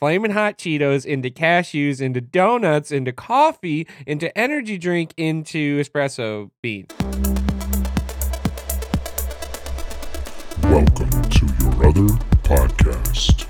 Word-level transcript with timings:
flaming 0.00 0.30
hot 0.30 0.56
Cheetos, 0.56 1.04
into 1.04 1.28
cashews, 1.28 2.00
into 2.00 2.22
donuts, 2.22 2.90
into 2.90 3.12
coffee, 3.12 3.86
into 4.06 4.36
energy 4.36 4.78
drink, 4.78 5.12
into 5.18 5.78
espresso 5.78 6.50
beans. 6.62 6.88
Welcome 10.62 11.22
to 11.28 11.46
your 11.60 11.86
other 11.86 12.08
podcast. 12.48 13.46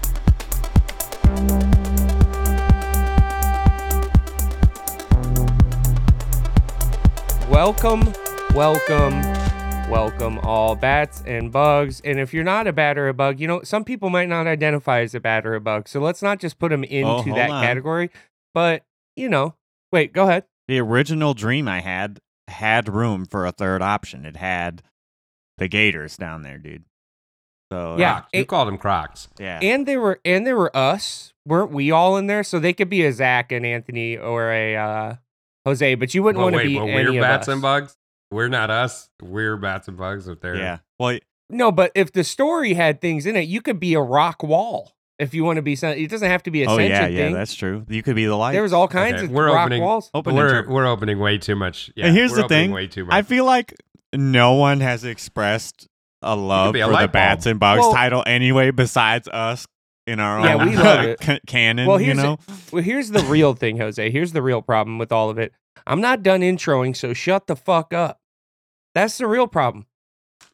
Welcome, 7.49 8.13
welcome, 8.57 9.23
welcome, 9.91 10.39
all 10.45 10.77
bats 10.77 11.23
and 11.27 11.51
bugs. 11.51 12.01
And 12.05 12.19
if 12.21 12.33
you're 12.33 12.45
not 12.45 12.67
a 12.67 12.73
bat 12.73 12.97
or 12.97 13.09
a 13.09 13.15
bug, 13.15 13.41
you 13.41 13.49
know, 13.49 13.63
some 13.63 13.85
people 13.85 14.09
might 14.09 14.29
not 14.29 14.47
identify 14.47 15.01
as 15.01 15.15
a 15.15 15.21
bat 15.21 15.45
or 15.45 15.55
a 15.55 15.61
bug. 15.61 15.89
So 15.89 16.01
let's 16.01 16.23
not 16.23 16.39
just 16.39 16.59
put 16.59 16.71
them 16.71 16.85
into 16.85 17.09
Oh, 17.09 17.35
that 17.35 17.51
on. 17.51 17.63
category. 17.65 18.11
But, 18.55 18.85
you 19.17 19.29
know, 19.29 19.55
wait, 19.93 20.13
go 20.13 20.25
ahead. 20.29 20.45
The 20.69 20.79
original 20.79 21.35
dream 21.35 21.67
I 21.67 21.81
had 21.81 22.21
had 22.49 22.89
room 22.89 23.27
for 23.27 23.45
a 23.47 23.53
third 23.53 23.83
option. 23.83 24.25
It 24.25 24.37
had 24.37 24.83
the 25.59 25.67
Gators 25.69 26.17
down 26.17 26.43
there, 26.43 26.59
dude. 26.59 26.85
So 27.73 27.97
Yeah, 27.99 28.13
Crocs. 28.21 28.29
You 28.33 28.45
called 28.47 28.69
them 28.69 28.79
Crocs. 28.79 29.29
yeah. 29.39 29.59
And 29.61 29.87
they 29.87 29.97
were, 29.97 30.21
and 30.25 30.47
they 30.47 30.53
were 30.53 30.75
us. 30.77 31.33
Weren't 31.47 31.73
we 31.73 31.91
all 31.91 32.17
in 32.17 32.27
there? 32.29 32.45
So 32.45 32.59
they 32.61 32.73
could 32.73 32.89
be 32.89 33.05
a 33.05 33.13
Zach 33.13 33.51
and 33.51 33.67
Anthony 33.67 34.17
or 34.17 34.53
a 34.53 34.77
uh, 34.77 35.15
Jose, 35.65 35.95
but 35.97 36.15
you 36.15 36.23
wouldn't 36.23 36.39
Well, 36.39 36.53
want 36.53 36.63
to 36.63 36.69
be 36.69 36.77
well, 36.77 36.87
any 36.89 37.11
we're 37.11 37.19
of 37.19 37.23
bats 37.23 37.49
us. 37.49 37.53
and 37.53 37.63
bugs. 37.63 37.97
We're 38.31 38.49
not 38.49 38.71
us. 38.71 39.11
We're 39.23 39.57
bats 39.57 39.89
and 39.89 39.97
bugs. 39.97 40.29
If 40.29 40.41
they're 40.41 40.57
yeah. 40.57 40.79
Well, 40.99 41.19
No, 41.49 41.73
but 41.73 41.91
if 41.95 42.13
the 42.13 42.25
story 42.25 42.75
had 42.75 43.01
things 43.01 43.27
in 43.27 43.37
it, 43.37 43.43
you 43.49 43.61
could 43.61 43.81
be 43.81 43.95
a 43.95 44.01
rock 44.01 44.43
wall 44.43 44.93
if 45.19 45.35
you 45.35 45.43
want 45.45 45.57
to 45.57 45.63
be. 45.63 45.75
some- 45.77 45.91
It 45.95 46.09
doesn't 46.11 46.31
have 46.31 46.43
to 46.45 46.51
be 46.51 46.63
a 46.63 46.71
oh 46.71 46.77
sentient 46.77 47.13
yeah, 47.13 47.19
yeah, 47.19 47.25
thing. 47.27 47.35
that's 47.35 47.55
true. 47.55 47.85
You 47.89 48.03
could 48.03 48.15
be 48.17 48.27
the 48.27 48.37
light. 48.37 48.53
there 48.53 48.63
was 48.63 48.73
all 48.73 48.87
kinds 48.89 49.17
Okay, 49.17 49.25
of 49.25 49.31
we're 49.33 49.47
rock 49.53 49.67
opening- 49.67 49.83
walls. 49.83 50.11
Open 50.15 50.35
we're 50.37 50.59
inter- 50.59 50.71
we're 50.73 50.87
opening 50.87 51.19
way 51.19 51.39
too 51.39 51.57
much. 51.57 51.91
Yeah, 51.97 52.07
And 52.07 52.17
here's 52.17 52.31
we're 52.33 52.43
the 52.43 52.49
thing, 52.49 52.71
Way 52.71 52.87
too 52.87 53.05
much. 53.05 53.15
I 53.15 53.23
feel 53.23 53.45
like 53.45 53.75
no 54.15 54.55
one 54.55 54.81
has 54.81 55.05
expressed 55.05 55.89
a 56.23 56.37
love 56.37 56.75
a 56.77 56.83
for 56.83 56.89
the 56.91 56.95
bulb. 56.97 57.13
bats 57.13 57.47
and 57.47 57.59
bugs 57.59 57.81
Well- 57.81 57.93
title 57.93 58.23
anyway, 58.27 58.71
besides 58.71 59.27
us 59.29 59.67
in 60.07 60.19
our 60.21 60.41
Yeah, 60.41 60.55
own 60.55 60.67
we 60.71 60.77
love 60.77 61.05
it. 61.05 61.41
canon. 61.47 61.87
Well, 61.87 62.01
you 62.01 62.07
here's 62.07 62.17
know, 62.19 62.39
Well, 62.73 62.83
here's 62.83 63.11
the 63.11 63.23
real 63.25 63.55
thing, 63.55 63.79
Jose. 63.79 64.11
Here's 64.11 64.33
the 64.33 64.43
real 64.43 64.63
problem 64.63 64.99
with 64.99 65.13
all 65.13 65.31
of 65.31 65.39
it. 65.39 65.53
I'm 65.91 66.01
not 66.01 66.23
done 66.23 66.41
introing, 66.43 66.95
so 66.97 67.13
shut 67.13 67.49
the 67.49 67.57
fuck 67.57 67.93
up. 67.93 68.21
That's 68.95 69.19
the 69.19 69.27
real 69.27 69.49
problem. 69.49 69.87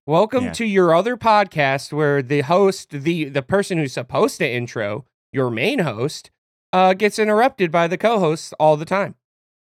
Welcome 0.06 0.45
Yeah. 0.47 0.53
to 0.53 0.65
your 0.65 0.95
other 0.95 1.19
podcast 1.19 1.92
where 1.92 2.23
the 2.23 2.41
host, 2.41 2.89
the 2.91 3.25
the 3.27 3.42
person 3.42 3.77
who's 3.77 3.92
supposed 3.92 4.39
to 4.39 4.48
intro, 4.51 5.05
your 5.33 5.51
main 5.51 5.81
host, 5.81 6.31
uh, 6.73 6.95
gets 6.95 7.19
interrupted 7.19 7.70
by 7.70 7.87
the 7.87 7.98
co-hosts 7.98 8.55
all 8.59 8.79
the 8.79 8.87
time. 8.87 9.14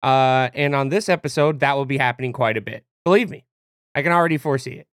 Uh, 0.03 0.49
and 0.53 0.75
on 0.75 0.89
this 0.89 1.09
episode, 1.09 1.59
that 1.61 1.75
will 1.75 1.85
be 1.85 1.97
happening 1.97 2.33
quite 2.33 2.55
a 2.55 2.61
bit. 2.61 2.85
Believe 3.03 3.31
me, 3.31 3.43
I 3.95 4.03
can 4.03 4.11
already 4.11 4.37
foresee 4.37 4.73
it. 4.73 4.87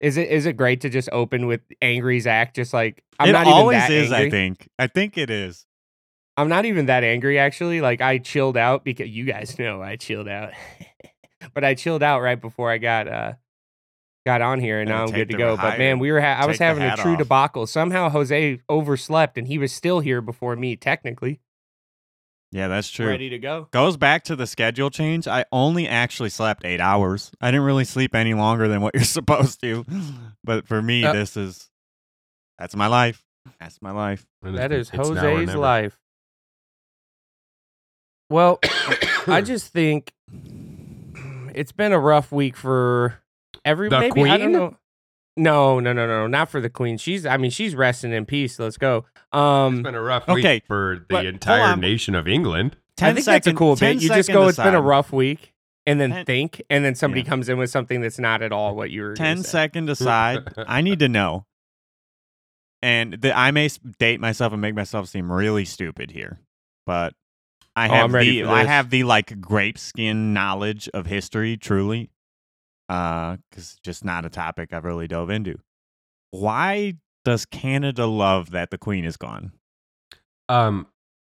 Is 0.00 0.16
it 0.16 0.28
is 0.28 0.44
it 0.44 0.54
great 0.56 0.80
to 0.80 0.88
just 0.88 1.08
open 1.12 1.46
with 1.46 1.60
angry 1.80 2.18
Zach? 2.18 2.52
Just 2.52 2.74
like 2.74 3.04
I'm 3.20 3.28
it 3.28 3.32
not 3.32 3.42
even 3.46 3.52
always 3.52 3.88
is. 3.90 4.10
angry. 4.10 4.26
I 4.26 4.30
think. 4.30 4.68
I 4.76 4.86
think 4.88 5.16
it 5.16 5.30
is. 5.30 5.66
I'm 6.40 6.48
not 6.48 6.64
even 6.64 6.86
that 6.86 7.04
angry 7.04 7.38
actually. 7.38 7.80
Like 7.80 8.00
I 8.00 8.18
chilled 8.18 8.56
out 8.56 8.84
because 8.84 9.08
you 9.08 9.24
guys 9.24 9.58
know 9.58 9.82
I 9.82 9.96
chilled 9.96 10.28
out. 10.28 10.52
but 11.54 11.64
I 11.64 11.74
chilled 11.74 12.02
out 12.02 12.20
right 12.20 12.40
before 12.40 12.70
I 12.70 12.78
got 12.78 13.08
uh 13.08 13.32
got 14.26 14.42
on 14.42 14.60
here 14.60 14.80
and 14.80 14.88
now 14.88 15.04
I'm 15.04 15.10
good 15.10 15.28
to 15.30 15.36
the 15.36 15.38
go. 15.38 15.56
But 15.56 15.78
man, 15.78 15.98
we 15.98 16.12
were 16.12 16.20
ha- 16.20 16.38
I 16.40 16.46
was 16.46 16.58
having 16.58 16.82
a 16.82 16.96
true 16.96 17.12
off. 17.12 17.18
debacle. 17.18 17.66
Somehow 17.66 18.08
Jose 18.10 18.60
overslept 18.68 19.38
and 19.38 19.46
he 19.46 19.56
was 19.58 19.72
still 19.72 20.00
here 20.00 20.20
before 20.20 20.54
me 20.56 20.76
technically, 20.76 21.40
Yeah, 22.52 22.68
that's 22.68 22.90
true. 22.90 23.06
ready 23.06 23.30
to 23.30 23.38
go. 23.38 23.68
Goes 23.70 23.96
back 23.96 24.24
to 24.24 24.36
the 24.36 24.46
schedule 24.46 24.90
change. 24.90 25.26
I 25.26 25.44
only 25.52 25.88
actually 25.88 26.28
slept 26.30 26.64
eight 26.66 26.80
hours. 26.80 27.30
I 27.40 27.50
didn't 27.50 27.64
really 27.64 27.84
sleep 27.86 28.14
any 28.14 28.34
longer 28.34 28.68
than 28.68 28.82
what 28.82 28.94
you're 28.96 29.04
supposed 29.04 29.60
to. 29.62 29.86
But 30.44 30.66
for 30.68 30.82
me, 30.82 31.04
Uh, 31.04 31.12
this 31.14 31.36
is 31.36 31.70
that's 32.58 32.76
my 32.76 32.88
life. 32.88 33.24
That's 33.58 33.80
my 33.80 33.90
life. 33.92 34.26
And 34.42 34.58
That 34.58 34.70
it's- 34.70 34.88
is 34.88 35.00
it's 35.00 35.08
now 35.10 35.26
or 35.26 35.38
Jose's 35.38 35.54
life. 35.54 35.98
Well, 38.30 38.58
I 39.26 39.42
just 39.44 39.72
think 39.72 40.12
it's 41.54 41.72
been 41.72 41.92
a 41.92 41.98
rough 41.98 42.32
week 42.32 42.56
for 42.56 43.20
everybody. 43.64 44.08
The 44.08 44.14
maybe 44.14 44.30
I 44.30 44.36
don't 44.38 44.52
queen? 44.52 44.52
know. 44.52 44.76
No, 45.36 45.80
no, 45.80 45.92
no, 45.92 46.06
no, 46.06 46.26
not 46.26 46.48
for 46.48 46.60
the 46.60 46.70
queen. 46.70 46.98
She's 46.98 47.24
I 47.26 47.36
mean, 47.36 47.50
she's 47.50 47.74
resting 47.74 48.12
in 48.12 48.26
peace. 48.26 48.58
Let's 48.58 48.76
go. 48.78 49.04
It's 49.16 49.36
Um 49.38 49.82
been 49.82 49.94
a 49.94 50.00
rough 50.00 50.28
Okay, 50.28 50.54
week 50.56 50.66
for 50.66 51.04
the 51.08 51.16
hold 51.16 51.26
entire 51.26 51.76
nation 51.76 52.14
of 52.14 52.26
England. 52.28 52.76
I 52.98 53.12
10 53.12 53.14
think 53.14 53.26
that's 53.26 53.46
a 53.46 53.54
cool 53.54 53.76
bit. 53.76 54.02
You 54.02 54.08
just 54.08 54.30
go, 54.30 54.48
it's 54.48 54.58
been 54.58 54.74
a 54.74 54.80
rough 54.82 55.12
week, 55.12 55.54
and 55.86 55.98
then 56.00 56.10
Ten- 56.10 56.24
think, 56.26 56.62
and 56.68 56.84
then 56.84 56.94
somebody 56.94 57.22
Yeah. 57.22 57.28
comes 57.28 57.48
in 57.48 57.56
with 57.58 57.70
something 57.70 58.00
that's 58.02 58.18
not 58.18 58.42
at 58.42 58.52
all 58.52 58.76
what 58.76 58.90
you 58.90 59.02
were. 59.02 59.14
gonna 59.14 59.36
10 59.36 59.42
say. 59.44 59.70
aside. 59.88 60.52
I 60.68 60.82
need 60.82 60.98
to 60.98 61.08
know. 61.08 61.46
And 62.82 63.14
the, 63.14 63.36
I 63.36 63.50
may 63.52 63.68
date 63.98 64.20
myself 64.20 64.52
and 64.52 64.60
make 64.60 64.74
myself 64.74 65.08
seem 65.08 65.30
really 65.32 65.64
stupid 65.64 66.10
here, 66.10 66.40
but 66.86 67.14
I 67.76 67.88
Oh, 67.88 67.92
have 67.92 68.12
the 68.12 68.44
I 68.44 68.64
have 68.64 68.90
the 68.90 69.04
like 69.04 69.40
grape 69.40 69.78
skin 69.78 70.32
knowledge 70.32 70.88
of 70.92 71.06
history, 71.06 71.56
truly, 71.56 72.10
because 72.88 73.38
it's 73.56 73.78
just 73.82 74.04
not 74.04 74.24
a 74.24 74.30
topic 74.30 74.72
I've 74.72 74.84
really 74.84 75.08
dove 75.08 75.30
into. 75.30 75.58
Why 76.30 76.94
does 77.24 77.46
Canada 77.46 78.06
love 78.06 78.50
that 78.50 78.70
the 78.70 78.78
Queen 78.78 79.04
is 79.04 79.16
gone? 79.16 79.52
Um, 80.48 80.86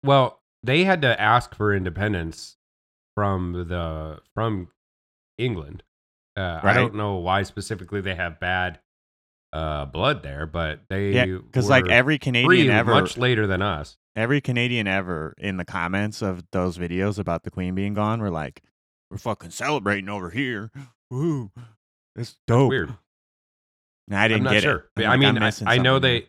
well, 0.02 0.42
they 0.62 0.84
had 0.84 1.02
to 1.02 1.20
ask 1.20 1.54
for 1.54 1.74
independence 1.74 2.56
from 3.14 3.66
the 3.68 4.20
from 4.34 4.68
England. 5.38 5.82
Uh, 6.36 6.60
I 6.62 6.74
don't 6.74 6.94
know 6.94 7.16
why 7.16 7.44
specifically 7.44 8.02
they 8.02 8.14
have 8.14 8.38
bad 8.38 8.78
uh, 9.54 9.86
blood 9.86 10.22
there, 10.22 10.44
but 10.44 10.80
they 10.90 11.12
Yeah, 11.12 11.24
because 11.24 11.70
like 11.70 11.88
every 11.88 12.18
Canadian 12.18 12.68
ever, 12.70 12.90
much 12.90 13.16
later 13.16 13.46
than 13.46 13.62
us. 13.62 13.96
Every 14.16 14.40
Canadian 14.40 14.86
ever 14.88 15.34
in 15.38 15.58
the 15.58 15.64
comments 15.64 16.22
of 16.22 16.42
those 16.50 16.78
videos 16.78 17.18
about 17.18 17.44
the 17.44 17.50
Queen 17.50 17.74
being 17.74 17.94
gone 17.94 18.20
were 18.20 18.30
like, 18.30 18.62
"We're 19.10 19.18
fucking 19.18 19.50
celebrating 19.50 20.08
over 20.08 20.30
here. 20.30 20.70
Woo, 21.10 21.50
it's 22.16 22.36
dope." 22.46 22.70
Weird. 22.70 22.94
And 24.08 24.16
I 24.18 24.28
didn't 24.28 24.40
I'm 24.40 24.44
not 24.44 24.52
get 24.54 24.62
sure. 24.62 24.76
it. 24.96 25.00
I'm 25.00 25.04
I 25.04 25.08
like, 25.10 25.18
mean, 25.20 25.42
I'm 25.42 25.52
I, 25.68 25.74
I 25.74 25.78
know 25.78 25.98
they. 25.98 26.28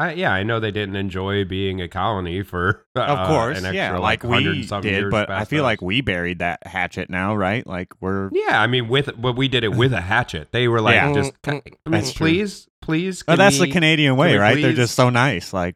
I, 0.00 0.12
yeah, 0.12 0.30
I 0.32 0.44
know 0.44 0.60
they 0.60 0.70
didn't 0.70 0.94
enjoy 0.94 1.44
being 1.44 1.80
a 1.82 1.88
colony 1.88 2.42
for 2.44 2.86
uh, 2.94 3.00
Of 3.00 3.26
course, 3.26 3.58
an 3.58 3.64
extra, 3.64 3.74
yeah, 3.74 3.98
like, 3.98 4.22
like 4.22 4.44
we 4.44 4.64
did, 4.64 4.84
years 4.84 5.10
but 5.10 5.28
I 5.28 5.44
feel 5.44 5.64
us. 5.64 5.70
like 5.70 5.82
we 5.82 6.02
buried 6.02 6.38
that 6.38 6.64
hatchet 6.64 7.10
now, 7.10 7.34
right? 7.34 7.66
Like 7.66 7.88
we're. 8.00 8.30
Yeah, 8.32 8.60
I 8.62 8.68
mean, 8.68 8.86
with 8.88 9.10
but 9.20 9.32
we 9.36 9.48
did 9.48 9.64
it 9.64 9.74
with 9.74 9.92
a 9.92 10.00
hatchet. 10.00 10.52
They 10.52 10.68
were 10.68 10.80
like, 10.80 10.94
Yeah. 10.94 11.12
just 11.14 11.32
Mm, 11.42 11.62
mm, 11.64 11.76
I 11.86 11.90
mean, 11.90 12.02
true. 12.04 12.12
please, 12.14 12.68
please. 12.80 13.24
But 13.24 13.32
can 13.32 13.38
that's 13.38 13.58
the 13.58 13.68
Canadian 13.72 14.16
way, 14.16 14.34
we 14.34 14.38
right? 14.38 14.62
They're 14.62 14.72
just 14.72 14.94
so 14.94 15.10
nice. 15.10 15.52
Like, 15.52 15.74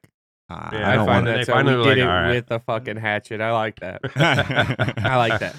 uh, 0.52 0.70
Yeah, 0.72 0.88
I 0.90 0.94
I, 0.94 0.96
find 0.96 1.08
want 1.08 1.24
they 1.26 1.32
that 1.34 1.46
so 1.46 1.52
finally 1.52 1.76
we 1.76 1.82
did 1.82 1.88
like, 1.88 1.98
it 1.98 2.02
"All 2.02 2.08
right." 2.08 2.28
with 2.34 2.50
a 2.50 2.58
fucking 2.60 2.96
hatchet. 2.96 3.40
I 3.40 3.52
like 3.52 3.80
that. 3.80 4.00
I 5.04 5.16
like 5.16 5.40
that. 5.40 5.56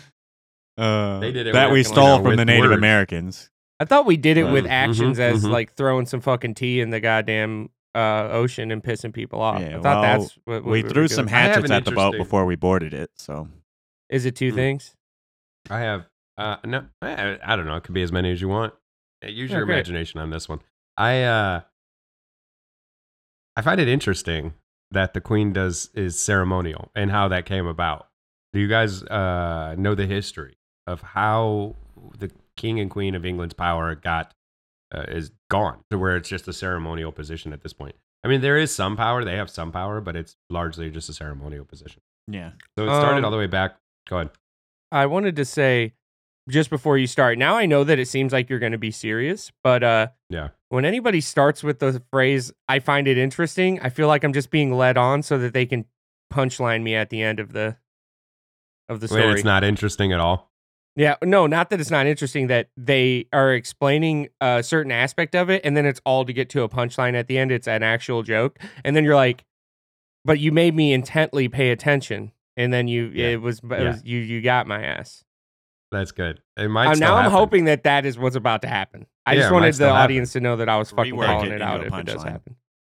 Uh, 0.77 1.19
They 1.19 1.31
did 1.31 1.47
it 1.47 1.53
that 1.53 1.71
we 1.71 1.83
stole 1.83 2.21
from 2.23 2.35
the 2.35 2.45
Native 2.45 2.69
words. 2.71 2.77
Americans. 2.79 3.49
I 3.79 3.85
thought 3.85 4.05
we 4.05 4.17
did 4.17 4.37
it 4.37 4.43
with 4.45 4.65
Mhm, 4.65 4.69
actions 4.69 5.17
mhm, 5.17 5.21
as 5.21 5.43
mhm. 5.43 5.49
like 5.51 5.73
throwing 5.73 6.05
some 6.05 6.21
fucking 6.21 6.55
tea 6.55 6.79
in 6.79 6.89
the 6.89 6.99
goddamn 6.99 7.69
uh, 7.95 8.29
ocean 8.31 8.71
and 8.71 8.83
pissing 8.83 9.13
people 9.13 9.41
off. 9.41 9.61
Yeah, 9.61 9.77
I 9.77 9.81
thought 9.81 9.83
well, 9.83 10.01
that's 10.01 10.33
what, 10.45 10.63
what 10.63 10.71
We 10.71 10.83
were 10.83 10.89
threw 10.89 11.07
some 11.07 11.27
I 11.27 11.31
hatchets 11.31 11.65
an 11.65 11.71
at 11.75 11.85
the 11.85 11.91
boat 11.91 12.17
before 12.17 12.45
we 12.45 12.55
boarded 12.55 12.93
it. 12.93 13.11
So 13.15 13.49
Is 14.09 14.25
it 14.25 14.35
two 14.35 14.51
Mm. 14.51 14.55
things? 14.55 14.95
I 15.69 15.79
have 15.79 16.05
uh 16.37 16.57
no 16.65 16.85
I, 17.01 17.37
I 17.43 17.55
don't 17.55 17.65
know, 17.65 17.75
it 17.75 17.83
could 17.83 17.93
be 17.93 18.01
as 18.01 18.11
many 18.11 18.31
as 18.31 18.41
you 18.41 18.47
want. 18.47 18.73
Uh, 19.23 19.27
Use 19.27 19.51
Yeah, 19.51 19.57
your 19.57 19.65
great. 19.65 19.75
imagination 19.75 20.19
on 20.19 20.29
this 20.31 20.49
one. 20.49 20.61
I 20.97 21.23
uh 21.23 21.61
I 23.55 23.61
find 23.61 23.79
it 23.79 23.87
interesting 23.87 24.53
that 24.93 25.13
the 25.13 25.21
queen 25.21 25.53
does 25.53 25.89
is 25.93 26.19
ceremonial 26.19 26.91
and 26.95 27.11
how 27.11 27.27
that 27.27 27.45
came 27.45 27.67
about. 27.67 28.07
Do 28.53 28.59
you 28.59 28.67
guys 28.67 29.03
uh 29.03 29.75
know 29.77 29.95
the 29.95 30.05
history 30.05 30.55
of 30.87 31.01
how 31.01 31.75
the 32.19 32.31
king 32.57 32.79
and 32.79 32.89
queen 32.89 33.15
of 33.15 33.25
England's 33.25 33.53
power 33.53 33.95
got 33.95 34.33
uh, 34.93 35.05
is 35.07 35.31
gone 35.49 35.79
to 35.89 35.97
where 35.97 36.15
it's 36.15 36.29
just 36.29 36.47
a 36.47 36.53
ceremonial 36.53 37.11
position 37.11 37.51
at 37.53 37.61
this 37.61 37.73
point? 37.73 37.95
I 38.23 38.27
mean, 38.29 38.41
there 38.41 38.57
is 38.57 38.73
some 38.73 38.95
power, 38.95 39.25
they 39.25 39.35
have 39.35 39.49
some 39.49 39.71
power, 39.71 39.99
but 39.99 40.15
it's 40.15 40.35
largely 40.49 40.89
just 40.89 41.09
a 41.09 41.13
ceremonial 41.13 41.65
position. 41.65 42.01
yeah, 42.27 42.51
So 42.77 42.85
it 42.85 42.89
started 42.89 43.17
Um, 43.17 43.25
all 43.25 43.31
the 43.31 43.37
way 43.37 43.47
back. 43.47 43.75
Go 44.07 44.17
ahead. 44.17 44.29
I 44.91 45.07
wanted 45.07 45.35
to 45.37 45.45
say 45.45 45.93
just 46.49 46.69
before 46.69 46.97
you 46.97 47.07
start. 47.07 47.37
Now 47.37 47.55
I 47.57 47.65
know 47.65 47.83
that 47.83 47.99
it 47.99 48.07
seems 48.07 48.33
like 48.33 48.49
you're 48.49 48.59
going 48.59 48.71
to 48.73 48.77
be 48.77 48.91
serious, 48.91 49.51
but 49.63 49.83
uh, 49.83 50.07
Yeah. 50.29 50.49
when 50.69 50.83
anybody 50.85 51.21
starts 51.21 51.63
with 51.63 51.79
the 51.79 52.01
phrase 52.11 52.51
"I 52.67 52.79
find 52.79 53.07
it 53.07 53.17
interesting," 53.17 53.79
I 53.81 53.89
feel 53.89 54.07
like 54.07 54.23
I'm 54.23 54.33
just 54.33 54.49
being 54.49 54.73
led 54.73 54.97
on 54.97 55.23
so 55.23 55.37
that 55.37 55.53
they 55.53 55.65
can 55.65 55.85
punchline 56.33 56.81
me 56.83 56.95
at 56.95 57.09
the 57.09 57.21
end 57.21 57.39
of 57.39 57.53
the 57.53 57.77
of 58.89 58.99
the 58.99 59.05
Wait, 59.05 59.19
story. 59.21 59.33
it's 59.33 59.43
not 59.43 59.63
interesting 59.63 60.11
at 60.11 60.19
all. 60.19 60.51
Yeah, 60.95 61.15
no, 61.23 61.47
not 61.47 61.69
that 61.71 61.79
it's 61.81 61.89
not 61.89 62.05
interesting 62.05 62.47
that 62.47 62.69
they 62.77 63.25
are 63.33 63.53
explaining 63.53 64.27
a 64.41 64.61
certain 64.61 64.91
aspect 64.91 65.33
of 65.35 65.49
it 65.49 65.61
and 65.65 65.75
then 65.75 65.87
it's 65.87 65.99
all 66.05 66.23
to 66.25 66.31
get 66.33 66.49
to 66.51 66.61
a 66.61 66.69
punchline 66.69 67.15
at 67.15 67.27
the 67.27 67.37
end. 67.39 67.51
It's 67.51 67.67
an 67.67 67.81
actual 67.81 68.21
joke. 68.21 68.59
And 68.83 68.95
then 68.95 69.03
you're 69.03 69.15
like, 69.15 69.43
but 70.23 70.39
you 70.39 70.51
made 70.51 70.75
me 70.75 70.93
intently 70.93 71.47
pay 71.49 71.71
attention, 71.71 72.31
and 72.57 72.71
then 72.71 72.87
you 72.87 73.07
Yeah. 73.13 73.27
it 73.29 73.41
was, 73.41 73.59
it 73.59 73.63
Yeah. 73.71 73.83
was 73.87 74.03
you 74.05 74.19
you 74.19 74.41
got 74.41 74.67
my 74.67 74.83
ass. 74.83 75.23
That's 75.93 76.11
good. 76.11 76.41
It 76.57 76.67
might 76.69 76.87
Uh, 76.87 76.95
still 76.95 77.07
now 77.07 77.15
I'm 77.15 77.23
happen. 77.23 77.37
hoping 77.37 77.65
that 77.65 77.83
that 77.83 78.05
is 78.05 78.17
what's 78.17 78.35
about 78.35 78.61
to 78.63 78.67
happen. 78.67 79.05
I 79.25 79.33
Yeah, 79.33 79.39
just 79.41 79.53
wanted 79.53 79.67
the 79.69 79.73
still 79.73 79.87
happen. 79.93 80.01
audience 80.03 80.33
to 80.33 80.41
know 80.41 80.55
that 80.57 80.67
I 80.67 80.77
was 80.77 80.91
fucking 80.91 81.13
Rework 81.13 81.25
calling 81.25 81.51
it 81.51 81.55
it, 81.55 81.61
out 81.61 81.85
if 81.85 81.93
it 81.93 82.05
does 82.05 82.23
punchline. 82.23 82.31
happen. 82.31 82.55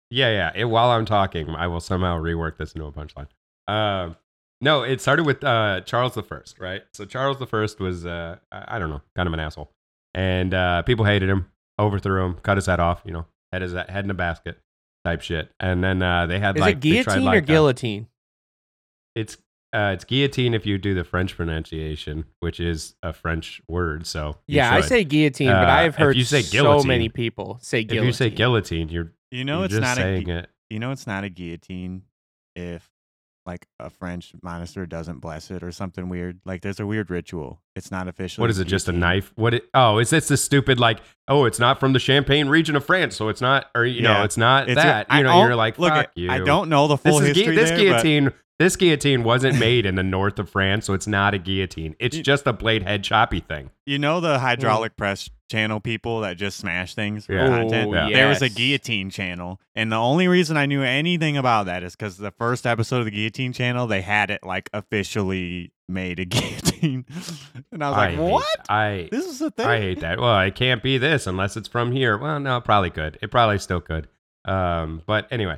Yeah, 0.09 0.31
yeah. 0.31 0.51
It, 0.56 0.65
while 0.65 0.89
I'm 0.89 1.06
talking, 1.06 1.50
I 1.50 1.68
will 1.68 1.80
somehow 1.81 2.18
rework 2.19 2.57
this 2.57 2.74
into 2.74 2.86
a 2.88 2.92
punchline. 2.92 3.27
Um, 3.68 4.15
no, 4.62 4.83
it 4.83 5.01
started 5.01 5.25
with 5.25 5.44
uh, 5.44 5.81
Charles 5.81 6.13
the 6.15 6.24
First, 6.24 6.59
right? 6.59 6.83
So 6.94 7.06
Charles 7.06 7.38
the 7.39 7.45
First 7.47 7.80
was, 7.80 8.06
uh, 8.06 8.38
I 8.51 8.75
I 8.75 8.80
don't 8.80 8.89
know, 8.89 9.01
kind 9.15 9.27
of 9.27 9.33
an 9.33 9.39
asshole, 9.39 9.71
and 10.13 10.53
uh, 10.53 10.81
people 10.83 11.06
hated 11.06 11.30
him, 11.30 11.51
overthrew 11.77 12.24
him, 12.25 12.36
cut 12.36 12.57
his 12.57 12.65
head 12.68 12.80
off, 12.80 13.01
you 13.06 13.12
know, 13.12 13.25
head 13.51 13.62
his 13.62 13.74
head 13.74 14.06
in 14.06 14.09
a 14.09 14.13
basket, 14.15 14.59
type 15.03 15.21
shit. 15.21 15.51
And 15.59 15.83
then 15.83 16.01
uh, 16.01 16.25
they 16.27 16.39
had 16.39 16.56
Is 16.56 16.62
like 16.62 16.77
it 16.77 16.81
they 16.81 17.03
tried, 17.03 17.15
guillotine 17.15 17.27
or 17.27 17.31
like, 17.36 17.44
uh, 17.44 17.45
guillotine? 17.45 18.07
it's 19.15 19.38
uh, 19.75 19.92
it's 19.92 20.04
guillotine 20.06 20.54
if 20.54 20.66
you 20.66 20.77
do 20.77 20.94
the 20.94 21.04
French 21.04 21.36
pronunciation, 21.36 22.25
which 22.39 22.60
is 22.60 22.95
a 23.04 23.12
French 23.13 23.62
word. 23.68 24.07
So 24.07 24.38
you 24.48 24.57
Yeah, 24.57 24.74
I 24.74 24.81
say 24.81 25.04
guillotine, 25.04 25.50
but 25.51 25.68
Uh, 25.68 25.72
I 25.72 25.81
have 25.83 25.95
heard 25.95 26.16
you 26.16 26.24
say 26.24 26.42
so 26.42 26.81
many 26.83 27.10
people 27.10 27.60
say 27.62 27.81
if 27.81 27.92
you 27.92 28.12
say 28.12 28.30
guillotine, 28.30 28.89
you're 28.89 29.12
You 29.31 29.44
know, 29.44 29.57
you're 29.57 29.66
it's 29.66 29.74
just 29.75 29.98
not 29.98 29.98
a 30.06 30.22
gu- 30.24 30.31
it. 30.31 30.50
you 30.69 30.80
know 30.80 30.92
it's 30.92 31.06
not 31.07 31.24
a 31.24 31.30
guillotine 31.30 32.04
if 32.56 32.89
like 33.45 33.68
a 33.80 33.92
French 33.92 34.33
monastery 34.42 34.88
doesn't 34.88 35.19
bless 35.19 35.51
it 35.51 35.62
or 35.62 35.72
something 35.72 36.10
weird. 36.10 36.39
Like 36.45 36.63
there's 36.63 36.80
a 36.80 36.86
weird 36.88 37.12
ritual. 37.12 37.62
It's 37.75 37.92
not 37.92 38.07
official. 38.07 38.42
What 38.42 38.50
is 38.50 38.57
it? 38.57 38.66
Just 38.66 38.88
a 38.88 38.92
knife? 38.92 39.31
What? 39.36 39.54
It, 39.54 39.66
oh, 39.75 40.00
is 40.00 40.10
this 40.10 40.28
the 40.30 40.38
stupid 40.38 40.80
like? 40.80 41.00
Oh, 41.28 41.45
it's 41.45 41.60
not 41.60 41.80
from 41.80 41.94
the 41.94 42.00
Champagne 42.00 42.48
region 42.48 42.75
of 42.75 42.83
France, 42.83 43.16
so 43.16 43.30
it's 43.30 43.42
not, 43.42 43.68
or 43.75 43.86
you 43.86 44.01
know, 44.01 44.24
it's 44.24 44.38
not 44.38 44.68
It's 44.68 44.81
that. 44.81 45.06
I 45.12 45.19
you 45.19 45.24
know, 45.25 45.30
don't- 45.33 45.45
you're 45.48 45.56
like, 45.56 45.78
look, 45.78 45.94
fuck 45.94 46.07
I- 46.07 46.12
you. 46.19 46.31
I 46.31 46.39
don't 46.39 46.69
know 46.69 46.88
the 46.88 46.98
full 46.98 47.19
This 47.19 47.30
is 47.30 47.33
gui- 47.36 47.44
history 47.44 47.56
this 47.56 47.69
there, 47.69 47.78
but- 47.78 47.83
guillotine. 48.04 48.33
This 48.57 48.78
guillotine 48.78 49.24
wasn't 49.25 49.60
made 49.60 49.86
in 49.86 49.96
the 49.96 50.04
north 50.04 50.40
of 50.40 50.50
France, 50.50 50.86
so 50.86 50.94
it's 50.94 51.07
not 51.07 51.34
a 51.34 51.38
guillotine. 51.38 51.94
It's 52.00 52.16
You- 52.16 52.24
just 52.24 52.48
a 52.48 52.54
blade 52.54 52.84
head 52.84 53.04
choppy 53.04 53.42
thing. 53.42 53.69
You 53.86 54.00
know 54.00 54.22
the 54.22 54.40
hydraulic 54.40 54.96
press 54.96 55.30
channel 55.52 55.81
people 55.81 56.22
that 56.22 56.38
just 56.38 56.57
smash 56.57 56.96
things 56.96 57.25
for 57.25 57.34
Yeah. 57.34 57.48
content? 57.48 57.94
Oh, 57.94 58.10
There 58.10 58.30
was 58.30 58.42
a 58.42 58.48
guillotine 58.50 59.10
channel. 59.10 59.60
And 59.75 59.92
the 59.92 59.98
only 59.98 60.30
reason 60.30 60.56
I 60.56 60.68
knew 60.68 60.81
anything 60.84 61.36
about 61.36 61.66
that 61.66 61.84
is 61.84 61.98
because 61.98 62.18
the 62.18 62.31
first 62.31 62.66
episode 62.66 63.00
of 63.00 63.06
the 63.06 63.12
guillotine 63.12 63.52
channel, 63.52 63.88
they 63.88 64.02
had 64.02 64.31
it 64.31 64.40
like 64.44 64.69
officially 64.74 65.74
made 65.90 66.19
a 66.22 66.25
guillotine. 66.25 67.06
and 67.74 67.84
I 67.84 67.90
was 67.90 67.98
like, 67.98 68.16
hate- 68.16 68.19
what? 68.31 68.60
I 68.69 69.10
This 69.12 69.25
is 69.25 69.42
a 69.42 69.52
thing? 69.52 69.66
I 69.68 69.80
hate 69.81 70.00
that. 70.00 70.18
Well, 70.19 70.40
it 70.40 70.56
can't 70.56 70.81
be 70.81 70.98
this 70.98 71.28
unless 71.28 71.57
it's 71.57 71.68
from 71.68 71.92
here. 71.92 72.18
Well, 72.18 72.40
no, 72.40 72.56
it 72.57 72.63
probably 72.63 72.90
could. 72.90 73.18
It 73.22 73.31
probably 73.31 73.60
still 73.60 73.81
could. 73.81 74.07
Um, 74.46 75.02
but 75.06 75.28
anyway, 75.30 75.57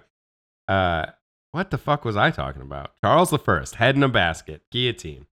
uh, 0.68 1.06
what 1.52 1.72
the 1.72 1.78
fuck 1.78 2.06
was 2.06 2.16
I 2.16 2.32
talking 2.32 2.62
about? 2.62 2.92
Charles 3.04 3.30
the 3.30 3.40
First, 3.40 3.76
head 3.76 3.96
in 3.96 4.04
a 4.04 4.10
basket, 4.10 4.64
guillotine. 4.72 5.28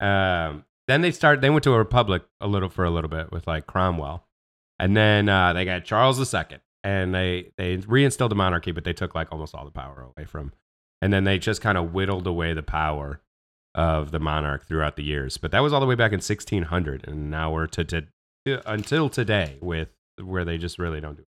Um, 0.00 0.64
then 0.88 1.02
they 1.02 1.10
start. 1.10 1.40
They 1.40 1.50
went 1.50 1.64
to 1.64 1.74
a 1.74 1.78
republic 1.78 2.22
a 2.40 2.46
little 2.46 2.68
for 2.68 2.84
a 2.84 2.90
little 2.90 3.10
bit 3.10 3.30
with 3.30 3.46
like 3.46 3.66
Cromwell, 3.66 4.26
and 4.78 4.96
then 4.96 5.28
uh, 5.28 5.52
they 5.52 5.64
got 5.64 5.84
Charles 5.84 6.18
the 6.18 6.26
Second, 6.26 6.60
and 6.82 7.14
they 7.14 7.52
they 7.56 7.78
reinstilled 7.78 8.30
the 8.30 8.34
monarchy, 8.34 8.72
but 8.72 8.84
they 8.84 8.92
took 8.92 9.14
like 9.14 9.28
almost 9.30 9.54
all 9.54 9.64
the 9.64 9.70
power 9.70 10.00
away 10.16 10.24
from. 10.24 10.52
And 11.02 11.12
then 11.12 11.24
they 11.24 11.38
just 11.38 11.62
kind 11.62 11.78
of 11.78 11.94
whittled 11.94 12.26
away 12.26 12.52
the 12.52 12.62
power 12.62 13.22
of 13.74 14.10
the 14.10 14.20
monarch 14.20 14.66
throughout 14.66 14.96
the 14.96 15.02
years. 15.02 15.38
But 15.38 15.50
that 15.52 15.60
was 15.60 15.72
all 15.72 15.80
the 15.80 15.86
way 15.86 15.94
back 15.94 16.12
in 16.12 16.16
1600, 16.16 17.06
and 17.06 17.30
now 17.30 17.52
we're 17.52 17.66
to, 17.68 17.84
to, 17.84 18.06
to 18.46 18.70
until 18.70 19.08
today 19.08 19.58
with 19.62 19.88
where 20.22 20.44
they 20.44 20.58
just 20.58 20.78
really 20.78 21.00
don't 21.00 21.16
do. 21.16 21.22
It. 21.22 21.28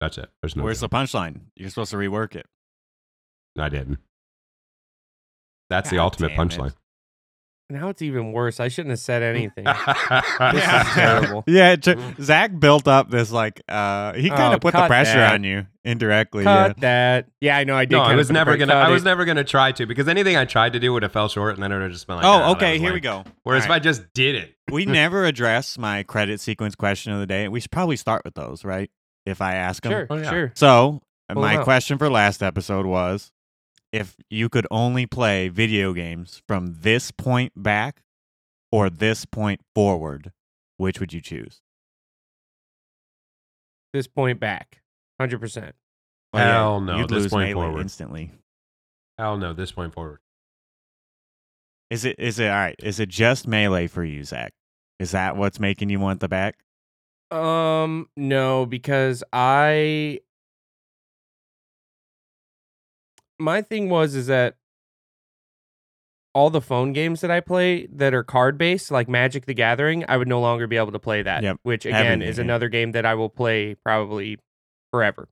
That's 0.00 0.18
it. 0.18 0.30
There's 0.42 0.56
no. 0.56 0.64
Where's 0.64 0.80
the 0.80 0.88
punchline? 0.88 1.42
You're 1.54 1.70
supposed 1.70 1.90
to 1.92 1.96
rework 1.96 2.34
it. 2.34 2.46
I 3.60 3.68
didn't. 3.68 3.98
That's 5.68 5.90
the 5.90 5.98
ultimate 5.98 6.32
punchline. 6.32 6.74
Now 7.68 7.88
it's 7.88 8.02
even 8.02 8.32
worse. 8.32 8.58
I 8.58 8.66
shouldn't 8.66 8.90
have 8.90 8.98
said 8.98 9.22
anything. 9.22 9.62
this 9.64 9.74
Yeah. 10.64 10.80
is 10.88 10.88
terrible. 10.94 11.44
Yeah, 11.46 11.76
it 11.80 11.86
Zach 12.20 12.58
built 12.58 12.88
up 12.88 13.10
this 13.10 13.30
like 13.30 13.62
uh 13.68 14.12
he 14.14 14.28
kind 14.28 14.52
Oh, 14.52 14.56
of 14.56 14.60
put 14.60 14.74
the 14.74 14.88
pressure 14.88 15.18
that. 15.18 15.34
on 15.34 15.44
you 15.44 15.68
indirectly. 15.84 16.42
Cut 16.42 16.70
yeah. 16.78 16.80
that. 16.80 17.28
Yeah, 17.40 17.56
I 17.56 17.62
know. 17.62 17.76
I 17.76 17.84
did. 17.84 17.94
no, 17.94 18.02
I 18.02 18.16
was 18.16 18.28
never 18.28 18.56
gonna. 18.56 18.72
cut 18.72 18.86
I 18.86 18.90
was 18.90 19.02
it. 19.02 19.04
never 19.04 19.24
gonna 19.24 19.44
try 19.44 19.70
to 19.70 19.86
because 19.86 20.08
anything 20.08 20.36
I 20.36 20.46
tried 20.46 20.72
to 20.72 20.80
do 20.80 20.92
would 20.92 21.04
have 21.04 21.12
fell 21.12 21.28
short, 21.28 21.54
and 21.54 21.62
then 21.62 21.70
it 21.70 21.76
would 21.76 21.82
have 21.84 21.92
just 21.92 22.08
been 22.08 22.16
like. 22.16 22.24
"Ah, 22.24 22.42
Oh, 22.42 22.48
was 22.48 22.56
okay, 22.56 22.76
here 22.78 22.86
lame." 22.86 22.94
we 22.94 23.00
go. 23.00 23.22
Whereas 23.44 23.62
All 23.62 23.66
if. 23.66 23.76
I 23.76 23.78
just 23.78 24.02
did 24.14 24.34
it, 24.34 24.52
we 24.72 24.84
never 24.84 25.24
address 25.24 25.78
my 25.78 26.02
credit 26.02 26.40
sequence 26.40 26.74
question 26.74 27.12
of 27.12 27.20
the 27.20 27.26
day. 27.26 27.46
We 27.46 27.60
should 27.60 27.70
probably 27.70 27.94
start 27.96 28.22
with 28.24 28.34
those, 28.34 28.64
right? 28.64 28.90
If 29.26 29.40
I 29.40 29.54
ask 29.54 29.84
them. 29.84 29.92
Sure, 29.92 30.06
Oh, 30.10 30.16
yeah. 30.16 30.28
sure. 30.30 30.52
So, 30.56 31.02
Pull 31.32 31.40
my 31.40 31.54
them 31.54 31.62
question 31.64 31.98
for 31.98 32.10
last 32.10 32.42
episode 32.42 32.84
was 32.84 33.30
if 33.92 34.16
you 34.28 34.48
could 34.48 34.66
only 34.70 35.06
play 35.06 35.48
video 35.48 35.92
games 35.92 36.42
from 36.46 36.76
this 36.80 37.10
point 37.10 37.52
back 37.56 38.02
or 38.72 38.88
this 38.90 39.24
point 39.24 39.60
forward, 39.74 40.32
which 40.76 41.00
would 41.00 41.12
you 41.12 41.20
choose? 41.20 41.60
This 43.92 44.06
point 44.06 44.38
back, 44.38 44.82
hundred 45.18 45.40
percent. 45.40 45.74
Well, 46.32 46.52
Hell 46.52 46.80
no, 46.80 46.98
You'd 46.98 47.08
this 47.10 47.22
lose 47.24 47.30
point 47.32 47.48
melee 47.50 47.66
forward. 47.66 47.80
instantly. 47.80 48.30
hell 49.18 49.36
no. 49.36 49.52
This 49.52 49.72
point 49.72 49.92
forward. 49.92 50.20
Is 51.90 52.04
it 52.04 52.14
is 52.20 52.38
it 52.38 52.46
all 52.48 52.56
right? 52.56 52.76
Is 52.80 53.00
it 53.00 53.08
just 53.08 53.48
melee 53.48 53.88
for 53.88 54.04
you, 54.04 54.22
Zach? 54.22 54.52
Is 55.00 55.10
that 55.10 55.36
what's 55.36 55.58
making 55.58 55.90
you 55.90 55.98
want 55.98 56.20
the 56.20 56.28
back? 56.28 56.56
Um, 57.32 58.08
no, 58.16 58.64
because 58.66 59.24
I 59.32 60.20
my 63.40 63.62
thing 63.62 63.88
was 63.88 64.14
is 64.14 64.26
that 64.28 64.56
all 66.32 66.50
the 66.50 66.60
phone 66.60 66.92
games 66.92 67.22
that 67.22 67.30
I 67.30 67.40
play 67.40 67.86
that 67.86 68.14
are 68.14 68.22
card 68.22 68.56
based, 68.56 68.90
like 68.90 69.08
Magic 69.08 69.46
the 69.46 69.54
Gathering, 69.54 70.04
I 70.08 70.16
would 70.16 70.28
no 70.28 70.40
longer 70.40 70.66
be 70.66 70.76
able 70.76 70.92
to 70.92 70.98
play 70.98 71.22
that. 71.22 71.42
Yep. 71.42 71.58
Which 71.62 71.86
again 71.86 72.20
you, 72.20 72.28
is 72.28 72.38
yeah. 72.38 72.44
another 72.44 72.68
game 72.68 72.92
that 72.92 73.04
I 73.04 73.14
will 73.14 73.28
play 73.28 73.74
probably 73.74 74.38
forever. 74.92 75.28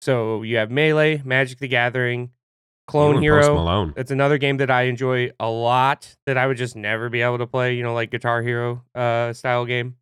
So 0.00 0.42
you 0.42 0.56
have 0.56 0.70
Melee, 0.70 1.22
Magic 1.24 1.58
the 1.58 1.68
Gathering, 1.68 2.30
Clone 2.88 3.22
You 3.22 3.32
Post 3.32 3.44
Hero. 3.48 3.54
Malone. 3.54 3.92
That's 3.96 4.10
another 4.10 4.38
game 4.38 4.56
that 4.56 4.70
I 4.70 4.82
enjoy 4.82 5.30
a 5.38 5.48
lot 5.50 6.16
that 6.26 6.36
I 6.36 6.46
would 6.46 6.56
just 6.56 6.74
never 6.74 7.08
be 7.08 7.20
able 7.22 7.38
to 7.38 7.46
play, 7.46 7.74
you 7.74 7.82
know, 7.82 7.94
like 7.94 8.10
Guitar 8.10 8.42
Hero 8.42 8.82
uh 8.94 9.32
style 9.32 9.66
game. 9.66 9.96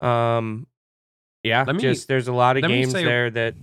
Um 0.00 0.66
yeah, 1.42 1.64
Let 1.66 1.76
me- 1.76 1.82
just 1.82 2.06
there's 2.08 2.28
a 2.28 2.32
lot 2.32 2.56
of 2.56 2.62
games 2.64 2.92
say- 2.92 3.04
there 3.04 3.30
that 3.30 3.54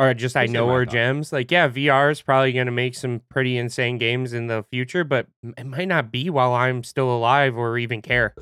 are 0.00 0.14
just 0.14 0.34
I 0.36 0.40
Let 0.40 0.48
me 0.48 0.48
say 0.48 0.52
know 0.54 0.70
are 0.70 0.86
gems. 0.86 1.32
Like 1.32 1.50
yeah, 1.50 1.68
VR 1.68 2.10
is 2.10 2.22
probably 2.22 2.52
going 2.52 2.66
to 2.66 2.72
make 2.72 2.94
some 2.94 3.20
pretty 3.28 3.58
insane 3.58 3.98
games 3.98 4.32
in 4.32 4.46
the 4.46 4.64
future, 4.70 5.04
but 5.04 5.26
it 5.42 5.66
might 5.66 5.88
not 5.88 6.10
be 6.10 6.30
while 6.30 6.54
I'm 6.54 6.82
still 6.82 7.10
alive 7.14 7.56
or 7.56 7.76
even 7.76 8.00
care. 8.00 8.34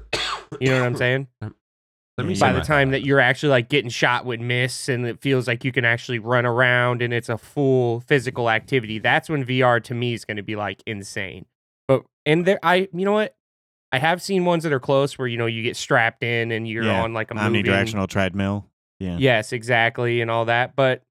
You 0.61 0.71
know 0.71 0.79
what 0.81 0.87
I'm 0.87 0.97
saying? 0.97 1.27
Let 2.19 2.27
me 2.27 2.39
By 2.39 2.53
the 2.53 2.61
time 2.63 2.91
that 2.91 3.05
you're 3.05 3.21
actually 3.21 3.51
like 3.51 3.69
getting 3.69 3.91
shot 3.91 4.25
with 4.25 4.41
miss 4.41 4.89
and 4.89 5.07
it 5.07 5.21
feels 5.21 5.47
like 5.47 5.65
you 5.65 5.71
can 5.71 5.85
actually 5.85 6.19
run 6.19 6.45
around 6.45 7.01
and 7.01 7.13
it's 7.15 7.29
a 7.29 7.39
full 7.39 8.01
physical 8.01 8.51
activity, 8.51 8.99
that's 8.99 9.29
when 9.29 9.45
VR 9.45 9.83
to 9.85 9.95
me 9.95 10.15
is 10.15 10.25
going 10.25 10.37
to 10.37 10.43
be 10.43 10.57
like 10.57 10.83
insane. 10.85 11.47
But 11.87 12.03
and 12.27 12.45
there, 12.45 12.59
I 12.63 12.89
you 12.93 13.05
know 13.05 13.13
what, 13.13 13.37
I 13.93 13.99
have 13.99 14.21
seen 14.21 14.45
ones 14.45 14.65
that 14.65 14.73
are 14.73 14.81
close 14.81 15.17
where 15.17 15.29
you 15.29 15.39
know 15.39 15.47
you 15.47 15.63
get 15.63 15.77
strapped 15.77 16.23
in 16.23 16.51
and 16.51 16.69
you're 16.69 16.85
Yeah, 16.85 17.03
on 17.03 17.15
like 17.15 17.31
a 17.31 17.35
moving. 17.35 17.65
Omnidirectional 17.65 18.09
treadmill. 18.09 18.67
Yeah. 18.99 19.17
Yes, 19.19 19.53
exactly, 19.53 20.21
and 20.21 20.31
all 20.31 20.47
that. 20.47 20.75
But 20.75 21.05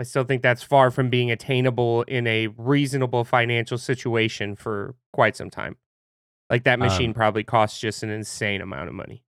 I 0.00 0.02
still 0.02 0.24
think 0.24 0.40
that's 0.40 0.62
far 0.62 0.90
from 0.90 1.10
being 1.10 1.30
attainable 1.30 2.02
in 2.02 2.26
a 2.26 2.46
reasonable 2.56 3.22
financial 3.24 3.76
situation 3.76 4.56
for 4.56 4.94
quite 5.12 5.36
some 5.36 5.50
time. 5.50 5.76
Like 6.48 6.64
that 6.64 6.78
machine 6.78 7.10
Um, 7.10 7.14
probably 7.14 7.44
costs 7.44 7.78
just 7.78 8.02
an 8.02 8.08
insane 8.08 8.62
amount 8.62 8.88
of 8.88 8.94
money, 8.94 9.24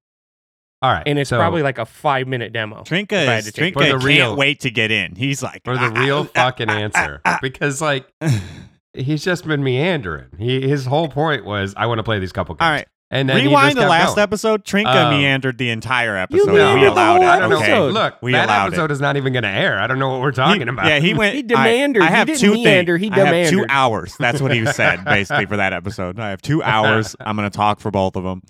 All 0.80 0.90
right, 0.90 1.02
and 1.06 1.18
it's 1.18 1.28
so 1.30 1.36
probably 1.38 1.62
like 1.62 1.76
a 1.78 1.84
five 1.84 2.26
minute 2.26 2.52
demo. 2.54 2.82
Trinka 2.84 3.38
is 3.38 3.52
Trinka 3.52 3.74
For 3.74 3.84
the 3.84 3.90
can't 3.92 4.04
real- 4.04 4.34
wait 4.36 4.60
to 4.60 4.70
get 4.70 4.90
in. 4.90 5.14
He's 5.14 5.42
like 5.42 5.60
for 5.62 5.76
the 5.76 5.92
"Ah, 5.94 6.00
real 6.02 6.18
ah, 6.34 6.44
fucking 6.46 6.70
ah, 6.70 6.72
ah, 6.72 6.78
answer 6.78 7.20
because 7.42 7.80
like 7.82 8.10
ah." 8.22 8.42
he's 8.94 9.22
just 9.22 9.46
been 9.46 9.62
meandering. 9.62 10.30
He 10.38 10.66
his 10.66 10.86
whole 10.86 11.08
point 11.08 11.44
was 11.44 11.74
I 11.76 11.84
want 11.86 11.98
to 11.98 12.02
play 12.02 12.18
these 12.18 12.32
couple 12.32 12.54
games. 12.54 12.62
All 12.66 12.70
right. 12.72 12.88
And 13.12 13.28
then 13.28 13.36
Rewind 13.36 13.76
the 13.76 13.82
last 13.86 14.16
going. 14.16 14.22
episode. 14.24 14.64
Trinka 14.64 14.88
Um, 15.06 15.10
meandered 15.18 15.58
the 15.58 15.70
entire 15.70 16.16
episode. 16.16 16.46
You 16.46 16.52
we 16.52 16.58
meandered 16.58 16.88
the 16.88 16.92
allowed 16.94 17.14
whole 17.18 17.22
it. 17.22 17.26
I. 17.28 17.44
Okay. 17.44 17.54
episode. 17.70 17.92
Look, 17.92 18.14
We 18.22 18.32
that 18.32 18.46
allowed 18.46 18.66
episode 18.68 18.90
is 18.90 19.00
not 19.00 19.16
even 19.16 19.32
going 19.34 19.42
to 19.44 19.48
air. 19.48 19.78
I 19.78 19.86
don't 19.86 19.98
know 20.00 20.08
what 20.10 20.20
we're 20.22 20.32
talking 20.32 20.62
He- 20.62 20.68
about. 20.68 20.86
Yeah, 20.86 20.98
he 20.98 21.14
went. 21.14 21.36
He 21.36 21.42
demandered. 21.42 22.02
I, 22.02 22.06
I 22.06 22.08
He 22.08 22.14
have 22.16 22.26
didn't 22.26 22.40
two 22.40 22.54
meander, 22.54 22.98
things. 22.98 23.04
he 23.04 23.10
demanded. 23.10 23.34
I 23.34 23.38
have 23.42 23.50
two 23.50 23.66
hours. 23.68 24.16
That's 24.18 24.40
what 24.40 24.52
he 24.52 24.66
said 24.72 25.04
basically 25.04 25.46
for 25.46 25.58
that 25.58 25.72
episode. 25.72 26.18
I 26.18 26.30
have 26.30 26.42
two 26.42 26.62
hours. 26.64 27.14
I'm 27.20 27.36
going 27.36 27.48
to 27.48 27.56
talk 27.56 27.78
for 27.78 27.90
both 27.92 28.16
of 28.16 28.24
them. 28.24 28.42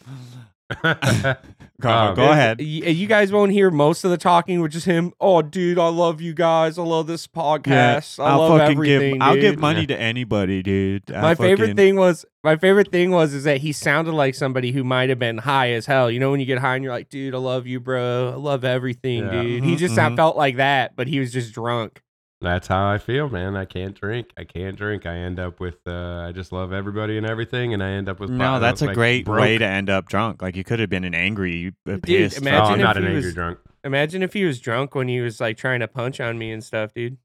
Go, 1.83 1.91
Um, 1.91 2.15
go 2.15 2.31
ahead. 2.31 2.59
Y- 2.61 2.65
You 2.65 3.07
guys 3.07 3.33
won't 3.33 3.51
hear 3.53 3.71
most 3.71 4.05
of 4.05 4.11
the 4.11 4.17
talking, 4.17 4.61
which 4.61 4.77
is 4.77 4.85
him. 4.85 5.13
Oh, 5.21 5.43
dude, 5.43 5.79
I 5.79 5.89
love 5.89 6.21
you 6.21 6.33
guys. 6.33 6.79
I 6.79 6.83
love 6.83 7.07
this 7.09 7.27
podcast. 7.27 8.19
I 8.23 8.27
I'll 8.31 8.39
love 8.49 8.61
everything. 8.61 9.15
give. 9.15 9.23
I'll 9.23 9.35
dude. 9.35 9.43
give 9.43 9.59
money 9.59 9.87
to 9.87 10.01
anybody, 10.01 10.63
dude. 10.63 11.11
I'll 11.13 11.23
my 11.23 11.35
favorite 11.35 11.67
fucking- 11.67 11.77
thing 11.77 11.97
was 11.97 12.25
my 12.45 12.57
favorite 12.57 12.91
thing 12.93 13.11
was 13.11 13.35
is 13.35 13.45
that 13.45 13.59
he 13.59 13.73
sounded 13.73 14.13
like 14.13 14.35
somebody 14.35 14.73
who 14.73 14.83
might 14.85 15.09
have 15.11 15.19
been 15.19 15.39
high 15.39 15.71
as 15.73 15.87
hell. 15.87 16.11
You 16.11 16.21
know 16.21 16.31
when 16.31 16.41
you 16.41 16.47
get 16.47 16.59
high 16.59 16.75
and 16.77 16.85
you're 16.85 16.93
like, 16.93 17.09
dude, 17.09 17.35
I 17.35 17.39
love 17.39 17.67
you, 17.67 17.81
bro. 17.81 18.31
I 18.33 18.37
love 18.37 18.65
everything, 18.65 19.25
Yeah. 19.27 19.43
dude. 19.43 19.65
He 19.65 19.75
Mhm, 19.75 19.79
just 19.79 19.95
mhm. 19.97 20.17
felt 20.17 20.37
like 20.37 20.57
that, 20.57 20.95
but 20.97 21.09
he 21.09 21.21
was 21.21 21.33
just 21.33 21.53
drunk. 21.53 22.01
That's 22.43 22.67
how 22.67 22.91
I 22.91 22.99
feel, 22.99 23.29
man. 23.29 23.57
I 23.57 23.65
can't 23.65 23.99
drink. 23.99 24.31
I 24.37 24.45
can't 24.45 24.77
drink. 24.77 25.07
I 25.07 25.15
end 25.17 25.39
up 25.39 25.61
with. 25.61 25.79
Uh, 25.87 26.25
I 26.29 26.33
just 26.33 26.53
love 26.53 26.73
everybody 26.73 27.17
and 27.17 27.25
everything, 27.27 27.73
and 27.73 27.83
I 27.83 27.91
end 27.93 28.09
up 28.09 28.19
with. 28.21 28.31
No, 28.31 28.59
that's 28.61 28.83
a 28.83 28.87
like, 28.87 28.95
great 28.95 29.25
broke. 29.25 29.41
way 29.41 29.59
to 29.59 29.65
end 29.65 29.89
up 29.89 30.09
drunk. 30.09 30.43
Like 30.43 30.57
you 30.57 30.65
could 30.65 30.81
have 30.81 30.91
been 30.91 31.05
an 31.05 31.15
angry, 31.15 31.73
Dude, 31.87 32.03
pissed. 32.03 32.39
Oh, 32.39 32.43
imagine 32.43 32.73
I'm 32.75 32.81
if 32.81 32.85
not 32.85 32.97
an 32.97 33.03
he 33.05 33.09
angry 33.11 33.25
was- 33.27 33.35
drunk. 33.35 33.59
Imagine 33.85 34.23
if 34.23 34.33
he 34.33 34.45
was 34.45 34.61
drunk 34.61 34.95
when 34.95 35.09
he 35.09 35.21
was 35.21 35.41
like 35.41 35.57
trying 35.57 35.81
to 35.81 35.89
punch 35.89 36.21
on 36.21 36.39
me 36.39 36.53
and 36.53 36.63
stuff, 36.63 36.95
dude. 36.95 37.17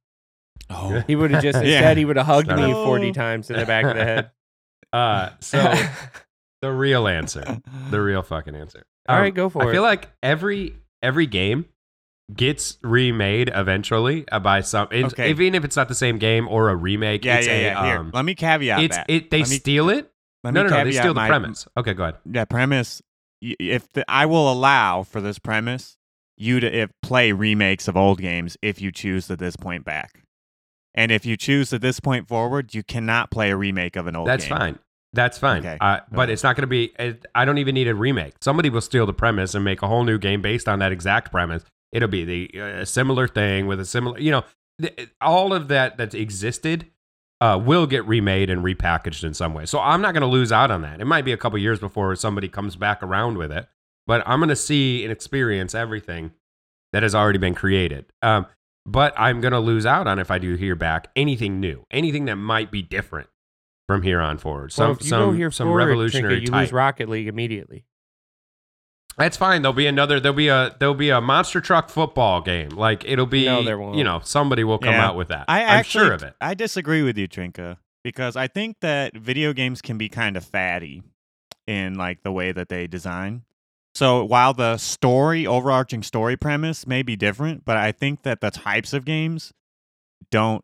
oh. 0.72 1.04
He 1.06 1.16
would 1.16 1.30
have 1.32 1.44
just 1.44 1.58
Yeah. 1.64 1.76
instead 1.78 1.98
he 1.98 2.06
would 2.06 2.18
have 2.18 2.26
hugged 2.26 2.48
me 2.50 2.72
forty 2.74 3.12
times 3.12 3.50
in 3.52 3.58
the 3.60 3.66
back 3.66 3.86
of 3.86 3.96
the 3.96 4.04
head. 4.04 4.32
Uh, 4.94 5.32
so 5.42 5.74
the 6.62 6.72
real 6.72 7.08
answer, 7.10 7.60
the 7.92 8.00
real 8.02 8.22
fucking 8.22 8.56
answer. 8.56 8.84
All 9.10 9.18
Um, 9.18 9.22
right, 9.22 9.34
go 9.34 9.50
for 9.50 9.62
I 9.64 9.66
it. 9.66 9.70
I 9.70 9.72
feel 9.74 9.82
like 9.84 10.10
every 10.24 10.76
every 11.04 11.26
game 11.28 11.66
gets 12.36 12.78
remade 12.84 13.50
eventually 13.54 14.28
uh, 14.30 14.40
by 14.40 14.62
some, 14.62 14.88
it's, 14.92 15.14
Okay. 15.14 15.30
even 15.30 15.56
if 15.56 15.64
it's 15.64 15.76
not 15.76 15.88
the 15.88 15.96
same 15.96 16.18
game 16.18 16.48
or 16.48 16.70
a 16.70 16.76
remake. 16.76 17.24
yeah, 17.24 17.38
it's 17.38 17.48
yeah, 17.48 17.54
a, 17.54 17.62
yeah. 17.62 17.86
Here, 17.86 18.00
um, 18.00 18.12
let 18.14 18.26
me 18.26 18.36
caveat 18.36 18.82
it's 18.84 18.98
that. 18.98 19.06
it. 19.10 19.30
They 19.30 19.40
me- 19.40 19.46
steal 19.46 19.90
it. 19.90 20.12
Let 20.44 20.54
No, 20.54 20.64
me 20.64 20.70
no, 20.70 20.78
no. 20.78 20.84
They 20.84 20.92
steal 20.92 21.14
the 21.14 21.22
my- 21.22 21.28
premise. 21.28 21.68
Okay, 21.78 21.94
go 21.94 22.04
ahead. 22.04 22.16
that 22.26 22.50
premise 22.50 23.02
if 23.42 23.92
the, 23.94 24.04
i 24.10 24.26
will 24.26 24.52
allow 24.52 25.04
for 25.04 25.22
this 25.22 25.38
premise 25.38 25.96
you 26.38 26.60
to 26.60 26.76
if, 26.76 26.90
play 27.04 27.32
remakes 27.32 27.88
of 27.88 27.96
old 27.96 28.20
games 28.20 28.58
if 28.64 28.82
you 28.82 28.92
choose 28.92 29.30
at 29.30 29.38
this 29.38 29.56
point 29.56 29.86
back 29.86 30.24
and 30.96 31.12
if 31.12 31.24
you 31.24 31.38
choose 31.38 31.72
at 31.72 31.82
this 31.82 32.00
point 32.00 32.28
forward 32.28 32.74
you 32.74 32.82
cannot 32.82 33.30
play 33.30 33.52
a 33.52 33.56
remake 33.56 33.96
of 33.96 34.08
an 34.08 34.16
old 34.16 34.26
game. 34.26 34.34
That's 34.34 34.46
game 34.48 34.58
fine. 34.58 34.80
That's 35.14 35.38
fine. 35.38 35.60
Okay. 35.60 35.78
Uh, 35.80 36.00
but 36.12 36.24
Okay. 36.24 36.34
it's 36.34 36.44
not 36.44 36.56
going 36.56 36.64
to 36.64 36.68
be. 36.68 36.92
It, 37.00 37.26
I 37.34 37.46
don't 37.46 37.58
even 37.60 37.76
need 37.76 37.88
a 37.88 37.96
remake. 37.96 38.34
Somebody 38.42 38.70
will 38.70 38.82
steal 38.82 39.06
the 39.06 39.14
premise 39.14 39.56
and 39.56 39.64
make 39.64 39.82
a 39.82 39.88
whole 39.88 40.04
new 40.04 40.18
game 40.18 40.42
based 40.42 40.68
on 40.68 40.80
that 40.80 40.92
exact 40.92 41.32
premise. 41.32 41.64
It'll 41.98 42.08
be 42.08 42.24
the 42.24 42.62
uh, 42.62 42.86
similar 42.86 43.28
thing 43.28 43.66
with 43.66 43.80
a 43.80 43.86
similar. 43.86 44.20
You 44.20 44.32
know, 44.32 44.44
th- 44.80 45.10
all 45.20 45.52
of 45.52 45.68
that 45.70 45.98
that 45.98 46.14
existed 46.14 46.86
uh, 47.42 47.60
will 47.64 47.88
get 47.88 48.06
remade 48.08 48.52
and 48.52 48.64
repackaged 48.64 49.24
in 49.24 49.34
some 49.34 49.56
way. 49.56 49.66
So 49.66 49.80
I'm 49.80 50.00
not 50.02 50.14
going 50.14 50.22
to 50.22 50.28
lose 50.28 50.52
out 50.52 50.70
on 50.70 50.84
that. 50.84 51.02
It 51.02 51.06
might 51.06 51.26
be 51.26 51.32
a 51.32 51.38
couple 51.38 51.58
years 51.58 51.80
before 51.80 52.16
somebody 52.16 52.48
comes 52.48 52.76
back 52.76 53.02
around 53.02 53.38
with 53.38 53.52
it, 53.52 53.68
but 54.06 54.22
I'm 54.28 54.40
going 54.40 54.50
to 54.50 54.56
see 54.56 55.04
and 55.04 55.12
experience 55.12 55.74
everything 55.74 56.32
that 56.94 57.02
has 57.02 57.16
already 57.16 57.40
been 57.40 57.56
created. 57.56 58.06
Um, 58.22 58.46
but 58.86 59.14
I'm 59.18 59.42
going 59.42 59.54
to 59.54 59.60
lose 59.60 59.86
out 59.86 60.08
on 60.08 60.20
if 60.20 60.30
I 60.32 60.38
do 60.38 60.54
hear 60.56 60.76
back 60.76 61.10
anything 61.16 61.60
new, 61.60 61.86
anything 61.90 62.26
that 62.26 62.36
might 62.36 62.72
be 62.72 62.84
different 62.84 63.28
from 63.88 64.04
here 64.04 64.22
on 64.22 64.38
forward. 64.38 64.72
Some 64.72 64.86
well, 64.86 64.96
if 64.98 65.04
you 65.04 65.10
some 65.10 65.20
go 65.20 65.32
here 65.32 65.52
some 65.52 65.68
forward, 65.68 65.86
revolutionary 65.86 66.36
Trinka, 66.36 66.42
you 66.42 66.48
type. 66.48 66.62
lose 66.62 66.74
Rocket 66.74 67.10
League 67.10 67.28
immediately. 67.28 67.86
That's 69.18 69.36
fine. 69.36 69.64
There'll 69.64 69.74
be 69.74 69.88
another. 69.88 70.20
There'll 70.20 70.36
be 70.36 70.48
a 70.48 70.76
there'll 70.80 70.94
be 70.94 71.10
a 71.10 71.20
monster 71.20 71.60
truck 71.60 71.90
football 71.90 72.42
game. 72.42 72.70
Like 72.70 73.04
it'll 73.06 73.26
be. 73.26 73.46
No, 73.46 73.64
there 73.64 73.78
won't. 73.80 73.98
You 73.98 74.04
know, 74.04 74.22
somebody 74.24 74.64
will 74.64 74.78
come 74.78 74.94
Yeah. 74.94 75.08
out 75.08 75.16
with 75.16 75.30
that. 75.30 75.46
I 75.48 75.64
I'm 75.64 75.80
actually, 75.80 76.06
sure 76.06 76.14
of 76.14 76.24
it. 76.24 76.36
I 76.40 76.54
disagree 76.54 77.02
with 77.02 77.18
you, 77.18 77.28
Trinka, 77.28 77.78
because 78.04 78.36
I 78.36 78.48
think 78.48 78.78
that 78.82 79.18
video 79.18 79.54
games 79.54 79.82
can 79.82 79.98
be 79.98 80.08
kind 80.08 80.38
of 80.38 80.46
fatty 80.46 81.02
in 81.66 81.96
like 81.96 82.22
the 82.24 82.32
way 82.32 82.52
that 82.52 82.70
they 82.70 82.86
design. 82.88 83.42
So 83.96 84.24
while 84.24 84.54
the 84.54 84.78
story, 84.78 85.48
overarching 85.48 86.04
story 86.04 86.38
premise 86.38 86.86
may 86.86 87.02
be 87.02 87.16
different, 87.16 87.66
but 87.66 87.76
I 87.78 87.92
think 87.92 88.22
that 88.22 88.42
the 88.42 88.52
types 88.52 88.94
of 88.94 89.04
games 89.06 89.52
don't 90.30 90.64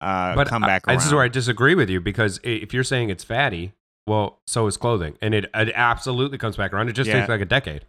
uh, 0.00 0.36
But 0.36 0.46
come 0.46 0.62
back 0.62 0.86
around. 0.86 0.96
this 0.98 1.06
is 1.06 1.12
where 1.12 1.24
I 1.24 1.28
disagree 1.28 1.74
with 1.74 1.90
you 1.90 2.00
because 2.00 2.38
if 2.44 2.72
you're 2.72 2.84
saying 2.84 3.10
it's 3.10 3.24
fatty, 3.24 3.72
well, 4.08 4.40
so 4.46 4.66
is 4.66 4.76
clothing, 4.76 5.16
and 5.22 5.34
it 5.34 5.44
it 5.54 5.70
absolutely 5.74 6.38
comes 6.38 6.56
back 6.56 6.72
around. 6.72 6.88
It 6.88 6.94
just 6.94 7.08
Yeah. 7.08 7.18
takes 7.20 7.28
like 7.28 7.40
a 7.40 7.44
decade. 7.46 7.84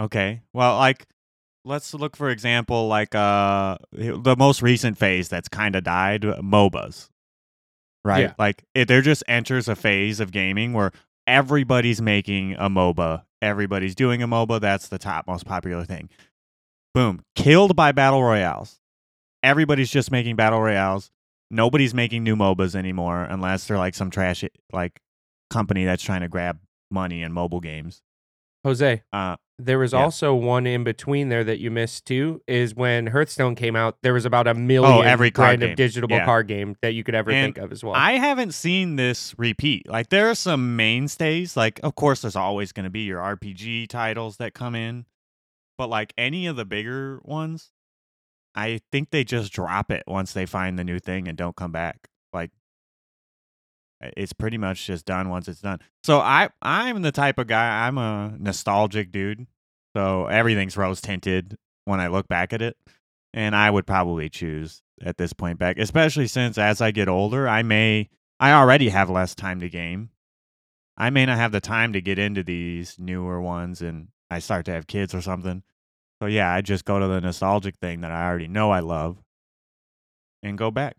Okay. 0.00 0.42
Well, 0.52 0.76
like 0.76 1.06
let's 1.64 1.92
look 1.94 2.16
for 2.16 2.30
example 2.30 2.86
like 2.86 3.14
uh 3.14 3.76
the 3.92 4.36
most 4.38 4.62
recent 4.62 4.96
phase 4.96 5.28
that's 5.28 5.48
kind 5.48 5.74
of 5.74 5.84
died, 5.84 6.22
MOBAs. 6.22 7.08
Right? 8.04 8.20
Yeah. 8.20 8.34
Like 8.38 8.62
it 8.74 8.86
there 8.88 9.02
just 9.02 9.24
enters 9.26 9.68
a 9.68 9.74
phase 9.76 10.20
of 10.20 10.30
gaming 10.32 10.72
where 10.72 10.92
everybody's 11.26 12.00
making 12.00 12.54
a 12.54 12.70
MOBA. 12.70 13.24
Everybody's 13.42 13.94
doing 13.94 14.22
a 14.22 14.28
MOBA, 14.28 14.60
that's 14.60 14.88
the 14.88 14.98
top 14.98 15.26
most 15.26 15.44
popular 15.44 15.84
thing. 15.84 16.08
Boom. 16.94 17.22
Killed 17.34 17.74
by 17.76 17.92
battle 17.92 18.22
royales. 18.22 18.78
Everybody's 19.42 19.90
just 19.90 20.10
making 20.10 20.36
battle 20.36 20.60
royales. 20.60 21.10
Nobody's 21.50 21.94
making 21.94 22.22
new 22.24 22.36
MOBAs 22.36 22.74
anymore 22.74 23.24
unless 23.24 23.66
they're 23.66 23.76
like 23.78 23.94
some 23.94 24.10
trash 24.10 24.44
like 24.72 25.00
company 25.50 25.84
that's 25.84 26.02
trying 26.02 26.20
to 26.22 26.28
grab 26.28 26.58
money 26.90 27.22
in 27.22 27.32
mobile 27.32 27.60
games. 27.60 28.02
Jose, 28.64 29.02
Uh 29.12 29.36
there 29.58 29.78
was 29.78 29.94
Yeah. 29.94 30.00
also 30.00 30.34
one 30.34 30.66
in 30.66 30.84
between 30.84 31.30
there 31.30 31.42
that 31.42 31.58
you 31.60 31.70
missed 31.70 32.04
too. 32.04 32.42
Is 32.46 32.74
when 32.74 33.06
Hearthstone 33.06 33.54
came 33.54 33.74
out, 33.74 33.96
there 34.02 34.12
was 34.12 34.26
about 34.26 34.46
a 34.46 34.52
million 34.52 34.92
Oh, 34.92 35.00
every 35.00 35.32
random 35.34 35.74
game. 35.74 35.76
digitable 35.88 36.10
Yeah. 36.10 36.24
card 36.26 36.46
game 36.46 36.76
that 36.82 36.92
you 36.92 37.02
could 37.02 37.14
ever 37.14 37.30
And 37.30 37.54
think 37.54 37.64
of 37.64 37.72
as 37.72 37.82
well. 37.82 37.94
I 37.94 38.12
haven't 38.18 38.52
seen 38.52 38.96
this 38.96 39.34
repeat. 39.38 39.88
Like 39.88 40.10
there 40.10 40.28
are 40.28 40.34
some 40.34 40.76
mainstays. 40.76 41.56
Like 41.56 41.80
of 41.82 41.94
course 41.94 42.20
there's 42.20 42.36
always 42.36 42.72
going 42.72 42.84
to 42.84 42.90
be 42.90 43.00
your 43.02 43.20
RPG 43.22 43.86
titles 43.88 44.36
that 44.36 44.52
come 44.52 44.74
in, 44.74 45.06
but 45.78 45.88
like 45.88 46.12
any 46.18 46.46
of 46.46 46.56
the 46.56 46.66
bigger 46.66 47.20
ones, 47.24 47.72
I 48.54 48.80
think 48.92 49.08
they 49.10 49.24
just 49.24 49.52
drop 49.54 49.90
it 49.90 50.02
once 50.06 50.34
they 50.34 50.44
find 50.44 50.78
the 50.78 50.84
new 50.84 50.98
thing 50.98 51.28
and 51.28 51.38
don't 51.38 51.56
come 51.56 51.72
back. 51.72 52.08
Like 52.32 52.50
it's 54.00 54.32
pretty 54.32 54.58
much 54.58 54.86
just 54.86 55.06
done 55.06 55.28
once 55.28 55.48
it's 55.48 55.60
done. 55.60 55.80
So 56.04 56.18
I 56.18 56.48
I'm 56.62 57.02
the 57.02 57.12
type 57.12 57.38
of 57.38 57.46
guy. 57.46 57.86
I'm 57.86 57.98
a 57.98 58.34
nostalgic 58.38 59.10
dude. 59.12 59.46
So 59.96 60.26
everything's 60.26 60.76
rose 60.76 61.00
tinted 61.00 61.56
when 61.86 62.00
I 62.00 62.08
look 62.08 62.28
back 62.28 62.52
at 62.52 62.60
it, 62.60 62.76
and 63.32 63.56
I 63.56 63.70
would 63.70 63.86
probably 63.86 64.28
choose 64.28 64.82
at 65.02 65.16
this 65.16 65.32
point 65.32 65.58
back, 65.58 65.78
especially 65.78 66.26
since 66.26 66.58
as 66.58 66.80
I 66.80 66.90
get 66.90 67.08
older, 67.08 67.48
I 67.48 67.62
may 67.62 68.10
I 68.38 68.52
already 68.52 68.90
have 68.90 69.08
less 69.08 69.34
time 69.34 69.60
to 69.60 69.70
game. 69.70 70.10
I 70.98 71.10
may 71.10 71.26
not 71.26 71.38
have 71.38 71.52
the 71.52 71.60
time 71.60 71.92
to 71.92 72.00
get 72.00 72.18
into 72.18 72.42
these 72.42 72.98
newer 72.98 73.40
ones, 73.40 73.82
and 73.82 74.08
I 74.30 74.38
start 74.38 74.66
to 74.66 74.72
have 74.72 74.86
kids 74.86 75.14
or 75.14 75.20
something. 75.22 75.62
So 76.20 76.26
yeah, 76.26 76.52
I 76.52 76.60
just 76.60 76.84
go 76.84 76.98
to 76.98 77.06
the 77.06 77.20
nostalgic 77.20 77.76
thing 77.76 78.00
that 78.00 78.10
I 78.10 78.26
already 78.26 78.48
know 78.48 78.70
I 78.70 78.80
love, 78.80 79.18
and 80.42 80.58
go 80.58 80.70
back. 80.70 80.96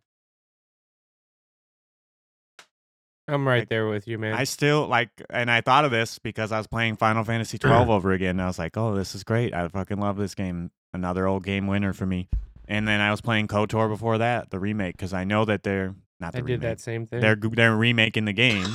I'm 3.27 3.47
right 3.47 3.59
like, 3.59 3.69
there 3.69 3.87
with 3.87 4.07
you, 4.07 4.17
man. 4.17 4.33
I 4.33 4.43
still 4.45 4.87
like, 4.87 5.09
and 5.29 5.51
I 5.51 5.61
thought 5.61 5.85
of 5.85 5.91
this 5.91 6.19
because 6.19 6.51
I 6.51 6.57
was 6.57 6.67
playing 6.67 6.95
Final 6.97 7.23
Fantasy 7.23 7.57
twelve 7.59 7.89
over 7.89 8.11
again. 8.11 8.31
And 8.31 8.41
I 8.41 8.47
was 8.47 8.59
like, 8.59 8.77
oh, 8.77 8.95
this 8.95 9.15
is 9.15 9.23
great. 9.23 9.53
I 9.53 9.67
fucking 9.67 9.99
love 9.99 10.17
this 10.17 10.35
game. 10.35 10.71
Another 10.93 11.27
old 11.27 11.43
game 11.43 11.67
winner 11.67 11.93
for 11.93 12.05
me. 12.05 12.29
And 12.67 12.87
then 12.87 12.99
I 12.99 13.11
was 13.11 13.21
playing 13.21 13.47
KOTOR 13.47 13.89
before 13.89 14.17
that, 14.17 14.49
the 14.49 14.59
remake, 14.59 14.97
because 14.97 15.13
I 15.13 15.23
know 15.23 15.45
that 15.45 15.63
they're 15.63 15.95
not 16.19 16.33
the 16.33 16.39
I 16.39 16.41
did 16.41 16.61
that 16.61 16.79
same 16.79 17.05
thing. 17.05 17.21
They're 17.21 17.35
they're 17.35 17.75
remaking 17.75 18.25
the 18.25 18.33
game. 18.33 18.67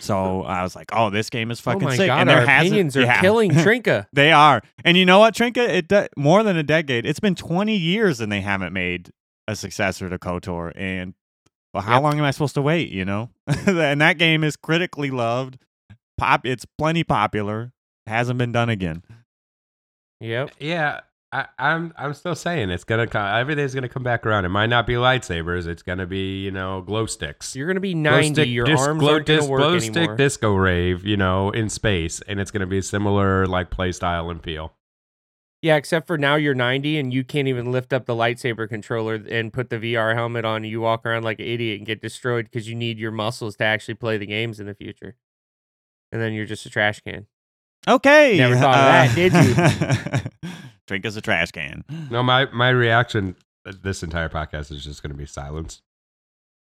So 0.00 0.42
I 0.42 0.62
was 0.62 0.76
like, 0.76 0.90
oh, 0.92 1.10
this 1.10 1.30
game 1.30 1.50
is 1.50 1.60
oh 1.60 1.72
fucking 1.72 1.84
my 1.84 1.96
sick. 1.96 2.06
god, 2.08 2.20
and 2.20 2.30
hasn't- 2.30 2.48
opinions 2.66 2.96
are 2.96 3.02
yeah. 3.02 3.20
killing 3.20 3.50
Trinka. 3.54 4.06
they 4.12 4.32
are. 4.32 4.62
And 4.84 4.96
you 4.96 5.04
know 5.06 5.18
what, 5.18 5.34
Trinka? 5.34 5.66
It 5.68 5.88
do- 5.88 6.06
more 6.16 6.42
than 6.42 6.56
a 6.56 6.62
decade. 6.62 7.06
It's 7.06 7.20
been 7.20 7.34
20 7.34 7.76
years 7.76 8.20
and 8.20 8.30
they 8.30 8.40
haven't 8.40 8.72
made 8.72 9.10
a 9.46 9.56
successor 9.56 10.08
to 10.08 10.18
KOTOR. 10.18 10.72
And 10.76 11.14
well, 11.74 11.82
how 11.82 11.94
Yep. 11.94 12.02
long 12.02 12.18
am 12.18 12.24
I 12.24 12.30
supposed 12.30 12.54
to 12.54 12.62
wait? 12.62 12.90
You 12.90 13.04
know, 13.04 13.30
and 13.66 14.00
that 14.00 14.18
game 14.18 14.42
is 14.44 14.56
critically 14.56 15.10
loved. 15.10 15.58
Pop, 16.16 16.44
it's 16.46 16.64
plenty 16.78 17.04
popular. 17.04 17.72
Hasn't 18.06 18.38
been 18.38 18.52
done 18.52 18.68
again. 18.70 19.02
Yep. 20.20 20.50
Yeah, 20.58 21.00
I, 21.30 21.46
I'm 21.58 21.92
I'm 21.96 22.14
still 22.14 22.34
saying 22.34 22.70
it's 22.70 22.84
gonna 22.84 23.06
come. 23.06 23.22
Everything's 23.36 23.74
gonna 23.74 23.88
come 23.88 24.02
back 24.02 24.26
around. 24.26 24.44
It 24.44 24.48
might 24.48 24.66
not 24.68 24.86
be 24.86 24.94
lightsabers. 24.94 25.66
It's 25.66 25.82
gonna 25.82 26.06
be 26.06 26.42
you 26.42 26.50
know 26.50 26.80
glow 26.80 27.06
sticks. 27.06 27.54
You're 27.54 27.68
gonna 27.68 27.78
be 27.80 27.94
90. 27.94 28.32
stick 28.34 28.48
Your 28.48 28.64
disc- 28.66 28.80
arms 28.82 29.00
glow 29.00 29.12
aren't 29.14 29.26
gonna 29.26 29.46
work 29.46 29.60
glow 29.60 29.74
anymore. 29.76 29.92
stick 29.92 30.16
disco 30.16 30.54
rave, 30.54 31.04
you 31.06 31.16
know, 31.16 31.50
in 31.50 31.68
space, 31.68 32.20
and 32.22 32.40
it's 32.40 32.50
gonna 32.50 32.66
be 32.66 32.80
similar 32.82 33.46
like 33.46 33.70
play 33.70 33.92
style 33.92 34.30
and 34.30 34.42
feel. 34.42 34.72
Yeah, 35.60 35.76
except 35.76 36.06
for 36.06 36.16
now 36.16 36.36
you're 36.36 36.54
90 36.54 36.98
and 36.98 37.12
you 37.12 37.24
can't 37.24 37.48
even 37.48 37.72
lift 37.72 37.92
up 37.92 38.06
the 38.06 38.14
lightsaber 38.14 38.68
controller 38.68 39.14
and 39.14 39.52
put 39.52 39.70
the 39.70 39.76
VR 39.76 40.14
helmet 40.14 40.44
on. 40.44 40.62
You 40.62 40.80
walk 40.80 41.04
around 41.04 41.24
like 41.24 41.40
an 41.40 41.46
idiot 41.46 41.78
and 41.78 41.86
get 41.86 42.00
destroyed 42.00 42.44
because 42.44 42.68
you 42.68 42.76
need 42.76 42.98
your 42.98 43.10
muscles 43.10 43.56
to 43.56 43.64
actually 43.64 43.94
play 43.94 44.18
the 44.18 44.26
games 44.26 44.60
in 44.60 44.66
the 44.66 44.74
future. 44.74 45.16
And 46.12 46.22
then 46.22 46.32
you're 46.32 46.46
just 46.46 46.64
a 46.64 46.70
trash 46.70 47.00
can. 47.00 47.26
Okay. 47.88 48.38
Never 48.38 48.56
thought 48.56 48.74
of 48.74 49.14
that, 49.14 49.14
did 49.14 49.32
you? 50.44 50.50
Drink 50.86 51.04
as 51.04 51.16
a 51.16 51.20
trash 51.20 51.50
can. 51.50 51.84
No, 52.10 52.22
my 52.22 52.46
my 52.52 52.70
reaction 52.70 53.36
uh, 53.66 53.72
this 53.82 54.02
entire 54.02 54.28
podcast 54.28 54.70
is 54.70 54.84
just 54.84 55.02
gonna 55.02 55.14
be 55.14 55.26
silence. 55.26 55.82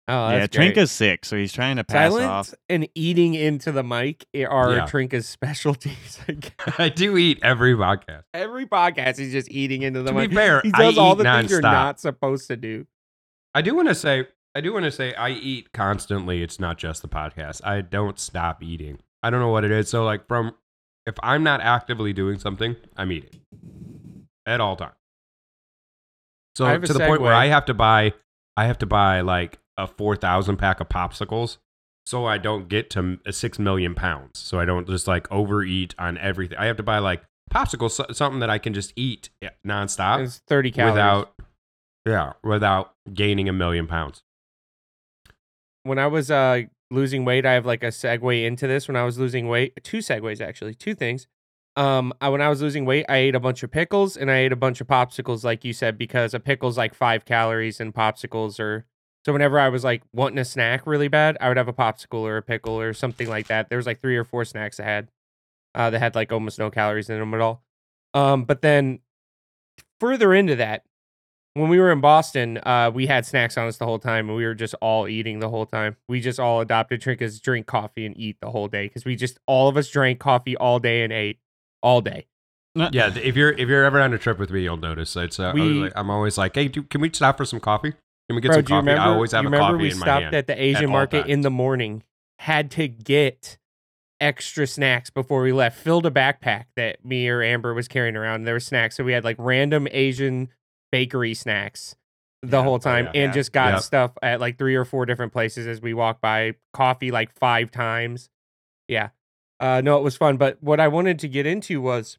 Oh, 0.08 0.28
yeah, 0.30 0.38
that's 0.38 0.56
great. 0.56 0.74
Trinka's 0.76 0.92
sick, 0.92 1.24
so 1.24 1.36
he's 1.36 1.52
trying 1.52 1.76
to 1.76 1.84
pass 1.84 2.12
Silence 2.12 2.50
off. 2.52 2.54
and 2.68 2.88
eating 2.94 3.34
into 3.34 3.72
the 3.72 3.82
mic 3.82 4.24
are 4.48 4.72
Yeah. 4.76 4.86
Trinka's 4.86 5.28
specialties. 5.28 6.20
I 6.78 6.90
do 6.90 7.16
eat 7.16 7.40
every 7.42 7.74
podcast. 7.74 8.22
Every 8.32 8.66
podcast, 8.66 9.18
he's 9.18 9.32
just 9.32 9.50
eating 9.50 9.82
into 9.82 10.02
the 10.02 10.12
To 10.12 10.14
be 10.20 10.28
mic. 10.28 10.32
fair, 10.32 10.60
he 10.62 10.70
I 10.74 10.78
does 10.78 10.98
all 10.98 11.14
eat 11.14 11.18
the 11.18 11.24
things 11.24 11.50
you're 11.50 11.60
not 11.60 11.98
supposed 11.98 12.46
to 12.48 12.56
do. 12.56 12.86
I 13.54 13.62
do 13.62 13.74
want 13.74 13.88
to 13.88 13.96
say, 13.96 14.28
I 14.54 14.60
do 14.60 14.72
want 14.72 14.84
to 14.84 14.92
say, 14.92 15.12
I 15.14 15.30
eat 15.30 15.72
constantly. 15.72 16.42
It's 16.42 16.60
not 16.60 16.78
just 16.78 17.02
the 17.02 17.08
podcast. 17.08 17.60
I 17.66 17.80
don't 17.80 18.18
stop 18.20 18.62
eating. 18.62 18.98
I 19.24 19.30
don't 19.30 19.40
know 19.40 19.48
what 19.50 19.64
it 19.64 19.72
is. 19.72 19.88
So, 19.88 20.04
like, 20.04 20.28
from 20.28 20.52
if 21.06 21.14
I'm 21.22 21.42
not 21.42 21.60
actively 21.60 22.12
doing 22.12 22.38
something, 22.38 22.76
I'm 22.96 23.10
eating 23.10 23.40
at 24.46 24.60
all 24.60 24.76
times. 24.76 24.94
So 26.54 26.64
I 26.64 26.70
have 26.72 26.84
a 26.84 26.86
to 26.86 26.92
the 26.92 27.00
point 27.06 27.20
where. 27.22 27.34
I 27.34 27.46
have 27.46 27.64
to 27.66 27.74
buy, 27.74 28.12
I 28.56 28.66
have 28.66 28.78
to 28.78 28.86
buy 28.86 29.20
like 29.22 29.58
a 29.76 29.86
four 29.86 30.16
thousand 30.16 30.56
pack 30.56 30.80
of 30.80 30.88
popsicles, 30.88 31.58
so 32.06 32.24
I 32.24 32.38
don't 32.38 32.68
get 32.68 32.90
to 32.90 32.98
m- 33.00 33.20
six 33.30 33.58
million 33.58 33.94
pounds. 33.94 34.38
So 34.38 34.58
I 34.58 34.64
don't 34.64 34.86
just 34.88 35.06
like 35.06 35.30
overeat 35.32 35.94
on 35.98 36.16
everything. 36.18 36.58
I 36.58 36.66
have 36.66 36.76
to 36.78 36.82
buy 36.82 36.98
like 36.98 37.22
popsicles, 37.52 38.14
something 38.14 38.40
that 38.40 38.50
I 38.50 38.58
can 38.58 38.74
just 38.74 38.92
eat 38.96 39.30
nonstop 39.66 40.24
It's 40.24 40.38
30 40.48 40.70
calories. 40.72 40.92
without, 40.94 41.32
yeah, 42.04 42.32
without 42.42 42.92
gaining 43.12 43.48
a 43.48 43.52
million 43.52 43.86
pounds. 43.86 44.22
when 45.84 45.98
I 45.98 46.06
was 46.06 46.30
uh 46.30 46.62
losing 46.90 47.24
weight, 47.24 47.44
I 47.46 47.52
have 47.52 47.66
like 47.66 47.82
a 47.82 47.88
segue 47.88 48.44
into 48.44 48.66
this. 48.66 48.88
When 48.88 48.96
I 48.96 49.04
was 49.04 49.18
losing 49.18 49.48
weight, 49.48 49.82
two 49.82 49.98
segues 49.98 50.40
actually, 50.40 50.74
two 50.74 50.94
things. 50.94 51.26
Um, 51.76 52.14
I, 52.22 52.30
when 52.30 52.40
I 52.40 52.48
was 52.48 52.62
losing 52.62 52.86
weight, 52.86 53.04
I 53.08 53.16
ate 53.18 53.34
a 53.34 53.40
bunch 53.40 53.62
of 53.62 53.70
pickles 53.70 54.16
and 54.16 54.30
I 54.30 54.36
ate 54.38 54.52
a 54.52 54.56
bunch 54.56 54.80
of 54.80 54.86
popsicles, 54.86 55.44
like 55.44 55.62
you 55.62 55.74
said, 55.74 55.98
because 55.98 56.32
a 56.32 56.40
pickle's 56.40 56.78
like 56.78 56.94
five 56.94 57.24
calories 57.26 57.80
and 57.80 57.92
popsicles 57.94 58.58
are. 58.58 58.86
So 59.26 59.32
whenever 59.32 59.58
I 59.58 59.70
was 59.70 59.82
like 59.82 60.04
wanting 60.12 60.38
a 60.38 60.44
snack 60.44 60.86
really 60.86 61.08
bad, 61.08 61.36
I 61.40 61.48
would 61.48 61.56
have 61.56 61.66
a 61.66 61.72
popsicle 61.72 62.20
or 62.20 62.36
a 62.36 62.42
pickle 62.42 62.78
or 62.78 62.92
something 62.94 63.28
like 63.28 63.48
that. 63.48 63.68
There 63.68 63.76
was 63.76 63.84
like 63.84 64.00
three 64.00 64.16
or 64.16 64.22
four 64.22 64.44
snacks 64.44 64.78
I 64.78 64.84
had, 64.84 65.08
uh, 65.74 65.90
that 65.90 65.98
had 65.98 66.14
like 66.14 66.30
almost 66.32 66.60
no 66.60 66.70
calories 66.70 67.10
in 67.10 67.18
them 67.18 67.34
at 67.34 67.40
all. 67.40 67.64
Um, 68.14 68.44
but 68.44 68.62
then 68.62 69.00
further 69.98 70.32
into 70.32 70.54
that, 70.54 70.84
when 71.54 71.68
we 71.68 71.80
were 71.80 71.90
in 71.90 72.00
Boston, 72.00 72.58
uh, 72.58 72.92
we 72.94 73.06
had 73.08 73.26
snacks 73.26 73.58
on 73.58 73.66
us 73.66 73.78
the 73.78 73.84
whole 73.84 73.98
time, 73.98 74.28
and 74.28 74.36
we 74.36 74.44
were 74.44 74.54
just 74.54 74.76
all 74.80 75.08
eating 75.08 75.40
the 75.40 75.48
whole 75.48 75.66
time. 75.66 75.96
We 76.08 76.20
just 76.20 76.38
all 76.38 76.60
adopted 76.60 77.00
trinkets, 77.00 77.40
drink 77.40 77.66
coffee, 77.66 78.06
and 78.06 78.16
eat 78.16 78.36
the 78.40 78.52
whole 78.52 78.68
day 78.68 78.86
because 78.86 79.04
we 79.04 79.16
just 79.16 79.40
all 79.48 79.66
of 79.68 79.76
us 79.76 79.88
drank 79.88 80.20
coffee 80.20 80.56
all 80.56 80.78
day 80.78 81.02
and 81.02 81.12
ate 81.12 81.40
all 81.82 82.00
day. 82.00 82.28
Yeah, 82.92 83.12
if 83.16 83.34
you're 83.34 83.50
if 83.50 83.68
you're 83.68 83.84
ever 83.84 84.00
on 84.00 84.14
a 84.14 84.18
trip 84.18 84.38
with 84.38 84.50
me, 84.50 84.62
you'll 84.62 84.76
notice 84.76 85.16
it's. 85.16 85.40
Uh, 85.40 85.50
We- 85.54 85.90
I'm 85.96 86.10
always 86.10 86.38
like, 86.38 86.54
hey, 86.54 86.68
do, 86.68 86.84
can 86.84 87.00
we 87.00 87.10
stop 87.12 87.38
for 87.38 87.44
some 87.44 87.58
coffee? 87.58 87.94
Can 88.28 88.34
we 88.36 88.40
get 88.42 88.48
Bro, 88.48 88.56
some 88.56 88.60
you 88.62 88.66
coffee? 88.68 88.76
remember? 88.78 89.00
I 89.02 89.06
always 89.06 89.32
have 89.32 89.44
a 89.46 89.50
coffee 89.50 89.76
we 89.76 89.90
in 89.92 89.98
my 89.98 90.06
hand. 90.06 90.22
stopped 90.22 90.34
at 90.34 90.46
the 90.46 90.60
Asian 90.60 90.86
all 90.86 90.90
market 90.92 91.26
in 91.26 91.42
the 91.42 91.50
morning, 91.50 92.02
had 92.40 92.70
to 92.72 92.88
get 92.88 93.58
extra 94.20 94.66
snacks 94.66 95.10
before 95.10 95.42
we 95.42 95.52
left. 95.52 95.78
Filled 95.78 96.06
a 96.06 96.10
backpack 96.10 96.64
that 96.74 97.04
me 97.04 97.28
or 97.28 97.42
Amber 97.42 97.72
was 97.74 97.86
carrying 97.86 98.16
around. 98.16 98.44
There 98.44 98.54
were 98.54 98.60
snacks, 98.60 98.96
so 98.96 99.04
we 99.04 99.12
had 99.12 99.22
like 99.24 99.36
random 99.38 99.86
Asian 99.90 100.48
bakery 100.90 101.34
snacks 101.34 101.94
the 102.42 102.56
Yeah. 102.58 102.62
whole 102.64 102.74
Oh, 102.74 102.78
time, 102.78 103.04
yeah. 103.06 103.10
and 103.22 103.28
Yeah. 103.30 103.32
just 103.32 103.52
got 103.52 103.74
Yep. 103.74 103.82
stuff 103.82 104.12
at 104.22 104.40
like 104.40 104.58
three 104.58 104.74
or 104.74 104.84
four 104.84 105.06
different 105.06 105.32
places 105.32 105.66
as 105.66 105.80
we 105.80 105.94
walked 105.94 106.20
by. 106.20 106.54
Coffee 106.72 107.10
like 107.10 107.30
five 107.38 107.70
times. 107.70 108.28
Yeah, 108.88 109.10
uh, 109.60 109.80
no, 109.84 109.98
it 109.98 110.02
was 110.02 110.16
fun. 110.16 110.36
But 110.36 110.62
what 110.62 110.80
I 110.80 110.88
wanted 110.88 111.18
to 111.20 111.28
get 111.28 111.46
into 111.46 111.80
was 111.80 112.18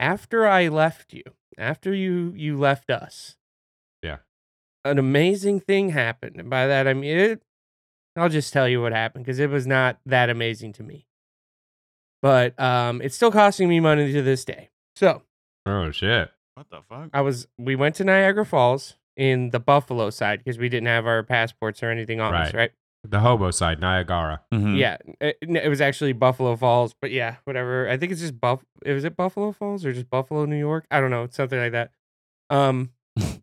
after 0.00 0.46
I 0.46 0.68
left 0.68 1.12
you, 1.14 1.22
after 1.56 1.94
you 1.94 2.32
you 2.36 2.58
left 2.58 2.90
us. 2.90 3.36
Yeah. 4.84 4.90
An 4.92 4.98
amazing 4.98 5.60
thing 5.60 5.90
happened. 5.90 6.36
And 6.38 6.50
by 6.50 6.66
that 6.66 6.86
I 6.88 6.94
mean 6.94 7.16
it 7.16 7.42
I'll 8.16 8.28
just 8.28 8.52
tell 8.52 8.68
you 8.68 8.82
what 8.82 8.92
happened 8.92 9.24
because 9.24 9.38
it 9.38 9.48
was 9.50 9.66
not 9.66 9.98
that 10.06 10.28
amazing 10.30 10.72
to 10.74 10.82
me. 10.82 11.06
But 12.22 12.58
um 12.60 13.00
it's 13.02 13.14
still 13.16 13.32
costing 13.32 13.68
me 13.68 13.80
money 13.80 14.12
to 14.12 14.22
this 14.22 14.44
day. 14.44 14.70
So 14.96 15.22
Oh 15.66 15.90
shit! 15.92 16.28
What 16.54 16.66
the 16.70 16.80
fuck? 16.88 17.10
I 17.12 17.20
was 17.20 17.46
we 17.58 17.76
went 17.76 17.94
to 17.96 18.04
Niagara 18.04 18.44
Falls 18.44 18.96
in 19.16 19.50
the 19.50 19.60
Buffalo 19.60 20.10
side 20.10 20.38
because 20.40 20.58
we 20.58 20.68
didn't 20.68 20.88
have 20.88 21.06
our 21.06 21.22
passports 21.22 21.82
or 21.82 21.90
anything 21.90 22.20
on 22.20 22.34
us, 22.34 22.46
Right. 22.46 22.54
right? 22.54 22.72
The 23.04 23.20
hobo 23.20 23.50
side, 23.50 23.80
Niagara. 23.80 24.40
Mhm. 24.52 24.76
Yeah, 24.76 24.96
it, 25.20 25.36
it 25.40 25.68
was 25.68 25.80
actually 25.80 26.12
Buffalo 26.12 26.54
Falls, 26.56 26.94
but 27.00 27.10
yeah, 27.10 27.36
whatever. 27.44 27.88
I 27.88 27.96
think 27.96 28.12
it's 28.12 28.20
just 28.20 28.40
Buff. 28.40 28.64
Was 28.86 29.04
it 29.04 29.16
Buffalo 29.16 29.50
Falls 29.52 29.84
or 29.84 29.92
just 29.92 30.08
Buffalo, 30.10 30.44
New 30.46 30.58
York? 30.58 30.86
I 30.90 31.00
don't 31.00 31.10
know. 31.10 31.24
It's 31.24 31.36
something 31.36 31.58
like 31.58 31.72
that. 31.72 31.90
Um, 32.50 32.90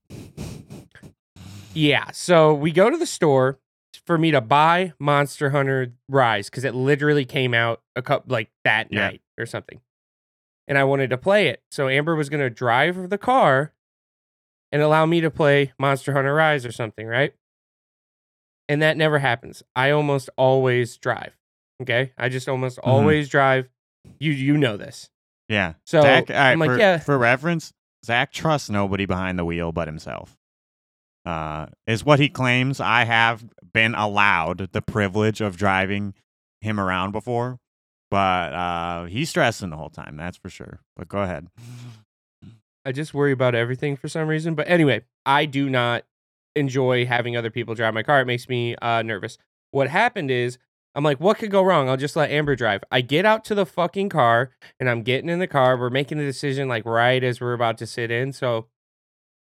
yeah. 1.74 2.12
So 2.12 2.54
we 2.54 2.72
go 2.72 2.90
to 2.90 2.98
the 2.98 3.06
store 3.06 3.60
for 4.06 4.18
me 4.18 4.32
to 4.32 4.42
buy 4.42 4.94
Monster 5.00 5.50
Hunter 5.52 5.94
Rise 6.08 6.50
because 6.50 6.64
it 6.64 6.74
literally 6.76 7.26
came 7.26 7.54
out 7.54 7.82
a 7.96 8.02
couple 8.02 8.32
like 8.32 8.50
that 8.64 8.88
Yeah. 8.92 9.08
night 9.08 9.22
or 9.40 9.46
something, 9.46 9.80
and 10.68 10.78
I 10.78 10.84
wanted 10.84 11.10
to 11.12 11.18
play 11.18 11.48
it. 11.48 11.62
So 11.72 11.88
Amber 11.90 12.16
was 12.16 12.30
gonna 12.30 12.50
drive 12.50 13.10
the 13.10 13.18
car 13.18 13.74
and 14.72 14.82
allow 14.82 15.06
me 15.06 15.22
to 15.22 15.32
play 15.32 15.74
Monster 15.80 16.14
Hunter 16.14 16.34
Rise 16.34 16.66
or 16.66 16.72
something, 16.72 17.06
right? 17.08 17.34
And 18.68 18.82
that 18.84 18.98
never 18.98 19.18
happens. 19.20 19.64
I 19.76 19.90
almost 19.92 20.30
always 20.38 20.98
drive. 20.98 21.34
Okay, 21.82 22.12
I 22.18 22.30
just 22.30 22.48
almost 22.50 22.78
Mm-hmm. 22.78 22.90
always 22.90 23.30
drive. 23.30 23.70
You 24.20 24.32
you 24.32 24.58
know 24.58 24.78
this. 24.78 25.10
Yeah. 25.48 25.74
So 25.86 26.02
Zach, 26.02 26.30
right, 26.30 26.38
I'm 26.52 26.60
like, 26.60 26.70
for, 26.72 26.78
yeah. 26.78 26.98
for 27.00 27.18
reference, 27.18 27.74
Zach 28.06 28.32
trusts 28.32 28.70
nobody 28.70 29.06
behind 29.06 29.40
the 29.40 29.46
wheel 29.46 29.72
but 29.72 29.88
himself. 29.88 30.38
Uh, 31.26 31.68
is 31.86 32.04
what 32.04 32.20
he 32.20 32.30
claims. 32.30 32.80
I 32.80 33.04
have 33.04 33.46
been 33.74 33.94
allowed 33.94 34.70
the 34.72 34.82
privilege 34.82 35.42
of 35.42 35.58
driving 35.58 36.14
him 36.62 36.80
around 36.80 37.12
before, 37.12 37.60
but 38.10 38.54
uh, 38.54 39.06
he's 39.06 39.30
stressing 39.30 39.70
the 39.70 39.78
whole 39.78 39.90
time. 39.90 40.18
That's 40.18 40.38
for 40.38 40.50
sure. 40.50 40.80
But 40.96 41.08
go 41.08 41.22
ahead. 41.22 41.48
I 42.86 42.92
just 42.92 43.14
worry 43.14 43.34
about 43.34 43.56
everything 43.56 43.98
for 43.98 44.08
some 44.08 44.28
reason. 44.28 44.56
But 44.56 44.70
anyway, 44.70 45.04
I 45.26 45.46
do 45.46 45.70
not 45.70 46.06
enjoy 46.56 47.06
having 47.06 47.36
other 47.36 47.52
people 47.52 47.76
drive 47.76 47.94
my 47.94 48.04
car. 48.04 48.22
It 48.22 48.26
makes 48.26 48.48
me 48.50 48.76
uh, 48.82 49.02
nervous. 49.02 49.38
What 49.72 49.90
happened 49.90 50.32
is, 50.32 50.58
I'm 50.96 51.04
like, 51.04 51.20
what 51.20 51.38
could 51.38 51.52
go 51.52 51.62
wrong? 51.62 51.88
I'll 51.88 51.98
just 51.98 52.16
let 52.16 52.32
Amber 52.32 52.56
drive. 52.56 52.84
I 52.92 53.02
get 53.02 53.26
out 53.26 53.46
to 53.46 53.56
the 53.56 53.66
fucking 53.66 54.10
car 54.10 54.52
and 54.80 54.90
I'm 54.90 55.04
getting 55.04 55.30
in 55.30 55.40
the 55.40 55.48
car. 55.48 55.78
We're 55.78 55.92
making 55.92 56.18
the 56.18 56.24
decision 56.24 56.68
like 56.68 56.86
right 56.86 57.24
as 57.24 57.40
we're 57.40 57.54
about 57.54 57.78
to 57.78 57.86
sit 57.86 58.10
in. 58.10 58.34
So 58.34 58.68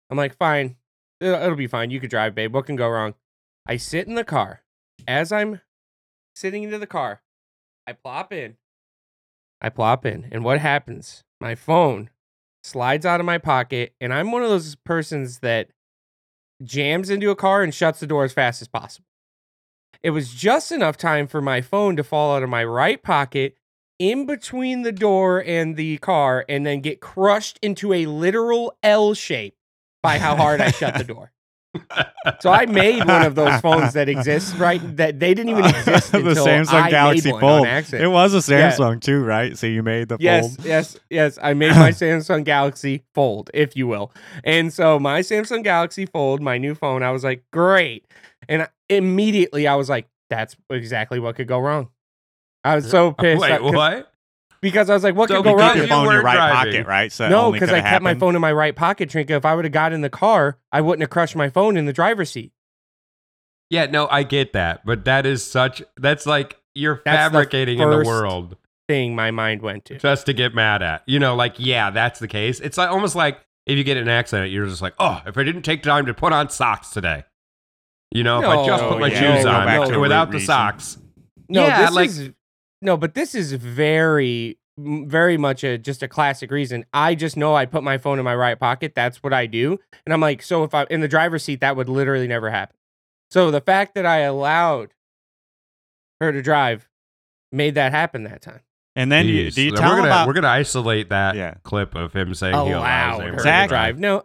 I'm 0.10 0.18
like, 0.18 0.38
fine, 0.38 0.78
it'll, 1.20 1.56
be 1.56 1.68
fine. 1.68 1.92
You 1.92 2.00
could 2.00 2.10
drive, 2.10 2.36
babe. 2.36 2.54
What 2.54 2.66
can 2.66 2.76
go 2.76 2.90
wrong? 2.90 3.14
I 3.68 3.78
sit 3.78 4.08
in 4.08 4.16
the 4.16 4.24
car. 4.24 4.62
As 5.08 5.32
I'm 5.32 5.62
sitting 6.36 6.64
into 6.64 6.78
the 6.78 6.88
car, 6.88 7.22
I 7.88 7.94
plop 7.94 8.34
in. 8.34 8.58
I 9.62 9.70
plop 9.70 10.06
in. 10.06 10.28
And 10.32 10.44
what 10.44 10.60
happens? 10.60 11.24
My 11.40 11.56
phone 11.56 12.10
slides 12.64 13.06
out 13.06 13.20
of 13.20 13.26
my 13.26 13.38
pocket, 13.38 13.94
and 14.02 14.14
I'm 14.14 14.32
one 14.32 14.44
of 14.44 14.50
those 14.50 14.76
persons 14.76 15.40
that 15.40 15.70
jams 16.64 17.10
into 17.10 17.30
a 17.30 17.36
car 17.36 17.62
and 17.62 17.74
shuts 17.74 18.00
the 18.00 18.08
door 18.08 18.24
as 18.24 18.34
fast 18.34 18.62
as 18.62 18.68
possible. 18.68 19.08
It 20.02 20.12
was 20.12 20.34
just 20.34 20.72
enough 20.72 20.98
time 20.98 21.28
for 21.28 21.42
my 21.42 21.62
phone 21.62 21.96
to 21.96 22.04
fall 22.04 22.36
out 22.36 22.44
of 22.44 22.50
my 22.50 22.64
right 22.64 23.02
pocket 23.02 23.58
in 23.98 24.26
between 24.26 24.82
the 24.84 24.92
door 24.92 25.44
and 25.44 25.76
the 25.76 25.98
car 25.98 26.46
and 26.48 26.66
then 26.66 26.82
get 26.82 27.02
crushed 27.02 27.58
into 27.62 27.94
a 27.94 28.06
literal 28.06 28.78
L 28.84 29.14
shape 29.14 29.56
by 30.06 30.18
how 30.20 30.36
hard 30.36 30.62
I 30.62 30.72
shut 30.72 30.98
the 30.98 31.04
door. 31.14 31.32
So 32.40 32.52
I 32.52 32.66
made 32.68 33.06
one 33.06 33.24
of 33.24 33.36
those 33.36 33.60
phones 33.60 33.94
that 33.94 34.08
exists 34.08 34.56
right 34.56 34.82
that 34.98 35.20
they 35.20 35.34
didn't 35.34 35.50
even 35.50 35.66
exist 35.76 36.12
The 36.14 36.20
Samsung 36.20 36.74
I 36.74 36.90
Galaxy 36.90 37.30
Fold. 37.32 37.68
It 37.68 38.08
was 38.08 38.34
a 38.34 38.54
Yeah. 38.54 38.72
Samsung 38.72 39.02
too, 39.02 39.24
right? 39.24 39.58
So 39.58 39.68
you 39.68 39.84
made 39.84 40.08
the 40.08 40.18
Yes, 40.20 40.56
fold. 40.56 40.66
yes, 40.66 40.98
yes. 41.10 41.38
I 41.42 41.54
made 41.54 41.76
my 41.76 41.90
Samsung 42.02 42.44
Galaxy 42.46 43.04
Fold, 43.14 43.52
if 43.54 43.76
you 43.76 43.88
will. 43.88 44.12
And 44.44 44.72
so 44.74 45.00
my 45.00 45.20
Samsung 45.20 45.64
Galaxy 45.64 46.06
Fold, 46.06 46.42
my 46.42 46.58
new 46.58 46.76
phone, 46.76 47.04
I 47.04 47.12
was 47.12 47.24
like, 47.26 47.44
great. 47.52 48.06
And 48.48 48.68
immediately 48.90 49.68
I 49.68 49.76
was 49.76 49.90
like, 49.90 50.08
that's 50.30 50.56
exactly 50.70 51.20
what 51.20 51.36
could 51.36 51.48
go 51.48 51.60
wrong. 51.60 51.90
I 52.64 52.76
was 52.76 52.90
so 52.90 53.12
pissed 53.12 53.42
Wait, 53.42 53.62
what? 53.62 54.12
Because 54.72 54.90
I 54.90 54.94
was 54.96 55.04
like, 55.04 55.16
what 55.16 55.30
So 55.30 55.36
could 55.38 55.46
go 55.52 55.56
wrong? 55.56 55.74
Keep 55.74 55.76
your 55.78 55.86
you 55.88 55.94
in 55.96 56.04
your 56.04 56.14
were 56.18 56.22
right 56.24 56.36
driving. 56.36 56.74
pocket, 56.74 56.88
right? 56.88 57.12
So 57.12 57.30
No, 57.30 57.52
because 57.52 57.70
I 57.70 57.74
coulda 57.74 57.90
kept 57.90 58.04
my 58.04 58.16
phone 58.16 58.36
in 58.36 58.42
my 58.42 58.52
right 58.52 58.76
pocket, 58.76 59.10
Trinka. 59.10 59.32
If 59.32 59.46
I 59.46 59.54
would 59.56 59.64
have 59.66 59.72
got 59.72 59.94
in 59.94 60.02
the 60.02 60.10
car, 60.10 60.58
I 60.72 60.82
wouldn't 60.82 61.02
have 61.02 61.10
crushed 61.12 61.36
my 61.36 61.50
phone 61.50 61.78
in 61.78 61.86
the 61.86 61.94
driver's 61.94 62.32
seat. 62.32 62.52
Yeah, 63.70 63.86
no, 63.86 64.08
I 64.10 64.24
get 64.24 64.54
that, 64.54 64.86
but 64.86 65.06
that 65.06 65.26
is 65.26 65.44
such. 65.44 65.84
That's 65.98 66.26
like 66.26 66.58
you're 66.74 67.02
That's 67.06 67.32
the 67.32 67.38
fabricating 67.38 67.80
in 67.80 67.90
the 67.90 68.04
world 68.04 68.58
Thing 68.88 69.16
my 69.16 69.32
mind 69.32 69.62
went 69.62 69.86
to. 69.86 69.98
just 69.98 70.26
to 70.28 70.34
get 70.34 70.54
mad 70.54 70.82
at. 70.84 71.04
You 71.08 71.20
know, 71.20 71.36
like 71.36 71.56
yeah, 71.58 71.90
that's 71.90 72.20
the 72.20 72.28
case. 72.28 72.60
It's 72.60 72.78
like 72.78 72.90
almost 72.90 73.16
like 73.16 73.40
if 73.66 73.78
you 73.78 73.84
get 73.84 73.98
an 73.98 74.08
accident, 74.08 74.52
you're 74.52 74.68
just 74.68 74.82
like, 74.82 74.94
oh, 75.00 75.22
if 75.26 75.38
I 75.38 75.44
didn't 75.44 75.64
take 75.64 75.82
time 75.84 76.06
to 76.06 76.14
put 76.14 76.34
on 76.34 76.50
socks 76.50 76.90
today. 76.92 77.24
You 78.12 78.24
know, 78.24 78.40
if 78.40 78.46
I 78.48 78.66
just 78.66 78.84
put 78.84 79.00
my 79.00 79.08
yeah, 79.08 79.20
shoes 79.36 79.44
go 79.46 79.52
on 79.52 79.66
back 79.66 79.86
to 79.88 79.94
the 79.94 80.00
without 80.00 80.28
the 80.30 80.34
reason. 80.34 80.46
socks. 80.48 80.98
No, 81.50 81.66
Yeah, 81.66 81.86
this 81.88 81.96
like- 81.96 82.10
is 82.10 82.30
no, 82.86 82.96
but 82.98 83.14
this 83.16 83.36
is 83.36 83.52
very, 83.54 84.58
very 84.78 85.38
much 85.38 85.64
a 85.64 85.78
just 85.78 86.02
a 86.04 86.08
classic 86.08 86.52
reason. 86.52 86.86
I 86.94 87.16
just 87.16 87.36
know 87.36 87.56
I 87.56 87.66
put 87.66 87.84
my 87.84 87.98
phone 87.98 88.20
in 88.20 88.26
my 88.26 88.36
right 88.36 88.60
pocket. 88.60 88.94
That's 88.96 89.22
what 89.24 89.34
I 89.34 89.46
do, 89.48 89.80
and 90.06 90.14
I'm 90.14 90.22
like, 90.22 90.42
so 90.42 90.64
if 90.64 90.74
I'm 90.74 90.88
in 90.90 91.02
the 91.02 91.08
driver's 91.08 91.44
seat, 91.44 91.62
that 91.62 91.76
would 91.76 91.90
literally 91.90 92.28
never 92.28 92.50
happen. 92.50 92.76
So 93.32 93.52
the 93.52 93.62
fact 93.62 93.96
that 93.96 94.06
I 94.06 94.20
allowed 94.20 94.94
her 96.22 96.32
to 96.32 96.42
drive 96.42 96.88
made 97.52 97.76
that 97.76 97.92
happen 97.92 98.24
that 98.24 98.42
time. 98.42 98.62
And 98.96 99.12
then 99.12 99.28
you, 99.28 99.52
do 99.52 99.62
you 99.62 99.72
So 99.72 99.76
tell 99.78 99.90
we're 99.90 99.96
gonna 99.98 100.08
about 100.08 100.28
we're 100.28 100.34
gonna 100.34 100.48
isolate 100.48 101.10
that 101.10 101.36
Yeah. 101.36 101.56
clip 101.64 101.96
of 101.96 102.14
him 102.14 102.34
saying 102.34 102.54
he 102.54 102.72
allows 102.72 103.20
Allowed 103.20 103.28
her 103.28 103.36
to 103.38 103.40
Zach- 103.44 103.68
to 103.68 103.74
drive. 103.74 104.00
No, 104.00 104.24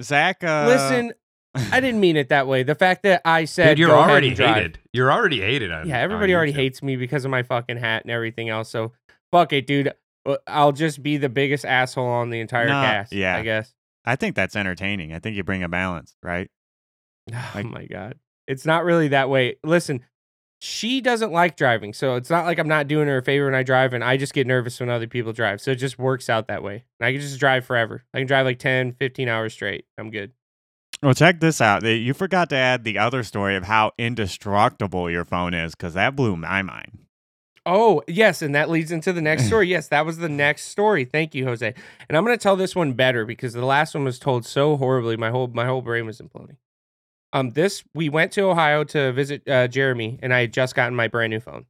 Zach? 0.00 0.42
Uh, 0.42 0.64
listen, 0.66 1.12
I 1.54 1.80
didn't 1.80 2.00
mean 2.00 2.16
it 2.16 2.28
that 2.28 2.46
way. 2.46 2.62
The 2.62 2.74
fact 2.76 3.02
that 3.02 3.22
I 3.24 3.44
said 3.44 3.70
Dude, 3.70 3.78
you're 3.80 3.96
already 3.96 4.34
hated. 4.34 4.78
You're 4.92 5.10
already 5.12 5.40
hated 5.40 5.72
on. 5.72 5.88
Yeah, 5.88 5.96
on 5.98 6.02
everybody 6.02 6.34
already 6.34 6.52
YouTube. 6.52 6.56
hates 6.56 6.82
me 6.82 6.96
because 6.96 7.24
of 7.24 7.30
my 7.30 7.42
fucking 7.42 7.76
hat 7.76 8.02
and 8.04 8.10
everything 8.10 8.48
else. 8.48 8.70
So 8.70 8.92
fuck 9.32 9.52
it, 9.52 9.66
dude. 9.66 9.92
Uh, 10.26 10.36
I'll 10.46 10.72
just 10.72 11.02
be 11.02 11.16
the 11.16 11.28
biggest 11.28 11.64
asshole 11.64 12.06
on 12.06 12.30
the 12.30 12.40
entire 12.40 12.68
Nah, 12.68 12.82
cast. 12.84 13.12
yeah. 13.12 13.36
I 13.36 13.42
guess. 13.42 13.74
I 14.04 14.16
think 14.16 14.36
that's 14.36 14.54
entertaining. 14.54 15.12
I 15.12 15.18
think 15.18 15.36
you 15.36 15.42
bring 15.42 15.62
a 15.62 15.68
balance, 15.68 16.14
right? 16.22 16.48
Oh 17.32 17.50
Like- 17.54 17.66
my 17.66 17.86
god. 17.86 18.16
It's 18.46 18.64
not 18.66 18.84
really 18.84 19.08
that 19.08 19.28
way. 19.30 19.56
Listen, 19.64 20.00
she 20.60 21.00
doesn't 21.00 21.32
like 21.32 21.56
driving, 21.56 21.92
so 21.94 22.16
it's 22.16 22.28
not 22.30 22.44
like 22.44 22.58
I'm 22.58 22.66
not 22.68 22.86
doing 22.88 23.06
her 23.08 23.18
a 23.18 23.22
favor 23.22 23.44
when 23.46 23.54
I 23.54 23.62
drive 23.62 23.92
and 23.92 24.02
I 24.04 24.16
just 24.16 24.34
get 24.34 24.46
nervous 24.46 24.78
when 24.80 24.88
other 24.90 25.06
people 25.06 25.32
drive. 25.32 25.60
So 25.60 25.70
it 25.70 25.76
just 25.76 25.98
works 25.98 26.28
out 26.28 26.48
that 26.48 26.62
way. 26.62 26.84
And 26.98 27.06
I 27.06 27.12
can 27.12 27.20
just 27.20 27.38
drive 27.40 27.64
forever. 27.64 28.02
I 28.12 28.18
can 28.18 28.26
drive 28.26 28.46
like 28.46 28.58
10, 28.58 28.92
15 28.94 29.28
hours 29.28 29.52
straight. 29.52 29.84
I'm 29.96 30.10
good. 30.10 30.32
Well, 31.02 31.14
check 31.14 31.40
this 31.40 31.60
out. 31.60 31.82
You 31.82 32.12
forgot 32.12 32.50
to 32.50 32.56
add 32.56 32.84
the 32.84 32.98
other 32.98 33.22
story 33.22 33.56
of 33.56 33.64
how 33.64 33.92
indestructible 33.96 35.10
your 35.10 35.24
phone 35.24 35.54
is, 35.54 35.74
because 35.74 35.94
that 35.94 36.14
blew 36.14 36.36
my 36.36 36.60
mind. 36.62 36.98
Oh, 37.64 38.02
yes, 38.06 38.42
and 38.42 38.54
that 38.54 38.68
leads 38.68 38.90
into 38.90 39.12
the 39.12 39.22
next 39.22 39.44
story. 39.46 39.68
Yes, 39.68 39.88
that 39.88 40.04
was 40.04 40.18
the 40.18 40.28
next 40.28 40.64
story. 40.64 41.04
Thank 41.04 41.34
you, 41.34 41.46
Jose. 41.46 41.74
And 42.08 42.16
I'm 42.16 42.24
going 42.24 42.36
to 42.36 42.42
tell 42.42 42.56
this 42.56 42.74
one 42.74 42.92
better 42.92 43.24
because 43.24 43.54
the 43.54 43.64
last 43.64 43.94
one 43.94 44.04
was 44.04 44.18
told 44.18 44.44
so 44.44 44.76
horribly. 44.76 45.16
My 45.16 45.30
whole 45.30 45.48
my 45.48 45.66
whole 45.66 45.82
brain 45.82 46.06
was 46.06 46.20
imploding. 46.20 46.56
Um, 47.32 47.50
this 47.50 47.84
we 47.94 48.08
went 48.08 48.32
to 48.32 48.42
Ohio 48.42 48.84
to 48.84 49.12
visit 49.12 49.48
uh, 49.48 49.68
Jeremy, 49.68 50.18
and 50.22 50.34
I 50.34 50.40
had 50.42 50.52
just 50.52 50.74
gotten 50.74 50.94
my 50.96 51.08
brand 51.08 51.30
new 51.30 51.40
phone. 51.40 51.66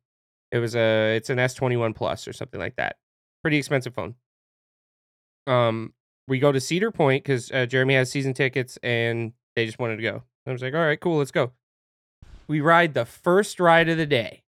It 0.51 0.59
was 0.59 0.75
a 0.75 1.17
it's 1.17 1.31
an 1.31 1.39
S21 1.39 1.95
Plus 1.95 2.27
or 2.27 2.33
something 2.33 2.59
like 2.59 2.77
that. 2.77 2.97
Pretty 3.43 3.59
expensive 3.59 3.95
phone. 3.95 4.15
Um, 5.47 5.93
we 6.31 6.39
go 6.39 6.53
to 6.53 6.61
Cedar 6.61 6.93
Point 6.93 7.25
because 7.25 7.51
uh, 7.51 7.67
Jeremy 7.67 7.95
has 7.95 8.11
season 8.11 8.33
tickets, 8.33 8.79
and 8.83 9.33
they 9.57 9.67
just 9.67 9.79
wanted 9.79 9.97
to 9.97 10.03
go. 10.03 10.23
I 10.47 10.53
was 10.53 10.63
like, 10.63 10.75
all 10.75 10.81
right, 10.81 10.99
cool, 10.99 11.19
let's 11.19 11.33
go. 11.33 11.53
We 12.49 12.61
ride 12.61 12.95
the 12.95 13.05
first 13.05 13.61
ride 13.61 13.89
of 13.89 13.99
the 13.99 14.07
day. 14.07 14.45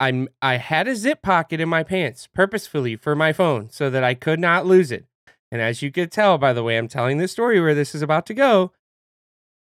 I'm 0.00 0.28
I 0.42 0.56
had 0.56 0.88
a 0.88 0.96
zip 0.96 1.22
pocket 1.22 1.60
in 1.60 1.68
my 1.68 1.84
pants 1.84 2.26
purposefully 2.26 2.96
for 2.96 3.14
my 3.14 3.32
phone 3.32 3.70
so 3.70 3.88
that 3.90 4.02
I 4.04 4.14
could 4.14 4.40
not 4.40 4.66
lose 4.66 4.90
it. 4.90 5.06
And 5.50 5.62
as 5.62 5.82
you 5.82 5.92
could 5.92 6.10
tell 6.10 6.36
by 6.36 6.52
the 6.52 6.64
way 6.64 6.76
I'm 6.76 6.88
telling 6.88 7.18
this 7.18 7.32
story 7.32 7.60
where 7.60 7.74
this 7.74 7.94
is 7.94 8.02
about 8.02 8.26
to 8.26 8.34
go, 8.34 8.72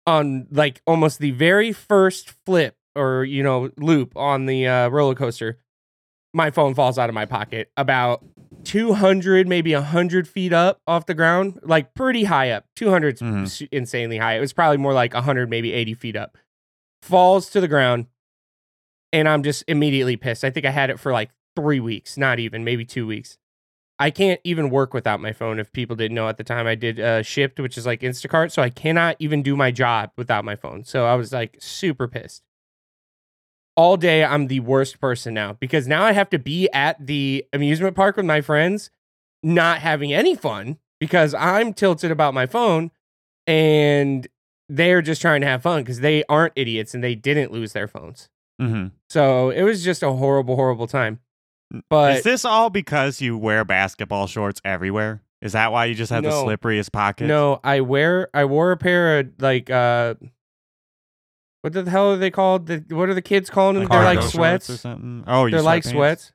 on 0.08 0.48
like 0.52 0.82
almost 0.86 1.20
the 1.20 1.32
very 1.32 1.72
first 1.72 2.32
flip 2.46 2.76
or 2.96 3.24
you 3.24 3.44
know 3.44 3.70
loop 3.78 4.18
on 4.18 4.48
the 4.48 4.68
uh, 4.68 4.90
roller 4.90 5.16
coaster, 5.16 5.60
my 6.36 6.52
phone 6.52 6.76
falls 6.76 6.98
out 7.00 7.08
of 7.10 7.16
my 7.16 7.26
pocket 7.26 7.72
about 7.78 8.24
200 8.66 9.48
maybe 9.48 9.74
100 9.74 10.28
feet 10.28 10.52
up 10.52 10.82
off 10.86 11.06
the 11.06 11.14
ground 11.14 11.60
like 11.64 11.94
pretty 11.94 12.26
high 12.26 12.52
up. 12.52 12.66
200 12.76 13.18
's 13.18 13.22
Mhm. 13.22 13.68
insanely 13.72 14.18
high. 14.18 14.36
It 14.36 14.42
was 14.42 14.52
probably 14.52 14.78
more 14.78 14.92
like 14.94 15.14
100 15.14 15.50
maybe 15.50 15.72
80 15.72 15.94
feet 15.94 16.16
up. 16.18 16.38
Falls 17.02 17.50
to 17.52 17.62
the 17.62 17.68
ground 17.70 18.08
and 19.14 19.30
i'm 19.30 19.44
just 19.44 19.64
immediately 19.68 20.18
pissed. 20.18 20.44
I 20.44 20.50
think 20.50 20.66
i 20.66 20.72
had 20.72 20.90
it 20.90 21.00
for 21.00 21.14
like 21.14 21.30
three 21.56 21.80
weeks 21.80 22.18
not 22.18 22.38
even 22.40 22.64
maybe 22.66 22.84
two 22.84 23.08
weeks. 23.08 23.38
I 23.98 24.10
can't 24.12 24.42
even 24.44 24.70
work 24.70 24.94
without 24.94 25.22
my 25.22 25.32
phone 25.32 25.58
if 25.58 25.72
people 25.72 25.96
didn't 25.96 26.16
know 26.16 26.28
at 26.28 26.36
the 26.38 26.44
time. 26.44 26.68
I 26.68 26.76
did 26.76 27.00
uh, 27.00 27.22
Shipt 27.24 27.60
which 27.62 27.78
is 27.78 27.86
like 27.86 28.02
instacart 28.02 28.52
so 28.52 28.62
i 28.62 28.70
cannot 28.70 29.16
even 29.20 29.42
do 29.42 29.56
my 29.56 29.72
job 29.72 30.12
without 30.18 30.44
my 30.44 30.56
phone. 30.58 30.84
So 30.84 31.06
i 31.06 31.16
was 31.16 31.32
like 31.32 31.56
super 31.62 32.10
pissed 32.10 32.44
all 33.76 33.98
day 33.98 34.24
I'm 34.24 34.48
the 34.48 34.60
worst 34.62 35.00
person 35.00 35.34
now 35.34 35.54
because 35.60 35.88
now 35.88 36.04
I 36.04 36.12
have 36.14 36.30
to 36.32 36.40
be 36.40 36.70
at 36.72 37.06
the 37.06 37.46
amusement 37.54 37.96
park 37.96 38.16
with 38.18 38.26
my 38.26 38.42
friends, 38.42 38.90
not 39.44 39.80
having 39.80 40.14
any 40.14 40.36
fun 40.36 40.78
because 41.00 41.34
I'm 41.34 41.74
tilted 41.74 42.12
about 42.12 42.34
my 42.34 42.46
phone 42.46 42.92
and 43.48 44.28
they're 44.70 45.02
just 45.02 45.22
trying 45.22 45.42
to 45.42 45.48
have 45.48 45.62
fun 45.62 45.84
because 45.84 46.00
they 46.00 46.24
aren't 46.30 46.54
idiots 46.56 46.94
and 46.94 47.04
they 47.04 47.16
didn't 47.16 47.52
lose 47.52 47.74
their 47.74 47.88
phones. 47.88 48.30
Mm-hmm. 48.62 48.88
So 49.10 49.50
it 49.50 49.64
was 49.64 49.84
just 49.84 50.02
a 50.04 50.12
horrible, 50.12 50.56
horrible 50.56 50.88
time. 50.88 51.20
But 51.90 52.18
Is 52.18 52.24
this 52.24 52.46
all 52.46 52.70
because 52.70 53.22
you 53.22 53.38
wear 53.38 53.66
basketball 53.66 54.28
shorts 54.28 54.62
everywhere? 54.64 55.22
Is 55.42 55.52
that 55.52 55.72
why 55.72 55.86
you 55.86 55.96
just 55.96 56.12
have 56.12 56.24
the 56.24 56.30
No. 56.30 56.46
slipperiest 56.46 56.92
pockets? 56.92 57.28
no, 57.28 57.60
I 57.64 57.82
wear 57.82 58.30
I 58.34 58.46
wore 58.46 58.72
a 58.72 58.78
pair 58.78 59.20
of 59.20 59.28
like 59.40 59.70
uh 59.70 60.16
what 61.66 61.74
the 61.74 61.90
hell 61.90 62.12
are 62.12 62.18
they 62.18 62.30
called? 62.30 62.68
The, 62.68 62.86
what 62.90 63.10
are 63.10 63.16
the 63.16 63.24
kids 63.24 63.50
calling 63.50 63.74
them? 63.74 63.84
Like 63.86 63.92
they're 63.92 64.04
like 64.04 64.22
sweats. 64.22 64.70
or 64.70 64.78
something. 64.78 65.24
Oh, 65.26 65.46
you 65.46 65.52
They're 65.52 65.64
like 65.64 65.82
sweatpants? 65.84 65.92
sweats. 65.92 66.32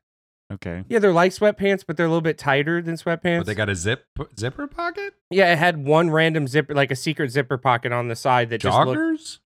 Okay. 0.55 0.83
Yeah, 0.89 0.99
they're 0.99 1.13
like 1.13 1.31
sweatpants, 1.31 1.85
but 1.87 1.97
they're 1.97 2.07
a 2.07 2.09
little 2.09 2.21
bit 2.21 2.37
tighter 2.37 2.83
than 2.83 2.97
sweatpants. 2.97 3.39
But 3.39 3.47
they 3.47 3.55
got 3.55 3.69
a 3.69 3.77
zip 3.77 4.07
zipper 4.37 4.67
pocket. 4.67 5.15
Yeah, 5.31 5.53
it 5.53 5.59
had 5.59 5.85
one 5.85 6.11
random 6.11 6.49
zipper, 6.49 6.75
like 6.75 6.91
a 6.91 6.97
secret 6.97 7.31
zipper 7.31 7.59
pocket 7.59 7.93
on 7.93 8.09
the 8.09 8.17
side 8.17 8.51
that 8.51 8.59
just 8.61 8.77
looked. 8.77 8.99
Joggers. 8.99 9.39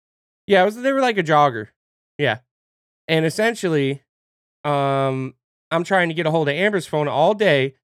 Yeah, 0.46 0.62
it 0.62 0.64
was. 0.64 0.76
They 0.76 0.92
were 0.94 1.02
like 1.02 1.18
a 1.18 1.22
jogger. 1.22 1.68
Yeah, 2.16 2.38
and 3.06 3.26
essentially, 3.26 4.02
um, 4.64 5.34
I'm 5.70 5.84
trying 5.84 6.08
to 6.08 6.14
get 6.14 6.24
a 6.24 6.30
hold 6.30 6.48
of 6.48 6.54
Amber's 6.54 6.86
phone 6.86 7.08
all 7.08 7.34
day 7.34 7.74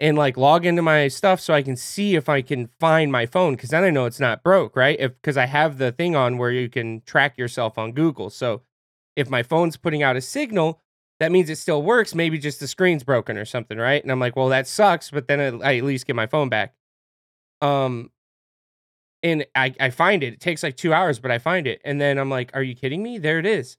and 0.00 0.16
like 0.16 0.36
log 0.36 0.64
into 0.64 0.80
my 0.80 1.08
stuff 1.08 1.40
so 1.40 1.52
I 1.52 1.62
can 1.62 1.76
see 1.76 2.16
if 2.16 2.28
I 2.28 2.40
can 2.40 2.68
find 2.80 3.12
my 3.12 3.26
phone 3.26 3.54
because 3.54 3.70
then 3.70 3.84
I 3.84 3.90
know 3.90 4.06
it's 4.06 4.18
not 4.18 4.42
broke, 4.42 4.74
right? 4.74 4.96
If 4.98 5.14
because 5.14 5.36
I 5.36 5.46
have 5.46 5.76
the 5.78 5.92
thing 5.92 6.16
on 6.16 6.38
where 6.38 6.50
you 6.50 6.68
can 6.70 7.02
track 7.02 7.36
yourself 7.36 7.76
on 7.76 7.92
Google. 7.92 8.30
So 8.30 8.62
if 9.14 9.28
my 9.28 9.42
phone's 9.42 9.76
putting 9.76 10.02
out 10.02 10.16
a 10.16 10.20
signal, 10.22 10.80
that 11.20 11.30
means 11.30 11.50
it 11.50 11.58
still 11.58 11.82
works. 11.82 12.14
Maybe 12.14 12.38
just 12.38 12.60
the 12.60 12.66
screen's 12.66 13.04
broken 13.04 13.36
or 13.36 13.44
something, 13.44 13.76
right? 13.76 14.02
And 14.02 14.10
I'm 14.10 14.18
like, 14.18 14.36
well, 14.36 14.48
that 14.48 14.66
sucks, 14.66 15.10
but 15.10 15.28
then 15.28 15.62
I, 15.62 15.76
at 15.76 15.84
least 15.84 16.06
get 16.06 16.16
my 16.16 16.26
phone 16.26 16.48
back. 16.48 16.74
Um, 17.60 18.10
and 19.22 19.44
I 19.54 19.74
I 19.78 19.90
find 19.90 20.22
it. 20.22 20.32
It 20.32 20.40
takes 20.40 20.62
like 20.62 20.78
two 20.78 20.94
hours, 20.94 21.18
but 21.18 21.30
I 21.30 21.38
find 21.38 21.66
it, 21.66 21.82
and 21.84 22.00
then 22.00 22.16
I'm 22.18 22.30
like, 22.30 22.50
are 22.54 22.62
you 22.62 22.74
kidding 22.74 23.02
me? 23.02 23.18
There 23.18 23.38
it 23.38 23.44
is. 23.44 23.76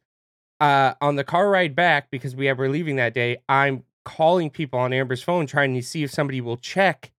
Uh, 0.59 0.93
on 1.01 1.15
the 1.15 1.23
car 1.23 1.49
ride 1.49 1.75
back 1.75 2.11
because 2.11 2.35
we 2.35 2.45
have, 2.45 2.59
were 2.59 2.69
leaving 2.69 2.97
that 2.97 3.15
day. 3.15 3.37
I'm 3.49 3.83
calling 4.03 4.49
people 4.49 4.79
on 4.79 4.93
Amber's 4.93 5.23
phone 5.23 5.45
trying 5.45 5.73
to 5.75 5.81
see 5.81 6.03
if 6.03 6.11
somebody 6.11 6.41
will 6.41 6.57
check 6.57 7.11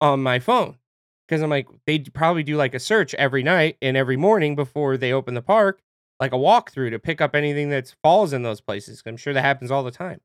on 0.00 0.22
my 0.22 0.38
phone 0.38 0.76
because 1.26 1.42
I'm 1.42 1.50
like 1.50 1.68
they 1.86 1.98
probably 1.98 2.42
do 2.42 2.56
like 2.56 2.74
a 2.74 2.80
search 2.80 3.14
every 3.14 3.42
night 3.42 3.76
and 3.82 3.96
every 3.96 4.16
morning 4.16 4.56
before 4.56 4.96
they 4.96 5.12
open 5.12 5.34
the 5.34 5.42
park, 5.42 5.82
like 6.18 6.32
a 6.32 6.36
walkthrough 6.36 6.90
to 6.90 6.98
pick 6.98 7.20
up 7.20 7.34
anything 7.34 7.70
that 7.70 7.94
falls 8.02 8.32
in 8.32 8.42
those 8.42 8.60
places. 8.60 9.02
I'm 9.06 9.16
sure 9.16 9.34
that 9.34 9.42
happens 9.42 9.70
all 9.70 9.82
the 9.82 9.90
time. 9.90 10.20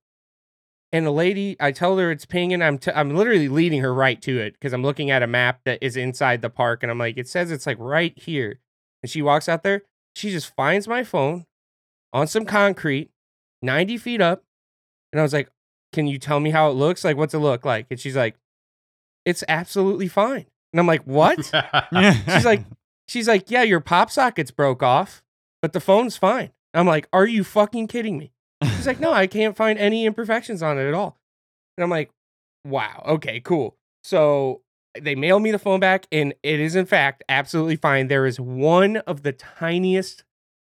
And 0.91 1.07
the 1.07 1.11
lady, 1.11 1.57
I 1.59 1.71
tell 1.71 1.97
her 1.97 2.11
it's 2.11 2.25
pinging. 2.25 2.61
I'm 2.61 2.77
t- 2.77 2.91
I'm 2.93 3.15
literally 3.15 3.49
leading 3.49 3.81
her 3.81 3.93
right 3.93 4.21
to 4.21 4.39
it 4.39 4.53
because 4.53 4.73
I'm 4.73 4.83
looking 4.83 5.09
at 5.09 5.23
a 5.23 5.27
map 5.27 5.61
that 5.65 5.79
is 5.81 5.97
inside 5.97 6.41
the 6.41 6.51
park, 6.51 6.83
and 6.83 6.91
I'm 6.91 6.99
like, 6.99 7.17
it 7.17 7.27
says 7.27 7.51
it's 7.51 7.65
like 7.65 7.77
right 7.79 8.17
here. 8.17 8.59
And 9.01 9.09
she 9.09 9.21
walks 9.21 9.49
out 9.49 9.63
there. 9.63 9.81
She 10.15 10.29
just 10.29 10.55
finds 10.55 10.87
my 10.87 11.03
phone 11.03 11.45
on 12.13 12.27
some 12.27 12.45
concrete, 12.45 13.09
90 13.63 13.97
feet 13.97 14.21
up, 14.21 14.43
and 15.11 15.19
I 15.19 15.23
was 15.23 15.33
like, 15.33 15.49
"Can 15.93 16.07
you 16.07 16.19
tell 16.19 16.39
me 16.39 16.49
how 16.49 16.69
it 16.69 16.73
looks? 16.73 17.03
Like, 17.03 17.17
what's 17.17 17.33
it 17.33 17.39
look 17.39 17.63
like?" 17.65 17.87
And 17.89 17.99
she's 17.99 18.15
like, 18.15 18.35
"It's 19.25 19.43
absolutely 19.47 20.07
fine." 20.07 20.45
And 20.73 20.79
I'm 20.79 20.87
like, 20.87 21.03
"What?" 21.03 21.45
She's 21.45 22.45
like, 22.45 22.65
she's 23.07 23.27
like, 23.27 23.49
yeah, 23.49 23.63
your 23.63 23.79
pop 23.79 24.09
socket's 24.09 24.51
broke 24.51 24.83
off, 24.83 25.23
but 25.61 25.73
the 25.73 25.79
phone's 25.79 26.17
fine. 26.17 26.51
I'm 26.73 26.87
like, 26.87 27.07
are 27.13 27.27
you 27.27 27.43
fucking 27.43 27.87
kidding 27.87 28.17
me? 28.17 28.31
She's 28.63 28.87
like, 28.87 28.99
no, 28.99 29.13
I 29.13 29.27
can't 29.27 29.55
find 29.55 29.77
any 29.77 30.05
imperfections 30.05 30.63
on 30.63 30.77
it 30.77 30.87
at 30.87 30.93
all. 30.93 31.17
And 31.77 31.83
I'm 31.83 31.89
like, 31.89 32.11
wow, 32.65 33.03
okay, 33.07 33.39
cool. 33.39 33.77
So 34.03 34.61
they 34.99 35.15
mail 35.15 35.39
me 35.39 35.51
the 35.51 35.59
phone 35.59 35.79
back, 35.79 36.07
and 36.11 36.33
it 36.43 36.59
is 36.59 36.75
in 36.75 36.85
fact 36.85 37.23
absolutely 37.29 37.75
fine. 37.75 38.07
There 38.07 38.25
is 38.25 38.39
one 38.39 38.97
of 38.97 39.23
the 39.23 39.33
tiniest 39.33 40.23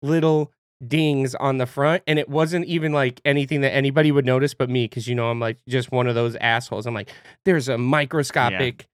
little 0.01 0.51
dings 0.85 1.35
on 1.35 1.57
the 1.57 1.65
front, 1.65 2.03
and 2.07 2.17
it 2.19 2.29
wasn't 2.29 2.65
even 2.65 2.91
like 2.93 3.21
anything 3.25 3.61
that 3.61 3.73
anybody 3.73 4.11
would 4.11 4.25
notice 4.25 4.53
but 4.53 4.69
me, 4.69 4.85
because 4.85 5.07
you 5.07 5.15
know 5.15 5.29
I'm 5.29 5.39
like 5.39 5.57
just 5.67 5.91
one 5.91 6.07
of 6.07 6.15
those 6.15 6.35
assholes. 6.37 6.85
I'm 6.85 6.93
like, 6.93 7.09
there's 7.45 7.69
a 7.69 7.77
microscopic 7.77 8.87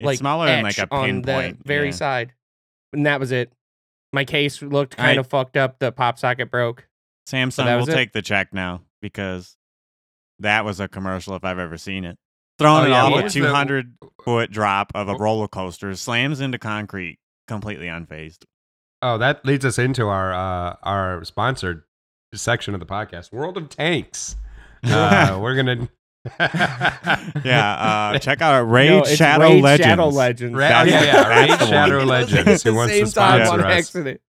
it's 0.00 0.06
like 0.06 0.18
smaller 0.18 0.46
than 0.46 0.64
like 0.64 0.78
a 0.78 0.88
on 0.92 1.22
the 1.22 1.56
very 1.64 1.86
yeah. 1.86 1.92
side, 1.92 2.32
and 2.92 3.06
that 3.06 3.20
was 3.20 3.32
it. 3.32 3.52
My 4.12 4.24
case 4.24 4.60
looked 4.60 4.96
kind 4.96 5.18
I- 5.18 5.20
of 5.20 5.26
fucked 5.26 5.56
up. 5.56 5.78
The 5.78 5.92
pop 5.92 6.18
socket 6.18 6.50
broke. 6.50 6.86
Samsung 7.28 7.78
will 7.80 7.88
it. 7.88 7.92
take 7.94 8.12
the 8.12 8.20
check 8.22 8.52
now 8.52 8.82
because 9.00 9.56
that 10.40 10.64
was 10.64 10.80
a 10.80 10.88
commercial 10.88 11.36
if 11.36 11.44
I've 11.44 11.58
ever 11.60 11.78
seen 11.78 12.04
it. 12.04 12.18
Throwing 12.58 12.82
Oh, 12.82 12.86
it 12.86 12.90
yeah, 12.90 13.04
off 13.04 13.12
a 13.20 13.22
was 13.22 13.32
the- 13.34 13.40
200 13.40 13.94
foot 14.24 14.50
drop 14.50 14.92
of 14.94 15.08
a 15.08 15.12
Oh. 15.12 15.18
roller 15.18 15.48
coaster, 15.48 15.94
slams 15.94 16.40
into 16.40 16.58
concrete, 16.58 17.18
completely 17.48 17.86
unfazed. 17.86 18.44
Oh, 19.02 19.18
that 19.18 19.44
leads 19.44 19.64
us 19.64 19.78
into 19.78 20.06
our 20.06 20.32
uh, 20.32 20.76
our 20.82 21.24
sponsored 21.24 21.82
section 22.34 22.72
of 22.74 22.80
the 22.80 22.86
podcast, 22.86 23.32
World 23.32 23.56
of 23.56 23.68
Tanks. 23.68 24.36
Uh, 24.84 25.38
we're 25.40 25.54
gonna. 25.54 25.88
Yeah, 27.44 28.10
uh, 28.14 28.18
check 28.18 28.40
out 28.42 28.54
our 28.54 28.64
Raid 28.64 28.90
No, 28.90 28.98
it's 29.00 29.14
Shadow 29.14 29.44
Raid 29.50 29.62
Legends. 29.62 29.86
Shadow 29.88 30.08
Legends. 30.08 30.54
Ra- 30.56 30.68
That's 30.68 30.90
yeah, 30.90 31.00
the- 31.00 31.06
yeah, 31.06 31.28
Raid 31.28 31.50
the 31.50 31.56
one. 31.64 31.68
Shadow 31.68 31.98
Those 32.00 32.08
Legends. 32.08 32.62
Who 32.64 32.74
wants 32.74 32.92
to 32.94 33.06
same 33.06 33.12
time 33.22 33.46
sponsor 33.46 33.66
us 33.66 33.72
accident. 33.78 34.20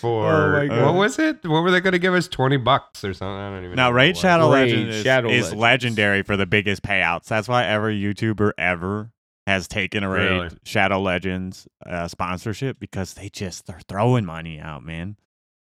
for 0.00 0.26
Oh 0.60 0.66
my 0.68 0.84
what 0.84 0.94
was 0.94 1.18
it? 1.18 1.44
What 1.46 1.62
were 1.62 1.70
they 1.70 1.80
going 1.80 1.92
to 1.92 1.98
give 1.98 2.14
us? 2.14 2.28
Twenty 2.28 2.56
bucks 2.58 3.04
or 3.04 3.14
something? 3.14 3.36
I 3.38 3.50
don't 3.54 3.64
even. 3.64 3.76
Now, 3.76 3.88
know 3.88 3.96
Raid 3.96 4.16
what. 4.16 4.20
Shadow 4.22 4.52
Raid 4.52 4.70
Legend 4.70 4.88
is, 4.90 5.02
Shadow 5.02 5.28
is 5.28 5.42
Legends. 5.44 5.60
legendary 5.60 6.22
for 6.22 6.36
the 6.36 6.46
biggest 6.46 6.82
payouts. 6.82 7.24
That's 7.24 7.48
why 7.48 7.64
every 7.64 7.98
YouTuber 8.00 8.52
ever 8.58 9.10
has 9.46 9.68
taken 9.68 10.02
a 10.02 10.08
Raid 10.08 10.30
Really? 10.30 10.48
Shadow 10.64 11.00
Legends 11.00 11.68
uh, 11.84 12.08
sponsorship 12.08 12.78
because 12.80 13.14
they 13.14 13.28
just 13.28 13.66
they're 13.66 13.80
throwing 13.88 14.24
money 14.24 14.58
out, 14.58 14.82
man, 14.84 15.16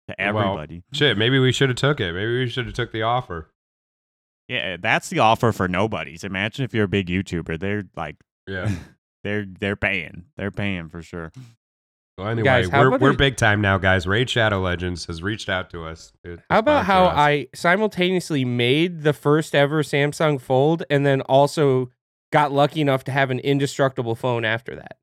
to 0.08 0.14
Well, 0.18 0.28
everybody. 0.28 0.82
Shit, 0.92 1.18
maybe 1.18 1.38
we 1.38 1.52
should 1.52 1.68
have 1.68 1.76
took 1.76 2.00
it. 2.00 2.12
Maybe 2.12 2.38
we 2.38 2.48
should 2.48 2.66
have 2.66 2.74
took 2.74 2.92
the 2.92 3.02
offer. 3.02 3.50
yeah, 4.48 4.76
that's 4.80 5.08
the 5.08 5.18
offer 5.20 5.52
for 5.52 5.68
nobodies. 5.68 6.24
Imagine 6.24 6.64
if 6.64 6.74
you're 6.74 6.84
a 6.84 6.88
big 6.88 7.08
YouTuber, 7.08 7.58
they're 7.58 7.84
like 7.96 8.16
Yeah. 8.46 8.70
they're 9.24 9.46
they're 9.46 9.76
paying. 9.76 10.24
They're 10.36 10.50
paying 10.50 10.88
for 10.88 11.02
sure. 11.02 11.32
Well, 12.18 12.28
anyway, 12.28 12.44
Guys, 12.44 12.70
we're, 12.70 12.98
we're 12.98 13.10
a- 13.12 13.16
big 13.16 13.36
time 13.36 13.62
now, 13.62 13.78
guys. 13.78 14.06
Raid 14.06 14.28
Shadow 14.28 14.60
Legends 14.60 15.06
has 15.06 15.22
reached 15.22 15.48
out 15.48 15.70
to 15.70 15.84
us. 15.86 16.12
to- 16.24 16.36
to 16.36 16.42
How 16.50 16.58
about 16.58 16.84
how 16.84 17.06
us. 17.06 17.14
I 17.16 17.46
simultaneously 17.54 18.44
made 18.44 19.02
the 19.02 19.12
first 19.14 19.54
ever 19.54 19.82
Samsung 19.82 20.38
Fold 20.40 20.84
and 20.90 21.06
then 21.06 21.22
also 21.22 21.90
got 22.32 22.50
lucky 22.52 22.80
enough 22.80 23.04
to 23.04 23.12
have 23.12 23.30
an 23.30 23.38
indestructible 23.38 24.16
phone 24.16 24.44
after 24.44 24.74
that? 24.74 24.96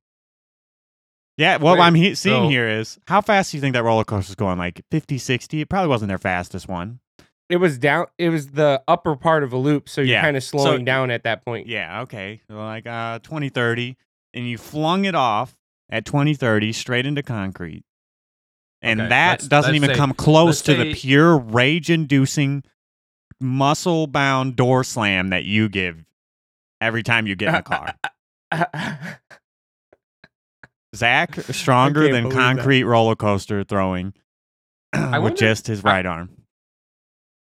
Yeah, 1.38 1.56
what 1.58 1.78
Wait, 1.78 1.86
I'm 1.86 1.96
he- 1.96 2.16
seeing 2.16 2.44
so- 2.46 2.50
here 2.50 2.68
is 2.68 3.00
how 3.08 3.22
fast 3.22 3.52
do 3.52 3.58
you 3.58 3.62
think 3.62 3.74
that 3.74 3.84
roller 3.84 4.04
coaster's 4.04 4.36
going? 4.36 4.58
Like 4.58 4.82
50, 4.92 5.18
60? 5.18 5.62
It 5.62 5.70
probably 5.70 5.88
wasn't 5.88 6.10
their 6.10 6.18
fastest 6.18 6.68
one. 6.68 7.00
It 7.48 7.58
was 7.58 7.78
down. 7.80 8.08
It 8.18 8.30
was 8.30 8.50
the 8.52 8.84
upper 8.88 9.16
part 9.16 9.44
of 9.44 9.54
a 9.54 9.58
loop, 9.58 9.90
so 9.90 10.02
you're 10.02 10.16
Yeah, 10.18 10.22
kind 10.22 10.36
of 10.38 10.44
so- 10.44 10.58
slowing 10.58 10.84
down 10.86 11.10
at 11.12 11.24
that 11.24 11.44
point. 11.46 11.68
Yeah, 11.68 12.02
okay. 12.02 12.42
So 12.50 12.56
like 12.58 12.86
uh 12.86 13.20
20, 13.20 13.50
30, 13.50 13.96
and 14.34 14.48
you 14.48 14.58
flung 14.58 15.06
it 15.06 15.16
off 15.16 15.56
at 15.90 16.06
20, 16.06 16.34
30 16.36 16.74
straight 16.74 17.06
into 17.06 17.24
concrete. 17.24 17.84
And 18.82 19.02
Okay, 19.02 19.10
that 19.10 19.50
doesn't 19.50 19.76
even 19.76 19.90
say- 19.92 19.96
come 19.96 20.14
close 20.14 20.62
to 20.64 20.74
the 20.76 20.94
pure 20.94 21.38
rage 21.38 21.90
inducing 21.90 22.64
muscle 23.42 24.06
bound 24.08 24.56
door 24.56 24.84
slam 24.84 25.30
that 25.30 25.46
you 25.46 25.70
give 25.70 26.06
every 26.82 27.04
time 27.04 27.28
you 27.28 27.36
get 27.36 27.50
in 27.50 27.56
a 27.56 27.62
car. 27.64 27.94
Zach 30.96 31.36
stronger 31.52 32.04
than 32.12 32.24
believe 32.24 32.30
that. 32.38 32.56
concrete 32.56 32.84
roller 32.84 33.16
coaster 33.16 33.64
throwing 33.64 34.14
with 34.94 35.12
wonder- 35.12 35.36
just 35.38 35.68
his 35.68 35.84
I- 35.86 35.90
right 35.90 36.06
arm. 36.06 36.30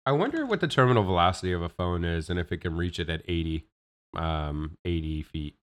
I 0.04 0.10
wonder 0.10 0.44
what 0.44 0.58
the 0.60 0.66
terminal 0.66 1.04
velocity 1.04 1.52
of 1.52 1.62
a 1.62 1.68
phone 1.68 2.04
is 2.04 2.28
and 2.28 2.36
if 2.36 2.50
it 2.50 2.56
can 2.58 2.76
reach 2.76 2.98
it 2.98 3.08
at 3.08 3.22
80, 3.28 3.64
um, 4.16 4.76
80 4.84 5.22
feet. 5.22 5.54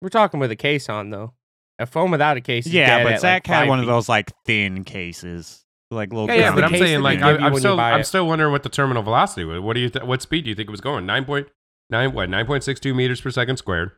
We're 0.00 0.08
talking 0.08 0.40
with 0.40 0.50
a 0.50 0.56
case 0.56 0.88
on 0.88 1.10
though. 1.10 1.34
A 1.78 1.84
phone 1.86 2.10
without 2.10 2.38
a 2.38 2.40
case. 2.40 2.64
Is 2.66 2.72
Yeah, 2.72 2.96
dead 2.98 3.04
but 3.04 3.12
at, 3.14 3.20
Zach 3.20 3.46
like, 3.46 3.54
had 3.54 3.60
five 3.62 3.68
one 3.68 3.80
of 3.80 3.86
those 3.86 4.08
like 4.08 4.32
thin 4.46 4.84
cases, 4.84 5.64
like 5.90 6.12
little. 6.14 6.28
Yeah, 6.28 6.34
yeah, 6.34 6.40
Yeah, 6.40 6.54
but 6.54 6.64
I'm 6.64 6.70
saying 6.76 7.02
like 7.02 7.20
I, 7.20 7.32
give 7.32 7.40
you 7.42 7.46
I'm 7.46 7.56
still 7.58 7.78
I'm 7.78 8.00
it. 8.00 8.04
still 8.04 8.26
wondering 8.26 8.52
what 8.52 8.62
the 8.62 8.68
terminal 8.70 9.02
velocity 9.02 9.44
was. 9.44 9.60
What 9.60 9.74
do 9.74 9.80
you 9.80 9.90
th- 9.90 10.04
what 10.06 10.22
speed 10.22 10.44
do 10.44 10.48
you 10.50 10.56
think 10.56 10.68
it 10.68 10.72
was 10.72 10.80
going? 10.80 11.04
Nine 11.04 11.24
point 11.26 11.48
nine 11.90 12.12
what 12.12 12.28
nine 12.28 12.46
point 12.46 12.64
six 12.64 12.80
two 12.80 12.94
meters 12.94 13.20
per 13.20 13.30
second 13.30 13.56
squared, 13.56 13.92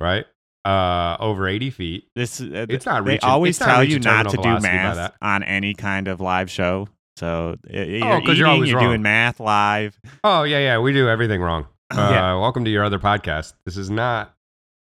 right? 0.00 0.24
Uh, 0.64 1.16
over 1.18 1.48
80 1.48 1.70
feet. 1.70 2.04
This 2.14 2.40
uh, 2.40 2.66
It's 2.68 2.86
not 2.86 3.04
They 3.04 3.12
reaching- 3.14 3.28
always 3.28 3.56
it's 3.56 3.60
not 3.66 3.74
tell 3.74 3.84
you 3.84 3.98
not 3.98 4.28
to 4.30 4.36
do 4.36 4.60
math 4.60 5.12
on 5.20 5.42
any 5.42 5.74
kind 5.74 6.06
of 6.06 6.20
live 6.20 6.48
show. 6.50 6.88
So 7.16 7.56
uh, 7.72 7.78
you're, 7.78 8.04
Oh, 8.06 8.20
'cause 8.20 8.22
eating, 8.22 8.36
you're 8.36 8.46
always 8.48 8.70
you're 8.70 8.78
wrong. 8.78 8.88
doing 8.90 9.02
math 9.02 9.40
live. 9.40 9.98
Oh 10.22 10.44
yeah, 10.44 10.58
yeah, 10.60 10.78
we 10.78 10.92
do 10.92 11.08
everything 11.08 11.40
wrong. 11.40 11.66
Uh, 11.92 12.08
Yeah. 12.10 12.34
Welcome 12.36 12.64
to 12.64 12.70
your 12.70 12.84
other 12.84 12.98
podcast. 12.98 13.52
This 13.66 13.76
is 13.76 13.90
not 13.90 14.34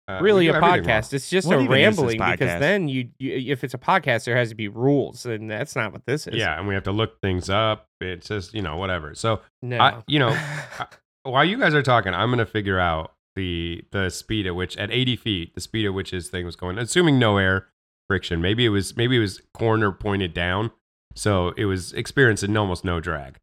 uh, 0.09 0.19
really 0.21 0.47
a 0.47 0.55
everything 0.55 0.69
wrong. 0.83 0.83
podcast. 0.83 1.13
It's 1.13 1.29
just 1.29 1.47
What 1.47 1.59
a 1.59 1.61
even 1.61 1.77
is 1.77 1.95
this 1.95 2.05
rambling 2.05 2.31
because 2.31 2.59
then 2.59 2.89
you, 2.89 3.09
you, 3.17 3.53
if 3.53 3.63
it's 3.63 3.73
a 3.73 3.77
podcast, 3.77 4.25
there 4.25 4.35
has 4.35 4.49
to 4.49 4.55
be 4.55 4.67
rules, 4.67 5.25
and 5.25 5.49
that's 5.49 5.73
not 5.73 5.93
what 5.93 6.05
this 6.05 6.27
is. 6.27 6.35
Yeah, 6.35 6.57
and 6.59 6.67
we 6.67 6.73
have 6.73 6.83
to 6.83 6.91
look 6.91 7.21
things 7.21 7.49
up. 7.49 7.85
It's 8.01 8.27
just 8.27 8.53
you 8.53 8.61
know 8.61 8.75
whatever. 8.75 9.15
So 9.15 9.39
no. 9.61 9.79
I- 9.79 10.03
you 10.07 10.19
know, 10.19 10.37
while 11.31 11.45
you 11.45 11.57
guys 11.57 11.73
are 11.73 11.83
talking, 11.83 12.13
I'm 12.13 12.29
gonna 12.29 12.45
figure 12.45 12.79
out 12.79 13.13
the 13.35 13.83
the 13.91 14.09
speed 14.09 14.47
at 14.47 14.55
which 14.55 14.75
at 14.77 14.91
80 14.91 15.15
feet, 15.15 15.55
the 15.55 15.61
speed 15.61 15.85
at 15.85 15.93
which 15.93 16.11
this 16.11 16.29
thing 16.29 16.45
was 16.45 16.55
going. 16.55 16.77
Assuming 16.77 17.19
no 17.19 17.37
air 17.37 17.67
friction, 18.07 18.41
maybe 18.41 18.65
it 18.65 18.69
was 18.69 18.97
maybe 18.97 19.17
it 19.17 19.21
was 19.21 19.41
corner 19.53 19.91
pointed 19.91 20.33
down, 20.33 20.71
so 21.15 21.53
it 21.57 21.65
was 21.65 21.93
experiencing 21.93 22.55
almost 22.57 22.83
no 22.83 22.99
drag. 22.99 23.37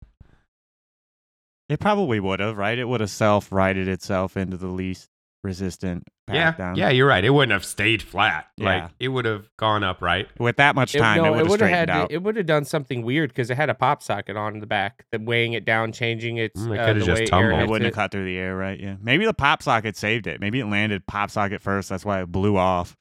It 1.68 1.80
probably 1.80 2.20
would 2.20 2.40
have, 2.40 2.58
right? 2.58 2.78
It 2.78 2.88
would 2.88 3.00
have 3.00 3.10
self 3.10 3.50
righted 3.50 3.88
itself 3.88 4.36
into 4.36 4.56
the 4.56 4.68
least 4.68 5.08
resistant 5.44 6.02
path 6.26 6.34
Yeah, 6.34 6.52
down. 6.52 6.74
yeah, 6.76 6.88
you're 6.88 7.06
right. 7.06 7.24
It 7.24 7.30
wouldn't 7.30 7.52
have 7.52 7.64
stayed 7.64 8.02
flat. 8.02 8.46
Yeah. 8.56 8.64
Like 8.84 8.90
it 8.98 9.08
would 9.08 9.26
have 9.26 9.48
gone 9.58 9.84
up, 9.84 10.00
right? 10.02 10.26
With 10.40 10.56
that 10.56 10.74
much 10.74 10.94
It- 10.94 10.98
time, 10.98 11.18
no, 11.18 11.26
it 11.34 11.42
would 11.42 11.60
have 11.60 11.68
straightened 11.68 11.74
had 11.74 11.90
out. 11.90 12.10
It 12.10 12.22
would 12.22 12.36
have 12.36 12.46
done 12.46 12.64
something 12.64 13.02
weird 13.02 13.30
because 13.30 13.50
it 13.50 13.56
had 13.56 13.68
a 13.70 13.74
pop 13.74 14.02
socket 14.02 14.36
on 14.36 14.58
the 14.58 14.66
back, 14.66 15.04
that 15.12 15.20
weighing 15.22 15.52
it 15.52 15.64
down, 15.64 15.92
changing 15.92 16.38
its. 16.38 16.60
Mm, 16.60 16.74
it 16.74 16.80
uh, 16.80 16.86
could've 16.86 17.06
the 17.06 17.14
just 17.14 17.30
tumbled. 17.30 17.60
it 17.60 17.68
wouldn't 17.68 17.84
have 17.84 17.94
cut 17.94 18.10
through 18.10 18.24
the 18.24 18.38
air, 18.38 18.56
right? 18.56 18.80
Yeah. 18.80 18.96
Maybe 19.00 19.26
the 19.26 19.34
pop 19.34 19.62
socket 19.62 19.96
saved 19.96 20.26
it. 20.26 20.40
Maybe 20.40 20.58
it 20.60 20.66
landed 20.66 21.06
pop 21.06 21.30
socket 21.30 21.60
first. 21.62 21.90
That's 21.90 22.04
why 22.04 22.22
it 22.22 22.26
blew 22.32 22.56
off. 22.56 22.96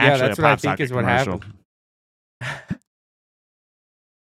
Yeah, 0.00 0.06
Actually, 0.06 0.28
that's 0.28 0.38
what 0.38 0.44
I 0.46 0.50
pop 0.50 0.60
think 0.60 0.70
socket 0.72 0.84
is 0.84 0.92
what 0.92 1.04
happened. 1.04 1.44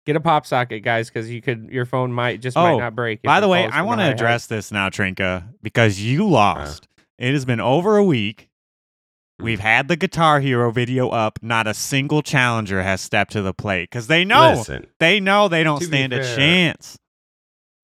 Get 0.07 0.15
a 0.15 0.19
pop 0.21 0.45
socket, 0.47 0.81
guys, 0.83 1.09
because 1.09 1.29
you 1.29 1.41
could 1.41 1.69
your 1.71 1.85
phone 1.85 2.11
might 2.11 2.41
just 2.41 2.55
might 2.55 2.71
Oh, 2.71 2.79
not 2.79 2.95
break. 2.95 3.19
if 3.19 3.27
By 3.27 3.39
the 3.41 3.47
way, 3.47 3.65
I 3.67 3.81
want 3.83 3.99
to 3.99 4.03
high 4.03 4.07
height. 4.07 4.15
address 4.15 4.47
this 4.47 4.71
now, 4.71 4.89
Trinka, 4.89 5.43
because 5.61 5.99
you 5.99 6.27
lost. 6.27 6.87
It 7.19 7.33
has 7.33 7.45
been 7.45 7.59
over 7.59 7.97
a 7.97 8.03
week. 8.03 8.47
We've 9.39 9.59
had 9.59 9.87
the 9.87 9.95
Guitar 9.95 10.39
Hero 10.39 10.71
video 10.71 11.09
up. 11.09 11.37
Not 11.43 11.67
a 11.67 11.73
single 11.75 12.23
challenger 12.23 12.81
has 12.81 13.01
stepped 13.01 13.33
to 13.33 13.41
the 13.43 13.53
plate 13.53 13.89
because 13.91 14.07
they 14.07 14.25
know 14.25 14.53
Listen, 14.57 14.87
they 14.99 15.19
know 15.19 15.47
they 15.47 15.63
don't 15.63 15.79
To 15.79 15.85
be 15.85 15.89
stand 15.97 16.13
a 16.13 16.23
fair- 16.23 16.35
chance. 16.35 16.97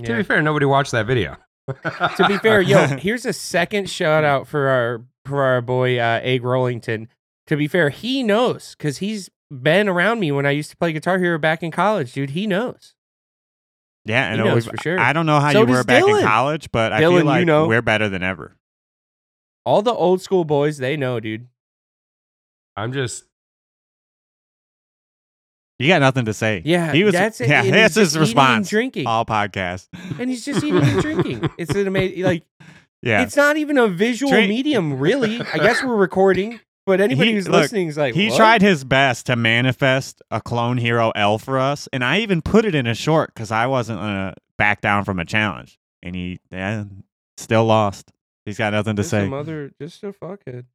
to 0.04 0.10
Yeah. 0.12 0.18
be 0.18 0.24
fair, 0.24 0.42
nobody 0.42 0.66
watched 0.66 0.94
that 0.94 1.06
video. 1.06 1.36
to 1.84 2.26
be 2.28 2.38
fair, 2.40 2.62
yo, 2.62 2.88
here's 2.98 3.26
a 3.26 3.34
second 3.34 3.90
shout 3.90 4.24
out 4.24 4.48
for 4.48 4.68
our 4.70 5.02
for 5.26 5.44
our 5.44 5.62
boy 5.62 6.00
uh, 6.00 6.20
Egg 6.24 6.42
Rollington. 6.42 7.08
To 7.48 7.58
be 7.58 7.68
fair, 7.68 7.90
he 7.90 8.24
knows 8.24 8.76
because 8.78 9.00
he's 9.00 9.30
been 9.62 9.88
around 9.88 10.20
me 10.20 10.32
when 10.32 10.46
I 10.46 10.52
used 10.52 10.70
to 10.72 10.78
play 10.78 10.92
Guitar 10.94 11.20
Hero 11.20 11.38
back 11.38 11.62
in 11.63 11.72
college, 11.72 12.13
dude. 12.13 12.32
He 12.32 12.48
knows. 12.48 12.96
Yeah, 14.06 14.26
and 14.34 14.42
He 14.42 14.48
knows 14.48 14.66
for 14.66 14.76
sure. 14.82 15.00
I 15.00 15.13
don't 15.13 15.26
know 15.26 15.39
how 15.39 15.52
So 15.54 15.62
you 15.62 15.66
were 15.68 15.84
back 15.84 16.04
Dylan. 16.04 16.20
in 16.22 16.26
college, 16.28 16.72
but 16.72 16.92
I 16.92 17.02
Dylan, 17.02 17.10
feel 17.10 17.18
you 17.20 17.24
like 17.24 17.46
know. 17.46 17.68
we're 17.68 17.82
better 17.82 18.10
than 18.10 18.24
ever. 18.24 18.58
All 19.66 19.82
the 19.82 19.94
old 19.94 20.22
school 20.22 20.44
boys, 20.44 20.78
they 20.78 20.98
know, 20.98 21.20
dude. 21.22 21.48
I'm 22.76 22.92
just 22.92 23.24
You 25.80 25.88
got 25.88 26.00
nothing 26.00 26.26
to 26.26 26.34
say. 26.34 26.62
Yeah, 26.66 26.92
he 26.92 27.04
was. 27.04 27.13
that's 27.13 27.42
it. 27.42 27.50
yeah, 27.50 27.63
and 27.63 27.74
that's 27.74 27.96
his 27.96 28.13
just 28.13 28.16
eating 28.16 28.20
and 28.22 28.28
response. 28.28 28.70
drinking, 28.70 29.08
All 29.08 29.26
podcast. 29.26 29.88
and 30.20 30.30
he's 30.30 30.46
just 30.46 30.63
eating 30.63 30.82
and 30.84 31.02
drinking. 31.02 31.50
It's 31.58 31.72
an 31.74 31.88
amazing, 31.88 32.24
like 32.24 32.44
Yeah, 33.02 33.22
it's 33.24 33.36
not 33.36 33.58
even 33.58 33.78
a 33.78 33.88
visual 33.88 34.32
Drink- 34.32 34.50
medium, 34.50 34.98
really. 35.00 35.39
I 35.42 35.58
guess 35.58 35.84
we're 35.84 35.96
recording, 35.96 36.60
but 36.86 37.00
anybody 37.02 37.30
He- 37.30 37.36
who's 37.36 37.48
look, 37.48 37.62
listening 37.62 37.88
is 37.88 37.98
like, 37.98 38.13
he 38.13 38.30
what? 38.30 38.38
tried 38.38 38.62
his 38.62 38.84
best 38.84 39.26
to 39.28 39.36
manifest 39.36 40.22
a 40.32 40.41
clone 40.41 40.78
hero 40.78 41.12
L 41.15 41.38
for 41.38 41.58
us, 41.60 41.88
and 41.93 42.04
I 42.04 42.19
even 42.19 42.41
put 42.41 42.65
it 42.65 42.76
in 42.76 42.88
a 42.88 42.96
short 42.96 43.34
because 43.34 43.52
I 43.52 43.67
wasn't 43.67 44.00
gonna 44.00 44.34
back 44.58 44.82
down 44.82 45.04
from 45.06 45.19
a 45.19 45.26
challenge, 45.26 45.78
and 46.02 46.15
he 46.15 46.39
yeah, 46.52 46.84
still 47.38 47.65
lost. 47.65 48.12
He's 48.46 48.58
got 48.58 48.74
nothing 48.74 48.96
to 48.98 49.02
Just 49.02 49.12
say. 49.12 49.26
a 49.26 49.30
mother, 49.30 49.72
just 49.82 50.04
a 50.04 50.12
fuckhead. 50.12 50.65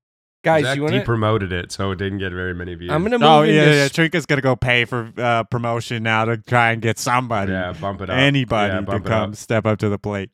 Guys, 0.45 0.63
Zach 0.65 0.77
you 0.77 0.83
want 0.83 0.95
to? 0.95 1.01
depromoted 1.03 1.51
it, 1.53 1.73
so 1.73 1.91
it 1.91 1.97
didn't 1.97 2.19
get 2.19 2.33
very 2.33 2.55
many 2.55 2.75
views. 2.77 2.93
I'm 2.93 3.03
gonna 3.03 3.19
move 3.19 3.29
Oh 3.29 3.43
yeah, 3.43 3.65
yeah. 3.65 3.71
s- 3.83 3.91
Trinka's 3.93 4.25
gonna 4.25 4.41
go 4.41 4.55
pay 4.57 4.85
for 4.85 5.13
uh, 5.19 5.43
promotion 5.45 6.05
now 6.05 6.25
to 6.27 6.37
try 6.39 6.71
and 6.71 6.81
get 6.81 6.97
somebody, 6.99 7.51
yeah, 7.53 7.73
bump 7.79 8.01
it 8.01 8.09
up. 8.09 8.17
anybody 8.17 8.73
Yeah, 8.73 8.81
to 8.81 8.87
bump 8.87 9.05
it 9.05 9.09
come 9.09 9.31
up. 9.31 9.37
step 9.37 9.67
up 9.67 9.79
to 9.81 9.89
the 9.89 9.99
plate. 9.99 10.31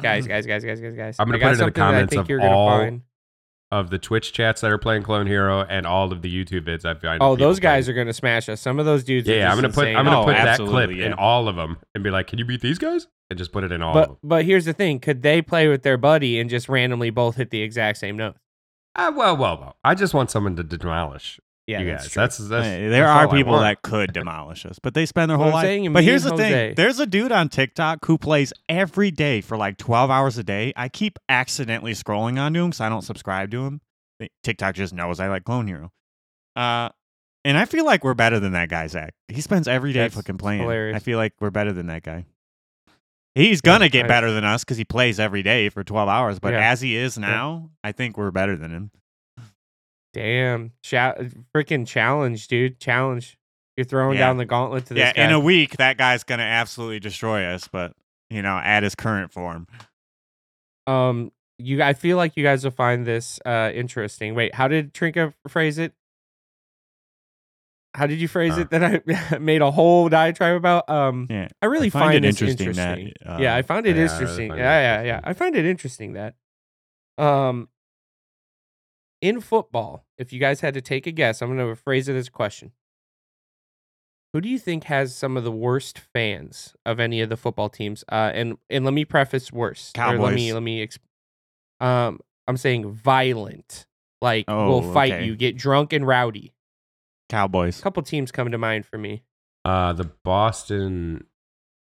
guys, 0.00 0.26
guys, 0.28 0.46
guys, 0.46 0.64
guys, 0.64 0.80
guys, 0.80 0.94
guys. 0.94 1.16
I'm 1.18 1.26
gonna 1.28 1.38
I 1.38 1.40
put 1.40 1.46
it 1.48 1.50
in 1.50 1.56
the 1.58 1.58
something 1.64 1.74
that 1.74 1.82
I 1.88 1.90
comments 1.92 2.10
think 2.12 2.22
of 2.22 2.28
you're 2.30 2.38
gonna 2.38 2.56
all 2.56 2.70
find. 2.78 3.02
Of 3.72 3.90
the 3.90 3.98
Twitch 3.98 4.32
chats 4.32 4.60
that 4.60 4.70
are 4.70 4.78
playing 4.78 5.02
Clone 5.02 5.26
Hero 5.26 5.62
and 5.68 5.86
all 5.86 6.12
of 6.12 6.22
the 6.22 6.28
YouTube 6.32 6.66
vids 6.66 6.84
I 6.84 6.94
find. 6.94 7.20
Oh, 7.22 7.34
those 7.34 7.58
guys 7.58 7.86
playing. 7.86 7.98
are 7.98 8.04
gonna 8.04 8.12
smash 8.12 8.48
us. 8.48 8.60
Some 8.60 8.78
of 8.78 8.84
those 8.86 9.02
dudes. 9.02 9.26
Yeah, 9.26 9.34
are 9.34 9.38
yeah, 9.38 9.50
I'm 9.50 9.56
gonna 9.56 9.70
put. 9.70 9.88
I'm 9.88 10.04
gonna 10.04 10.20
Oh, 10.20 10.24
put 10.24 10.34
that 10.34 10.58
clip 10.58 10.90
yeah. 10.92 11.06
in 11.06 11.12
all 11.14 11.48
of 11.48 11.56
them 11.56 11.78
and 11.94 12.04
be 12.04 12.10
like, 12.10 12.28
"Can 12.28 12.38
you 12.38 12.44
beat 12.44 12.60
these 12.60 12.78
guys?" 12.78 13.08
And 13.30 13.38
just 13.38 13.50
put 13.50 13.64
it 13.64 13.72
in 13.72 13.82
all 13.82 13.94
But 13.94 14.02
of 14.02 14.08
them. 14.10 14.18
but 14.22 14.44
here's 14.44 14.66
the 14.66 14.72
thing: 14.74 15.00
could 15.00 15.22
they 15.22 15.40
play 15.42 15.66
with 15.68 15.82
their 15.82 15.96
buddy 15.96 16.38
and 16.38 16.48
just 16.50 16.68
randomly 16.68 17.10
both 17.10 17.36
hit 17.36 17.50
the 17.50 17.62
exact 17.62 17.98
same 17.98 18.16
note? 18.16 18.36
Uh, 18.94 19.10
well, 19.16 19.36
well, 19.36 19.58
well. 19.58 19.76
I 19.82 19.94
just 19.94 20.12
want 20.12 20.30
someone 20.30 20.54
to 20.56 20.62
demolish 20.62 21.40
Yeah, 21.72 21.80
you 21.80 21.86
that's 21.90 22.04
guys. 22.04 22.12
true. 22.12 22.22
That's 22.22 22.38
that's. 22.38 22.66
Hey, 22.66 22.88
there 22.88 23.04
that's 23.06 23.32
are 23.32 23.36
people 23.36 23.58
that 23.58 23.82
could 23.82 24.12
demolish 24.14 24.64
us, 24.66 24.78
but 24.78 24.94
they 24.94 25.06
spend 25.06 25.30
their 25.30 25.36
whole 25.38 25.48
I'm 25.48 25.52
life. 25.52 25.64
saying, 25.64 25.86
and 25.86 25.92
but 25.94 26.04
here's 26.04 26.22
the 26.24 26.30
Jose. 26.30 26.50
thing: 26.50 26.74
there's 26.76 27.00
a 27.00 27.06
dude 27.06 27.32
on 27.32 27.48
TikTok 27.48 28.04
who 28.06 28.16
plays 28.18 28.52
every 28.68 29.10
day 29.10 29.40
for 29.40 29.56
like 29.56 29.76
12 29.78 30.10
hours 30.10 30.38
a 30.38 30.44
day. 30.44 30.72
I 30.76 30.88
keep 30.88 31.18
accidentally 31.28 31.92
scrolling 31.92 32.40
onto 32.40 32.60
him 32.62 32.70
because 32.70 32.80
I 32.80 32.88
don't 32.88 33.02
subscribe 33.02 33.50
to 33.50 33.64
him. 33.66 33.80
TikTok 34.44 34.74
just 34.76 34.94
knows 34.94 35.18
I 35.20 35.28
like 35.28 35.44
Clone 35.44 35.66
Hero. 35.66 35.90
Uh, 36.54 36.90
and 37.44 37.58
I 37.58 37.64
feel 37.64 37.84
like 37.84 38.04
we're 38.04 38.14
better 38.14 38.38
than 38.38 38.52
that 38.52 38.68
guy, 38.68 38.86
Zach. 38.86 39.14
He 39.28 39.40
spends 39.40 39.66
every 39.66 39.92
day 39.92 40.00
That's 40.00 40.14
fucking 40.14 40.38
playing. 40.38 40.60
hilarious. 40.62 40.94
I 40.94 41.00
feel 41.00 41.18
like 41.18 41.32
we're 41.40 41.50
better 41.50 41.72
than 41.72 41.86
that 41.88 42.02
guy. 42.04 42.24
He's 43.34 43.60
gonna 43.62 43.88
get 43.88 44.04
I- 44.04 44.08
better 44.08 44.30
than 44.30 44.44
us 44.44 44.62
because 44.62 44.76
he 44.76 44.84
plays 44.84 45.18
every 45.18 45.42
day 45.42 45.70
for 45.70 45.82
12 45.82 46.08
hours. 46.08 46.38
But 46.38 46.52
Yeah. 46.52 46.70
as 46.70 46.80
he 46.82 46.94
is 46.96 47.16
now, 47.18 47.70
I 47.82 47.92
think 47.92 48.16
we're 48.18 48.30
better 48.30 48.56
than 48.56 48.70
him. 48.70 48.90
Damn, 50.12 50.72
Cha- 50.82 51.14
freaking 51.54 51.86
challenge, 51.86 52.48
dude! 52.48 52.78
Challenge. 52.80 53.38
You're 53.76 53.84
throwing 53.84 54.18
Yeah. 54.18 54.26
down 54.26 54.36
the 54.36 54.44
gauntlet 54.44 54.84
to 54.86 54.94
this 54.94 55.00
Yeah, 55.00 55.12
guy. 55.14 55.24
in 55.24 55.32
a 55.32 55.40
week, 55.40 55.78
that 55.78 55.96
guy's 55.96 56.24
gonna 56.24 56.42
absolutely 56.42 57.00
destroy 57.00 57.44
us. 57.46 57.68
But 57.68 57.94
you 58.30 58.42
know, 58.42 58.58
at 58.58 58.82
his 58.82 58.94
current 58.94 59.32
form. 59.32 59.66
um, 60.86 61.32
you. 61.58 61.82
I 61.82 61.92
feel 61.94 62.16
like 62.16 62.36
you 62.36 62.42
guys 62.42 62.64
will 62.64 62.70
find 62.72 63.06
this 63.06 63.38
uh 63.46 63.70
interesting. 63.74 64.34
Wait, 64.34 64.54
how 64.54 64.68
did 64.68 64.92
Trinka 64.94 65.32
phrase 65.48 65.78
it? 65.78 65.92
how 67.94 68.06
did 68.06 68.18
you 68.22 68.26
phrase 68.28 68.54
Huh. 68.54 68.60
it 68.62 68.70
that 68.70 68.82
I 68.82 69.38
made 69.38 69.60
a 69.60 69.70
whole 69.70 70.08
diatribe 70.08 70.56
about? 70.56 70.88
Um, 70.88 71.26
Yeah. 71.28 71.48
I 71.60 71.66
really 71.66 71.88
I 71.88 71.90
find 71.90 72.04
find, 72.12 72.24
it 72.24 72.28
interesting 72.28 72.68
interesting. 72.68 73.12
that, 73.22 73.40
yeah, 73.40 73.52
uh, 73.54 73.58
I 73.58 73.62
found 73.62 73.86
it 73.86 73.96
yeah, 73.96 74.02
really 74.02 74.12
interesting. 74.14 74.50
it 74.52 74.56
yeah, 74.56 75.02
yeah, 75.02 75.02
yeah. 75.02 75.20
I 75.22 75.34
find 75.34 75.54
it 75.54 75.66
interesting 75.66 76.14
that, 76.14 76.34
um, 77.18 77.68
in 79.22 79.40
football, 79.40 80.04
if 80.18 80.32
you 80.32 80.40
guys 80.40 80.60
had 80.60 80.74
to 80.74 80.82
take 80.82 81.06
a 81.06 81.12
guess, 81.12 81.40
I'm 81.40 81.56
going 81.56 81.66
to 81.74 81.80
phrase 81.80 82.08
it 82.08 82.16
as 82.16 82.28
a 82.28 82.30
question. 82.30 82.72
Who 84.34 84.40
do 84.40 84.48
you 84.48 84.58
think 84.58 84.84
has 84.84 85.14
some 85.14 85.36
of 85.36 85.44
the 85.44 85.52
worst 85.52 85.98
fans 85.98 86.74
of 86.84 86.98
any 86.98 87.20
of 87.20 87.28
the 87.28 87.36
football 87.36 87.68
teams? 87.68 88.02
Uh, 88.10 88.30
and 88.34 88.56
and 88.68 88.84
let 88.84 88.94
me 88.94 89.04
preface 89.04 89.52
worst. 89.52 89.98
Or 89.98 90.18
let 90.18 90.34
me 90.34 90.52
let 90.52 90.62
me. 90.62 90.86
Exp- 90.86 90.98
um, 91.86 92.18
I'm 92.48 92.56
saying 92.56 92.90
violent. 92.90 93.86
Like 94.22 94.44
Oh, 94.48 94.68
will 94.68 94.92
fight 94.92 95.12
okay. 95.12 95.24
you, 95.26 95.36
get 95.36 95.56
drunk 95.56 95.92
and 95.92 96.06
rowdy. 96.06 96.54
Cowboys. 97.28 97.80
A 97.80 97.82
couple 97.82 98.02
teams 98.02 98.30
come 98.30 98.50
to 98.50 98.58
mind 98.58 98.86
for 98.86 98.96
me. 98.96 99.22
Uh, 99.64 99.92
the 99.92 100.10
Boston 100.24 101.26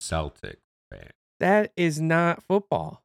Celtic 0.01 0.59
fan. 0.90 1.11
That 1.40 1.72
is 1.77 2.01
not 2.01 2.42
football. 2.42 3.03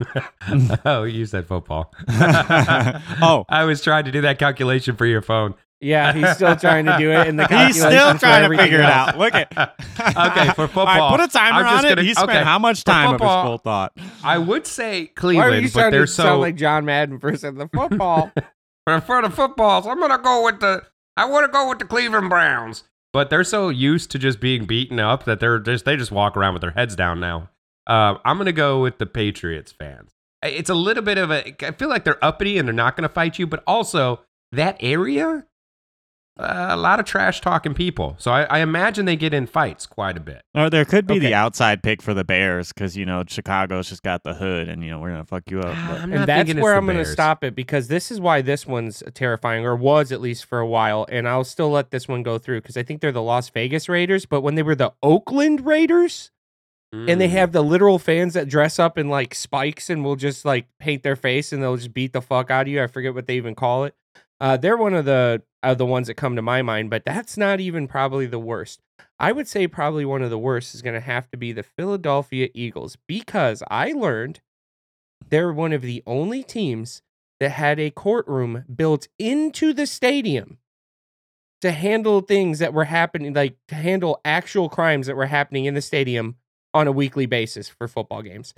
oh, 0.84 1.04
you 1.04 1.26
said 1.26 1.46
football. 1.46 1.92
Oh. 2.08 3.44
I 3.48 3.64
was 3.64 3.82
trying 3.82 4.04
to 4.04 4.12
do 4.12 4.20
that 4.22 4.38
calculation 4.38 4.96
for 4.96 5.06
your 5.06 5.22
phone. 5.22 5.54
Yeah, 5.80 6.12
he's 6.14 6.30
still 6.36 6.56
trying 6.56 6.86
to 6.86 6.96
do 6.96 7.10
it, 7.10 7.28
and 7.28 7.38
the 7.38 7.46
He's 7.46 7.76
still 7.76 8.16
trying 8.18 8.50
to 8.50 8.56
figure 8.56 8.78
it 8.78 8.84
out. 8.84 9.18
Look 9.18 9.34
at. 9.34 9.52
Okay, 9.52 10.48
for 10.54 10.66
football, 10.68 10.86
right, 10.86 11.10
put 11.10 11.20
a 11.20 11.28
timer 11.28 11.66
I'm 11.66 11.78
on 11.78 11.84
it. 11.84 11.88
gonna- 11.90 12.02
he 12.02 12.14
spent 12.14 12.30
okay, 12.30 12.42
how 12.42 12.58
much 12.58 12.82
time 12.82 13.14
of 13.14 13.20
his 13.20 13.28
full 13.28 13.58
thought? 13.58 13.92
I 14.24 14.38
would 14.38 14.66
say 14.66 15.06
Cleveland, 15.08 15.70
but 15.74 15.90
they're 15.90 16.06
so 16.06 16.22
sound 16.22 16.40
like 16.40 16.56
John 16.56 16.86
Madden 16.86 17.18
for 17.18 17.30
the 17.36 17.68
football? 17.74 18.32
for, 18.86 19.00
for 19.02 19.20
the 19.22 19.30
footballs. 19.30 19.86
I'm 19.86 20.00
gonna 20.00 20.18
go 20.18 20.44
with 20.44 20.60
the. 20.60 20.82
I 21.16 21.26
want 21.26 21.44
to 21.44 21.52
go 21.52 21.68
with 21.68 21.78
the 21.78 21.84
Cleveland 21.84 22.30
Browns, 22.30 22.84
but 23.12 23.28
they're 23.28 23.44
so 23.44 23.68
used 23.68 24.10
to 24.12 24.18
just 24.18 24.40
being 24.40 24.64
beaten 24.64 24.98
up 24.98 25.24
that 25.24 25.40
they're 25.40 25.58
just 25.58 25.84
they 25.84 25.96
just 25.96 26.10
walk 26.10 26.36
around 26.38 26.54
with 26.54 26.62
their 26.62 26.70
heads 26.72 26.96
down 26.96 27.20
now. 27.20 27.50
Uh, 27.86 28.18
I'm 28.24 28.38
gonna 28.38 28.52
go 28.52 28.80
with 28.82 28.98
the 28.98 29.06
Patriots 29.06 29.72
fans. 29.72 30.10
It's 30.42 30.70
a 30.70 30.74
little 30.74 31.02
bit 31.02 31.18
of 31.18 31.30
a. 31.30 31.54
I 31.66 31.72
feel 31.72 31.88
like 31.88 32.04
they're 32.04 32.22
uppity 32.24 32.58
and 32.58 32.66
they're 32.68 32.74
not 32.74 32.96
gonna 32.96 33.08
fight 33.08 33.38
you, 33.38 33.46
but 33.46 33.62
also 33.66 34.20
that 34.52 34.76
area, 34.80 35.44
uh, 36.38 36.66
a 36.70 36.76
lot 36.76 37.00
of 37.00 37.06
trash 37.06 37.40
talking 37.40 37.72
people. 37.74 38.14
So 38.18 38.30
I, 38.30 38.42
I 38.44 38.58
imagine 38.60 39.06
they 39.06 39.16
get 39.16 39.32
in 39.32 39.46
fights 39.46 39.86
quite 39.86 40.16
a 40.16 40.20
bit. 40.20 40.42
Or 40.54 40.68
there 40.68 40.84
could 40.84 41.06
be 41.06 41.14
Okay. 41.14 41.26
the 41.28 41.34
outside 41.34 41.82
pick 41.82 42.02
for 42.02 42.12
the 42.12 42.24
Bears 42.24 42.72
because 42.72 42.96
you 42.96 43.06
know 43.06 43.24
Chicago's 43.26 43.88
just 43.88 44.02
got 44.02 44.22
the 44.24 44.34
hood, 44.34 44.68
and 44.68 44.84
you 44.84 44.90
know 44.90 44.98
we're 45.00 45.10
gonna 45.10 45.24
fuck 45.24 45.50
you 45.50 45.60
up. 45.60 45.74
but- 45.88 46.00
and 46.02 46.26
that's 46.26 46.52
where 46.54 46.74
I'm 46.74 46.84
going 46.84 46.98
to 46.98 47.04
stop 47.04 47.42
it 47.42 47.54
because 47.54 47.88
this 47.88 48.10
is 48.10 48.20
why 48.20 48.42
this 48.42 48.66
one's 48.66 49.02
terrifying, 49.14 49.64
or 49.64 49.74
was 49.74 50.12
at 50.12 50.20
least 50.20 50.44
for 50.44 50.58
a 50.58 50.66
while. 50.66 51.06
And 51.10 51.26
I'll 51.28 51.44
still 51.44 51.70
let 51.70 51.90
this 51.90 52.06
one 52.06 52.22
go 52.22 52.36
through 52.38 52.60
because 52.60 52.76
I 52.76 52.82
think 52.82 53.00
they're 53.00 53.12
the 53.12 53.22
Las 53.22 53.48
Vegas 53.48 53.88
Raiders. 53.88 54.26
But 54.26 54.42
when 54.42 54.54
they 54.56 54.62
were 54.62 54.74
the 54.76 54.92
Oakland 55.02 55.64
Raiders, 55.64 56.30
and 57.08 57.20
they 57.20 57.28
Mm. 57.28 57.32
have 57.32 57.52
the 57.52 57.62
literal 57.62 57.98
fans 57.98 58.34
that 58.34 58.48
dress 58.48 58.78
up 58.78 58.98
in 58.98 59.08
like 59.08 59.34
spikes 59.34 59.88
and 59.90 60.04
will 60.04 60.16
just 60.16 60.44
like 60.44 60.66
paint 60.78 61.02
their 61.02 61.16
face 61.16 61.52
and 61.52 61.62
they'll 61.62 61.76
just 61.76 61.94
beat 61.94 62.12
the 62.12 62.22
fuck 62.22 62.50
out 62.50 62.62
of 62.62 62.68
you. 62.68 62.82
I 62.82 62.86
forget 62.86 63.14
what 63.14 63.26
they 63.26 63.36
even 63.36 63.54
call 63.54 63.84
it. 63.84 63.94
Uh, 64.40 64.56
they're 64.56 64.76
one 64.76 64.94
of 64.94 65.04
the 65.04 65.42
uh, 65.62 65.74
the 65.74 65.86
ones 65.86 66.06
that 66.06 66.14
come 66.14 66.36
to 66.36 66.42
my 66.42 66.62
mind, 66.62 66.90
but 66.90 67.04
that's 67.04 67.36
not 67.36 67.58
even 67.60 67.88
probably 67.88 68.26
the 68.26 68.38
worst. 68.38 68.80
I 69.18 69.32
would 69.32 69.48
say 69.48 69.66
probably 69.66 70.04
one 70.04 70.22
of 70.22 70.30
the 70.30 70.38
worst 70.38 70.74
is 70.74 70.82
going 70.82 70.94
to 70.94 71.00
have 71.00 71.30
to 71.30 71.36
be 71.36 71.52
the 71.52 71.62
Philadelphia 71.62 72.48
Eagles 72.54 72.96
because 73.06 73.62
I 73.70 73.92
learned 73.92 74.40
they're 75.28 75.52
one 75.52 75.72
of 75.72 75.82
the 75.82 76.02
only 76.06 76.42
teams 76.42 77.02
that 77.40 77.50
had 77.52 77.80
a 77.80 77.90
courtroom 77.90 78.64
built 78.74 79.08
into 79.18 79.72
the 79.72 79.86
stadium 79.86 80.58
to 81.62 81.70
handle 81.72 82.20
things 82.20 82.58
that 82.58 82.74
were 82.74 82.84
happening, 82.84 83.32
like 83.32 83.56
to 83.68 83.74
handle 83.74 84.20
actual 84.24 84.68
crimes 84.68 85.06
that 85.06 85.16
were 85.16 85.26
happening 85.26 85.64
in 85.64 85.74
the 85.74 85.82
stadium 85.82 86.36
on 86.76 86.86
a 86.86 86.92
weekly 86.92 87.26
basis 87.26 87.68
for 87.68 87.88
football 87.88 88.22
games. 88.22 88.52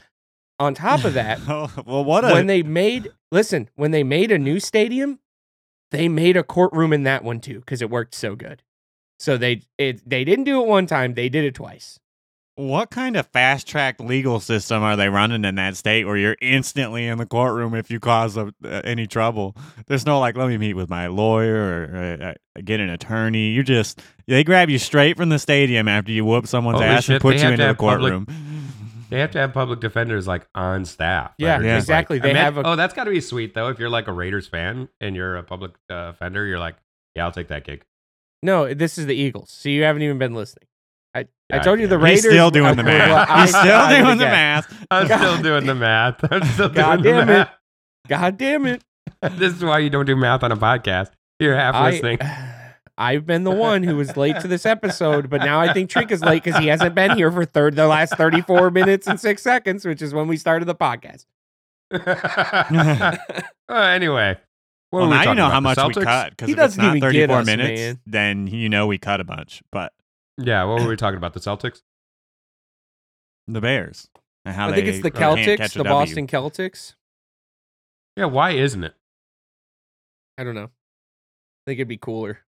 On 0.60 0.74
top 0.74 1.04
of 1.04 1.14
that, 1.14 1.38
well, 1.86 2.04
what 2.04 2.24
a 2.24 2.32
when 2.34 2.46
they 2.48 2.62
made 2.64 3.10
listen, 3.30 3.70
when 3.76 3.92
they 3.92 4.02
made 4.02 4.32
a 4.32 4.38
new 4.38 4.58
stadium, 4.58 5.20
they 5.92 6.08
made 6.08 6.36
a 6.36 6.42
courtroom 6.42 6.92
in 6.92 7.04
that 7.04 7.22
one 7.22 7.40
too 7.40 7.60
because 7.60 7.80
it 7.80 7.90
worked 7.90 8.14
so 8.14 8.34
good. 8.34 8.62
So 9.20 9.36
they 9.36 9.62
it 9.78 10.02
they 10.08 10.24
didn't 10.24 10.44
do 10.44 10.60
it 10.60 10.66
one 10.66 10.86
time, 10.86 11.14
they 11.14 11.28
did 11.28 11.44
it 11.44 11.54
twice. 11.54 12.00
what 12.56 12.90
kind 12.90 13.16
of 13.16 13.24
fast 13.28 13.68
track 13.68 14.00
legal 14.00 14.40
system 14.40 14.82
are 14.82 14.96
they 14.96 15.08
running 15.08 15.44
in 15.44 15.54
that 15.54 15.76
state 15.76 16.04
where 16.06 16.16
you're 16.16 16.36
instantly 16.42 17.06
in 17.06 17.18
the 17.18 17.26
courtroom 17.26 17.72
if 17.72 17.88
you 17.88 18.00
cause 18.00 18.36
a, 18.36 18.52
uh, 18.64 18.80
any 18.82 19.06
trouble? 19.06 19.54
There's 19.86 20.04
no 20.04 20.18
like, 20.18 20.36
let 20.36 20.48
me 20.48 20.58
meet 20.58 20.74
with 20.74 20.90
my 20.90 21.06
lawyer 21.06 21.56
or 21.56 21.96
uh, 21.96 22.26
uh, 22.30 22.62
get 22.64 22.80
an 22.80 22.90
attorney. 22.90 23.50
You're 23.52 23.62
just 23.62 24.02
they 24.28 24.44
grab 24.44 24.70
you 24.70 24.78
straight 24.78 25.16
from 25.16 25.28
the 25.30 25.38
stadium 25.38 25.88
after 25.88 26.12
you 26.12 26.24
whoop 26.24 26.46
someone's 26.46 26.76
Holy 26.78 26.86
ass 26.88 27.04
shit, 27.04 27.14
and 27.14 27.22
put 27.22 27.36
they 27.36 27.42
you 27.42 27.48
into 27.48 27.56
the 27.58 27.66
have 27.68 27.78
public- 27.78 28.12
courtroom. 28.12 28.26
They 29.10 29.20
have 29.20 29.30
to 29.30 29.38
have 29.38 29.54
public 29.54 29.80
defenders 29.80 30.26
like 30.26 30.46
on 30.54 30.84
staff. 30.84 31.30
that 31.38 31.42
Yeah, 31.42 31.54
are 31.56 31.62
just, 31.62 31.64
like- 31.64 31.78
exactly. 31.78 32.18
They 32.18 32.30
Ima- 32.32 32.40
have 32.40 32.58
a- 32.58 32.66
oh, 32.66 32.76
that's 32.76 32.92
got 32.92 33.04
to 33.04 33.10
be 33.10 33.22
sweet 33.22 33.54
though. 33.54 33.68
If 33.68 33.78
you're 33.78 33.88
like 33.88 34.06
a 34.06 34.12
Raiders 34.12 34.46
fan 34.46 34.90
and 35.00 35.16
you're 35.16 35.36
a 35.38 35.42
public 35.42 35.72
uh, 35.90 36.10
offender, 36.12 36.44
you're 36.44 36.58
like, 36.58 36.76
yeah, 37.14 37.24
I'll 37.24 37.32
take 37.32 37.48
that 37.48 37.64
gig. 37.64 37.84
No, 38.42 38.74
this 38.74 38.98
is 38.98 39.06
the 39.06 39.14
Eagles. 39.14 39.50
So 39.50 39.70
you 39.70 39.84
haven't 39.84 40.02
even 40.02 40.18
been 40.18 40.34
listening. 40.34 40.68
I, 41.14 41.20
I 41.20 41.26
Yeah, 41.56 41.58
told 41.62 41.80
you 41.80 41.86
the. 41.86 41.96
Raiders. 41.98 42.24
He's 42.24 42.30
still 42.32 42.50
doing 42.50 42.76
the 42.76 42.82
were 42.84 42.90
what 42.90 42.98
math. 42.98 43.30
I 43.30 43.40
He's 43.40 43.48
still 43.48 43.62
decided 43.64 43.96
doing 44.04 44.18
the 44.18 44.24
again. 44.24 44.30
math. 44.30 44.86
I'm 44.90 45.08
God- 45.08 45.18
still 45.20 45.42
doing 45.42 45.66
the 45.66 45.74
math. 45.74 46.32
I'm 46.32 46.44
still 46.44 46.68
God 46.68 47.02
doing 47.02 47.14
the 47.16 47.20
damn 47.22 47.28
it. 47.30 47.32
math. 47.32 47.50
God 48.08 48.36
damn 48.36 48.66
it. 48.66 48.84
this 49.38 49.54
is 49.54 49.64
why 49.64 49.78
you 49.78 49.88
don't 49.88 50.04
do 50.04 50.16
math 50.16 50.42
on 50.42 50.52
a 50.52 50.56
podcast. 50.58 51.12
You're 51.40 51.56
half 51.56 51.82
listening. 51.82 52.18
I, 52.98 53.12
I've 53.12 53.26
been 53.26 53.44
the 53.44 53.50
one 53.50 53.82
who 53.82 53.96
was 53.96 54.16
late 54.16 54.40
to 54.40 54.48
this 54.48 54.66
episode, 54.66 55.30
but 55.30 55.40
now 55.40 55.60
I 55.60 55.72
think 55.72 55.88
Trink 55.90 56.10
is 56.10 56.20
late 56.22 56.42
because 56.42 56.60
he 56.60 56.66
hasn't 56.66 56.94
been 56.94 57.16
here 57.16 57.30
for 57.30 57.44
third 57.44 57.76
the 57.76 57.86
last 57.86 58.14
34 58.16 58.70
minutes 58.70 59.06
and 59.06 59.20
six 59.20 59.42
seconds, 59.42 59.84
which 59.84 60.02
is 60.02 60.12
when 60.12 60.26
we 60.28 60.36
started 60.36 60.64
the 60.66 60.74
podcast. 60.74 61.24
uh, 61.92 63.16
anyway, 63.68 64.36
well, 64.92 65.04
were 65.04 65.08
we 65.10 65.14
now 65.14 65.30
you 65.30 65.34
know 65.34 65.48
how 65.48 65.60
The 65.60 65.60
much 65.60 65.96
we 65.96 66.02
cut 66.02 66.30
because 66.30 66.48
He 66.48 66.52
if 66.52 66.58
it's 66.58 66.76
doesn't 66.76 66.82
not 66.84 66.96
even 66.96 67.12
get 67.12 67.28
34 67.28 67.36
us, 67.38 67.46
minutes, 67.46 67.80
man. 67.80 68.00
then 68.06 68.46
you 68.46 68.68
know 68.68 68.86
we 68.86 68.98
cut 68.98 69.20
a 69.20 69.24
bunch. 69.24 69.62
But 69.72 69.92
Yeah, 70.36 70.64
what 70.64 70.82
were 70.82 70.88
we 70.88 70.96
talking 70.96 71.16
about? 71.16 71.34
The 71.34 71.40
Celtics? 71.40 71.82
the 73.46 73.60
Bears 73.62 74.08
and 74.44 74.54
how 74.54 74.68
I 74.68 74.74
think 74.74 74.86
it's 74.88 75.02
the 75.02 75.10
Celtics, 75.10 75.72
the 75.72 75.82
W. 75.84 75.88
Boston 75.90 76.26
Celtics. 76.26 76.94
Yeah, 78.16 78.26
why 78.26 78.50
isn't 78.50 78.84
it? 78.84 78.94
I 80.36 80.44
don't 80.44 80.54
know. 80.54 80.64
I 80.64 81.64
think 81.66 81.78
it'd 81.78 81.88
be 81.88 81.96
cooler. 81.96 82.40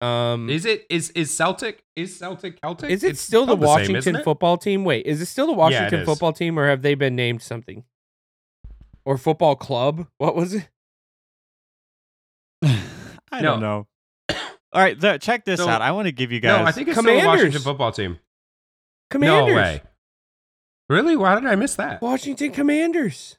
Um, 0.00 0.48
Is 0.48 0.64
it 0.64 0.86
is 0.88 1.10
is 1.10 1.32
Celtic 1.34 1.82
is 1.96 2.16
Celtic 2.16 2.60
Celtic? 2.60 2.88
is 2.90 3.02
it 3.02 3.10
It's 3.12 3.20
still 3.20 3.46
the 3.46 3.56
spelled 3.56 3.60
same, 3.80 3.94
Washington 3.94 4.16
it? 4.16 4.24
football 4.24 4.56
team? 4.56 4.84
Wait, 4.84 5.04
is 5.06 5.20
it 5.20 5.26
still 5.26 5.46
the 5.46 5.52
Yeah, 5.52 5.56
it 5.56 5.58
Washington 5.58 6.00
is. 6.00 6.06
football 6.06 6.32
team, 6.32 6.56
or 6.58 6.68
have 6.68 6.82
they 6.82 6.94
been 6.94 7.16
named 7.16 7.42
something? 7.42 7.82
Or 9.04 9.18
football 9.18 9.56
club? 9.56 10.06
What 10.18 10.36
was 10.36 10.54
it? 10.54 10.68
I 13.32 13.42
don't 13.42 13.60
know. 13.60 13.86
All 14.30 14.36
right, 14.74 14.98
th- 15.00 15.20
check 15.20 15.44
this 15.44 15.60
So- 15.60 15.68
out. 15.68 15.82
I 15.82 15.90
want 15.92 16.06
to 16.06 16.12
give 16.12 16.30
you 16.32 16.40
guys. 16.40 16.60
No, 16.60 16.64
I 16.66 16.72
think 16.72 16.88
it's 16.88 16.98
still 16.98 17.20
the 17.20 17.26
Washington 17.26 17.60
football 17.62 17.90
team. 17.92 18.18
Commanders. 19.10 19.48
No 19.54 19.56
way. 19.56 19.82
Really? 20.88 21.16
Why 21.16 21.34
did 21.34 21.46
I 21.46 21.56
miss 21.56 21.74
that? 21.76 22.00
Washington 22.02 22.50
Commanders. 22.52 23.36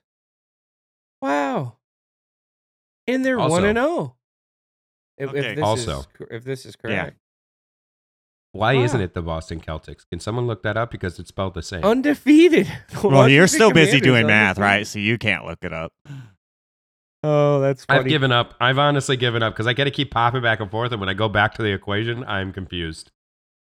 Wow. 1.21 1.77
And 3.07 3.23
they're 3.25 3.39
Also- 3.39 3.51
one 3.55 3.65
and 3.65 3.77
zero. 3.77 4.15
If, 5.19 5.29
Okay. 5.29 5.39
if 5.49 5.55
this 5.57 5.63
Also. 5.65 5.99
is, 5.99 6.07
if 6.31 6.43
this 6.43 6.65
is 6.65 6.75
Yeah. 6.83 6.89
correct, 7.03 7.17
Why 8.51 8.73
Wow. 8.75 8.81
isn't 8.83 9.01
it 9.01 9.13
the 9.13 9.21
Boston 9.21 9.59
Celtics? 9.59 10.09
Can 10.09 10.19
someone 10.19 10.47
look 10.47 10.63
that 10.63 10.75
up 10.75 10.89
because 10.89 11.19
it's 11.19 11.29
spelled 11.29 11.53
the 11.53 11.61
same? 11.61 11.83
undefeated. 11.83 12.67
The 13.01 13.07
well, 13.07 13.29
you're 13.29 13.45
still 13.47 13.71
busy 13.71 13.99
Commanders 13.99 14.07
doing 14.07 14.27
math, 14.27 14.57
right? 14.57 14.87
So 14.87 14.97
you 14.97 15.19
can't 15.19 15.45
look 15.45 15.59
it 15.63 15.71
up. 15.71 15.93
Oh, 17.21 17.59
that's 17.59 17.85
funny. 17.85 17.99
I've 17.99 18.07
given 18.07 18.31
up. 18.31 18.55
I've 18.61 18.79
honestly 18.79 19.17
given 19.17 19.43
up 19.43 19.53
because 19.53 19.67
I 19.67 19.73
got 19.73 19.83
to 19.83 19.91
keep 19.91 20.09
popping 20.09 20.41
back 20.41 20.61
and 20.61 20.71
forth, 20.71 20.91
and 20.93 20.99
when 21.01 21.09
I 21.09 21.13
go 21.13 21.27
back 21.29 21.53
to 21.55 21.61
the 21.61 21.71
equation, 21.73 22.23
I'm 22.23 22.51
confused. 22.53 23.11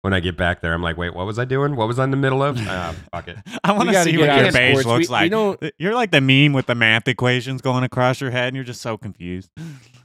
When 0.02 0.14
I 0.14 0.20
get 0.20 0.36
back 0.38 0.62
there, 0.62 0.72
I'm 0.72 0.82
like, 0.82 0.96
wait, 0.96 1.14
what 1.14 1.26
was 1.26 1.38
I 1.38 1.44
doing? 1.44 1.76
What 1.76 1.86
was 1.86 1.98
I 1.98 2.04
in 2.04 2.10
the 2.10 2.16
middle 2.16 2.42
of? 2.42 2.56
Ah, 2.60 2.94
fuck 3.12 3.28
it. 3.28 3.36
I 3.62 3.72
want 3.72 3.90
to 3.90 4.02
see 4.02 4.16
what 4.16 4.34
your 4.34 4.46
of 4.48 4.54
beige 4.54 4.78
sports. 4.78 4.86
Looks 4.86 5.08
we 5.08 5.12
like. 5.12 5.24
You 5.24 5.30
know, 5.30 5.56
You're 5.78 5.94
like 5.94 6.10
the 6.10 6.22
meme 6.22 6.54
with 6.54 6.64
the 6.66 6.74
math 6.74 7.06
equations 7.06 7.60
going 7.60 7.84
across 7.84 8.18
your 8.20 8.30
head, 8.30 8.46
and 8.48 8.56
you're 8.56 8.64
just 8.64 8.80
so 8.80 8.96
confused. 8.96 9.50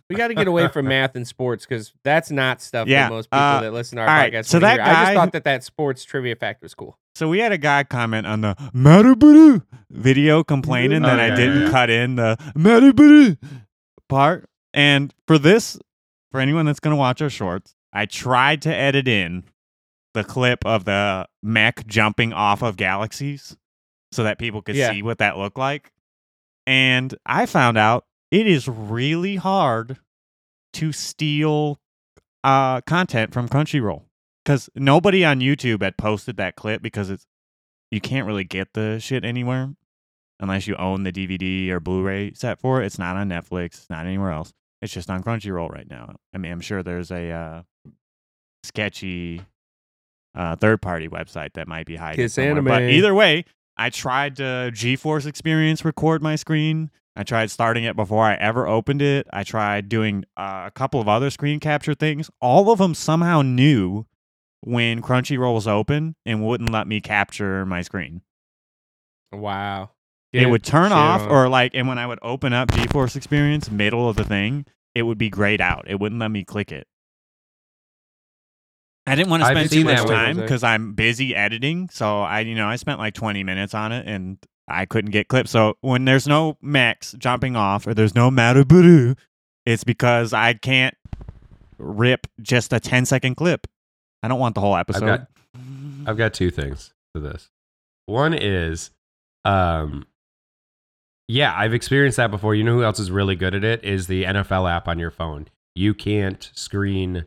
We 0.09 0.15
got 0.15 0.27
to 0.29 0.33
get 0.35 0.47
away 0.47 0.67
from 0.67 0.85
math 0.89 1.15
and 1.15 1.27
sports 1.27 1.65
because 1.65 1.93
that's 2.03 2.29
not 2.31 2.61
stuff 2.61 2.87
Yeah, 2.87 3.03
that 3.09 3.13
most 3.13 3.29
people 3.29 3.39
uh, 3.39 3.61
that 3.61 3.73
listen 3.73 3.95
to 3.97 4.03
our 4.03 4.07
all 4.09 4.13
right, 4.15 4.31
podcast. 4.33 4.45
so 4.45 4.59
that 4.59 4.73
hear. 4.75 4.83
I 4.83 5.03
just 5.05 5.13
thought 5.15 5.31
that 5.33 5.43
that 5.45 5.63
sports 5.63 6.03
trivia 6.03 6.35
fact 6.35 6.61
was 6.61 6.73
cool. 6.73 6.97
So 7.15 7.29
we 7.29 7.39
had 7.39 7.51
a 7.51 7.57
guy 7.57 7.83
comment 7.85 8.27
on 8.27 8.41
the 8.41 8.55
Matabudu 8.75 9.63
video 9.89 10.43
complaining 10.43 11.01
that 11.03 11.19
Oh, 11.19 11.23
I 11.23 11.35
didn't 11.35 11.61
yeah. 11.63 11.71
cut 11.71 11.89
in 11.89 12.15
the 12.15 12.37
Matabudu 12.57 13.37
part. 14.09 14.49
And 14.73 15.13
for 15.27 15.37
this, 15.37 15.79
for 16.31 16.39
anyone 16.41 16.65
that's 16.65 16.81
going 16.81 16.91
to 16.91 16.97
watch 16.97 17.21
our 17.21 17.29
shorts, 17.29 17.73
I 17.93 18.05
tried 18.05 18.61
to 18.63 18.75
edit 18.75 19.07
in 19.07 19.45
the 20.13 20.23
clip 20.25 20.65
of 20.65 20.83
the 20.85 21.27
mech 21.41 21.87
jumping 21.87 22.33
off 22.33 22.61
of 22.61 22.75
galaxies 22.75 23.55
so 24.11 24.23
that 24.23 24.37
people 24.37 24.61
could 24.61 24.75
Yeah. 24.75 24.91
see 24.91 25.01
what 25.01 25.19
that 25.19 25.37
looked 25.37 25.57
like. 25.57 25.91
And 26.67 27.13
I 27.25 27.45
found 27.45 27.77
out 27.77 28.05
it 28.31 28.47
is 28.47 28.67
really 28.67 29.35
hard 29.37 29.97
to 30.73 30.91
steal 30.91 31.79
uh, 32.43 32.81
content 32.81 33.33
from 33.33 33.47
Crunchyroll 33.47 34.03
because 34.43 34.69
nobody 34.75 35.25
on 35.25 35.39
YouTube 35.39 35.81
had 35.81 35.97
posted 35.97 36.37
that 36.37 36.55
clip 36.55 36.81
because 36.81 37.09
it's 37.09 37.25
you 37.91 38.01
can't 38.01 38.27
really 38.27 38.43
get 38.43 38.73
the 38.73 38.99
shit 38.99 39.23
anywhere 39.23 39.73
unless 40.39 40.67
you 40.67 40.75
own 40.75 41.03
the 41.03 41.11
DVD 41.11 41.69
or 41.69 41.79
Blu-ray 41.79 42.33
set 42.33 42.59
for 42.59 42.81
it. 42.81 42.85
It's 42.85 42.99
not 42.99 43.15
on 43.15 43.29
Netflix. 43.29 43.65
It's 43.65 43.89
not 43.89 44.05
anywhere 44.05 44.31
else. 44.31 44.53
It's 44.81 44.93
just 44.93 45.09
on 45.09 45.23
Crunchyroll 45.23 45.71
right 45.71 45.89
now. 45.89 46.15
I 46.33 46.37
mean, 46.37 46.51
I'm 46.51 46.61
sure 46.61 46.83
there's 46.83 47.11
a 47.11 47.31
uh, 47.31 47.61
sketchy 48.63 49.41
uh, 50.35 50.55
third-party 50.57 51.07
website 51.07 51.53
that 51.53 51.67
might 51.67 51.85
be 51.85 51.95
hiding. 51.95 52.17
Kiss 52.17 52.33
somewhere. 52.33 52.61
But 52.61 52.83
either 52.83 53.15
way, 53.15 53.45
I 53.77 53.89
tried 53.89 54.35
to 54.37 54.71
GeForce 54.73 55.25
Experience 55.25 55.85
record 55.85 56.21
my 56.21 56.35
screen. 56.35 56.91
I 57.15 57.23
tried 57.23 57.49
starting 57.49 57.85
it 57.85 57.95
before 57.95 58.23
I 58.23 58.35
ever 58.35 58.67
opened 58.67 59.01
it. 59.01 59.27
I 59.31 59.43
tried 59.43 59.87
doing 59.87 60.25
uh, 60.35 60.63
a 60.67 60.71
couple 60.71 60.99
of 60.99 61.07
other 61.07 61.29
screen 61.29 61.59
capture 61.59 61.93
things. 61.93 62.29
All 62.41 62.69
of 62.71 62.79
them 62.79 62.93
somehow 62.93 63.41
knew 63.41 64.05
when 64.61 65.01
Crunchyroll 65.01 65.53
was 65.53 65.67
open 65.67 66.15
and 66.25 66.45
wouldn't 66.45 66.71
let 66.71 66.87
me 66.87 66.99
capture 66.99 67.65
my 67.65 67.81
screen. 67.81 68.21
Wow. 69.31 69.91
it 70.33 70.47
would 70.47 70.63
turn 70.63 70.89
shit 70.89 70.97
off 70.97 71.25
or 71.29 71.47
like 71.47 71.71
and 71.73 71.87
when 71.87 71.97
I 71.97 72.07
would 72.07 72.19
open 72.21 72.51
up 72.51 72.69
GeForce 72.69 73.15
Experience 73.15 73.71
middle 73.71 74.09
of 74.09 74.17
the 74.17 74.25
thing, 74.25 74.65
it 74.93 75.03
would 75.03 75.17
be 75.17 75.29
grayed 75.29 75.61
out. 75.61 75.85
It 75.87 75.99
wouldn't 75.99 76.19
let 76.19 76.31
me 76.31 76.43
click 76.43 76.71
it. 76.71 76.87
I 79.07 79.15
didn't 79.15 79.29
want 79.29 79.43
to 79.43 79.49
spend 79.49 79.69
too 79.69 79.83
much 79.83 80.05
time 80.05 80.37
because 80.37 80.63
I'm 80.63 80.93
busy 80.93 81.35
editing. 81.35 81.89
So 81.89 82.21
I, 82.21 82.39
you 82.39 82.55
know, 82.55 82.67
I 82.67 82.75
spent 82.75 82.97
like 82.99 83.13
20 83.13 83.43
minutes 83.43 83.73
on 83.73 83.91
it 83.91 84.07
and 84.07 84.37
I 84.67 84.85
couldn't 84.85 85.11
get 85.11 85.27
clips. 85.27 85.51
So 85.51 85.77
when 85.81 86.05
there's 86.05 86.27
no 86.27 86.57
Max 86.61 87.13
jumping 87.17 87.55
off 87.55 87.85
or 87.87 87.93
there's 87.93 88.15
no 88.15 88.29
Maraburu, 88.31 89.17
it's 89.65 89.83
because 89.83 90.33
I 90.33 90.53
can't 90.53 90.95
rip 91.77 92.27
just 92.41 92.73
a 92.73 92.79
10 92.79 93.05
second 93.05 93.35
clip. 93.35 93.67
I 94.23 94.27
don't 94.27 94.39
want 94.39 94.55
the 94.55 94.61
whole 94.61 94.75
episode. 94.75 95.05
got- 95.05 95.27
I've 96.07 96.17
got 96.17 96.33
two 96.33 96.51
things 96.51 96.93
to 97.13 97.19
this. 97.19 97.49
One 98.07 98.33
is, 98.33 98.91
um, 99.45 100.05
yeah, 101.27 101.53
I've 101.57 101.73
experienced 101.73 102.17
that 102.17 102.29
before. 102.31 102.53
You 102.53 102.63
know 102.63 102.73
who 102.75 102.83
else 102.83 102.99
is 102.99 103.09
really 103.09 103.35
good 103.35 103.55
at 103.55 103.63
it? 103.63 103.83
Is 103.83 104.07
the 104.07 104.23
NFL 104.25 104.69
app 104.69 104.87
on 104.87 104.99
your 104.99 105.09
phone. 105.11 105.47
You 105.73 105.93
can't 105.93 106.49
screen 106.53 107.25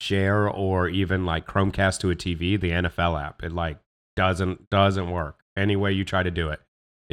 share 0.00 0.48
or 0.48 0.88
even 0.88 1.24
like 1.24 1.46
Chromecast 1.46 2.00
to 2.00 2.10
a 2.10 2.14
TV. 2.16 2.60
The 2.60 2.70
NFL 2.70 3.20
app, 3.20 3.42
it 3.42 3.52
like 3.52 3.78
doesn't 4.16 4.70
doesn't 4.70 5.10
work. 5.10 5.40
Any 5.56 5.74
way 5.76 5.92
you 5.92 6.04
try 6.04 6.22
to 6.22 6.30
do 6.30 6.48
it, 6.50 6.60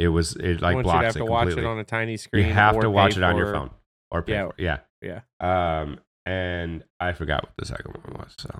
it 0.00 0.08
was 0.08 0.34
it 0.36 0.60
like 0.62 0.74
Once 0.76 0.84
blocks 0.84 0.96
you'd 0.96 1.04
have 1.06 1.16
it 1.16 1.18
to 1.20 1.24
watch 1.26 1.40
completely. 1.48 1.64
it 1.64 1.72
on 1.72 1.78
a 1.78 1.84
tiny 1.84 2.16
screen. 2.16 2.46
you 2.46 2.52
have 2.52 2.76
or 2.76 2.82
to 2.82 2.90
watch 2.90 3.16
it 3.16 3.22
on 3.22 3.36
your 3.36 3.52
phone 3.52 3.70
or 4.10 4.22
pay 4.22 4.32
Yeah. 4.32 4.44
for 4.46 4.54
it. 4.56 4.62
Yeah, 5.02 5.20
Yeah. 5.40 5.80
Um, 5.80 5.98
and 6.26 6.84
I 6.98 7.12
forgot 7.12 7.42
what 7.42 7.52
the 7.58 7.66
second 7.66 7.94
one 8.04 8.18
was. 8.18 8.34
So 8.38 8.50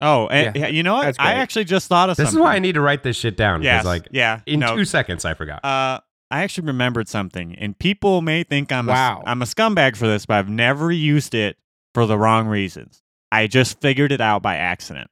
oh, 0.00 0.28
and, 0.28 0.56
Yeah. 0.56 0.66
you 0.68 0.82
know 0.82 0.94
what? 0.94 1.16
I 1.18 1.34
actually 1.34 1.64
just 1.64 1.88
thought 1.88 2.10
of 2.10 2.16
something. 2.16 2.24
this 2.26 2.32
something. 2.32 2.42
is 2.42 2.50
why 2.50 2.54
I 2.56 2.58
need 2.58 2.72
to 2.74 2.80
write 2.80 3.02
this 3.02 3.16
shit 3.16 3.36
down. 3.36 3.62
Yes, 3.62 3.80
Because 3.82 3.86
like 3.86 4.08
yeah. 4.12 4.40
in 4.46 4.60
no, 4.60 4.76
two 4.76 4.84
seconds, 4.84 5.24
I 5.24 5.34
forgot. 5.34 5.64
Uh, 5.64 6.00
I 6.32 6.42
actually 6.44 6.68
remembered 6.68 7.08
something, 7.08 7.56
and 7.56 7.76
people 7.78 8.20
may 8.22 8.44
think 8.44 8.70
I'm 8.70 8.86
Wow. 8.86 9.22
a, 9.26 9.28
I'm 9.30 9.42
a 9.42 9.46
scumbag 9.46 9.96
for 9.96 10.06
this, 10.06 10.26
but 10.26 10.34
I've 10.36 10.48
never 10.48 10.92
used 10.92 11.34
it 11.34 11.56
for 11.92 12.06
the 12.06 12.16
wrong 12.16 12.46
reasons. 12.46 13.02
I 13.32 13.46
just 13.48 13.80
figured 13.80 14.12
it 14.12 14.20
out 14.20 14.40
by 14.42 14.56
accident. 14.56 15.10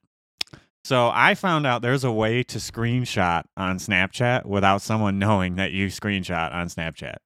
So 0.88 1.10
I 1.12 1.34
found 1.34 1.66
out 1.66 1.82
there's 1.82 2.04
a 2.04 2.10
way 2.10 2.42
to 2.44 2.56
screenshot 2.56 3.44
on 3.58 3.76
Snapchat 3.76 4.46
without 4.46 4.80
someone 4.80 5.18
knowing 5.18 5.56
that 5.56 5.70
you 5.72 5.88
screenshot 5.88 6.54
on 6.54 6.68
Snapchat, 6.68 7.16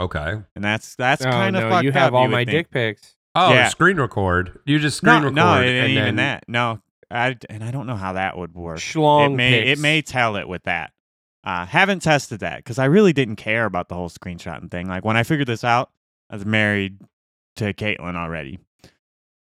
okay. 0.00 0.34
and 0.54 0.64
that's 0.64 0.94
that's 0.94 1.26
Oh, 1.26 1.30
kind 1.30 1.56
of 1.56 1.64
no, 1.64 1.70
fucked 1.70 1.84
you 1.84 1.90
have 1.90 2.08
up, 2.08 2.12
all 2.14 2.22
would 2.22 2.30
my 2.30 2.44
think. 2.44 2.50
dick 2.50 2.70
pics. 2.70 3.16
Oh, 3.34 3.52
Yeah. 3.52 3.68
screen 3.68 3.96
record. 3.96 4.60
You 4.64 4.78
just 4.78 4.98
screen 4.98 5.12
No, 5.12 5.18
record. 5.22 5.34
no, 5.34 5.60
it 5.60 5.64
ain't 5.66 5.76
and 5.78 5.90
even 5.90 6.04
then- 6.04 6.16
that. 6.16 6.44
No, 6.46 6.80
I 7.10 7.36
and 7.50 7.64
I 7.64 7.72
don't 7.72 7.88
know 7.88 7.96
how 7.96 8.12
that 8.12 8.38
would 8.38 8.54
work. 8.54 8.78
Schlong 8.78 9.32
it 9.32 9.34
may 9.36 9.62
pics. 9.64 9.80
it 9.80 9.82
may 9.82 10.00
tell 10.00 10.36
it 10.36 10.46
with 10.46 10.62
that. 10.64 10.92
Uh, 11.42 11.66
haven't 11.66 12.00
tested 12.02 12.38
that 12.40 12.58
because 12.58 12.78
I 12.78 12.84
really 12.84 13.12
didn't 13.12 13.36
care 13.36 13.64
about 13.64 13.88
the 13.88 13.96
whole 13.96 14.08
screenshotting 14.08 14.70
thing. 14.70 14.86
Like 14.86 15.04
when 15.04 15.16
I 15.16 15.24
figured 15.24 15.48
this 15.48 15.64
out, 15.64 15.90
I 16.30 16.36
was 16.36 16.46
married 16.46 17.00
to 17.56 17.72
Caitlin 17.74 18.14
already. 18.14 18.60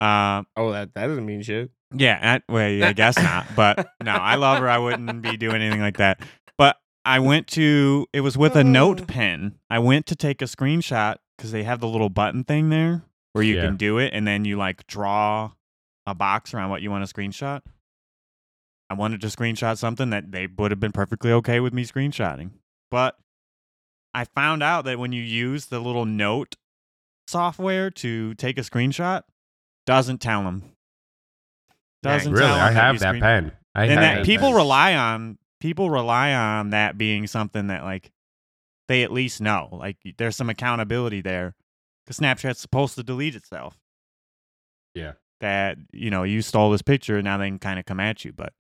Uh, 0.03 0.43
Oh, 0.55 0.71
that 0.73 0.93
that 0.93 1.07
doesn't 1.07 1.25
mean 1.25 1.41
shit. 1.41 1.71
Yeah, 1.95 2.41
I, 2.49 2.53
well, 2.53 2.69
yeah, 2.69 2.89
I 2.89 2.93
guess 2.93 3.17
not. 3.17 3.47
But 3.57 3.89
no, 4.03 4.13
I 4.13 4.35
love 4.37 4.59
her. 4.61 4.69
I 4.69 4.79
wouldn't 4.79 5.23
be 5.23 5.37
doing 5.37 5.63
anything 5.63 5.81
like 5.81 5.99
that. 5.99 6.21
But 6.57 6.77
I 7.05 7.21
went 7.21 7.47
to 7.49 8.07
it 8.13 8.21
was 8.21 8.37
with 8.37 8.57
a 8.57 8.65
note 8.65 9.01
oh. 9.03 9.05
pen. 9.05 9.59
I 9.71 9.79
went 9.79 10.07
to 10.07 10.17
take 10.17 10.43
a 10.43 10.47
screenshot 10.47 11.17
because 11.37 11.53
they 11.53 11.63
have 11.65 11.81
the 11.81 11.89
little 11.89 12.11
button 12.11 12.45
thing 12.45 12.69
there 12.69 13.03
where 13.33 13.45
you 13.45 13.57
Yeah. 13.57 13.67
can 13.67 13.77
do 13.77 13.99
it, 13.99 14.13
and 14.13 14.27
then 14.27 14.45
you 14.45 14.57
like 14.57 14.87
draw 14.87 15.53
a 16.07 16.15
box 16.15 16.53
around 16.55 16.71
what 16.71 16.83
you 16.83 16.91
want 16.91 17.07
to 17.09 17.15
screenshot. 17.15 17.63
I 18.91 18.95
wanted 18.95 19.21
to 19.21 19.27
screenshot 19.27 19.77
something 19.77 20.11
that 20.11 20.33
they 20.33 20.47
would 20.47 20.71
have 20.71 20.81
been 20.81 20.93
perfectly 20.93 21.31
okay 21.33 21.61
with 21.61 21.75
me 21.75 21.85
screenshotting, 21.85 22.51
but 22.91 23.19
I 24.15 24.25
found 24.25 24.63
out 24.63 24.87
that 24.87 24.99
when 24.99 25.13
you 25.13 25.23
use 25.23 25.67
the 25.67 25.79
little 25.79 26.07
note 26.07 26.57
software 27.29 27.91
to 27.91 28.35
take 28.35 28.57
a 28.59 28.63
screenshot, 28.63 29.23
doesn't 29.87 30.19
tell 30.23 30.43
them. 30.43 30.73
Doesn't 32.03 32.33
Really, 32.33 32.47
I 32.47 32.71
have 32.73 32.99
that 33.01 33.09
screen- 33.09 33.23
pen. 33.23 33.53
I 33.75 33.83
and 33.85 33.91
have 33.93 34.01
that 34.01 34.15
that 34.19 34.27
people 34.27 34.49
pen. 34.49 34.57
rely 34.57 34.95
on 34.95 35.39
people 35.61 35.91
rely 35.91 36.33
on 36.33 36.71
that 36.71 36.97
being 36.99 37.27
something 37.27 37.67
that 37.69 37.83
like 37.85 38.11
they 38.89 39.03
at 39.03 39.13
least 39.13 39.41
know 39.41 39.69
like 39.73 39.97
there's 40.17 40.37
some 40.37 40.49
accountability 40.49 41.21
there 41.21 41.55
because 42.05 42.19
snapchat's 42.19 42.61
supposed 42.61 42.95
to 42.95 43.03
delete 43.03 43.35
itself 43.35 43.77
Yeah. 44.95 45.13
that 45.41 45.79
you 45.93 46.11
know 46.11 46.23
you 46.23 46.43
stole 46.43 46.71
this 46.71 46.83
picture 46.83 47.17
and 47.17 47.25
now 47.25 47.37
they 47.39 47.49
can 47.49 47.59
kind 47.59 47.79
of 47.79 47.85
come 47.87 48.01
at 48.01 48.25
you 48.25 48.33
but 48.33 48.53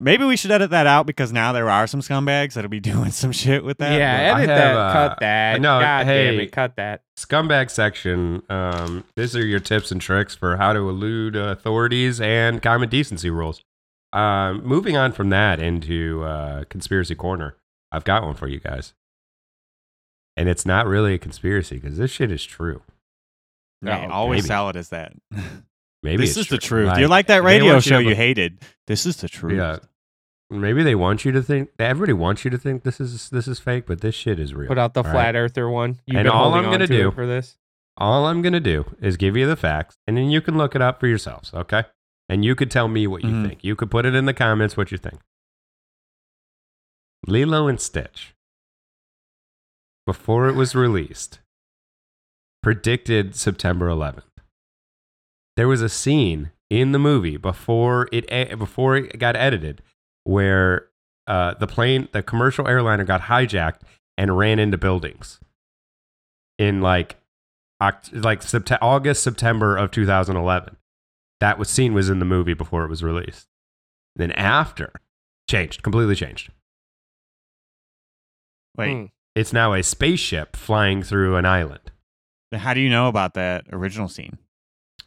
maybe 0.00 0.24
we 0.24 0.36
should 0.36 0.50
edit 0.50 0.70
that 0.70 0.86
out 0.86 1.06
because 1.06 1.32
now 1.32 1.52
there 1.52 1.70
are 1.70 1.86
some 1.86 2.00
scumbags 2.00 2.54
that'll 2.54 2.68
be 2.70 2.80
doing 2.92 3.10
some 3.10 3.32
shit 3.32 3.64
with 3.64 3.78
that 3.78 3.98
yeah, 3.98 4.32
but- 4.34 4.42
edit 4.42 4.48
have, 4.50 4.58
that. 4.58 4.76
uh, 4.76 4.92
cut 4.92 5.20
that. 5.20 5.60
no, 5.60 5.80
God 5.80 5.98
damn 6.04 6.06
hey. 6.06 6.42
it, 6.44 6.52
cut 6.52 6.76
that. 6.76 7.02
scumbag 7.18 7.70
section. 7.70 8.42
Um, 8.48 9.04
these 9.16 9.34
are 9.36 9.44
your 9.44 9.60
tips 9.60 9.90
and 9.92 10.00
tricks 10.00 10.34
for 10.34 10.56
how 10.56 10.72
to 10.72 10.88
elude 10.88 11.36
uh, 11.36 11.40
authorities 11.48 12.20
and 12.20 12.60
common 12.62 12.88
decency 12.88 13.30
rules. 13.30 13.62
Um, 14.12 14.64
moving 14.64 14.96
on 14.96 15.10
from 15.12 15.30
that 15.30 15.58
into 15.58 16.22
uh, 16.22 16.64
conspiracy 16.70 17.14
corner, 17.16 17.56
I've 17.90 18.04
got 18.04 18.22
one 18.22 18.34
for 18.34 18.46
you 18.46 18.60
guys, 18.60 18.94
and 20.36 20.48
it's 20.48 20.64
not 20.64 20.86
really 20.86 21.14
a 21.14 21.18
conspiracy 21.18 21.78
because 21.78 21.98
this 21.98 22.10
shit 22.12 22.30
is 22.30 22.44
true. 22.44 22.82
Right, 23.82 24.06
Oh, 24.08 24.12
always 24.12 24.42
maybe. 24.44 24.48
sell 24.48 24.68
it 24.70 24.76
as 24.76 24.88
that 24.90 25.12
Maybe 26.04 26.18
this 26.22 26.30
it's 26.36 26.38
is 26.40 26.48
the 26.48 26.58
true. 26.58 26.84
truth 26.86 26.98
you're 26.98 27.08
like 27.08 27.26
that 27.28 27.42
radio 27.42 27.72
want 27.72 27.86
you 27.86 27.90
show 27.90 28.00
to 28.02 28.08
you 28.08 28.14
hated 28.14 28.58
this 28.86 29.06
is 29.06 29.16
the 29.16 29.28
truth 29.28 29.54
Yeah. 29.56 29.78
Maybe 30.50 30.82
they 30.84 30.94
want 30.94 31.24
you 31.24 31.32
to 31.32 31.42
think. 31.42 31.70
Everybody 31.78 32.12
wants 32.12 32.44
you 32.44 32.50
to 32.50 32.58
think 32.58 32.84
this 32.84 33.00
is 33.00 33.30
this 33.30 33.48
is 33.48 33.58
fake, 33.58 33.86
but 33.86 34.02
this 34.02 34.14
shit 34.14 34.38
is 34.38 34.54
real. 34.54 34.68
Put 34.68 34.78
out 34.78 34.92
the 34.94 35.00
all 35.00 35.04
right? 35.04 35.12
flat 35.12 35.34
earther 35.34 35.68
one. 35.70 35.98
You've 36.06 36.18
And 36.18 36.26
been 36.26 36.32
all 36.32 36.52
I'm 36.54 36.64
gonna 36.64 36.86
to 36.86 36.86
do- 36.86 37.10
for 37.10 37.26
this. 37.26 37.56
All 37.96 38.26
I'm 38.26 38.42
gonna 38.42 38.60
do 38.60 38.84
is 39.00 39.16
give 39.16 39.36
you 39.38 39.46
the 39.46 39.56
facts, 39.56 39.96
and 40.06 40.16
then 40.18 40.26
you 40.30 40.40
can 40.42 40.56
look 40.58 40.76
it 40.76 40.82
up 40.82 41.00
for 41.00 41.06
yourselves. 41.08 41.50
Okay, 41.54 41.84
and 42.28 42.44
you 42.44 42.54
could 42.54 42.70
tell 42.70 42.88
me 42.88 43.06
what 43.06 43.24
you 43.24 43.30
Mhm. 43.30 43.48
think. 43.48 43.64
You 43.64 43.74
could 43.74 43.90
put 43.90 44.04
it 44.04 44.14
in 44.14 44.26
the 44.26 44.34
comments 44.34 44.76
what 44.76 44.92
you 44.92 44.98
think. 44.98 45.18
Lilo 47.26 47.66
and 47.66 47.80
Stitch, 47.80 48.34
before 50.06 50.46
it 50.48 50.54
was 50.54 50.74
released, 50.74 51.40
predicted 52.62 53.34
September 53.34 53.88
11th. 53.88 54.33
There 55.56 55.68
was 55.68 55.82
a 55.82 55.88
scene 55.88 56.50
in 56.70 56.92
the 56.92 56.98
movie 56.98 57.36
before 57.36 58.08
it 58.12 58.58
before 58.58 58.96
it 58.96 59.18
got 59.18 59.36
edited 59.36 59.82
where 60.24 60.88
uh, 61.26 61.54
the 61.54 61.66
plane, 61.66 62.08
the 62.12 62.22
commercial 62.22 62.66
airliner, 62.66 63.04
got 63.04 63.22
hijacked 63.22 63.80
and 64.18 64.36
ran 64.36 64.58
into 64.58 64.78
buildings 64.78 65.40
in 66.58 66.80
like 66.80 67.16
like 67.80 68.40
Sept- 68.40 68.78
August 68.80 69.22
September 69.22 69.76
of 69.76 69.90
2011. 69.90 70.76
That 71.40 71.58
was 71.58 71.68
scene 71.68 71.92
was 71.94 72.08
in 72.08 72.18
the 72.18 72.24
movie 72.24 72.54
before 72.54 72.84
it 72.84 72.88
was 72.88 73.02
released. 73.02 73.48
Then 74.16 74.32
after, 74.32 74.92
changed 75.48 75.82
completely 75.82 76.14
changed. 76.14 76.50
wait 78.76 78.94
Hmm. 78.94 79.04
It's 79.34 79.52
now 79.52 79.72
a 79.72 79.82
spaceship 79.82 80.54
flying 80.54 81.02
through 81.02 81.34
an 81.36 81.44
island. 81.44 81.90
how 82.52 82.72
do 82.72 82.80
you 82.80 82.88
know 82.88 83.08
about 83.08 83.34
that 83.34 83.64
original 83.72 84.08
scene 84.08 84.38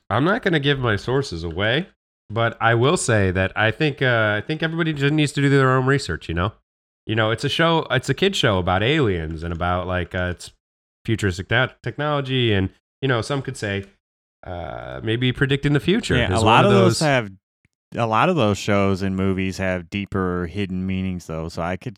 I'm 0.10 0.24
not 0.24 0.42
going 0.42 0.54
to 0.54 0.60
give 0.60 0.80
my 0.80 0.96
sources 0.96 1.44
away, 1.44 1.88
but 2.30 2.58
I 2.62 2.76
will 2.76 2.98
say 2.98 3.32
that 3.32 3.52
I 3.56 3.72
think 3.72 4.02
uh, 4.02 4.36
I 4.38 4.46
think 4.46 4.64
everybody 4.64 4.94
just 4.94 5.14
needs 5.14 5.32
to 5.34 5.42
do 5.42 5.50
their 5.50 5.72
own 5.72 5.86
research. 5.86 6.30
You 6.30 6.36
know, 6.36 6.54
you 7.06 7.16
know, 7.16 7.32
it's 7.32 7.44
a 7.44 7.50
show, 7.50 7.88
it's 7.92 8.10
a 8.10 8.14
kid 8.14 8.36
show 8.36 8.58
about 8.58 8.84
aliens 8.84 9.44
and 9.44 9.54
about 9.54 9.88
like 9.88 10.16
uh, 10.16 10.34
it's 10.36 10.52
futuristic 11.06 11.50
te- 11.50 11.76
technology, 11.84 12.54
and 12.54 12.70
you 13.02 13.08
know, 13.08 13.22
some 13.22 13.42
could 13.42 13.58
say 13.58 13.86
uh, 14.46 15.02
maybe 15.04 15.32
predicting 15.32 15.74
the 15.74 15.80
future. 15.80 16.16
Yeah, 16.16 16.38
a 16.38 16.40
lot 16.40 16.66
of 16.66 16.72
those 16.72 17.00
have 17.00 17.32
a 17.96 18.08
lot 18.08 18.30
of 18.30 18.36
those 18.36 18.58
shows 18.58 19.02
and 19.02 19.16
movies 19.16 19.58
have 19.58 19.90
deeper 19.90 20.48
hidden 20.48 20.86
meanings 20.86 21.26
though, 21.28 21.50
so 21.50 21.62
I 21.62 21.78
could 21.78 21.98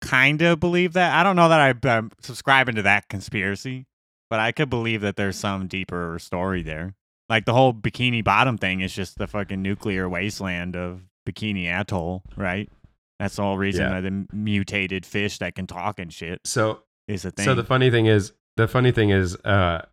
kind 0.00 0.42
of 0.42 0.60
believe 0.60 0.94
that. 0.94 1.14
I 1.14 1.22
don't 1.22 1.36
know 1.36 1.48
that 1.48 1.60
I, 1.84 1.88
I'm 1.88 2.10
subscribing 2.20 2.76
to 2.76 2.82
that 2.82 3.08
conspiracy, 3.08 3.86
but 4.30 4.40
I 4.40 4.52
could 4.52 4.70
believe 4.70 5.00
that 5.02 5.16
there's 5.16 5.36
some 5.36 5.66
deeper 5.66 6.18
story 6.18 6.62
there. 6.62 6.94
Like 7.28 7.44
the 7.44 7.52
whole 7.52 7.72
Bikini 7.74 8.24
Bottom 8.24 8.56
thing 8.58 8.80
is 8.80 8.94
just 8.94 9.18
the 9.18 9.26
fucking 9.26 9.60
nuclear 9.60 10.08
wasteland 10.08 10.76
of 10.76 11.02
Bikini 11.28 11.66
Atoll, 11.66 12.22
right? 12.36 12.70
That's 13.18 13.36
the 13.36 13.42
whole 13.42 13.58
reason 13.58 13.90
Yeah. 13.90 14.00
the 14.00 14.26
mutated 14.32 15.04
fish 15.04 15.38
that 15.38 15.54
can 15.54 15.66
talk 15.66 15.98
and 15.98 16.12
shit 16.12 16.40
So 16.46 16.80
is 17.06 17.24
a 17.24 17.30
thing. 17.30 17.44
So 17.44 17.54
the 17.54 17.64
funny 17.64 17.90
thing 17.90 18.06
is, 18.06 18.32
the 18.56 18.66
funny 18.68 18.92
thing 18.92 19.10
is, 19.10 19.36
uh, 19.44 19.84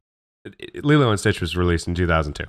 Lilo 0.76 1.10
and 1.10 1.20
Stitch 1.20 1.42
was 1.42 1.58
released 1.58 1.88
in 1.88 1.96
2002. 1.96 2.46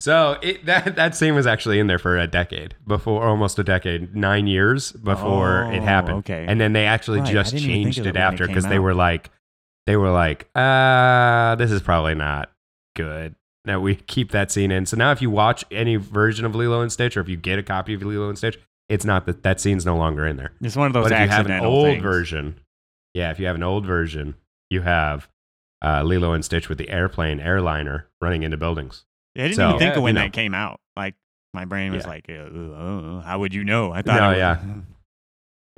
So 0.00 0.38
it, 0.40 0.64
that 0.66 0.96
that 0.96 1.14
scene 1.16 1.34
was 1.34 1.46
actually 1.46 1.78
in 1.78 1.86
there 1.88 1.98
for 1.98 2.16
a 2.16 2.26
decade 2.26 2.74
before, 2.86 3.24
almost 3.26 3.58
a 3.58 3.64
decade, 3.64 4.14
nine 4.16 4.46
years 4.46 4.92
before 4.92 5.64
it 5.72 5.80
Oh, 5.80 5.84
happened. 5.84 6.18
okay. 6.20 6.46
and 6.48 6.60
then 6.60 6.72
they 6.72 6.86
actually 6.86 7.20
Right, 7.20 7.32
just 7.32 7.52
didn't 7.52 7.64
even 7.68 7.74
think 7.84 7.94
changed 7.96 8.06
it 8.06 8.16
it 8.16 8.16
after 8.16 8.46
because 8.46 8.66
they 8.66 8.78
were 8.78 8.94
like, 8.94 9.30
they 9.86 9.96
were 9.96 10.10
like, 10.10 10.48
uh, 10.54 11.56
this 11.56 11.70
is 11.72 11.82
probably 11.82 12.14
not 12.14 12.50
good. 12.96 13.34
That 13.64 13.82
we 13.82 13.94
keep 14.06 14.30
that 14.32 14.50
scene 14.50 14.70
in. 14.70 14.86
So 14.86 14.96
now, 14.96 15.12
if 15.12 15.20
you 15.20 15.30
watch 15.30 15.64
any 15.70 15.96
version 15.96 16.44
of 16.44 16.54
Lilo 16.54 16.80
and 16.80 16.90
Stitch, 16.92 17.16
or 17.16 17.20
if 17.20 17.28
you 17.28 17.36
get 17.36 17.58
a 17.58 17.62
copy 17.62 17.94
of 17.94 18.02
Lilo 18.02 18.28
and 18.28 18.38
Stitch, 18.38 18.58
it's 18.88 19.04
not 19.04 19.26
that 19.26 19.42
that 19.42 19.60
scene's 19.60 19.84
no 19.86 19.96
longer 19.96 20.26
in 20.26 20.36
there. 20.36 20.52
it's 20.60 20.76
one 20.76 20.86
of 20.86 20.92
those 20.92 21.04
But 21.04 21.12
if 21.12 21.20
you 21.20 21.28
have 21.28 21.46
an 21.46 21.60
old 21.64 21.86
things. 21.86 22.02
version, 22.02 22.58
yeah, 23.14 23.30
if 23.30 23.38
you 23.38 23.46
have 23.46 23.56
an 23.56 23.62
old 23.62 23.86
version, 23.86 24.34
you 24.70 24.80
have 24.82 25.28
uh, 25.84 26.02
Lilo 26.02 26.32
and 26.32 26.44
Stitch 26.44 26.68
with 26.68 26.78
the 26.78 26.88
airplane 26.90 27.38
airliner 27.40 28.08
running 28.20 28.42
into 28.42 28.56
buildings. 28.56 29.04
Yeah, 29.34 29.44
I 29.44 29.46
didn't 29.48 29.56
So, 29.56 29.68
even 29.68 29.78
think 29.78 29.96
of 29.96 30.02
when 30.02 30.14
you 30.14 30.20
know. 30.20 30.26
that 30.26 30.32
came 30.32 30.54
out. 30.54 30.80
Like 30.96 31.14
my 31.54 31.64
brain 31.64 31.92
was 31.92 32.04
Yeah. 32.04 32.08
like, 32.10 32.28
uh, 32.28 33.20
how 33.20 33.38
would 33.38 33.54
you 33.54 33.62
know? 33.64 33.92
I 33.92 34.02
thought. 34.02 34.16
No, 34.20 34.30
yeah. 34.36 34.58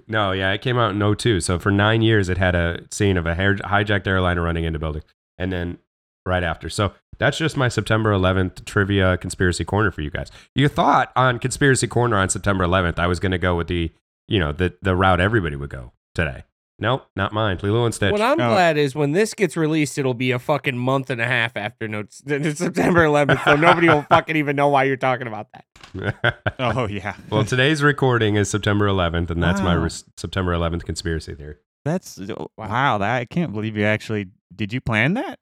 No, 0.08 0.32
yeah, 0.32 0.52
it 0.52 0.60
came 0.62 0.78
out 0.78 0.90
in 0.94 0.98
02. 1.16 1.40
So 1.40 1.58
for 1.58 1.70
nine 1.70 2.02
years, 2.02 2.28
it 2.28 2.36
had 2.38 2.54
a 2.54 2.80
scene 2.90 3.16
of 3.16 3.24
a 3.26 3.34
hijacked 3.34 4.06
airliner 4.06 4.42
running 4.42 4.64
into 4.64 4.78
buildings, 4.78 5.04
and 5.38 5.52
then 5.52 5.78
right 6.26 6.42
after. 6.42 6.68
So 6.70 6.92
that's 7.18 7.38
just 7.38 7.56
my 7.56 7.68
September 7.68 8.12
11th 8.12 8.64
trivia 8.64 9.16
conspiracy 9.18 9.64
corner 9.64 9.90
for 9.90 10.00
you 10.02 10.10
guys. 10.10 10.30
You 10.54 10.68
thought 10.68 11.12
on 11.16 11.38
conspiracy 11.38 11.86
corner 11.86 12.16
on 12.16 12.28
September 12.28 12.64
11th, 12.64 12.98
I 12.98 13.06
was 13.06 13.20
going 13.20 13.32
to 13.32 13.38
go 13.38 13.56
with 13.56 13.68
the, 13.68 13.90
you 14.28 14.38
know, 14.38 14.52
the 14.52 14.74
the 14.82 14.96
route 14.96 15.20
everybody 15.20 15.56
would 15.56 15.70
go 15.70 15.92
today. 16.14 16.44
Nope, 16.78 17.06
not 17.14 17.32
mine. 17.32 17.60
Lilo 17.62 17.84
and 17.84 17.94
Stitch. 17.94 18.10
What 18.10 18.20
I'm 18.20 18.40
Oh. 18.40 18.48
glad 18.54 18.76
is 18.76 18.94
when 18.96 19.12
this 19.12 19.34
gets 19.34 19.56
released, 19.56 19.98
it'll 19.98 20.14
be 20.14 20.32
a 20.32 20.38
fucking 20.40 20.76
month 20.76 21.10
and 21.10 21.20
a 21.20 21.26
half 21.26 21.56
after 21.56 21.86
no, 21.86 22.04
September 22.10 23.04
11th, 23.06 23.44
so 23.44 23.54
nobody 23.54 23.88
will 23.88 24.02
fucking 24.10 24.34
even 24.34 24.56
know 24.56 24.68
why 24.68 24.84
you're 24.84 24.96
talking 24.96 25.28
about 25.28 25.46
that. 25.52 25.64
Oh 26.58 26.86
yeah. 26.88 27.14
well, 27.30 27.44
today's 27.44 27.82
recording 27.82 28.34
is 28.36 28.48
September 28.50 28.86
11th, 28.88 29.30
and 29.30 29.42
that's 29.42 29.60
my 29.60 29.76
Wow. 29.76 29.82
res- 29.84 30.04
September 30.16 30.52
11th 30.54 30.84
conspiracy 30.84 31.34
theory. 31.34 31.56
That's 31.84 32.18
oh, 32.20 32.50
wow. 32.56 32.98
That 32.98 33.16
I 33.16 33.24
can't 33.26 33.52
believe 33.52 33.76
you 33.76 33.84
actually 33.84 34.28
did. 34.54 34.72
You 34.72 34.80
plan 34.80 35.14
that? 35.14 35.38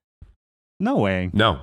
No 0.81 0.97
way. 0.97 1.31
No, 1.33 1.61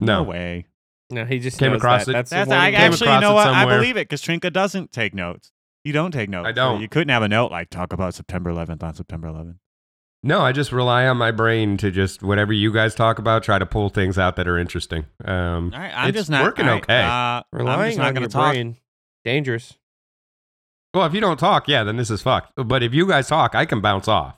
no, 0.00 0.22
way. 0.22 0.66
No, 1.10 1.24
he 1.24 1.38
just 1.40 1.58
Came 1.58 1.72
knows 1.72 1.78
across 1.80 2.04
that. 2.06 2.10
it. 2.12 2.14
That's 2.14 2.30
the 2.30 2.36
That's 2.36 2.48
one 2.48 2.58
I 2.58 2.70
he- 2.70 2.76
came 2.76 2.92
actually 2.92 3.06
you 3.08 3.12
across 3.14 3.22
know 3.22 3.30
it 3.32 3.34
what 3.34 3.46
I 3.48 3.60
somewhere. 3.60 3.78
believe 3.78 3.96
it 3.96 4.08
because 4.08 4.22
Trinka 4.22 4.50
doesn't 4.52 4.92
take 4.92 5.14
notes. 5.14 5.52
You 5.84 5.92
don't 5.92 6.10
take 6.12 6.28
notes. 6.30 6.46
I 6.48 6.52
don't. 6.52 6.80
You 6.80 6.88
couldn't 6.88 7.08
have 7.08 7.22
a 7.22 7.28
note 7.28 7.50
like 7.50 7.70
talk 7.70 7.92
about 7.92 8.14
September 8.14 8.50
11th 8.50 8.82
on 8.82 8.94
September 8.94 9.28
11th. 9.28 9.56
No, 10.22 10.42
I 10.42 10.52
just 10.52 10.70
rely 10.70 11.06
on 11.06 11.16
my 11.16 11.30
brain 11.30 11.78
to 11.78 11.90
just 11.90 12.22
whatever 12.22 12.52
you 12.52 12.72
guys 12.72 12.94
talk 12.94 13.18
about, 13.18 13.42
try 13.42 13.58
to 13.58 13.64
pull 13.66 13.88
things 13.88 14.18
out 14.18 14.36
that 14.36 14.46
are 14.46 14.58
interesting. 14.58 15.06
Um, 15.24 15.72
All 15.74 15.80
right, 15.80 15.92
I'm 15.94 16.08
it's 16.10 16.18
just 16.18 16.30
not 16.30 16.44
working 16.44 16.66
all 16.66 16.74
right, 16.74 16.82
okay. 16.84 17.02
Uh, 17.02 17.08
I'm 17.08 17.42
relying 17.52 17.88
just 17.90 17.98
not 17.98 18.06
on 18.08 18.14
going 18.14 18.22
your 18.22 18.28
to 18.28 18.32
talk. 18.34 18.52
brain. 18.52 18.76
Dangerous. 19.24 19.74
well, 20.94 21.06
if 21.06 21.14
you 21.14 21.20
don't 21.22 21.38
talk, 21.38 21.68
yeah, 21.68 21.84
then 21.84 21.96
this 21.96 22.10
is 22.10 22.20
fucked. 22.22 22.52
But 22.56 22.82
if 22.82 22.92
you 22.94 23.06
guys 23.08 23.28
talk, 23.28 23.54
I 23.54 23.64
can 23.64 23.80
bounce 23.80 24.08
off. 24.08 24.36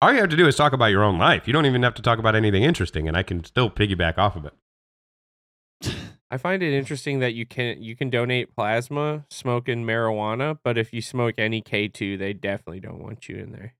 All 0.00 0.12
you 0.12 0.20
have 0.20 0.30
to 0.30 0.36
do 0.36 0.46
is 0.46 0.54
talk 0.54 0.72
about 0.72 0.86
your 0.86 1.02
own 1.02 1.18
life. 1.18 1.46
You 1.46 1.52
don't 1.52 1.66
even 1.66 1.82
have 1.82 1.94
to 1.94 2.02
talk 2.02 2.18
about 2.20 2.36
anything 2.36 2.62
interesting, 2.62 3.08
and 3.08 3.16
I 3.16 3.24
can 3.24 3.42
still 3.42 3.68
piggyback 3.68 4.16
off 4.16 4.36
of 4.36 4.44
it. 4.44 5.94
I 6.30 6.36
find 6.36 6.62
it 6.62 6.76
interesting 6.76 7.20
that 7.20 7.34
you 7.34 7.46
can 7.46 7.82
you 7.82 7.96
can 7.96 8.10
donate 8.10 8.54
plasma 8.54 9.24
smoking 9.30 9.84
marijuana, 9.84 10.58
but 10.62 10.76
if 10.76 10.92
you 10.92 11.00
smoke 11.00 11.34
any 11.38 11.60
K 11.60 11.88
two, 11.88 12.16
they 12.16 12.32
definitely 12.32 12.80
don't 12.80 13.02
want 13.02 13.28
you 13.28 13.36
in 13.38 13.52
there. 13.52 13.74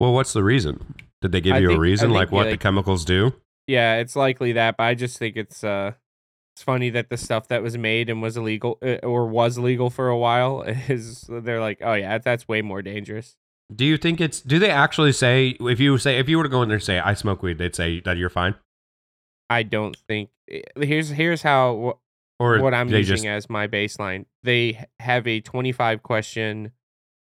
Well, 0.00 0.12
what's 0.12 0.32
the 0.32 0.42
reason? 0.42 0.94
Did 1.22 1.32
they 1.32 1.40
give 1.40 1.54
I 1.54 1.58
you 1.58 1.68
think- 1.68 1.78
a 1.78 1.80
reason, 1.80 2.10
like 2.10 2.32
what 2.32 2.50
the 2.50 2.58
chemicals 2.58 3.04
do? 3.04 3.32
Yeah, 3.66 3.96
it's 3.96 4.14
likely 4.14 4.52
that, 4.52 4.76
but 4.76 4.84
I 4.84 4.94
just 4.94 5.18
think 5.18 5.36
it's 5.36 5.64
uh 5.64 5.92
it's 6.54 6.62
funny 6.62 6.90
that 6.90 7.08
the 7.08 7.16
stuff 7.16 7.48
that 7.48 7.62
was 7.62 7.78
made 7.78 8.10
and 8.10 8.20
was 8.20 8.36
illegal 8.36 8.78
uh, 8.82 8.96
or 9.02 9.26
was 9.26 9.58
legal 9.58 9.88
for 9.90 10.08
a 10.08 10.18
while 10.18 10.62
is 10.88 11.24
they're 11.28 11.60
like, 11.60 11.78
oh 11.82 11.94
yeah, 11.94 12.18
that's 12.18 12.46
way 12.48 12.62
more 12.62 12.82
dangerous. 12.82 13.36
Do 13.74 13.84
you 13.84 13.96
think 13.96 14.20
it's? 14.20 14.40
Do 14.40 14.58
they 14.58 14.70
actually 14.70 15.12
say 15.12 15.56
if 15.60 15.80
you 15.80 15.98
say 15.98 16.18
if 16.18 16.28
you 16.28 16.36
were 16.38 16.44
to 16.44 16.48
go 16.48 16.62
in 16.62 16.68
there 16.68 16.76
and 16.76 16.84
say 16.84 16.98
I 17.00 17.14
smoke 17.14 17.42
weed, 17.42 17.58
they'd 17.58 17.74
say 17.74 18.00
that 18.00 18.16
you're 18.16 18.30
fine, 18.30 18.54
I 19.50 19.62
don't 19.64 19.96
think 20.08 20.30
eh, 20.50 20.60
here's 20.76 21.08
here's 21.08 21.42
how 21.42 21.98
or 22.38 22.60
what 22.60 22.74
I'm 22.74 22.88
using 22.88 23.16
just 23.16 23.26
as 23.26 23.50
my 23.50 23.66
baseline. 23.66 24.26
They 24.44 24.84
have 25.00 25.26
a 25.26 25.40
25 25.40 26.02
question 26.02 26.72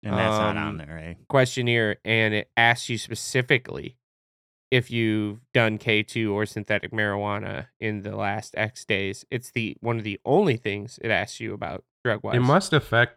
And 0.02 0.14
that's 0.14 0.38
not 0.38 0.56
Um, 0.56 0.68
on 0.68 0.76
there, 0.78 0.98
eh? 0.98 1.14
questionnaire 1.28 1.96
and 2.04 2.34
it 2.34 2.50
asks 2.56 2.88
you 2.88 2.98
specifically 2.98 3.96
if 4.72 4.90
you've 4.90 5.38
done 5.54 5.78
K2 5.78 6.32
or 6.32 6.44
synthetic 6.44 6.90
marijuana 6.90 7.68
in 7.78 8.02
the 8.02 8.16
last 8.16 8.54
X 8.56 8.84
days. 8.84 9.24
It's 9.30 9.52
the 9.52 9.76
one 9.80 9.98
of 9.98 10.02
the 10.04 10.18
only 10.24 10.56
things 10.56 10.98
it 11.02 11.10
asks 11.12 11.38
you 11.38 11.54
about 11.54 11.84
drug 12.04 12.24
wise. 12.24 12.34
It 12.34 12.40
must 12.40 12.72
affect 12.72 13.16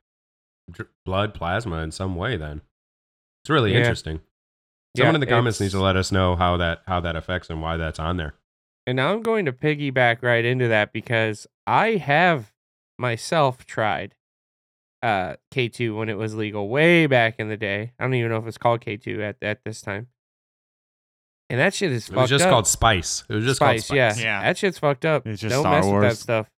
dr- 0.70 0.90
blood 1.06 1.34
plasma 1.34 1.78
in 1.78 1.92
some 1.92 2.16
way. 2.16 2.38
Then 2.38 2.62
it's 3.50 3.54
really 3.54 3.72
Yeah. 3.74 3.80
interesting. 3.80 4.20
Someone 4.96 5.16
in 5.16 5.22
the 5.22 5.28
comments 5.28 5.60
needs 5.60 5.74
to 5.74 5.80
let 5.82 5.96
us 5.96 6.12
know 6.12 6.36
how 6.36 6.58
that 6.58 6.82
how 6.88 7.00
that 7.00 7.16
affects 7.16 7.50
and 7.50 7.62
why 7.62 7.78
that's 7.78 8.00
on 8.00 8.18
there. 8.18 8.36
And 8.86 8.96
now 8.96 9.12
I'm 9.14 9.22
going 9.22 9.46
to 9.46 9.52
piggyback 9.54 10.22
right 10.22 10.44
into 10.46 10.68
that 10.68 10.94
because 10.94 11.48
I 11.68 11.92
have 11.96 12.52
myself 12.98 13.66
tried 13.66 14.16
uh, 15.02 15.36
K2 15.54 15.96
when 15.98 16.10
it 16.10 16.18
was 16.18 16.36
legal 16.36 16.70
way 16.70 17.06
back 17.08 17.36
in 17.40 17.50
the 17.50 17.58
day. 17.58 17.94
I 18.00 18.04
don't 18.04 18.14
even 18.16 18.32
know 18.32 18.38
if 18.38 18.48
it's 18.48 18.58
called 18.58 18.82
K2 18.82 19.22
at, 19.22 19.38
at 19.42 19.64
this 19.64 19.82
time. 19.82 20.08
And 21.50 21.60
that 21.60 21.74
shit 21.74 21.92
is 21.92 22.10
It 22.10 22.16
was 22.16 22.30
just 22.30 22.46
up. 22.46 22.52
called 22.52 22.68
Spice. 22.68 23.24
It 23.30 23.34
was 23.36 23.46
just 23.46 23.58
Spice, 23.58 23.88
called 23.88 23.98
yeah. 23.98 24.12
Spice. 24.12 24.24
Yeah. 24.24 24.42
That 24.44 24.58
shit's 24.58 24.78
fucked 24.80 25.06
up. 25.06 25.26
It's 25.26 25.42
just 25.42 25.54
Don't 25.54 25.64
Star 25.64 25.76
mess 25.76 25.86
with 25.86 25.94
that 25.94 26.00
Wars. 26.02 26.20
stuff. 26.20 26.50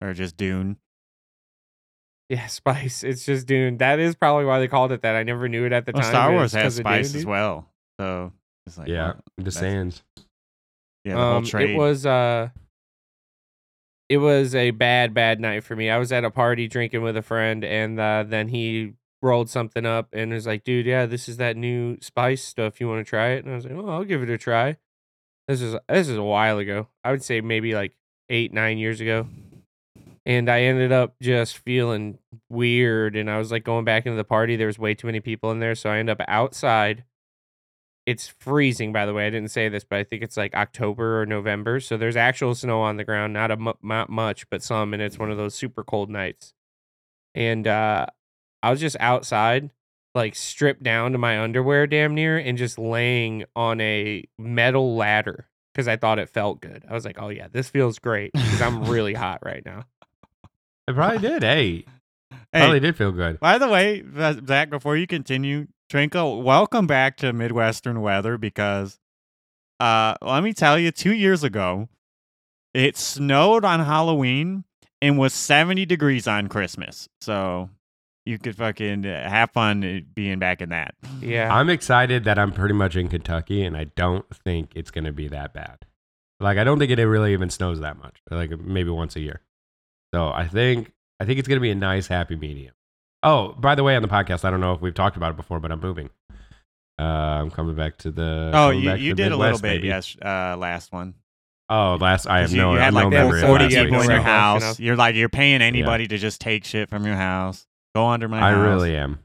Or 0.00 0.12
just 0.14 0.36
Dune. 0.36 0.76
Yeah, 2.30 2.46
Spice. 2.48 3.04
It's 3.04 3.26
just 3.26 3.46
Dune. 3.46 3.76
That 3.78 3.98
is 3.98 4.14
probably 4.14 4.46
why 4.46 4.58
they 4.60 4.68
called 4.68 4.92
it 4.92 5.02
that. 5.02 5.16
I 5.16 5.24
never 5.24 5.48
knew 5.48 5.66
it 5.66 5.72
at 5.72 5.84
the 5.84 5.92
Well, 5.92 6.02
time. 6.02 6.10
Star 6.10 6.28
but 6.30 6.34
Wars 6.36 6.54
it's 6.54 6.54
has 6.54 6.62
'cause 6.74 6.78
of 6.78 6.82
spice 6.84 7.12
Dune, 7.12 7.18
as 7.20 7.26
well. 7.26 7.68
So 8.00 8.32
it's 8.66 8.78
like 8.78 8.88
Yeah, 8.88 9.04
well, 9.06 9.22
the 9.36 9.42
that's- 9.44 9.58
sands. 9.58 10.02
Yeah, 11.04 11.14
the 11.14 11.20
whole 11.20 11.34
um, 11.36 11.44
trade. 11.44 11.70
it 11.70 11.76
was 11.76 12.06
uh 12.06 12.48
it 14.08 14.18
was 14.18 14.54
a 14.54 14.70
bad 14.72 15.14
bad 15.14 15.40
night 15.40 15.64
for 15.64 15.74
me 15.76 15.88
i 15.88 15.96
was 15.98 16.12
at 16.12 16.24
a 16.24 16.30
party 16.30 16.68
drinking 16.68 17.00
with 17.00 17.16
a 17.16 17.22
friend 17.22 17.64
and 17.64 17.98
uh, 17.98 18.22
then 18.26 18.48
he 18.48 18.92
rolled 19.22 19.48
something 19.48 19.86
up 19.86 20.08
and 20.12 20.30
was 20.32 20.46
like 20.46 20.62
dude 20.64 20.84
yeah 20.84 21.06
this 21.06 21.26
is 21.28 21.38
that 21.38 21.56
new 21.56 21.96
spice 22.02 22.42
stuff 22.44 22.80
you 22.82 22.88
want 22.88 22.98
to 23.04 23.08
try 23.08 23.28
it 23.28 23.44
and 23.44 23.52
i 23.52 23.56
was 23.56 23.64
like 23.64 23.74
oh 23.74 23.88
i'll 23.88 24.04
give 24.04 24.22
it 24.22 24.28
a 24.28 24.36
try 24.36 24.76
this 25.48 25.62
is 25.62 25.74
this 25.88 26.08
is 26.08 26.16
a 26.18 26.22
while 26.22 26.58
ago 26.58 26.86
i 27.02 27.10
would 27.10 27.22
say 27.22 27.40
maybe 27.40 27.74
like 27.74 27.94
eight 28.28 28.52
nine 28.52 28.76
years 28.76 29.00
ago 29.00 29.26
and 30.26 30.50
i 30.50 30.62
ended 30.62 30.92
up 30.92 31.14
just 31.20 31.58
feeling 31.58 32.18
weird 32.48 33.16
and 33.16 33.30
i 33.30 33.38
was 33.38 33.50
like 33.50 33.64
going 33.64 33.84
back 33.84 34.06
into 34.06 34.16
the 34.16 34.24
party 34.24 34.56
there 34.56 34.66
was 34.66 34.78
way 34.78 34.94
too 34.94 35.06
many 35.06 35.20
people 35.20 35.50
in 35.50 35.60
there 35.60 35.74
so 35.74 35.90
i 35.90 35.98
end 35.98 36.10
up 36.10 36.20
outside. 36.28 37.04
It's 38.06 38.28
freezing 38.40 38.92
by 38.92 39.06
the 39.06 39.14
way 39.14 39.26
i 39.26 39.30
didn't 39.30 39.50
say 39.50 39.68
this 39.68 39.84
but 39.84 39.98
i 39.98 40.04
think 40.04 40.22
it's 40.22 40.36
like 40.36 40.54
october 40.54 41.20
or 41.20 41.26
november 41.26 41.78
so 41.78 41.96
there's 41.96 42.16
actual 42.16 42.54
snow 42.56 42.80
on 42.80 42.96
the 42.96 43.04
ground 43.04 43.32
not 43.32 43.50
a 43.52 43.56
mu- 43.56 43.72
not 43.82 44.10
much 44.10 44.48
but 44.50 44.62
some 44.62 44.92
and 44.94 45.02
it's 45.02 45.18
one 45.18 45.30
of 45.30 45.36
those 45.36 45.54
super 45.54 45.84
cold 45.84 46.10
nights. 46.10 46.52
And 47.34 47.68
uh 47.68 48.06
i 48.62 48.70
was 48.70 48.80
just 48.80 48.96
outside 48.98 49.70
like 50.14 50.34
stripped 50.34 50.82
down 50.82 51.12
to 51.12 51.18
my 51.18 51.38
underwear 51.40 51.86
damn 51.86 52.14
near 52.14 52.36
and 52.36 52.58
just 52.58 52.78
laying 52.78 53.44
on 53.54 53.80
a 53.80 54.24
metal 54.38 54.96
ladder 54.96 55.48
because 55.72 55.86
i 55.86 55.96
thought 55.96 56.18
it 56.18 56.28
felt 56.28 56.60
good. 56.60 56.84
I 56.88 56.94
was 56.94 57.04
like 57.04 57.20
oh 57.20 57.28
yeah 57.28 57.46
this 57.52 57.68
feels 57.68 58.00
great 58.00 58.32
because 58.32 58.60
i'm 58.62 58.84
really 58.86 59.14
hot 59.14 59.40
right 59.44 59.64
now 59.64 59.84
It 60.90 60.94
probably 60.94 61.18
did. 61.28 61.42
Hey, 61.42 61.84
Hey, 62.52 62.60
probably 62.60 62.80
did 62.80 62.96
feel 62.96 63.12
good. 63.12 63.38
By 63.38 63.58
the 63.58 63.68
way, 63.68 64.02
Zach, 64.46 64.70
before 64.70 64.96
you 64.96 65.06
continue, 65.06 65.68
Twinkle, 65.88 66.42
welcome 66.42 66.86
back 66.86 67.16
to 67.18 67.32
Midwestern 67.32 68.00
weather 68.00 68.38
because 68.38 68.98
uh, 69.78 70.14
let 70.20 70.42
me 70.42 70.52
tell 70.52 70.78
you, 70.78 70.90
two 70.90 71.14
years 71.14 71.44
ago, 71.44 71.88
it 72.74 72.96
snowed 72.96 73.64
on 73.64 73.80
Halloween 73.80 74.64
and 75.00 75.16
was 75.16 75.32
70 75.32 75.86
degrees 75.86 76.26
on 76.26 76.48
Christmas. 76.48 77.08
So 77.20 77.70
you 78.26 78.38
could 78.38 78.56
fucking 78.56 79.06
uh, 79.06 79.28
have 79.28 79.52
fun 79.52 79.84
uh, 79.84 80.00
being 80.12 80.40
back 80.40 80.60
in 80.60 80.70
that. 80.70 80.94
yeah 81.20 81.54
I'm 81.54 81.70
excited 81.70 82.24
that 82.24 82.38
I'm 82.38 82.52
pretty 82.52 82.74
much 82.74 82.96
in 82.96 83.08
Kentucky, 83.08 83.62
and 83.64 83.76
I 83.76 83.84
don't 83.84 84.26
think 84.44 84.72
it's 84.74 84.90
going 84.90 85.04
to 85.04 85.12
be 85.12 85.28
that 85.28 85.54
bad. 85.54 85.78
Like, 86.40 86.58
I 86.58 86.64
don't 86.64 86.78
think 86.78 86.90
it 86.90 87.06
really 87.06 87.32
even 87.32 87.48
snows 87.50 87.80
that 87.80 87.96
much. 87.98 88.20
Like, 88.30 88.50
maybe 88.58 88.90
once 88.90 89.14
a 89.14 89.20
year. 89.20 89.40
So 90.14 90.28
I 90.28 90.46
think 90.46 90.92
I 91.20 91.24
think 91.24 91.38
it's 91.38 91.48
going 91.48 91.56
to 91.56 91.62
be 91.62 91.70
a 91.70 91.74
nice, 91.74 92.06
happy 92.06 92.36
medium. 92.36 92.74
Oh, 93.22 93.52
by 93.52 93.74
the 93.74 93.82
way, 93.82 93.94
on 93.96 94.02
the 94.02 94.08
podcast, 94.08 94.44
I 94.44 94.50
don't 94.50 94.60
know 94.60 94.72
if 94.72 94.80
we've 94.80 94.94
talked 94.94 95.16
about 95.16 95.30
it 95.30 95.36
before, 95.36 95.60
but 95.60 95.70
I'm 95.70 95.80
moving. 95.80 96.08
Uh, 96.98 97.02
I'm 97.02 97.50
coming 97.50 97.76
back 97.76 97.98
to 97.98 98.10
the. 98.10 98.50
Oh, 98.54 98.70
you, 98.70 98.92
you 98.94 99.14
the 99.14 99.22
did 99.22 99.32
a 99.32 99.36
little 99.36 99.58
bit, 99.58 99.76
baby. 99.78 99.88
yes, 99.88 100.16
uh, 100.20 100.56
last 100.58 100.92
one. 100.92 101.14
Oh, 101.68 101.96
last 102.00 102.26
I 102.26 102.40
have 102.40 102.48
'Cause 102.48 102.54
you, 102.54 102.62
no. 102.62 102.72
you 102.72 102.78
had 102.80 102.92
no 102.92 103.00
like 103.00 103.10
memory 103.10 103.42
40 103.42 103.68
people 103.68 103.84
week's 103.84 104.04
in 104.04 104.10
your 104.10 104.18
no 104.18 104.22
house. 104.24 104.80
You're 104.80 104.96
like 104.96 105.14
you're 105.14 105.28
paying 105.28 105.62
anybody 105.62 106.08
to 106.08 106.18
just 106.18 106.40
take 106.40 106.64
shit 106.64 106.90
from 106.90 107.06
your 107.06 107.14
house. 107.14 107.64
Go 107.94 108.06
under 108.06 108.28
my 108.28 108.38
I 108.38 108.50
house. 108.50 108.66
really 108.66 108.96
am. 108.96 109.20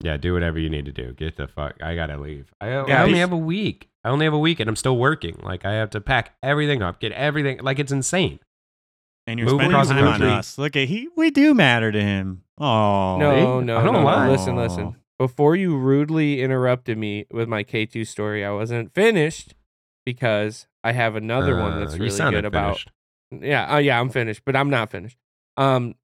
Yeah, 0.00 0.16
do 0.18 0.34
whatever 0.34 0.58
you 0.60 0.68
need 0.70 0.84
to 0.84 0.92
do. 0.92 1.12
Get 1.14 1.36
the 1.36 1.48
fuck. 1.48 1.76
I 1.82 1.94
gotta 1.94 2.18
leave. 2.18 2.52
I, 2.60 2.68
I 2.68 3.02
only 3.02 3.18
have 3.18 3.32
a 3.32 3.36
week. 3.38 3.88
I 4.04 4.10
only 4.10 4.26
have 4.26 4.34
a 4.34 4.38
week, 4.38 4.60
and 4.60 4.68
I'm 4.68 4.76
still 4.76 4.96
working. 4.98 5.38
Like 5.42 5.64
I 5.64 5.72
have 5.72 5.90
to 5.90 6.00
pack 6.00 6.34
everything 6.42 6.82
up, 6.82 7.00
get 7.00 7.12
everything. 7.12 7.60
Like 7.62 7.78
it's 7.78 7.90
insane. 7.90 8.38
And 9.28 9.38
you're 9.38 9.46
Move 9.48 9.56
spending 9.60 9.70
across 9.74 9.88
the 9.88 9.94
time 9.94 10.04
on 10.06 10.12
country. 10.12 10.28
us. 10.30 10.58
Look 10.58 10.74
at 10.76 10.88
he. 10.88 11.08
We 11.16 11.30
do 11.30 11.54
matter 11.54 11.92
to 11.92 12.00
him. 12.00 12.42
Oh 12.58 13.18
No, 13.18 13.60
no, 13.60 13.78
I 13.78 13.84
don't 13.84 13.92
no. 13.94 14.02
lie. 14.02 14.28
Listen, 14.28 14.56
listen. 14.56 14.96
Before 15.18 15.54
you 15.56 15.76
rudely 15.76 16.40
interrupted 16.42 16.96
me 16.96 17.26
with 17.32 17.48
my 17.48 17.62
K2 17.64 18.06
story, 18.06 18.44
I 18.44 18.50
wasn't 18.52 18.94
finished 18.94 19.54
because 20.06 20.66
I 20.84 20.92
have 20.92 21.14
another 21.16 21.56
one 21.56 21.72
Uh, 21.74 21.78
that's 21.80 21.94
you 21.94 22.00
really 22.04 22.10
sounded 22.16 22.38
good 22.38 22.44
about. 22.46 22.84
Yeah, 23.30 23.74
uh, 23.74 23.78
yeah, 23.78 24.00
I'm 24.00 24.08
finished, 24.10 24.42
but 24.46 24.56
I'm 24.56 24.70
not 24.70 24.90
finished. 24.90 25.18
Um, 25.56 25.94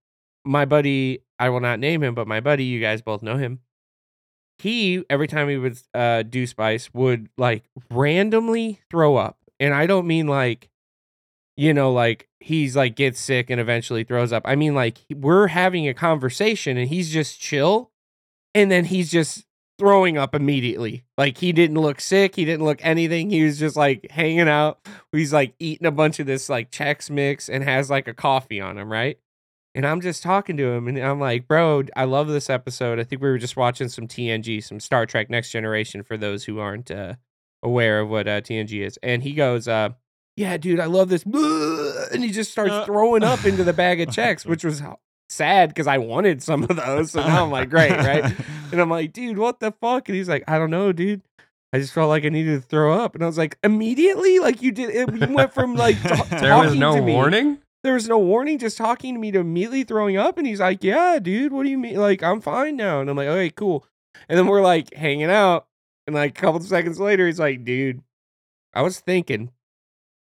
my 0.44 0.64
buddy, 0.64 1.20
I 1.38 1.48
will 1.48 1.60
not 1.60 1.78
name 1.80 2.02
him, 2.02 2.14
but 2.14 2.26
my 2.26 2.40
buddy, 2.40 2.64
you 2.64 2.80
guys 2.80 3.02
both 3.02 3.22
know 3.22 3.36
him. 3.36 3.60
He 4.58 5.02
every 5.10 5.26
time 5.26 5.48
he 5.48 5.56
would 5.56 5.78
uh, 5.94 6.22
do 6.22 6.46
spice 6.46 6.92
would 6.94 7.28
like 7.38 7.64
randomly 7.90 8.80
throw 8.90 9.16
up, 9.16 9.38
and 9.58 9.74
I 9.74 9.86
don't 9.86 10.06
mean 10.06 10.26
like, 10.28 10.70
you 11.56 11.72
know, 11.72 11.92
like 11.92 12.28
he's 12.40 12.76
like 12.76 12.96
gets 12.96 13.20
sick 13.20 13.50
and 13.50 13.60
eventually 13.60 14.04
throws 14.04 14.32
up. 14.32 14.42
I 14.44 14.56
mean 14.56 14.74
like 14.74 14.98
we're 15.14 15.48
having 15.48 15.88
a 15.88 15.94
conversation 15.94 16.76
and 16.76 16.88
he's 16.88 17.10
just 17.10 17.40
chill, 17.40 17.90
and 18.54 18.70
then 18.70 18.86
he's 18.86 19.10
just 19.10 19.46
throwing 19.78 20.16
up 20.16 20.34
immediately. 20.34 21.04
Like 21.18 21.38
he 21.38 21.52
didn't 21.52 21.80
look 21.80 22.00
sick, 22.00 22.36
he 22.36 22.44
didn't 22.44 22.64
look 22.64 22.78
anything. 22.84 23.30
He 23.30 23.44
was 23.44 23.58
just 23.58 23.76
like 23.76 24.10
hanging 24.10 24.48
out. 24.48 24.78
He's 25.12 25.32
like 25.32 25.54
eating 25.58 25.86
a 25.86 25.92
bunch 25.92 26.20
of 26.20 26.26
this 26.26 26.48
like 26.48 26.70
Chex 26.70 27.10
mix 27.10 27.48
and 27.48 27.64
has 27.64 27.90
like 27.90 28.08
a 28.08 28.14
coffee 28.14 28.60
on 28.60 28.78
him, 28.78 28.90
right? 28.90 29.18
And 29.76 29.84
I'm 29.84 30.00
just 30.00 30.22
talking 30.22 30.56
to 30.56 30.68
him 30.68 30.86
and 30.86 30.98
I'm 30.98 31.18
like, 31.18 31.48
bro, 31.48 31.82
I 31.96 32.04
love 32.04 32.28
this 32.28 32.48
episode. 32.48 33.00
I 33.00 33.04
think 33.04 33.20
we 33.20 33.28
were 33.28 33.38
just 33.38 33.56
watching 33.56 33.88
some 33.88 34.06
TNG, 34.06 34.62
some 34.62 34.78
Star 34.78 35.04
Trek 35.04 35.28
Next 35.28 35.50
Generation 35.50 36.04
for 36.04 36.16
those 36.16 36.44
who 36.44 36.60
aren't 36.60 36.92
uh, 36.92 37.14
aware 37.60 37.98
of 38.00 38.08
what 38.08 38.28
uh, 38.28 38.40
TNG 38.40 38.86
is. 38.86 38.98
And 39.02 39.24
he 39.24 39.32
goes, 39.32 39.66
uh, 39.66 39.90
yeah, 40.36 40.56
dude, 40.56 40.80
I 40.80 40.86
love 40.86 41.08
this. 41.08 41.24
And 41.24 42.22
he 42.24 42.30
just 42.30 42.50
starts 42.50 42.72
Uh. 42.72 42.84
throwing 42.84 43.22
up 43.22 43.44
into 43.44 43.64
the 43.64 43.72
bag 43.72 44.00
of 44.00 44.08
Chex, 44.08 44.44
which 44.46 44.64
was 44.64 44.82
sad 45.28 45.68
because 45.70 45.86
I 45.86 45.98
wanted 45.98 46.42
some 46.42 46.62
of 46.64 46.76
those. 46.76 47.12
So 47.12 47.20
now 47.26 47.44
I'm 47.44 47.50
like, 47.50 47.70
great, 47.70 47.92
right? 47.92 48.32
And 48.72 48.80
I'm 48.80 48.90
like, 48.90 49.12
dude, 49.12 49.38
what 49.38 49.60
the 49.60 49.72
fuck? 49.80 50.08
And 50.08 50.16
he's 50.16 50.28
like, 50.28 50.44
I 50.48 50.58
don't 50.58 50.70
know, 50.70 50.92
dude. 50.92 51.22
I 51.72 51.78
just 51.78 51.92
felt 51.92 52.08
like 52.08 52.24
I 52.24 52.28
needed 52.28 52.62
to 52.62 52.66
throw 52.68 52.94
up. 52.94 53.14
And 53.14 53.24
I 53.24 53.26
was 53.26 53.36
like, 53.38 53.58
immediately? 53.64 54.38
Like 54.38 54.62
you 54.62 54.70
did, 54.70 54.90
it, 54.90 55.28
you 55.28 55.34
went 55.34 55.52
from 55.52 55.74
like 55.74 56.00
ta- 56.02 56.26
There 56.40 56.56
was 56.58 56.74
no 56.76 56.94
to 56.96 57.02
me- 57.02 57.12
warning. 57.12 57.58
There 57.82 57.94
was 57.94 58.08
no 58.08 58.18
warning, 58.18 58.58
just 58.58 58.78
talking 58.78 59.12
to 59.14 59.20
me 59.20 59.30
to 59.32 59.40
immediately 59.40 59.84
throwing 59.84 60.16
up. 60.16 60.38
And 60.38 60.46
he's 60.46 60.60
like, 60.60 60.82
yeah, 60.82 61.18
dude, 61.20 61.52
what 61.52 61.64
do 61.64 61.68
you 61.70 61.76
mean? 61.78 61.96
Like, 61.96 62.22
I'm 62.22 62.40
fine 62.40 62.76
now. 62.76 63.00
And 63.00 63.10
I'm 63.10 63.16
like, 63.16 63.28
okay, 63.28 63.50
cool. 63.50 63.84
And 64.28 64.38
then 64.38 64.46
we're 64.46 64.62
like 64.62 64.94
hanging 64.94 65.30
out. 65.30 65.66
And 66.06 66.14
like 66.14 66.30
a 66.38 66.40
couple 66.40 66.60
of 66.60 66.66
seconds 66.66 66.98
later, 67.00 67.26
he's 67.26 67.38
like, 67.40 67.64
dude, 67.64 68.00
I 68.72 68.82
was 68.82 69.00
thinking. 69.00 69.50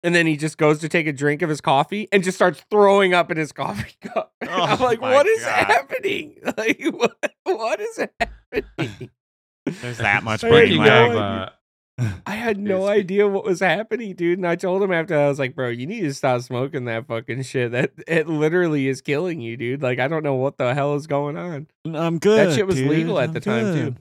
And 0.04 0.16
then 0.16 0.26
he 0.28 0.38
just 0.38 0.58
goes 0.58 0.80
to 0.80 0.88
take 0.90 1.08
a 1.08 1.12
drink 1.14 1.42
of 1.42 1.50
his 1.50 1.60
coffee 1.62 2.08
and 2.12 2.24
just 2.24 2.38
starts 2.38 2.64
throwing 2.72 3.14
up 3.14 3.30
in 3.32 3.38
his 3.38 3.52
coffee 3.52 3.96
cup. 4.02 4.34
And 4.42 4.50
I'm 4.50 4.82
Oh 4.82 4.84
like, 4.84 5.02
what 5.02 5.28
is 5.28 5.44
God. 5.44 5.66
happening? 5.66 6.36
Like, 6.58 6.82
what, 6.92 7.18
what 7.44 7.80
is 7.82 8.00
happening? 8.20 9.10
There's 9.66 9.98
that 9.98 10.24
much 10.24 10.42
Hey, 10.42 10.50
brain 10.50 10.66
Speaking 10.68 10.82
you 10.84 10.90
know 10.90 11.08
lag. 11.08 11.10
of, 11.10 11.16
what? 11.16 11.24
uh, 11.24 11.50
I 12.26 12.36
had 12.36 12.58
no 12.58 12.88
idea 12.88 13.28
what 13.28 13.44
was 13.44 13.60
happening, 13.60 14.16
dude. 14.16 14.40
And 14.40 14.48
I 14.48 14.56
told 14.56 14.82
him 14.82 14.92
after 14.94 15.18
I 15.20 15.28
was 15.28 15.38
like, 15.38 15.54
bro, 15.54 15.68
you 15.68 15.86
need 15.86 16.02
to 16.02 16.14
stop 16.14 16.42
smoking 16.42 16.86
that 16.86 17.08
fucking 17.08 17.42
shit. 17.44 17.74
That 17.74 17.92
it 18.08 18.28
literally 18.30 18.88
is 18.88 19.02
killing 19.02 19.42
you, 19.42 19.58
dude. 19.58 19.82
Like, 19.82 20.00
I 20.00 20.08
don't 20.08 20.24
know 20.24 20.36
what 20.36 20.58
the 20.58 20.74
hell 20.74 20.96
is 20.96 21.08
going 21.08 21.36
on. 21.38 21.68
I'm 21.86 22.18
good. 22.20 22.48
That 22.50 22.56
shit 22.56 22.66
was 22.66 22.78
dude. 22.78 22.90
legal 22.90 23.20
at 23.20 23.30
I'm 23.30 23.34
the 23.34 23.40
time, 23.42 23.74
too. 23.76 23.96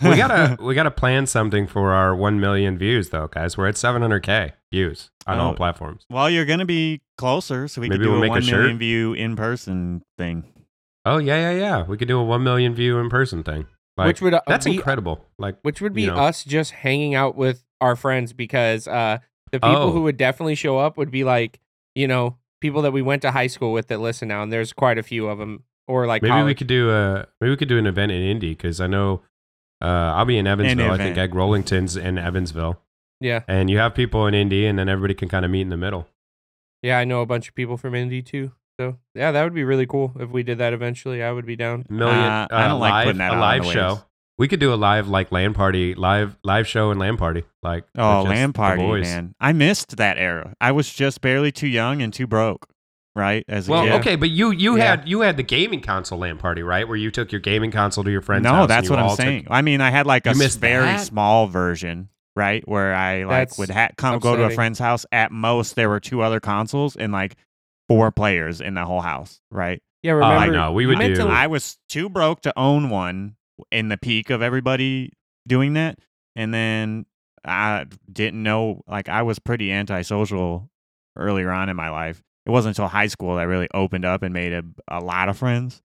Good. 0.00 0.10
we 0.10 0.16
gotta 0.16 0.56
we 0.62 0.74
gotta 0.74 0.90
plan 0.90 1.26
something 1.26 1.66
for 1.66 1.92
our 1.92 2.14
one 2.14 2.40
million 2.40 2.76
views 2.78 3.10
though, 3.10 3.28
guys. 3.28 3.56
We're 3.56 3.68
at 3.68 3.74
700k 3.76 4.52
views 4.72 5.10
on 5.26 5.38
all 5.38 5.52
Oh. 5.52 5.54
platforms. 5.54 6.04
well, 6.10 6.28
you're 6.28 6.44
gonna 6.44 6.64
be 6.66 7.00
closer, 7.18 7.68
so 7.68 7.80
we 7.80 7.88
Maybe 7.88 7.98
could 7.98 8.04
do 8.04 8.10
we'll 8.10 8.18
a 8.18 8.22
make 8.22 8.30
a 8.30 8.34
one 8.34 8.46
million 8.46 8.78
view 8.78 9.12
in 9.14 9.36
person 9.36 10.02
thing. 10.18 10.44
Oh 11.04 11.18
yeah, 11.18 11.50
yeah, 11.50 11.58
yeah. 11.58 11.82
We 11.84 11.96
could 11.96 12.08
do 12.08 12.18
a 12.18 12.24
one 12.24 12.42
million 12.42 12.74
view 12.74 12.98
in 12.98 13.08
person 13.10 13.42
thing. 13.42 13.66
Like 13.96 14.08
which 14.08 14.20
would 14.22 14.34
uh, 14.34 14.40
that's 14.46 14.64
be, 14.64 14.74
incredible. 14.76 15.24
Like 15.38 15.56
which 15.62 15.80
would 15.80 15.92
be 15.92 16.02
you 16.02 16.08
know. 16.08 16.16
us 16.16 16.42
just 16.44 16.72
hanging 16.72 17.14
out 17.14 17.36
with 17.36 17.64
our 17.80 17.94
friends 17.96 18.32
because 18.32 18.88
uh 18.88 19.18
the 19.52 19.60
people 19.60 19.76
Oh. 19.76 19.90
who 19.92 20.02
would 20.02 20.16
definitely 20.16 20.56
show 20.56 20.78
up 20.78 20.96
would 20.96 21.10
be 21.12 21.22
like, 21.22 21.60
you 21.94 22.08
know, 22.08 22.36
people 22.60 22.82
that 22.82 22.92
we 22.92 23.02
went 23.02 23.22
to 23.22 23.30
high 23.30 23.46
school 23.46 23.72
with 23.72 23.86
that 23.88 24.00
listen 24.00 24.26
now, 24.28 24.42
and 24.42 24.52
there's 24.52 24.72
quite 24.72 24.98
a 24.98 25.02
few 25.02 25.28
of 25.28 25.38
them. 25.38 25.62
Or 25.86 26.06
like 26.06 26.22
maybe 26.22 26.42
we 26.42 26.54
could 26.54 26.66
do 26.66 26.90
a 26.90 27.26
maybe 27.40 27.50
we 27.50 27.56
could 27.58 27.68
do 27.68 27.76
an 27.78 27.86
event 27.86 28.10
in 28.10 28.22
Indy 28.22 28.50
because 28.54 28.80
I 28.80 28.86
know 28.86 29.20
uh, 29.82 29.86
I'll 29.86 30.24
be 30.24 30.38
in 30.38 30.46
Evansville. 30.46 30.92
I 30.92 30.96
think. 30.96 31.16
Egg 31.16 31.32
Rollington's 31.32 31.96
in 31.96 32.18
Evansville, 32.18 32.80
yeah, 33.20 33.42
and 33.48 33.68
you 33.70 33.78
have 33.78 33.94
people 33.94 34.26
in 34.26 34.34
Indy, 34.34 34.66
and 34.66 34.78
then 34.78 34.88
everybody 34.88 35.14
can 35.14 35.28
kind 35.28 35.44
of 35.44 35.50
meet 35.50 35.62
in 35.62 35.68
the 35.70 35.76
middle. 35.76 36.06
yeah. 36.82 36.98
I 36.98 37.04
know 37.04 37.20
a 37.22 37.26
bunch 37.26 37.48
of 37.48 37.54
people 37.54 37.76
from 37.76 37.94
Indy 37.94 38.22
too. 38.22 38.52
So 38.80 38.98
yeah, 39.14 39.30
that 39.30 39.44
would 39.44 39.54
be 39.54 39.62
really 39.64 39.86
cool 39.86 40.12
if 40.18 40.30
we 40.30 40.42
did 40.42 40.58
that 40.58 40.72
eventually. 40.72 41.22
I 41.22 41.30
would 41.32 41.46
be 41.46 41.54
down. 41.56 41.86
Million. 41.88 42.18
Uh, 42.18 42.48
I 42.50 42.66
don't 42.68 42.80
like 42.80 43.04
putting 43.06 43.18
that 43.18 43.30
a 43.32 43.34
out 43.34 43.34
on 43.34 43.40
live 43.40 43.72
show. 43.72 43.88
waves. 43.94 44.04
We 44.36 44.48
could 44.48 44.58
do 44.58 44.74
a 44.74 44.74
live 44.74 45.06
like 45.08 45.30
LAN 45.30 45.54
party, 45.54 45.94
live 45.94 46.36
live 46.42 46.66
show 46.66 46.90
and 46.90 46.98
LAN 46.98 47.16
party. 47.16 47.44
Like 47.62 47.84
Oh, 47.96 48.24
LAN 48.24 48.52
party, 48.52 48.82
boys. 48.82 49.04
man! 49.04 49.32
I 49.38 49.52
missed 49.52 49.96
that 49.98 50.18
era. 50.18 50.54
I 50.60 50.72
was 50.72 50.92
just 50.92 51.20
barely 51.20 51.52
too 51.52 51.68
young 51.68 52.02
and 52.02 52.12
too 52.12 52.26
broke, 52.26 52.66
right? 53.16 53.44
As 53.48 53.68
a 53.68 53.70
Well, 53.70 53.84
kid. 53.84 53.92
okay, 54.00 54.16
but 54.16 54.30
you 54.30 54.50
you 54.50 54.76
Yeah. 54.76 54.84
had 54.96 55.08
you 55.08 55.20
had 55.20 55.36
the 55.36 55.42
gaming 55.42 55.80
console 55.80 56.18
LAN 56.18 56.38
party, 56.38 56.62
right? 56.62 56.86
Where 56.86 56.96
you 56.96 57.10
took 57.10 57.32
your 57.32 57.40
gaming 57.40 57.70
console 57.70 58.04
to 58.04 58.10
your 58.10 58.20
friend's 58.22 58.46
house. 58.46 58.54
No, 58.62 58.66
that's 58.66 58.90
what 58.90 58.98
I'm 58.98 59.04
all 59.06 59.16
took- 59.16 59.24
saying. 59.24 59.46
I 59.50 59.62
mean, 59.62 59.80
I 59.80 59.90
had 59.90 60.06
like 60.06 60.26
a 60.26 60.30
You 60.30 60.34
s- 60.34 60.38
missed 60.38 60.60
very 60.60 60.84
that? 60.84 61.00
small 61.00 61.46
version, 61.46 62.08
right, 62.36 62.66
where 62.68 62.94
I 62.94 63.24
like 63.24 63.48
That's 63.48 63.58
would 63.58 63.70
ha- 63.70 63.90
come 63.96 64.18
go 64.18 64.36
to 64.36 64.44
a 64.44 64.50
friend's 64.50 64.78
house. 64.78 65.06
At 65.12 65.30
most, 65.32 65.76
there 65.76 65.88
were 65.88 66.00
two 66.00 66.20
other 66.22 66.40
consoles 66.40 66.96
and 66.96 67.12
like 67.12 67.36
four 67.88 68.10
players 68.10 68.60
in 68.60 68.74
the 68.74 68.84
whole 68.84 69.00
house, 69.02 69.40
right? 69.50 69.80
Yeah, 70.02 70.14
Oh, 70.14 70.22
I 70.22 70.48
know. 70.48 70.72
We 70.72 70.84
would 70.86 70.98
meant 70.98 71.14
do- 71.14 71.24
to- 71.24 71.28
I 71.30 71.46
was 71.46 71.78
too 71.88 72.08
broke 72.10 72.42
to 72.42 72.52
own 72.58 72.90
one 72.90 73.36
in 73.70 73.88
the 73.88 73.96
peak 73.96 74.28
of 74.30 74.42
everybody 74.42 75.12
doing 75.46 75.74
that, 75.74 75.98
and 76.36 76.52
then 76.52 77.06
I 77.46 77.86
didn't 78.12 78.42
know. 78.42 78.82
Like, 78.88 79.08
I 79.08 79.22
was 79.22 79.38
pretty 79.38 79.70
antisocial 79.70 80.68
earlier 81.16 81.50
on 81.50 81.68
in 81.68 81.76
my 81.76 81.88
life. 81.90 82.22
It 82.46 82.50
wasn't 82.50 82.76
until 82.78 82.88
high 82.88 83.06
school 83.06 83.34
that 83.36 83.40
I 83.40 83.44
really 83.44 83.68
opened 83.72 84.04
up 84.04 84.22
and 84.22 84.32
made 84.34 84.52
a, 84.52 84.62
a 84.88 85.00
lot 85.00 85.28
of 85.28 85.36
friends. 85.38 85.80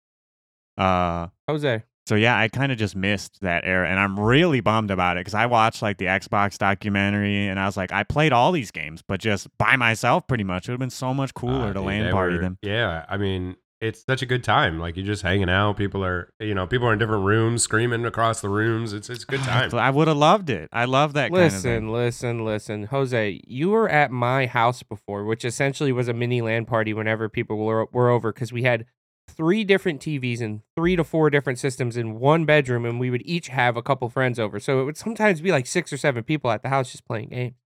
Uh, 0.78 1.28
Jose. 1.48 1.82
so 2.06 2.14
yeah, 2.14 2.36
I 2.38 2.48
kind 2.48 2.72
of 2.72 2.78
just 2.78 2.96
missed 2.96 3.40
that 3.42 3.64
era, 3.64 3.88
and 3.88 3.98
I'm 3.98 4.18
really 4.18 4.60
bummed 4.60 4.90
about 4.90 5.16
it 5.16 5.20
because 5.20 5.34
I 5.34 5.46
watched 5.46 5.82
like 5.82 5.98
the 5.98 6.06
Xbox 6.06 6.58
documentary, 6.58 7.46
and 7.48 7.58
I 7.60 7.66
was 7.66 7.76
like, 7.76 7.92
I 7.92 8.02
played 8.02 8.32
all 8.32 8.52
these 8.52 8.70
games, 8.70 9.02
but 9.06 9.20
just 9.20 9.48
by 9.58 9.76
myself, 9.76 10.26
pretty 10.26 10.44
much. 10.44 10.68
It 10.68 10.72
would 10.72 10.74
have 10.74 10.80
been 10.80 10.90
so 10.90 11.14
much 11.14 11.32
cooler 11.34 11.64
Ah, 11.64 11.66
to 11.68 11.74
dude, 11.74 11.84
LAN 11.84 12.12
party 12.12 12.36
were- 12.36 12.42
them. 12.42 12.58
Yeah, 12.62 13.04
I 13.08 13.16
mean, 13.16 13.56
it's 13.84 14.02
such 14.08 14.22
a 14.22 14.26
good 14.26 14.42
time. 14.42 14.78
Like 14.78 14.96
you're 14.96 15.04
just 15.04 15.22
hanging 15.22 15.50
out. 15.50 15.76
People 15.76 16.02
are, 16.04 16.32
you 16.40 16.54
know, 16.54 16.66
people 16.66 16.88
are 16.88 16.92
in 16.92 16.98
different 16.98 17.24
rooms, 17.24 17.62
screaming 17.62 18.06
across 18.06 18.40
the 18.40 18.48
rooms. 18.48 18.92
It's 18.92 19.10
it's 19.10 19.24
a 19.24 19.26
good 19.26 19.40
time. 19.42 19.74
I 19.74 19.90
would 19.90 20.08
have 20.08 20.16
loved 20.16 20.48
it. 20.48 20.70
I 20.72 20.86
love 20.86 21.12
that 21.12 21.30
kind 21.30 21.44
of 21.44 21.52
Listen, 21.52 21.60
thing. 21.62 21.88
listen, 21.92 22.44
listen. 22.44 22.84
Jose, 22.84 23.40
you 23.46 23.70
were 23.70 23.88
at 23.88 24.10
my 24.10 24.46
house 24.46 24.82
before, 24.82 25.24
which 25.24 25.44
essentially 25.44 25.92
was 25.92 26.08
a 26.08 26.14
mini 26.14 26.40
LAN 26.40 26.64
party 26.64 26.94
whenever 26.94 27.28
people 27.28 27.58
were, 27.58 27.86
were 27.92 28.08
over 28.08 28.32
because 28.32 28.52
we 28.52 28.62
had 28.62 28.86
three 29.28 29.64
different 29.64 30.00
TVs 30.00 30.40
and 30.40 30.62
three 30.74 30.96
to 30.96 31.04
four 31.04 31.28
different 31.28 31.58
systems 31.58 31.96
in 31.96 32.18
one 32.18 32.44
bedroom, 32.46 32.84
and 32.86 32.98
we 32.98 33.10
would 33.10 33.22
each 33.26 33.48
have 33.48 33.76
a 33.76 33.82
couple 33.82 34.08
friends 34.08 34.38
over. 34.38 34.58
So 34.60 34.80
it 34.80 34.84
would 34.84 34.96
sometimes 34.96 35.40
be 35.40 35.52
like 35.52 35.66
six 35.66 35.92
or 35.92 35.98
seven 35.98 36.24
people 36.24 36.50
at 36.50 36.62
the 36.62 36.70
house 36.70 36.90
just 36.90 37.06
playing 37.06 37.28
games. 37.28 37.56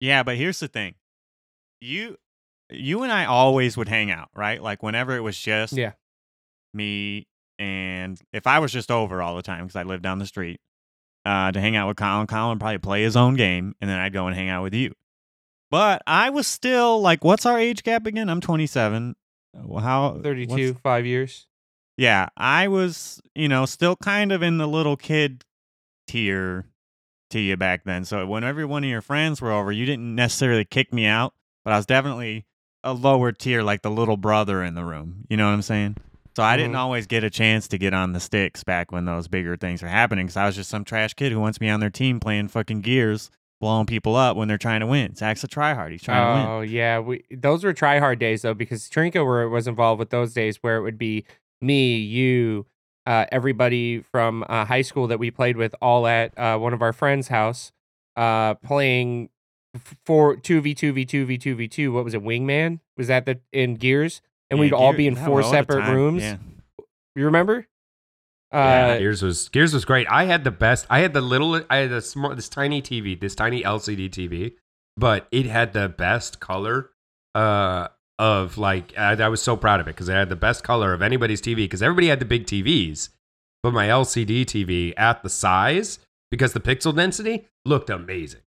Yeah, 0.00 0.22
but 0.22 0.36
here's 0.36 0.60
the 0.60 0.68
thing. 0.68 0.94
You 1.80 2.18
you 2.70 3.02
and 3.02 3.12
I 3.12 3.24
always 3.24 3.76
would 3.76 3.88
hang 3.88 4.10
out, 4.10 4.28
right? 4.34 4.62
Like 4.62 4.82
whenever 4.82 5.16
it 5.16 5.20
was 5.20 5.38
just 5.38 5.72
Yeah. 5.72 5.92
me 6.74 7.26
and 7.58 8.20
if 8.32 8.46
I 8.46 8.58
was 8.60 8.72
just 8.72 8.90
over 8.90 9.20
all 9.22 9.34
the 9.36 9.42
time 9.42 9.64
because 9.66 9.76
I 9.76 9.82
lived 9.82 10.02
down 10.02 10.18
the 10.18 10.26
street, 10.26 10.60
uh, 11.24 11.50
to 11.52 11.60
hang 11.60 11.76
out 11.76 11.88
with 11.88 11.96
Colin, 11.96 12.26
Colin 12.26 12.50
would 12.50 12.60
probably 12.60 12.78
play 12.78 13.02
his 13.02 13.16
own 13.16 13.34
game 13.34 13.74
and 13.80 13.88
then 13.90 13.98
I'd 13.98 14.12
go 14.12 14.26
and 14.26 14.36
hang 14.36 14.48
out 14.48 14.62
with 14.62 14.74
you. 14.74 14.92
But 15.70 16.02
I 16.06 16.30
was 16.30 16.46
still 16.46 17.00
like, 17.00 17.24
what's 17.24 17.44
our 17.44 17.58
age 17.58 17.82
gap 17.82 18.06
again? 18.06 18.30
I'm 18.30 18.40
27. 18.40 19.14
Well, 19.54 19.82
How 19.82 20.18
32, 20.22 20.74
five 20.74 21.04
years. 21.04 21.46
Yeah, 21.96 22.28
I 22.36 22.68
was, 22.68 23.20
you 23.34 23.48
know, 23.48 23.66
still 23.66 23.96
kind 23.96 24.30
of 24.30 24.42
in 24.42 24.58
the 24.58 24.68
little 24.68 24.96
kid 24.96 25.44
tier 26.06 26.66
to 27.30 27.40
you 27.40 27.56
back 27.56 27.84
then. 27.84 28.04
So 28.04 28.24
whenever 28.26 28.66
one 28.66 28.84
of 28.84 28.90
your 28.90 29.00
friends 29.02 29.42
were 29.42 29.50
over, 29.52 29.72
you 29.72 29.84
didn't 29.84 30.14
necessarily 30.14 30.64
kick 30.64 30.92
me 30.92 31.06
out, 31.06 31.34
but 31.64 31.72
I 31.74 31.76
was 31.76 31.86
definitely 31.86 32.46
a 32.84 32.92
lower 32.92 33.32
tier, 33.32 33.62
like 33.62 33.82
the 33.82 33.90
little 33.90 34.16
brother 34.16 34.62
in 34.62 34.74
the 34.74 34.84
room. 34.84 35.24
You 35.28 35.36
know 35.36 35.46
what 35.46 35.52
I'm 35.54 35.62
saying? 35.62 35.96
So 36.36 36.42
I 36.44 36.56
didn't 36.56 36.74
Mhm. 36.74 36.78
always 36.78 37.06
get 37.08 37.24
a 37.24 37.30
chance 37.30 37.66
to 37.68 37.78
get 37.78 37.92
on 37.92 38.12
the 38.12 38.20
sticks 38.20 38.62
back 38.62 38.92
when 38.92 39.04
those 39.06 39.26
bigger 39.26 39.56
things 39.56 39.82
were 39.82 39.88
happening 39.88 40.26
because 40.26 40.36
I 40.36 40.46
was 40.46 40.54
just 40.54 40.70
some 40.70 40.84
trash 40.84 41.14
kid 41.14 41.32
who 41.32 41.40
wants 41.40 41.56
to 41.56 41.60
be 41.60 41.68
on 41.68 41.80
their 41.80 41.90
team 41.90 42.20
playing 42.20 42.48
fucking 42.48 42.82
Gears 42.82 43.30
blowing 43.60 43.86
people 43.86 44.14
up 44.14 44.36
when 44.36 44.46
they're 44.46 44.56
trying 44.56 44.78
to 44.78 44.86
win. 44.86 45.16
Zach's 45.16 45.42
a 45.42 45.48
tryhard. 45.48 45.90
He's 45.90 46.02
trying 46.02 46.28
to 46.28 46.34
win. 46.34 46.46
Oh 46.48 46.60
yeah, 46.60 47.00
we 47.00 47.24
those 47.30 47.64
were 47.64 47.72
try 47.72 47.98
hard 47.98 48.20
days 48.20 48.42
though 48.42 48.54
because 48.54 48.88
Trinka 48.88 49.24
were 49.24 49.48
was 49.48 49.66
involved 49.66 49.98
with 49.98 50.10
those 50.10 50.32
days 50.32 50.58
where 50.60 50.76
it 50.76 50.82
would 50.82 50.98
be 50.98 51.24
me, 51.60 51.96
you, 51.96 52.66
uh, 53.04 53.24
everybody 53.32 54.00
from 54.00 54.44
uh, 54.48 54.64
high 54.64 54.82
school 54.82 55.08
that 55.08 55.18
we 55.18 55.32
played 55.32 55.56
with, 55.56 55.74
all 55.82 56.06
at 56.06 56.38
uh, 56.38 56.56
one 56.56 56.72
of 56.72 56.82
our 56.82 56.92
friends' 56.92 57.26
house, 57.26 57.72
uh, 58.14 58.54
playing 58.54 59.28
for 60.04 60.36
two 60.36 60.60
v 60.60 60.74
two 60.74 60.92
v 60.92 61.04
two 61.04 61.26
v 61.26 61.38
two 61.38 61.54
v 61.54 61.68
two. 61.68 61.92
What 61.92 62.04
was 62.04 62.14
it? 62.14 62.22
Wingman 62.22 62.80
was 62.96 63.08
that 63.08 63.26
the 63.26 63.40
in 63.52 63.74
Gears? 63.74 64.20
And 64.50 64.58
Yeah, 64.58 64.62
we'd 64.62 64.72
all 64.72 64.92
be 64.92 65.06
in 65.06 65.14
four 65.16 65.36
was 65.36 65.46
all 65.46 65.52
the 65.52 65.58
separate 65.58 65.92
rooms. 65.92 66.22
Yeah. 66.22 66.36
You 67.14 67.24
remember? 67.24 67.66
Yeah, 68.52 68.86
Uh, 68.94 68.98
Gears 68.98 69.22
was 69.22 69.48
Gears 69.50 69.74
was 69.74 69.84
great. 69.84 70.06
I 70.10 70.24
had 70.24 70.44
the 70.44 70.50
best. 70.50 70.86
I 70.88 71.00
had 71.00 71.12
the 71.12 71.20
little. 71.20 71.60
I 71.68 71.76
had 71.78 71.92
a 71.92 72.00
small, 72.00 72.34
this 72.34 72.48
tiny 72.48 72.80
TV, 72.80 73.18
this 73.18 73.34
tiny 73.34 73.62
LCD 73.62 74.08
TV, 74.08 74.54
but 74.96 75.28
it 75.30 75.46
had 75.46 75.72
the 75.72 75.88
best 75.88 76.40
color. 76.40 76.90
Uh, 77.34 77.88
of 78.18 78.58
like 78.58 78.96
I, 78.98 79.12
I 79.12 79.28
was 79.28 79.40
so 79.40 79.56
proud 79.56 79.80
of 79.80 79.86
it 79.86 79.94
because 79.94 80.08
it 80.08 80.14
had 80.14 80.28
the 80.28 80.36
best 80.36 80.64
color 80.64 80.92
of 80.92 81.02
anybody's 81.02 81.40
TV 81.40 81.56
because 81.56 81.82
everybody 81.82 82.08
had 82.08 82.18
the 82.18 82.24
big 82.24 82.46
TVs, 82.46 83.10
but 83.62 83.72
my 83.72 83.86
LCD 83.86 84.44
TV 84.44 84.92
at 84.96 85.22
the 85.22 85.28
size 85.28 85.98
because 86.30 86.52
the 86.52 86.60
pixel 86.60 86.94
density 86.94 87.46
looked 87.64 87.90
amazing. 87.90 88.40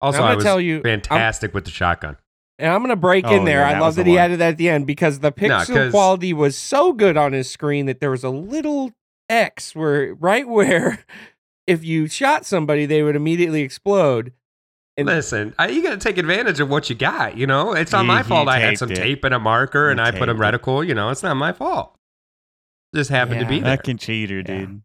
Also, 0.00 0.18
I'm 0.18 0.24
gonna 0.24 0.34
was 0.36 0.44
tell 0.44 0.60
you, 0.60 0.74
I'm- 0.76 0.82
fantastic 0.84 1.52
with 1.54 1.64
the 1.64 1.70
shotgun. 1.70 2.16
And 2.60 2.72
I'm 2.72 2.80
gonna 2.82 2.96
break 2.96 3.24
Oh, 3.26 3.34
in 3.36 3.44
there. 3.44 3.60
yeah, 3.60 3.68
I 3.70 3.72
love 3.78 3.88
was 3.90 3.96
that 3.96 4.06
he 4.06 4.12
one. 4.12 4.20
added 4.20 4.40
that 4.40 4.48
at 4.50 4.56
the 4.56 4.68
end 4.68 4.86
because 4.86 5.20
the 5.20 5.30
pixel 5.32 5.66
'cause- 5.66 5.90
quality 5.92 6.32
was 6.32 6.56
so 6.56 6.92
good 6.92 7.16
on 7.16 7.32
his 7.32 7.48
screen 7.50 7.86
that 7.86 8.00
there 8.00 8.10
was 8.10 8.24
a 8.24 8.30
little 8.30 8.92
X 9.28 9.74
where 9.76 10.14
right 10.14 10.48
where 10.48 11.04
if 11.66 11.84
you 11.84 12.06
shot 12.08 12.44
somebody 12.46 12.86
they 12.86 13.02
would 13.02 13.14
immediately 13.16 13.62
explode. 13.62 14.32
And- 14.96 15.06
Listen, 15.06 15.54
I, 15.58 15.68
you 15.68 15.82
got 15.82 15.90
to 15.90 15.96
take 15.98 16.18
advantage 16.18 16.58
of 16.58 16.68
what 16.68 16.90
you 16.90 16.96
got. 16.96 17.36
You 17.36 17.46
know, 17.46 17.72
it's 17.74 17.92
not 17.92 18.00
He- 18.02 18.08
my 18.08 18.22
fault. 18.24 18.48
I 18.48 18.58
had 18.58 18.76
some 18.78 18.90
it. 18.90 18.96
tape 18.96 19.22
and 19.22 19.32
a 19.32 19.38
marker, 19.38 19.86
He 19.88 19.92
and 19.92 20.00
I 20.00 20.10
put 20.10 20.28
a 20.28 20.32
taped 20.34 20.40
it. 20.40 20.60
reticle. 20.62 20.84
You 20.86 20.94
know, 20.94 21.10
it's 21.10 21.22
not 21.22 21.36
my 21.36 21.52
fault. 21.52 21.94
Just 22.94 23.10
happened 23.10 23.38
to 23.40 23.46
be 23.46 23.60
there. 23.60 23.76
Fucking 23.76 23.98
cheater, 23.98 24.42
dude. 24.42 24.82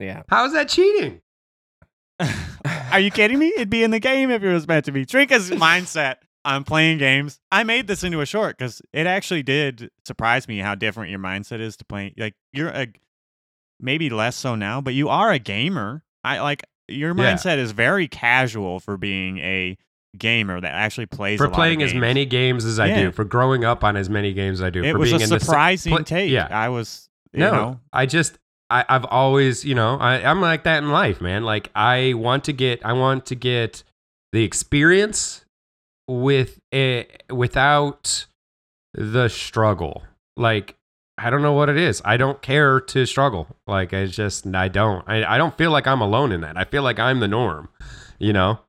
Yeah. 0.00 0.22
How 0.28 0.44
is 0.44 0.52
that 0.52 0.68
cheating? 0.68 1.22
Are 2.92 3.00
you 3.00 3.10
kidding 3.10 3.38
me? 3.38 3.48
It'd 3.56 3.70
be 3.70 3.82
in 3.82 3.90
the 3.90 4.00
game 4.00 4.30
if 4.30 4.42
it 4.42 4.52
was 4.52 4.66
meant 4.66 4.84
to 4.86 4.92
be. 4.92 5.04
Trinka's 5.06 5.50
mindset 5.50 6.16
on 6.44 6.64
playing 6.64 6.98
games. 6.98 7.40
I 7.52 7.64
made 7.64 7.86
this 7.86 8.02
into 8.04 8.20
a 8.20 8.26
short 8.26 8.56
because 8.58 8.80
it 8.92 9.06
actually 9.06 9.42
did 9.42 9.90
surprise 10.06 10.48
me 10.48 10.58
how 10.58 10.74
different 10.74 11.10
your 11.10 11.20
mindset 11.20 11.60
is 11.60 11.76
to 11.78 11.84
playing. 11.84 12.14
Like 12.16 12.34
you're 12.52 12.68
a 12.70 12.88
maybe 13.80 14.10
less 14.10 14.36
so 14.36 14.54
now, 14.54 14.80
but 14.80 14.94
you 14.94 15.08
are 15.08 15.30
a 15.30 15.38
gamer. 15.38 16.02
I 16.24 16.40
like 16.40 16.64
your 16.88 17.14
Yeah. 17.16 17.34
mindset 17.34 17.58
is 17.58 17.72
very 17.72 18.08
casual 18.08 18.80
for 18.80 18.96
being 18.96 19.38
a 19.38 19.76
gamer 20.16 20.60
that 20.60 20.72
actually 20.72 21.06
plays 21.06 21.40
a 21.40 21.44
For 21.44 21.50
playing 21.50 21.82
as 21.82 21.94
many 21.94 22.24
games 22.24 22.64
as 22.64 22.78
I 22.80 22.86
Yeah. 22.86 23.02
do, 23.02 23.12
for 23.12 23.24
growing 23.24 23.64
up 23.64 23.84
on 23.84 23.96
as 23.96 24.08
many 24.08 24.32
games 24.32 24.60
as 24.60 24.64
I 24.64 24.70
do, 24.70 24.82
It 24.82 24.92
for 24.92 24.98
was 24.98 25.10
being 25.10 25.20
a 25.20 25.24
in 25.24 25.30
the 25.30 25.38
surprising 25.40 25.90
pla- 25.94 26.02
take. 26.02 26.30
Yeah, 26.30 26.48
I 26.50 26.70
was. 26.70 27.08
You 27.34 27.40
no, 27.40 27.50
know, 27.52 27.80
I 27.92 28.06
just 28.06 28.38
I, 28.70 28.84
I've 28.88 29.04
always, 29.06 29.64
you 29.64 29.74
know, 29.74 29.96
I, 29.96 30.22
I'm 30.22 30.40
like 30.40 30.64
that 30.64 30.82
in 30.82 30.90
life, 30.90 31.20
man. 31.20 31.42
Like 31.44 31.70
I 31.74 32.14
want 32.14 32.44
to 32.44 32.52
get, 32.52 32.84
I 32.84 32.92
want 32.92 33.26
to 33.26 33.34
get 33.34 33.82
the 34.32 34.44
experience 34.44 35.44
with 36.06 36.60
it 36.70 37.22
without 37.30 38.26
the 38.94 39.28
struggle. 39.28 40.02
Like 40.36 40.76
I 41.16 41.30
don't 41.30 41.42
know 41.42 41.52
what 41.52 41.68
it 41.68 41.76
is. 41.76 42.00
I 42.04 42.16
don't 42.16 42.40
care 42.42 42.80
to 42.80 43.06
struggle. 43.06 43.48
Like 43.66 43.92
I 43.92 44.06
just, 44.06 44.46
I 44.46 44.68
don't. 44.68 45.02
I, 45.08 45.24
I 45.24 45.38
don't 45.38 45.56
feel 45.56 45.70
like 45.70 45.86
I'm 45.86 46.00
alone 46.00 46.30
in 46.30 46.42
that. 46.42 46.56
I 46.56 46.64
feel 46.64 46.82
like 46.82 46.98
I'm 46.98 47.20
the 47.20 47.28
norm. 47.28 47.68
You 48.18 48.32
know, 48.32 48.60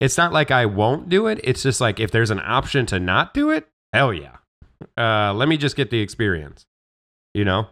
it's 0.00 0.18
not 0.18 0.32
like 0.32 0.50
I 0.50 0.66
won't 0.66 1.08
do 1.08 1.26
it. 1.26 1.40
It's 1.44 1.62
just 1.62 1.80
like 1.80 2.00
if 2.00 2.10
there's 2.10 2.30
an 2.30 2.40
option 2.40 2.84
to 2.86 2.98
not 2.98 3.32
do 3.32 3.50
it, 3.50 3.68
hell 3.92 4.12
yeah. 4.12 4.36
Uh, 4.96 5.32
let 5.34 5.48
me 5.48 5.56
just 5.56 5.76
get 5.76 5.90
the 5.90 6.00
experience. 6.00 6.66
You 7.32 7.44
know. 7.44 7.68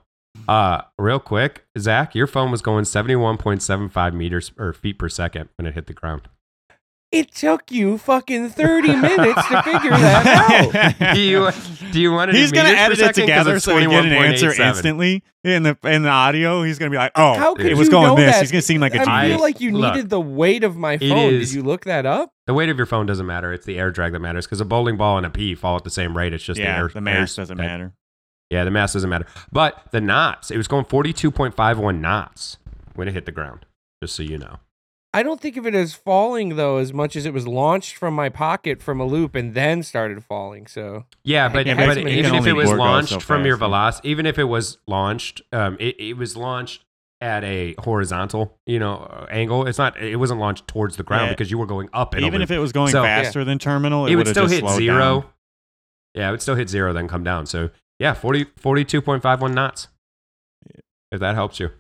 Uh, 0.49 0.83
real 0.99 1.21
quick, 1.21 1.65
Zach, 1.79 2.15
your 2.15 2.27
phone 2.27 2.51
was 2.51 2.61
going 2.61 2.85
71.75 2.85 4.13
meters 4.15 4.53
or 4.59 4.73
feet 4.73 4.99
per 4.99 5.09
second 5.09 5.49
when 5.57 5.67
it 5.67 5.75
hit 5.75 5.87
the 5.87 5.93
ground. 5.95 6.23
It 7.13 7.31
took 7.33 7.71
you 7.71 7.97
fucking 7.97 8.49
30 8.51 8.89
minutes 8.97 9.47
to 9.49 9.63
figure 9.63 9.91
that 9.93 10.97
out. 11.01 11.15
Do 11.15 11.21
you 11.21 11.49
do 11.93 12.01
you 12.01 12.11
want 12.11 12.31
it 12.31 12.35
He's 12.35 12.51
gonna 12.51 12.71
meters 12.71 12.99
edit 13.01 13.17
it 13.17 13.21
together 13.21 13.55
it's 13.57 13.65
so 13.65 13.77
we 13.77 13.87
get 13.87 14.05
an 14.05 14.13
answer 14.13 14.51
instantly 14.61 15.23
in 15.45 15.63
the 15.63 15.79
in 15.85 16.03
the 16.03 16.09
audio. 16.09 16.65
He's 16.65 16.77
gonna 16.81 16.91
be 16.91 16.97
like, 16.97 17.13
"Oh, 17.15 17.35
How 17.39 17.55
could 17.55 17.67
it 17.67 17.77
was 17.77 17.87
you 17.87 17.93
going 17.93 18.17
this." 18.17 18.35
that? 18.35 18.41
He's 18.41 18.51
gonna 18.51 18.63
seem 18.63 18.81
like 18.81 18.97
a 18.97 19.03
I 19.03 19.05
genius. 19.05 19.17
I 19.23 19.29
feel 19.29 19.41
like 19.41 19.61
you 19.61 19.71
Look, 19.71 19.95
needed 19.95 20.11
the 20.11 20.21
weight 20.21 20.65
of 20.65 20.77
my 20.77 20.99
phone. 20.99 21.35
is- 21.35 21.51
Did 21.51 21.55
you 21.57 21.63
look 21.63 21.85
that 21.85 22.05
up? 22.05 22.33
The 22.49 22.55
weight 22.55 22.69
of 22.69 22.77
your 22.79 22.87
phone 22.87 23.07
doesn't 23.07 23.27
matter. 23.27 23.53
It's 23.53 23.65
the 23.65 23.79
air 23.79 23.93
drag 23.93 24.11
that 24.13 24.19
matters 24.19 24.47
because 24.47 24.61
a 24.61 24.65
bowling 24.65 24.97
ball 24.97 25.17
and 25.17 25.25
a 25.25 25.31
pea 25.31 25.55
fall 25.55 25.77
at 25.77 25.85
the 25.85 25.91
same 25.91 26.17
rate. 26.17 26.33
It's 26.35 26.43
just 26.43 26.59
yeah, 26.59 26.73
the 26.75 26.79
air. 26.83 26.89
the 26.89 27.01
mass 27.01 27.39
air- 27.39 27.43
doesn't 27.45 27.59
that- 27.59 27.63
matter. 27.63 27.93
Yeah, 28.51 28.65
the 28.65 28.71
mass 28.71 28.93
doesn't 28.93 29.09
matter. 29.11 29.27
But 29.51 29.83
the 29.91 30.01
knots, 30.01 30.51
it 30.51 30.57
was 30.57 30.69
going 30.69 30.85
42.51 30.85 32.01
knots 32.01 32.59
when 32.95 33.09
it 33.09 33.15
hit 33.15 33.27
the 33.27 33.33
ground, 33.33 33.67
just 34.03 34.15
so 34.15 34.23
you 34.23 34.39
know. 34.39 34.59
I 35.13 35.23
don't 35.23 35.41
think 35.41 35.57
of 35.57 35.65
it 35.65 35.77
as 35.77 35.95
falling 35.95 36.57
though, 36.57 36.79
as 36.79 36.93
much 36.93 37.15
as 37.15 37.25
it 37.25 37.33
was 37.33 37.47
launched 37.47 37.95
from 37.97 38.15
my 38.15 38.29
pocket 38.29 38.83
from 38.83 39.01
a 39.01 39.05
loop 39.07 39.37
and 39.37 39.55
then 39.55 39.85
started 39.85 40.25
falling. 40.25 40.67
So 40.67 41.07
Yeah, 41.23 41.49
but, 41.49 41.67
Yeah, 41.67 41.75
but 41.77 41.87
but 41.87 41.99
it 41.99 42.01
can 42.03 42.09
even 42.11 42.35
if 42.35 42.47
it 42.47 42.53
was 42.53 42.67
go 42.71 42.73
so 42.73 42.79
launched 42.79 43.23
from 43.23 43.45
your 43.47 43.55
fast, 43.55 43.61
velocity, 43.61 44.09
even 44.09 44.27
if 44.27 44.39
it 44.41 44.45
was 44.45 44.79
launched, 44.89 45.41
um, 45.53 45.77
it, 45.79 46.01
it 46.01 46.17
was 46.17 46.37
launched 46.37 46.85
at 47.21 47.45
a 47.45 47.77
horizontal, 47.79 48.59
you 48.67 48.81
know, 48.81 48.95
uh, 48.97 49.27
angle. 49.31 49.67
It's 49.69 49.79
not. 49.79 49.97
It 50.03 50.17
wasn't 50.17 50.41
launched 50.41 50.67
towards 50.67 50.97
the 50.97 51.05
ground 51.05 51.27
Yeah. 51.27 51.33
because 51.33 51.49
you 51.49 51.59
were 51.59 51.67
going 51.67 51.89
up. 51.93 52.15
And 52.15 52.25
Even 52.25 52.43
if 52.43 52.51
it 52.51 52.59
was 52.59 52.73
going 52.73 52.91
So- 52.91 53.03
faster 53.05 53.45
than 53.45 53.61
terminal, 53.61 54.07
it, 54.07 54.13
it 54.13 54.17
would 54.17 54.27
still 54.29 54.49
just 54.49 54.61
hit 54.63 54.69
zero. 54.71 54.99
down. 54.99 55.25
Yeah, 56.15 56.29
it 56.29 56.31
would 56.33 56.43
still 56.43 56.57
hit 56.57 56.69
zero, 56.69 56.93
then 56.93 57.07
come 57.07 57.23
down. 57.23 57.47
So 57.47 57.71
yeah, 58.05 58.13
40, 58.15 58.45
42.51 58.45 59.55
knots. 59.55 59.89
If 61.11 61.21
that 61.21 61.35
helps 61.35 61.59
you. 61.61 61.71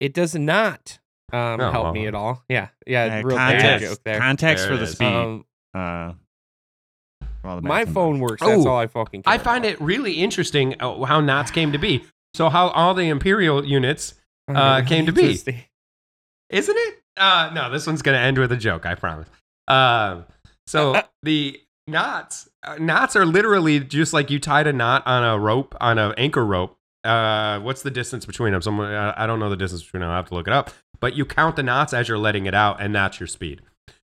it 0.00 0.12
does 0.14 0.34
not 0.34 0.98
um, 1.32 1.60
Oh, 1.60 1.70
help 1.70 1.94
me 1.94 2.06
at 2.06 2.14
all. 2.14 2.42
Yeah, 2.48 2.68
yeah, 2.86 3.06
Yeah, 3.06 3.22
real 3.24 3.36
context, 3.36 3.86
joke 3.88 3.98
there. 4.04 4.18
context 4.18 4.64
There 4.64 4.72
for 4.72 4.76
the 4.78 4.84
is. 4.84 4.92
speed. 4.92 5.06
Um, 5.06 5.44
uh, 5.74 6.12
for 7.40 7.48
all 7.48 7.56
the 7.56 7.62
my 7.68 7.84
phone 7.84 8.20
bugs. 8.20 8.30
works. 8.32 8.42
That's 8.42 8.66
Oh, 8.66 8.70
all 8.70 8.78
I 8.78 8.86
fucking. 8.86 9.22
Care 9.22 9.32
I 9.34 9.38
find 9.38 9.64
about. 9.64 9.74
it 9.74 9.80
really 9.80 10.12
interesting 10.14 10.74
uh, 10.80 11.04
how 11.04 11.20
knots 11.20 11.50
came 11.50 11.72
to 11.72 11.78
be. 11.78 12.04
So 12.34 12.48
how 12.48 12.68
all 12.68 12.94
the 12.94 13.08
imperial 13.08 13.64
units 13.64 14.14
uh, 14.48 14.82
came 14.82 15.06
to 15.10 15.12
be. 15.12 15.32
Isn't 16.50 16.76
it? 16.76 16.94
Uh, 17.16 17.50
no, 17.54 17.70
this 17.70 17.86
one's 17.86 18.02
gonna 18.02 18.18
end 18.18 18.38
with 18.38 18.50
a 18.52 18.56
joke. 18.56 18.86
I 18.86 18.94
promise. 18.96 19.28
Um, 19.68 20.24
so 20.66 21.00
the 21.22 21.60
knots, 21.86 22.48
uh, 22.48 22.50
knots 22.78 23.16
are 23.16 23.26
literally 23.26 23.80
just 23.80 24.12
like 24.12 24.30
you 24.30 24.38
tied 24.38 24.66
a 24.66 24.72
knot 24.72 25.02
on 25.06 25.24
a 25.24 25.38
rope 25.38 25.74
on 25.80 25.98
an 25.98 26.14
anchor 26.16 26.44
rope. 26.44 26.76
Uh, 27.02 27.60
what's 27.60 27.82
the 27.82 27.90
distance 27.90 28.24
between 28.24 28.52
them? 28.52 28.62
Someone, 28.62 28.90
I 28.90 29.26
don't 29.26 29.38
know 29.38 29.50
the 29.50 29.56
distance 29.56 29.82
between 29.82 30.00
them. 30.00 30.10
I 30.10 30.16
have 30.16 30.28
to 30.28 30.34
look 30.34 30.46
it 30.46 30.52
up. 30.52 30.70
But 31.00 31.14
you 31.14 31.26
count 31.26 31.56
the 31.56 31.62
knots 31.62 31.92
as 31.92 32.08
you're 32.08 32.18
letting 32.18 32.46
it 32.46 32.54
out, 32.54 32.80
and 32.80 32.94
that's 32.94 33.20
your 33.20 33.26
speed. 33.26 33.60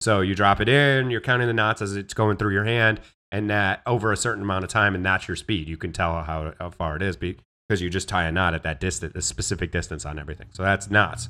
So 0.02 0.22
you 0.22 0.34
drop 0.34 0.60
it 0.60 0.70
in, 0.70 1.12
you're 1.12 1.22
counting 1.22 1.47
the 1.47 1.54
knots 1.54 1.82
as 1.82 1.95
it's 1.95 2.14
going 2.14 2.38
through 2.38 2.54
your 2.54 2.66
hand, 2.66 3.02
and 3.32 3.50
that 3.50 3.82
over 3.86 4.12
a 4.12 4.18
certain 4.18 4.41
amount 4.41 4.64
of 4.64 4.70
time, 4.70 4.95
and 4.95 5.06
that's 5.06 5.28
your 5.28 5.38
speed. 5.38 5.68
You 5.68 5.78
can 5.78 5.91
tell 5.91 6.24
how, 6.24 6.54
how 6.60 6.70
far 6.72 6.95
it 6.95 7.04
is 7.04 7.16
because 7.16 7.82
you 7.82 7.89
just 7.89 8.10
tie 8.10 8.24
a 8.24 8.32
knot 8.32 8.54
at 8.54 8.64
that 8.64 8.80
distance, 8.80 9.14
a 9.16 9.22
specific 9.22 9.72
distance 9.72 10.06
on 10.06 10.18
everything. 10.18 10.47
So 10.52 10.64
that's 10.64 10.89
knots. 10.89 11.30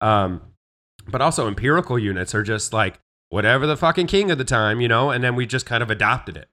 Um, 0.00 0.42
but 1.06 1.22
also 1.22 1.46
empirical 1.48 1.98
units 1.98 2.34
are 2.34 2.42
just 2.42 2.72
like 2.72 2.98
whatever 3.30 3.66
the 3.66 3.76
fucking 3.76 4.08
king 4.08 4.30
of 4.30 4.38
the 4.38 4.44
time, 4.44 4.80
you 4.80 4.88
know, 4.88 5.10
and 5.10 5.24
then 5.24 5.34
we 5.36 5.46
just 5.46 5.64
kind 5.64 5.82
of 5.82 5.90
adopted 5.90 6.36
it. 6.36 6.48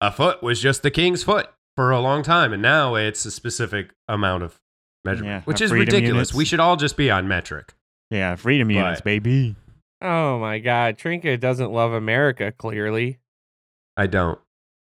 A 0.00 0.10
foot 0.10 0.42
was 0.42 0.60
just 0.60 0.82
the 0.82 0.90
king's 0.90 1.22
foot 1.22 1.48
for 1.76 1.90
a 1.90 2.00
long 2.00 2.22
time, 2.22 2.52
and 2.52 2.62
now 2.62 2.94
it's 2.94 3.24
a 3.26 3.30
specific 3.30 3.90
amount 4.08 4.42
of 4.42 4.60
measurement, 5.04 5.30
Yeah, 5.32 5.40
which 5.42 5.60
uh, 5.60 5.66
is 5.66 5.72
ridiculous. 5.72 6.06
units. 6.08 6.34
We 6.34 6.44
should 6.44 6.60
all 6.60 6.76
just 6.76 6.96
be 6.96 7.10
on 7.10 7.28
metric. 7.28 7.74
yeah, 8.10 8.34
freedom 8.36 8.68
But- 8.68 8.74
units, 8.74 9.00
baby. 9.02 9.56
Oh 10.02 10.38
my 10.38 10.58
god, 10.60 10.96
Trinka 10.96 11.38
doesn't 11.38 11.70
love 11.72 11.92
America. 11.92 12.52
Clearly. 12.52 13.18
I 13.98 14.06
don't, 14.06 14.38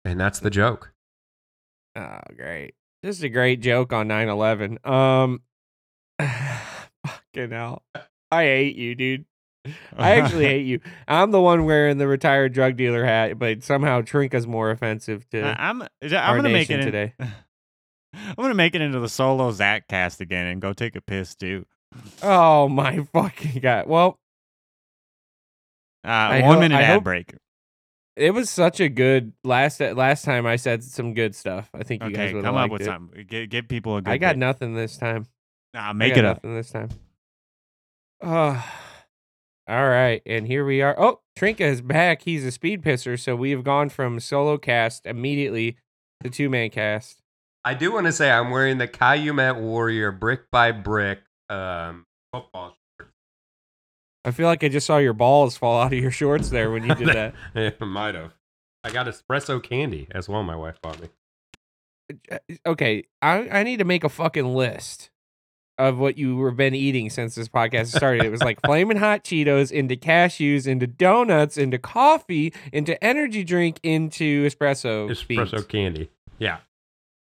and 0.04 0.18
that's 0.18 0.40
the 0.40 0.50
joke. 0.50 0.92
Oh, 1.94 2.18
great. 2.36 2.74
This 3.04 3.16
is 3.16 3.22
a 3.22 3.28
great 3.28 3.60
joke 3.60 3.92
on 3.92 4.08
9-11. 4.08 4.84
Um, 4.84 5.42
fucking 7.06 7.50
hell. 7.52 7.84
I 8.32 8.42
hate 8.42 8.74
you, 8.76 8.94
dude. 8.96 9.24
I 9.96 10.20
actually 10.20 10.44
hate 10.46 10.66
you. 10.66 10.80
I'm 11.08 11.30
the 11.30 11.40
one 11.40 11.64
wearing 11.64 11.98
the 11.98 12.06
retired 12.06 12.52
drug 12.52 12.76
dealer 12.76 13.04
hat, 13.04 13.38
but 13.38 13.62
somehow 13.62 14.00
Trinka's 14.02 14.46
more 14.46 14.70
offensive 14.70 15.28
to 15.30 15.42
I'm 15.44 15.82
I'm 15.82 15.88
gonna 16.36 16.48
make 16.48 16.70
it 16.70 16.80
in, 16.80 16.86
today. 16.86 17.14
I'm 17.20 18.34
gonna 18.36 18.54
make 18.54 18.74
it 18.74 18.80
into 18.80 18.98
the 19.00 19.08
solo 19.08 19.50
Zach 19.52 19.88
cast 19.88 20.20
again 20.20 20.46
and 20.46 20.60
go 20.60 20.72
take 20.72 20.96
a 20.96 21.00
piss 21.00 21.34
too. 21.34 21.66
Oh 22.22 22.68
my 22.68 23.04
fucking 23.12 23.60
god. 23.60 23.86
Well, 23.86 24.18
Uh, 26.04 26.40
one 26.40 26.54
ho- 26.54 26.60
minute 26.60 26.76
I 26.76 26.82
ad 26.82 26.94
hope- 26.94 27.04
break. 27.04 27.34
it 28.16 28.30
was 28.32 28.48
such 28.48 28.80
a 28.80 28.88
good 28.88 29.32
last 29.44 29.80
last 29.80 30.24
time 30.24 30.46
I 30.46 30.56
said 30.56 30.82
some 30.84 31.14
good 31.14 31.34
stuff. 31.34 31.68
I 31.74 31.82
think 31.82 32.02
you 32.02 32.08
Okay, 32.08 32.16
guys 32.26 32.34
would 32.34 32.44
come 32.44 32.56
up 32.56 32.70
with 32.70 32.82
it. 32.82 32.86
something. 32.86 33.26
Give, 33.28 33.48
give 33.48 33.68
people 33.68 33.96
a 33.96 34.02
good. 34.02 34.10
I 34.12 34.18
got 34.18 34.34
bit. 34.34 34.38
nothing 34.38 34.74
this 34.74 34.96
time. 34.96 35.26
Nah, 35.74 35.92
make 35.92 36.16
it 36.16 36.24
up. 36.24 36.38
nothing 36.38 36.54
this 36.56 36.70
time. 36.70 36.88
Uh, 38.22 38.62
All 39.68 39.88
right, 39.88 40.22
and 40.24 40.46
here 40.46 40.64
we 40.64 40.80
are. 40.80 40.94
Oh, 40.96 41.20
Trinka 41.36 41.62
is 41.62 41.80
back. 41.80 42.22
He's 42.22 42.44
a 42.44 42.52
speed 42.52 42.82
pisser, 42.82 43.18
so 43.18 43.34
we 43.34 43.50
have 43.50 43.64
gone 43.64 43.88
from 43.88 44.20
solo 44.20 44.58
cast 44.58 45.06
immediately 45.06 45.76
to 46.22 46.30
two 46.30 46.48
man 46.48 46.70
cast. 46.70 47.20
I 47.64 47.74
do 47.74 47.92
want 47.92 48.06
to 48.06 48.12
say 48.12 48.30
I'm 48.30 48.50
wearing 48.50 48.78
the 48.78 48.86
Calumet 48.86 49.56
Warrior 49.56 50.12
brick 50.12 50.52
by 50.52 50.70
brick 50.70 51.18
um, 51.50 52.06
football 52.32 52.76
shirt. 53.00 53.10
I 54.24 54.30
feel 54.30 54.46
like 54.46 54.62
I 54.62 54.68
just 54.68 54.86
saw 54.86 54.98
your 54.98 55.12
balls 55.12 55.56
fall 55.56 55.80
out 55.80 55.92
of 55.92 55.98
your 55.98 56.12
shorts 56.12 56.50
there 56.50 56.70
when 56.70 56.84
you 56.84 56.94
did 56.94 57.08
that. 57.08 57.34
Yeah, 57.56 57.70
might 57.80 58.14
have. 58.14 58.34
I 58.84 58.90
got 58.92 59.06
espresso 59.06 59.60
candy 59.60 60.06
as 60.12 60.28
well. 60.28 60.44
My 60.44 60.54
wife 60.54 60.80
bought 60.80 61.00
me. 61.00 61.08
Uh, 62.30 62.38
okay, 62.66 63.02
I, 63.20 63.48
I 63.48 63.62
need 63.64 63.78
to 63.78 63.84
make 63.84 64.04
a 64.04 64.08
fucking 64.08 64.46
list 64.46 65.10
of 65.78 65.98
what 65.98 66.16
you 66.16 66.36
were 66.36 66.50
been 66.52 66.74
eating 66.74 67.10
since 67.10 67.34
this 67.34 67.48
podcast 67.48 67.94
started. 67.94 68.24
It 68.24 68.30
was 68.30 68.42
like 68.42 68.58
flaming 68.64 68.96
hot 68.96 69.24
Cheetos 69.24 69.70
into 69.70 69.96
cashews, 69.96 70.66
into 70.66 70.86
donuts, 70.86 71.58
into 71.58 71.78
coffee, 71.78 72.52
into 72.72 73.02
energy 73.04 73.44
drink, 73.44 73.78
into 73.82 74.46
espresso. 74.46 75.10
Espresso 75.10 75.50
beans. 75.52 75.64
candy. 75.66 76.10
Yeah, 76.38 76.58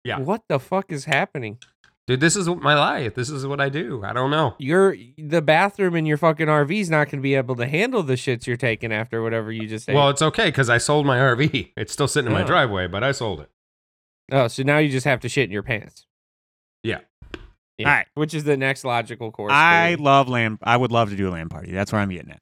yeah. 0.04 0.18
What 0.20 0.42
the 0.48 0.58
fuck 0.58 0.92
is 0.92 1.04
happening? 1.06 1.58
dude. 2.06 2.20
This 2.20 2.36
is 2.36 2.48
my 2.48 2.74
life. 2.74 3.14
This 3.14 3.28
is 3.28 3.46
what 3.46 3.60
I 3.60 3.68
do. 3.68 4.02
I 4.02 4.12
don't 4.14 4.30
know. 4.30 4.54
Your 4.58 4.96
the 5.18 5.42
bathroom 5.42 5.94
in 5.94 6.06
your 6.06 6.16
fucking 6.16 6.46
RV 6.46 6.70
is 6.80 6.88
not 6.88 7.06
going 7.10 7.18
to 7.18 7.22
be 7.22 7.34
able 7.34 7.54
to 7.56 7.66
handle 7.66 8.02
the 8.02 8.14
shits 8.14 8.46
you're 8.46 8.56
taking 8.56 8.92
after 8.92 9.22
whatever 9.22 9.52
you 9.52 9.68
just 9.68 9.88
ate. 9.90 9.94
Well, 9.94 10.08
it's 10.08 10.22
okay 10.22 10.46
because 10.46 10.70
I 10.70 10.78
sold 10.78 11.04
my 11.04 11.18
RV. 11.18 11.72
It's 11.76 11.92
still 11.92 12.08
sitting 12.08 12.28
in 12.28 12.32
my 12.32 12.44
Oh. 12.44 12.46
driveway, 12.46 12.86
but 12.86 13.04
I 13.04 13.12
sold 13.12 13.40
it. 13.40 13.50
oh, 14.32 14.48
so 14.48 14.62
now 14.62 14.78
you 14.78 14.88
just 14.88 15.04
have 15.04 15.20
to 15.20 15.28
shit 15.28 15.44
in 15.44 15.50
your 15.50 15.62
pants. 15.62 16.06
Yeah. 17.78 17.86
Yeah. 17.86 17.88
All 17.90 17.96
right. 17.96 18.06
Which 18.14 18.34
is 18.34 18.44
the 18.44 18.56
next 18.56 18.84
logical 18.84 19.30
course. 19.30 19.52
I 19.54 19.94
for- 19.96 20.02
love 20.02 20.28
land. 20.28 20.58
I 20.62 20.76
would 20.76 20.92
love 20.92 21.10
to 21.10 21.16
do 21.16 21.28
a 21.28 21.30
lamp 21.30 21.50
party. 21.52 21.72
That's 21.72 21.92
where 21.92 22.00
I'm 22.00 22.08
getting 22.10 22.32
at. 22.32 22.40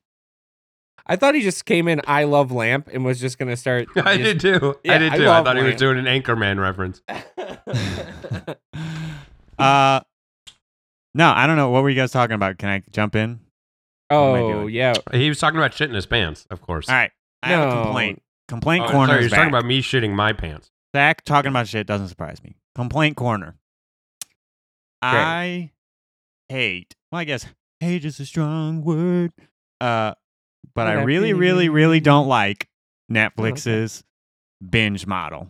I 1.06 1.14
thought 1.16 1.34
he 1.36 1.42
just 1.42 1.66
came 1.66 1.86
in. 1.86 2.00
I 2.06 2.24
love 2.24 2.50
lamp 2.50 2.88
and 2.92 3.04
was 3.04 3.20
just 3.20 3.38
going 3.38 3.48
to 3.48 3.56
start. 3.56 3.86
I 3.96 4.16
just- 4.16 4.38
did 4.38 4.60
too. 4.60 4.74
Yeah, 4.82 4.94
I 4.94 4.98
did 4.98 5.12
too. 5.14 5.24
I, 5.24 5.26
love 5.26 5.44
thought 5.44 5.56
he 5.56 5.62
was 5.62 5.76
doing 5.76 5.98
an 5.98 6.06
Anchorman 6.06 6.58
reference. 6.60 7.02
Uh, 9.58 10.00
no, 11.14 11.30
I 11.30 11.46
don't 11.46 11.56
know. 11.56 11.70
What 11.70 11.82
were 11.82 11.88
you 11.88 11.96
guys 11.96 12.10
talking 12.10 12.34
about? 12.34 12.58
Can 12.58 12.68
I 12.68 12.82
jump 12.90 13.16
in? 13.16 13.22
am 13.30 13.38
I 14.10 14.14
oh 14.16 14.52
doing? 14.52 14.74
yeah. 14.74 14.92
He 15.12 15.30
was 15.30 15.38
talking 15.38 15.56
about 15.58 15.72
shit 15.72 15.88
in 15.88 15.94
his 15.94 16.04
pants, 16.04 16.46
of 16.50 16.60
course. 16.60 16.88
All 16.90 16.94
right. 16.94 17.10
I 17.42 17.48
have 17.52 17.60
a 17.62 17.74
No. 17.74 17.82
complaint. 17.84 18.22
Complaint 18.48 18.84
Oh, 18.86 18.90
corner 18.90 19.12
sorry, 19.12 19.20
he 19.20 19.26
is 19.26 19.32
was 19.32 19.36
talking 19.38 19.48
about 19.48 19.64
me 19.64 19.80
shitting 19.80 20.12
my 20.14 20.34
pants. 20.34 20.70
Zach 20.94 21.24
talking 21.24 21.48
about 21.48 21.68
shit 21.68 21.86
doesn't 21.86 22.08
surprise 22.08 22.42
me. 22.44 22.56
Complaint 22.74 23.16
corner. 23.16 23.56
I 25.02 25.70
hate. 26.48 26.94
Well, 27.10 27.20
I 27.20 27.24
guess 27.24 27.46
hate 27.80 28.04
is 28.04 28.20
a 28.20 28.26
strong 28.26 28.82
word. 28.82 29.32
Uh, 29.80 30.14
but 30.74 30.86
I 30.86 30.90
I 30.90 30.94
really, 30.94 31.04
really, 31.04 31.32
really, 31.32 31.32
really, 31.32 31.68
really 31.68 31.68
really 31.68 32.00
don't 32.00 32.28
like 32.28 32.68
Netflix's 33.10 34.04
binge 34.68 35.06
model. 35.06 35.48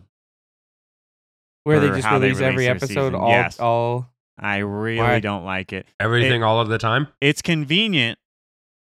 Where 1.63 1.79
they 1.79 1.89
just 1.89 2.05
how 2.05 2.19
they 2.19 2.27
release 2.27 2.41
every 2.41 2.63
their 2.65 2.75
episode 2.75 2.87
season. 2.87 3.15
all 3.15 3.29
Yes. 3.29 3.59
all 3.59 4.09
I 4.39 4.57
really 4.57 4.99
Why? 4.99 5.19
don't 5.19 5.43
like 5.43 5.73
it. 5.73 5.85
Everything 5.99 6.43
all 6.43 6.61
of 6.61 6.69
the 6.69 6.77
time. 6.77 7.07
It's 7.19 7.41
convenient 7.41 8.19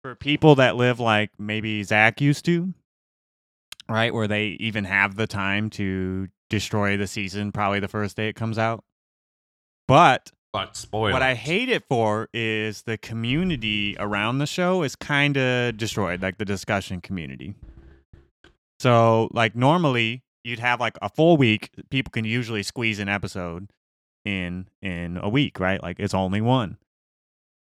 for 0.03 0.13
people 0.15 0.55
that 0.55 0.75
live 0.75 0.99
like 0.99 1.31
maybe 1.39 1.81
Zach 1.83 2.21
used 2.21 2.45
to, 2.45 2.73
right? 3.89 4.13
Where 4.13 4.27
they 4.27 4.57
even 4.59 4.83
have 4.83 5.15
the 5.15 5.25
time 5.27 5.69
to 5.71 6.27
destroy 6.49 6.95
the 6.97 7.07
season 7.07 7.51
probably 7.51 7.79
the 7.79 7.87
first 7.87 8.15
day 8.17 8.27
it 8.29 8.35
comes 8.35 8.57
out. 8.59 8.83
But 9.87 10.31
But. 10.55 11.13
What 11.13 11.21
I 11.21 11.33
hate 11.33 11.69
it 11.69 11.83
for 11.87 12.29
is 12.33 12.83
the 12.83 12.97
community 12.97 13.95
around 13.99 14.39
the 14.39 14.47
show 14.47 14.83
is 14.83 14.95
kind 14.95 15.37
of 15.37 15.77
destroyed, 15.77 16.21
like 16.21 16.37
the 16.37 16.45
discussion 16.45 17.01
community. 17.01 17.55
So, 18.79 19.29
like 19.31 19.55
normally 19.55 20.23
you'd 20.43 20.59
have 20.59 20.79
like 20.79 20.97
a 21.01 21.09
full 21.09 21.37
week. 21.37 21.71
People 21.89 22.11
can 22.11 22.23
usually 22.23 22.63
squeeze 22.63 22.99
an 22.99 23.09
episode 23.09 23.69
in 24.23 24.67
in 24.81 25.17
a 25.17 25.29
week, 25.29 25.59
right? 25.59 25.81
Like 25.81 25.99
it's 25.99 26.13
only 26.13 26.41
one, 26.41 26.77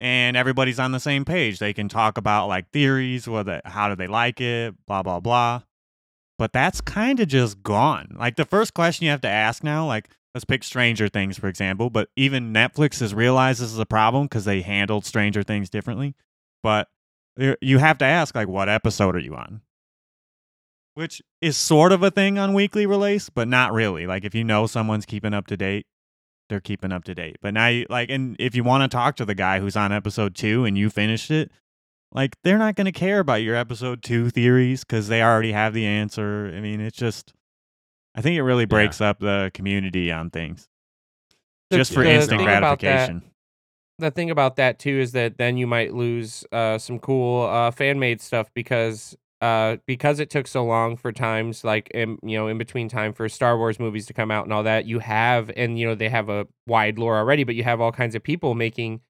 and 0.00 0.36
everybody's 0.36 0.78
on 0.78 0.92
the 0.92 1.00
same 1.00 1.24
page. 1.24 1.58
They 1.58 1.72
can 1.72 1.88
talk 1.88 2.18
about 2.18 2.48
like 2.48 2.70
theories, 2.70 3.28
whether 3.28 3.62
how 3.64 3.88
do 3.88 3.96
they 3.96 4.08
like 4.08 4.40
it, 4.40 4.74
blah 4.86 5.02
blah 5.02 5.20
blah. 5.20 5.62
But 6.38 6.52
that's 6.52 6.82
kind 6.82 7.18
of 7.20 7.28
just 7.28 7.62
gone. 7.62 8.14
Like 8.18 8.36
the 8.36 8.44
first 8.44 8.74
question 8.74 9.04
you 9.04 9.10
have 9.10 9.22
to 9.22 9.28
ask 9.28 9.64
now, 9.64 9.86
like 9.86 10.10
let's 10.36 10.44
pick 10.44 10.62
Stranger 10.62 11.08
Things 11.08 11.38
for 11.38 11.48
example. 11.48 11.88
But 11.88 12.10
even 12.14 12.52
Netflix 12.52 13.00
has 13.00 13.14
realized 13.14 13.58
this 13.58 13.72
is 13.72 13.78
a 13.78 13.86
problem 13.86 14.26
because 14.26 14.44
they 14.44 14.60
handled 14.60 15.06
Stranger 15.06 15.42
Things 15.42 15.70
differently. 15.70 16.14
But 16.62 16.88
you- 17.38 17.78
have 17.78 17.96
to 17.98 18.04
ask 18.04 18.34
like, 18.34 18.46
what 18.46 18.68
episode 18.68 19.16
are 19.16 19.20
you 19.20 19.34
on? 19.34 19.62
Which 20.92 21.22
is 21.40 21.56
sort 21.56 21.90
of 21.90 22.02
a 22.02 22.10
thing 22.10 22.38
on 22.38 22.52
weekly 22.52 22.84
release, 22.84 23.30
but 23.30 23.48
not 23.48 23.72
really. 23.72 24.06
Like 24.06 24.26
if 24.26 24.34
you 24.34 24.44
know 24.44 24.66
someone's 24.66 25.06
keeping 25.06 25.32
up 25.32 25.46
to 25.46 25.56
date, 25.56 25.86
they're 26.50 26.60
keeping 26.60 26.92
up 26.92 27.04
to 27.04 27.14
date. 27.14 27.38
But 27.40 27.54
now, 27.54 27.68
you, 27.68 27.86
like, 27.88 28.10
and 28.10 28.36
if 28.38 28.54
you 28.54 28.62
want 28.62 28.82
to 28.82 28.94
talk 28.94 29.16
to 29.16 29.24
the 29.24 29.34
guy 29.34 29.58
who's 29.60 29.74
on 29.74 29.90
episode 29.90 30.34
two 30.34 30.66
and 30.66 30.76
you 30.76 30.90
finished 30.90 31.30
it, 31.30 31.50
like 32.12 32.36
they're 32.44 32.58
not 32.58 32.76
going 32.76 32.84
to 32.84 32.92
care 32.92 33.20
about 33.20 33.42
your 33.42 33.56
episode 33.56 34.02
two 34.02 34.28
theories 34.28 34.84
because 34.84 35.08
they 35.08 35.22
already 35.22 35.52
have 35.52 35.72
the 35.72 35.86
answer. 35.86 36.52
I 36.54 36.60
mean, 36.60 36.82
it's 36.82 36.96
just, 36.98 37.32
I 38.16 38.22
think 38.22 38.36
it 38.36 38.42
really 38.42 38.64
breaks 38.64 39.00
up 39.00 39.20
the 39.20 39.50
community 39.54 40.10
on 40.10 40.30
things 40.30 40.68
The- 41.70 41.76
just 41.76 41.92
for 41.92 42.02
the 42.02 42.10
instant 42.12 42.40
thing 42.40 42.48
about 42.48 42.80
that- 42.80 42.80
gratification. 42.80 43.22
the 43.98 44.10
thing 44.10 44.30
about 44.30 44.56
that 44.56 44.78
too 44.78 44.98
is 44.98 45.12
that 45.12 45.36
then 45.38 45.56
you 45.56 45.66
might 45.66 45.92
lose 45.94 46.44
uh, 46.52 46.78
some 46.78 46.98
cool 46.98 47.44
uh, 47.46 47.70
fan 47.70 47.98
made 47.98 48.20
stuff 48.20 48.50
because 48.54 49.16
uh, 49.42 49.76
because 49.86 50.18
it 50.18 50.30
took 50.30 50.46
so 50.46 50.64
long 50.64 50.96
for 50.96 51.12
times 51.12 51.62
like 51.62 51.90
in, 51.90 52.18
you 52.22 52.38
know 52.38 52.48
in 52.48 52.56
between 52.56 52.88
time 52.88 53.12
for 53.12 53.28
Star 53.28 53.58
Wars 53.58 53.78
movies 53.78 54.06
to 54.06 54.14
come 54.14 54.30
out 54.30 54.44
and 54.44 54.52
all 54.52 54.62
that 54.62 54.86
you 54.86 54.98
have 55.00 55.50
and 55.56 55.78
you 55.78 55.86
know 55.86 55.94
they 55.94 56.08
have 56.08 56.30
a 56.30 56.46
wide 56.66 56.98
lore 56.98 57.16
already 57.18 57.44
but 57.44 57.54
you 57.54 57.62
have 57.62 57.78
all 57.80 57.92
kinds 57.92 58.14
of 58.14 58.22
people 58.22 58.54
making 58.54 59.00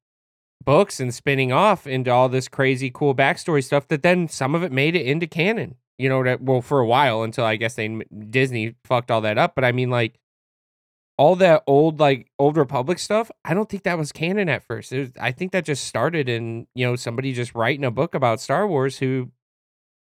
books 0.65 0.99
and 0.99 1.13
spinning 1.13 1.53
off 1.53 1.87
into 1.87 2.11
all 2.11 2.27
this 2.27 2.49
crazy 2.49 2.91
cool 2.93 3.15
backstory 3.15 3.63
stuff 3.63 3.87
that 3.87 4.03
then 4.03 4.27
some 4.27 4.53
of 4.53 4.63
it 4.63 4.71
made 4.71 4.95
it 4.97 5.05
into 5.05 5.25
canon 5.27 5.75
you 5.97 6.09
know 6.09 6.23
that 6.23 6.41
well 6.41 6.61
for 6.61 6.79
a 6.79 6.85
while 6.85 7.23
until 7.23 7.45
I 7.45 7.55
guess 7.55 7.75
they 7.75 7.87
Disney 8.29 8.75
fucked 8.83 9.11
all 9.11 9.21
that 9.21 9.37
up 9.37 9.55
but 9.55 9.63
I 9.63 9.71
mean 9.71 9.89
like 9.89 10.19
all 11.17 11.35
that 11.35 11.63
old 11.67 11.99
like 11.99 12.29
old 12.37 12.57
republic 12.57 12.99
stuff 12.99 13.31
i 13.43 13.51
don't 13.53 13.69
think 13.69 13.81
that 13.81 13.97
was 13.97 14.11
canon 14.11 14.47
at 14.47 14.63
first 14.63 14.91
it 14.91 14.99
was, 14.99 15.11
i 15.19 15.31
think 15.31 15.51
that 15.51 15.65
just 15.65 15.85
started 15.85 16.29
in 16.29 16.67
you 16.75 16.85
know 16.85 16.95
somebody 16.95 17.33
just 17.33 17.55
writing 17.55 17.83
a 17.83 17.89
book 17.89 18.13
about 18.13 18.39
star 18.39 18.67
wars 18.67 18.99
who 18.99 19.31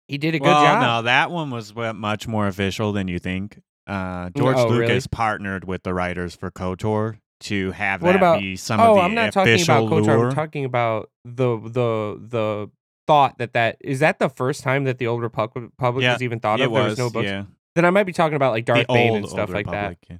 he 0.07 0.17
did 0.17 0.35
a 0.35 0.39
good 0.39 0.45
well, 0.45 0.63
job 0.63 0.81
no, 0.81 1.01
that 1.03 1.31
one 1.31 1.49
was 1.49 1.73
much 1.75 2.27
more 2.27 2.47
official 2.47 2.93
than 2.93 3.07
you 3.09 3.19
think. 3.19 3.61
Uh, 3.85 4.29
George 4.29 4.55
oh, 4.57 4.69
really? 4.69 4.87
Lucas 4.87 5.05
partnered 5.07 5.65
with 5.65 5.83
the 5.83 5.93
writers 5.93 6.33
for 6.35 6.49
KOTOR 6.49 7.19
to 7.41 7.71
have 7.71 8.01
What 8.01 8.13
that 8.13 8.15
about- 8.17 8.39
be 8.39 8.55
some 8.55 8.79
oh 8.79 8.91
of 8.91 8.95
the 8.95 9.01
i'm 9.01 9.13
not 9.13 9.33
talking 9.33 9.53
official 9.53 9.87
about 9.87 9.99
KOTOR, 9.99 10.05
lure. 10.05 10.27
i'm 10.27 10.33
talking 10.33 10.65
about 10.65 11.09
the 11.23 11.57
the 11.57 12.19
the 12.19 12.71
thought 13.07 13.37
that 13.37 13.53
that 13.53 13.77
is 13.81 13.99
that 13.99 14.19
the 14.19 14.29
first 14.29 14.61
time 14.63 14.83
that 14.83 14.97
the 14.97 15.07
old 15.07 15.21
republic 15.21 15.63
Republic 15.77 16.03
Yeah, 16.03 16.13
was 16.13 16.21
even 16.21 16.39
thought 16.39 16.55
of 16.55 16.59
there 16.59 16.69
was, 16.69 16.91
was 16.91 16.97
no 16.99 17.09
books 17.09 17.25
yeah. 17.25 17.45
then 17.75 17.85
i 17.85 17.89
might 17.89 18.03
be 18.03 18.13
talking 18.13 18.35
about 18.35 18.51
like 18.51 18.65
The 18.65 18.73
darth 18.73 18.87
bane 18.87 19.09
old, 19.11 19.17
and 19.19 19.29
stuff 19.29 19.49
like 19.49 19.65
that 19.71 19.97
yeah. 20.09 20.17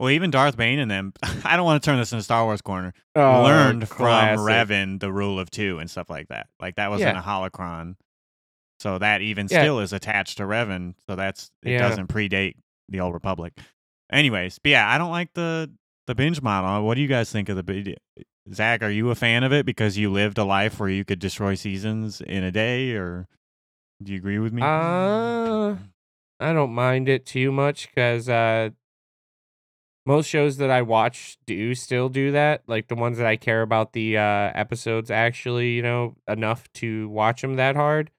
Well, 0.00 0.10
even 0.10 0.30
Darth 0.32 0.56
Bane 0.56 0.80
and 0.80 0.90
them. 0.90 1.12
I 1.44 1.56
don't 1.56 1.64
want 1.64 1.82
to 1.82 1.86
turn 1.88 1.98
this 1.98 2.12
into 2.12 2.24
Star 2.24 2.44
Wars 2.44 2.60
corner. 2.60 2.92
Oh, 3.14 3.44
learned 3.44 3.88
classic. 3.88 4.38
from 4.38 4.46
Revan 4.46 5.00
the 5.00 5.12
rule 5.12 5.38
of 5.38 5.50
two 5.52 5.78
and 5.78 5.88
stuff 5.88 6.10
like 6.10 6.28
that. 6.28 6.48
Like 6.60 6.76
that 6.76 6.90
wasn't 6.90 7.14
Yeah. 7.14 7.20
a 7.20 7.22
holocron, 7.22 7.94
so 8.80 8.98
that 8.98 9.22
even 9.22 9.46
still 9.46 9.78
is 9.78 9.92
attached 9.92 10.38
to 10.38 10.42
Revan. 10.42 10.94
So 11.08 11.14
that's 11.14 11.50
it 11.62 11.78
doesn't 11.78 12.08
predate 12.08 12.56
the 12.88 13.00
Old 13.00 13.14
Republic. 13.14 13.56
Anyways, 14.12 14.58
but 14.58 14.70
yeah, 14.70 14.90
I 14.92 14.98
don't 14.98 15.12
like 15.12 15.32
the 15.34 15.70
the 16.08 16.14
binge 16.16 16.42
model. 16.42 16.84
What 16.84 16.96
do 16.96 17.00
you 17.00 17.08
guys 17.08 17.30
think 17.30 17.48
of 17.48 17.56
the? 17.64 17.96
Zach, 18.52 18.82
are 18.82 18.90
you 18.90 19.10
a 19.10 19.14
fan 19.14 19.42
of 19.42 19.52
it 19.52 19.64
because 19.64 19.96
you 19.96 20.10
lived 20.10 20.36
a 20.38 20.44
life 20.44 20.78
where 20.78 20.88
you 20.88 21.04
could 21.04 21.18
destroy 21.18 21.54
seasons 21.54 22.20
in 22.20 22.44
a 22.44 22.50
day, 22.50 22.92
or 22.92 23.26
do 24.02 24.12
you 24.12 24.18
agree 24.18 24.38
with 24.38 24.52
me? 24.52 24.62
Uh, 24.62 25.76
I 26.40 26.52
don't 26.52 26.74
mind 26.74 27.08
it 27.08 27.24
too 27.24 27.50
much 27.50 27.88
because 27.88 28.28
uh, 28.28 28.70
most 30.06 30.26
shows 30.28 30.58
that 30.58 30.70
I 30.70 30.82
watch 30.82 31.38
do 31.46 31.74
still 31.74 32.08
do 32.08 32.32
that. 32.32 32.62
Like 32.66 32.88
the 32.88 32.94
ones 32.94 33.18
that 33.18 33.26
I 33.26 33.36
care 33.36 33.62
about 33.62 33.92
the 33.92 34.18
uh, 34.18 34.50
episodes 34.54 35.10
actually, 35.10 35.72
you 35.72 35.82
know, 35.82 36.16
enough 36.28 36.70
to 36.74 37.08
watch 37.08 37.40
them 37.40 37.56
that 37.56 37.76
hard. 37.76 38.10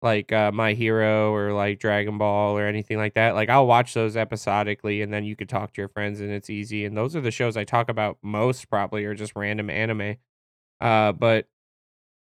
Like 0.00 0.32
uh, 0.32 0.52
My 0.52 0.74
Hero 0.74 1.32
or 1.34 1.52
like 1.52 1.80
Dragon 1.80 2.18
Ball 2.18 2.56
or 2.56 2.64
anything 2.66 2.98
like 2.98 3.14
that. 3.14 3.34
Like 3.34 3.48
I'll 3.48 3.66
watch 3.66 3.94
those 3.94 4.16
episodically 4.16 5.02
and 5.02 5.12
then 5.12 5.24
you 5.24 5.34
could 5.34 5.48
talk 5.48 5.72
to 5.74 5.80
your 5.80 5.88
friends 5.88 6.20
and 6.20 6.30
it's 6.30 6.48
easy. 6.50 6.84
And 6.84 6.96
those 6.96 7.16
are 7.16 7.20
the 7.20 7.30
shows 7.32 7.56
I 7.56 7.64
talk 7.64 7.88
about 7.88 8.18
most 8.22 8.70
probably 8.70 9.04
or 9.04 9.14
just 9.14 9.34
random 9.34 9.70
anime. 9.70 10.16
Uh, 10.80 11.12
but 11.12 11.46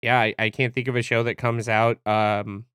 yeah, 0.03 0.20
I, 0.20 0.35
I 0.39 0.51
can't 0.51 0.75
think 0.75 0.89
of 0.89 0.97
a 0.97 1.03
show 1.03 1.23
that 1.23 1.37
comes 1.39 1.68
out 1.68 1.99
um 2.07 2.66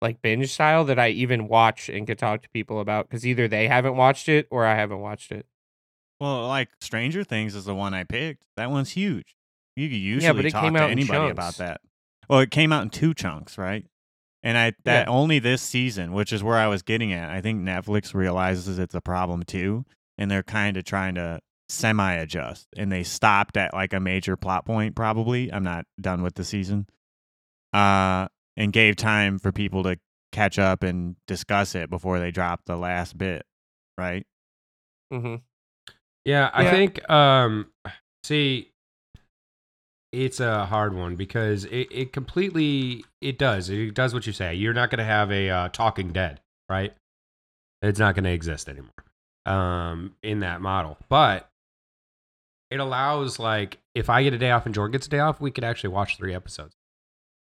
like 0.00 0.22
binge 0.22 0.50
style 0.52 0.84
that 0.86 0.98
I 0.98 1.10
even 1.10 1.46
watch 1.46 1.88
and 1.88 2.06
could 2.06 2.18
talk 2.18 2.42
to 2.42 2.48
people 2.48 2.80
about 2.80 3.08
because 3.08 3.26
either 3.26 3.46
they 3.48 3.68
haven't 3.68 3.96
watched 3.96 4.28
it 4.28 4.48
or 4.50 4.64
I 4.64 4.74
haven't 4.74 5.00
watched 5.00 5.30
it. 5.30 5.46
well, 6.20 6.48
like 6.48 6.70
Stranger 6.80 7.22
Things 7.22 7.54
is 7.54 7.66
the 7.66 7.74
one 7.74 7.94
I 7.94 8.04
picked. 8.04 8.42
That 8.56 8.70
one's 8.70 8.90
huge. 8.90 9.36
You 9.76 9.88
could 9.88 9.98
usually 9.98 10.36
but 10.36 10.44
it 10.46 10.50
talk 10.50 10.62
came 10.64 10.74
to 10.74 10.80
out 10.80 10.90
in 10.90 10.98
anybody 10.98 11.30
about 11.30 11.56
that. 11.58 11.80
Well, 12.28 12.40
it 12.40 12.50
came 12.50 12.72
out 12.72 12.82
in 12.82 12.90
two 12.90 13.14
chunks, 13.14 13.56
right? 13.58 13.84
And 14.42 14.58
I 14.58 14.72
that 14.84 15.06
Yeah. 15.06 15.12
only 15.12 15.38
this 15.38 15.62
season, 15.62 16.12
which 16.12 16.32
is 16.32 16.42
where 16.42 16.56
I 16.58 16.66
was 16.66 16.82
getting 16.82 17.12
at. 17.12 17.30
I 17.30 17.40
think 17.40 17.60
Netflix 17.62 18.12
realizes 18.14 18.78
it's 18.78 18.94
a 18.94 19.00
problem 19.00 19.44
too, 19.44 19.84
and 20.18 20.30
they're 20.30 20.42
kind 20.42 20.76
of 20.76 20.84
trying 20.84 21.14
to 21.14 21.40
semi 21.68 22.12
adjust. 22.14 22.66
And 22.76 22.90
they 22.90 23.02
stopped 23.04 23.56
at 23.56 23.72
like 23.72 23.92
a 23.92 24.00
major 24.00 24.36
plot 24.36 24.64
point. 24.66 24.96
Probably, 24.96 25.52
I'm 25.52 25.62
not 25.64 25.86
done 26.00 26.22
with 26.22 26.34
the 26.34 26.44
season. 26.44 26.86
Uh, 27.72 28.28
and 28.56 28.72
gave 28.72 28.96
time 28.96 29.38
for 29.38 29.50
people 29.50 29.82
to 29.84 29.98
catch 30.30 30.58
up 30.58 30.82
and 30.82 31.16
discuss 31.26 31.74
it 31.74 31.88
before 31.88 32.18
they 32.18 32.30
dropped 32.30 32.66
the 32.66 32.76
last 32.76 33.16
bit, 33.16 33.46
right? 33.96 34.26
hmm 35.10 35.36
Yeah, 36.24 36.50
I 36.52 36.64
Yeah. 36.64 36.70
think 36.70 37.10
um 37.10 37.72
see 38.24 38.71
it's 40.12 40.40
a 40.40 40.66
hard 40.66 40.94
one 40.94 41.16
because 41.16 41.64
it, 41.64 41.88
it 41.90 42.12
completely 42.12 43.04
it 43.20 43.38
does. 43.38 43.70
It 43.70 43.94
does 43.94 44.12
what 44.14 44.26
you 44.26 44.32
say. 44.32 44.54
You're 44.54 44.74
not 44.74 44.90
gonna 44.90 45.04
have 45.04 45.32
a 45.32 45.48
uh, 45.48 45.68
talking 45.70 46.12
dead, 46.12 46.40
right? 46.68 46.94
It's 47.80 47.98
not 47.98 48.14
gonna 48.14 48.30
exist 48.30 48.68
anymore. 48.68 48.90
Um 49.46 50.14
in 50.22 50.40
that 50.40 50.60
model. 50.60 50.98
But 51.08 51.48
it 52.70 52.78
allows 52.78 53.38
like 53.38 53.78
if 53.94 54.08
I 54.08 54.22
get 54.22 54.34
a 54.34 54.38
day 54.38 54.50
off 54.50 54.66
and 54.66 54.74
Jordan 54.74 54.92
gets 54.92 55.06
a 55.06 55.10
day 55.10 55.18
off, 55.18 55.40
we 55.40 55.50
could 55.50 55.64
actually 55.64 55.90
watch 55.90 56.16
three 56.16 56.34
episodes. 56.34 56.76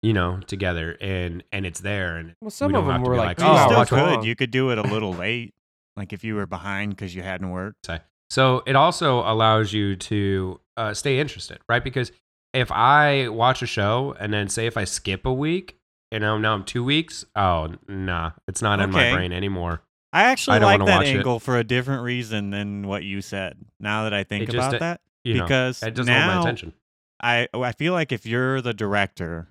You 0.02 0.12
know, 0.12 0.40
together 0.46 0.98
and 1.00 1.44
and 1.52 1.64
it's 1.64 1.80
there 1.80 2.16
and 2.16 2.34
Well, 2.40 2.50
some 2.50 2.72
we 2.72 2.78
of 2.78 2.84
don't 2.84 2.90
have 2.90 3.00
them 3.02 3.10
were 3.10 3.16
like, 3.16 3.26
like, 3.26 3.36
two 3.38 3.44
you 3.44 3.50
oh, 3.50 3.56
still 3.56 3.78
hours 3.78 3.90
watch 3.90 4.16
could. 4.16 4.24
You 4.24 4.36
could 4.36 4.50
do 4.50 4.70
it 4.70 4.78
a 4.78 4.82
little 4.82 5.12
late, 5.14 5.54
like 5.96 6.12
if 6.12 6.24
you 6.24 6.34
were 6.34 6.46
behind 6.46 6.90
because 6.90 7.14
you 7.14 7.22
hadn't 7.22 7.50
worked. 7.50 7.88
So 8.30 8.62
it 8.66 8.74
also 8.74 9.20
allows 9.20 9.72
you 9.72 9.96
to 9.96 10.60
uh, 10.76 10.92
stay 10.92 11.20
interested, 11.20 11.58
right? 11.68 11.84
Because 11.84 12.10
if 12.54 12.70
I 12.72 13.28
watch 13.28 13.60
a 13.62 13.66
show 13.66 14.14
and 14.18 14.32
then 14.32 14.48
say 14.48 14.66
if 14.66 14.76
I 14.76 14.84
skip 14.84 15.26
a 15.26 15.32
week 15.32 15.76
and 16.10 16.22
now 16.22 16.38
now 16.38 16.54
I'm 16.54 16.64
two 16.64 16.84
weeks, 16.84 17.24
oh 17.36 17.74
nah, 17.88 18.30
it's 18.48 18.62
not 18.62 18.80
in 18.80 18.90
my 18.90 19.12
brain 19.12 19.32
anymore. 19.32 19.82
I 20.12 20.24
actually 20.24 20.56
I 20.56 20.58
don't 20.60 20.66
like 20.66 20.78
wanna 20.78 20.90
that 20.92 20.98
watch 20.98 21.08
it. 21.08 21.16
angle 21.16 21.40
for 21.40 21.58
a 21.58 21.64
different 21.64 22.04
reason 22.04 22.50
than 22.50 22.86
what 22.86 23.02
you 23.02 23.20
said. 23.20 23.58
Now 23.80 24.04
that 24.04 24.14
I 24.14 24.22
think 24.22 24.44
It 24.44 24.52
just, 24.52 24.68
about 24.68 24.74
uh, 24.76 24.78
that, 24.78 25.00
You 25.24 25.34
know, 25.34 25.44
because 25.44 25.82
it 25.82 25.94
doesn't 25.94 26.12
hold 26.12 26.26
my 26.26 26.34
now 26.34 26.42
attention. 26.42 26.72
I 27.20 27.48
I 27.52 27.72
feel 27.72 27.92
like 27.92 28.12
if 28.12 28.24
you're 28.24 28.60
the 28.60 28.72
director 28.72 29.48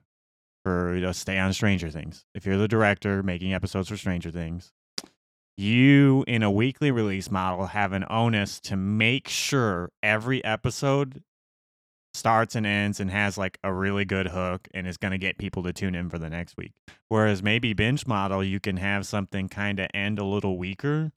for 0.63 0.95
you 0.95 1.01
know, 1.01 1.11
stay 1.11 1.37
on 1.37 1.51
Stranger 1.51 1.89
Things, 1.89 2.25
if 2.33 2.45
you're 2.45 2.57
the 2.57 2.69
director 2.69 3.21
making 3.21 3.53
episodes 3.53 3.89
for 3.89 3.97
Stranger 3.97 4.31
Things, 4.31 4.71
you 5.57 6.23
in 6.27 6.41
a 6.43 6.49
weekly 6.49 6.91
release 6.91 7.29
model 7.29 7.67
have 7.67 7.91
an 7.91 8.05
onus 8.09 8.61
to 8.61 8.77
make 8.77 9.27
sure 9.27 9.91
every 10.01 10.43
episode 10.45 11.23
starts 12.13 12.55
and 12.55 12.65
ends 12.65 12.99
and 12.99 13.09
has 13.09 13.37
like 13.37 13.57
a 13.63 13.73
really 13.73 14.05
good 14.05 14.27
hook 14.27 14.67
and 14.73 14.87
is 14.87 14.97
going 14.97 15.11
to 15.11 15.17
get 15.17 15.37
people 15.37 15.63
to 15.63 15.73
tune 15.73 15.95
in 15.95 16.09
for 16.09 16.19
the 16.19 16.29
next 16.29 16.55
week. 16.57 16.73
Whereas 17.09 17.41
maybe 17.41 17.73
binge 17.73 18.05
model, 18.05 18.43
you 18.43 18.59
can 18.59 18.77
have 18.77 19.05
something 19.07 19.49
kind 19.49 19.79
of 19.79 19.87
end 19.93 20.19
a 20.19 20.23
little 20.23 20.57
weaker 20.57 21.11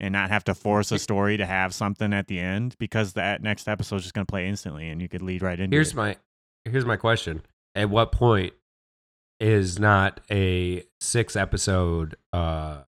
and 0.00 0.12
not 0.12 0.30
have 0.30 0.44
to 0.44 0.54
force 0.54 0.92
a 0.92 0.98
story 0.98 1.36
to 1.36 1.46
have 1.46 1.72
something 1.72 2.12
at 2.12 2.26
the 2.26 2.38
end 2.38 2.74
because 2.78 3.14
that 3.14 3.42
next 3.42 3.68
episode 3.68 3.96
is 3.96 4.02
just 4.02 4.14
going 4.14 4.26
to 4.26 4.30
play 4.30 4.46
instantly 4.48 4.88
and 4.90 5.00
you 5.00 5.08
could 5.08 5.22
lead 5.22 5.42
right 5.42 5.58
into 5.58 5.74
Here's 5.74 5.92
it. 5.92 5.96
my 5.96 6.16
here's 6.64 6.84
my 6.84 6.96
question: 6.96 7.42
At 7.74 7.88
what 7.88 8.12
point 8.12 8.52
is 9.40 9.78
not 9.78 10.20
a 10.30 10.82
six 11.00 11.36
episode 11.36 12.16
uh 12.32 12.82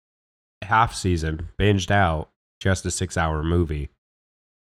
half 0.64 0.96
season 0.96 1.50
binged 1.60 1.92
out 1.92 2.30
just 2.60 2.86
a 2.86 2.92
six 2.92 3.16
hour 3.16 3.42
movie, 3.44 3.90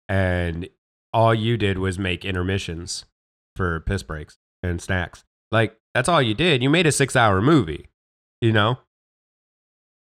and 0.07 0.67
all 1.15 1.33
you 1.33 1.55
did 1.57 1.77
was 1.79 1.97
make 1.97 2.23
intermissions 2.25 3.05
for 3.55 3.79
piss 3.79 4.03
breaks 4.03 4.37
and 4.61 4.81
snacks? 4.81 5.23
Like 5.51 5.77
that's 5.93 6.09
all 6.09 6.21
you 6.21 6.33
did. 6.33 6.61
You 6.61 6.69
made 6.69 6.85
a 6.85 6.91
six 6.91 7.15
hour 7.15 7.41
movie, 7.41 7.87
you 8.41 8.51
know. 8.51 8.77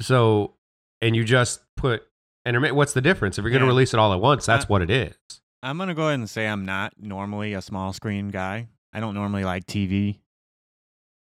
So, 0.02 0.54
and 1.02 1.16
you 1.16 1.24
just 1.24 1.62
put 1.76 2.04
intermittent. 2.46 2.78
What's 2.78 2.94
the 2.94 3.02
difference? 3.02 3.38
If 3.38 3.44
you're 3.44 3.52
going 3.52 3.62
to 3.62 3.66
Yeah. 3.66 3.70
release 3.72 3.94
it 3.94 4.00
all 4.00 4.14
at 4.14 4.22
once, 4.22 4.46
that's 4.46 4.66
Uh, 4.66 4.68
what 4.68 4.82
it 4.82 4.90
is. 4.90 5.16
I'm 5.62 5.78
gonna 5.78 5.94
go 5.94 6.04
ahead 6.04 6.20
and 6.20 6.30
say 6.30 6.48
I'm 6.48 6.64
not 6.64 6.94
normally 6.98 7.54
a 7.54 7.62
small 7.62 7.92
screen 7.92 8.30
guy. 8.30 8.70
I 8.94 9.02
don't 9.02 9.14
normally 9.14 9.44
like 9.44 9.66
TV 9.66 10.22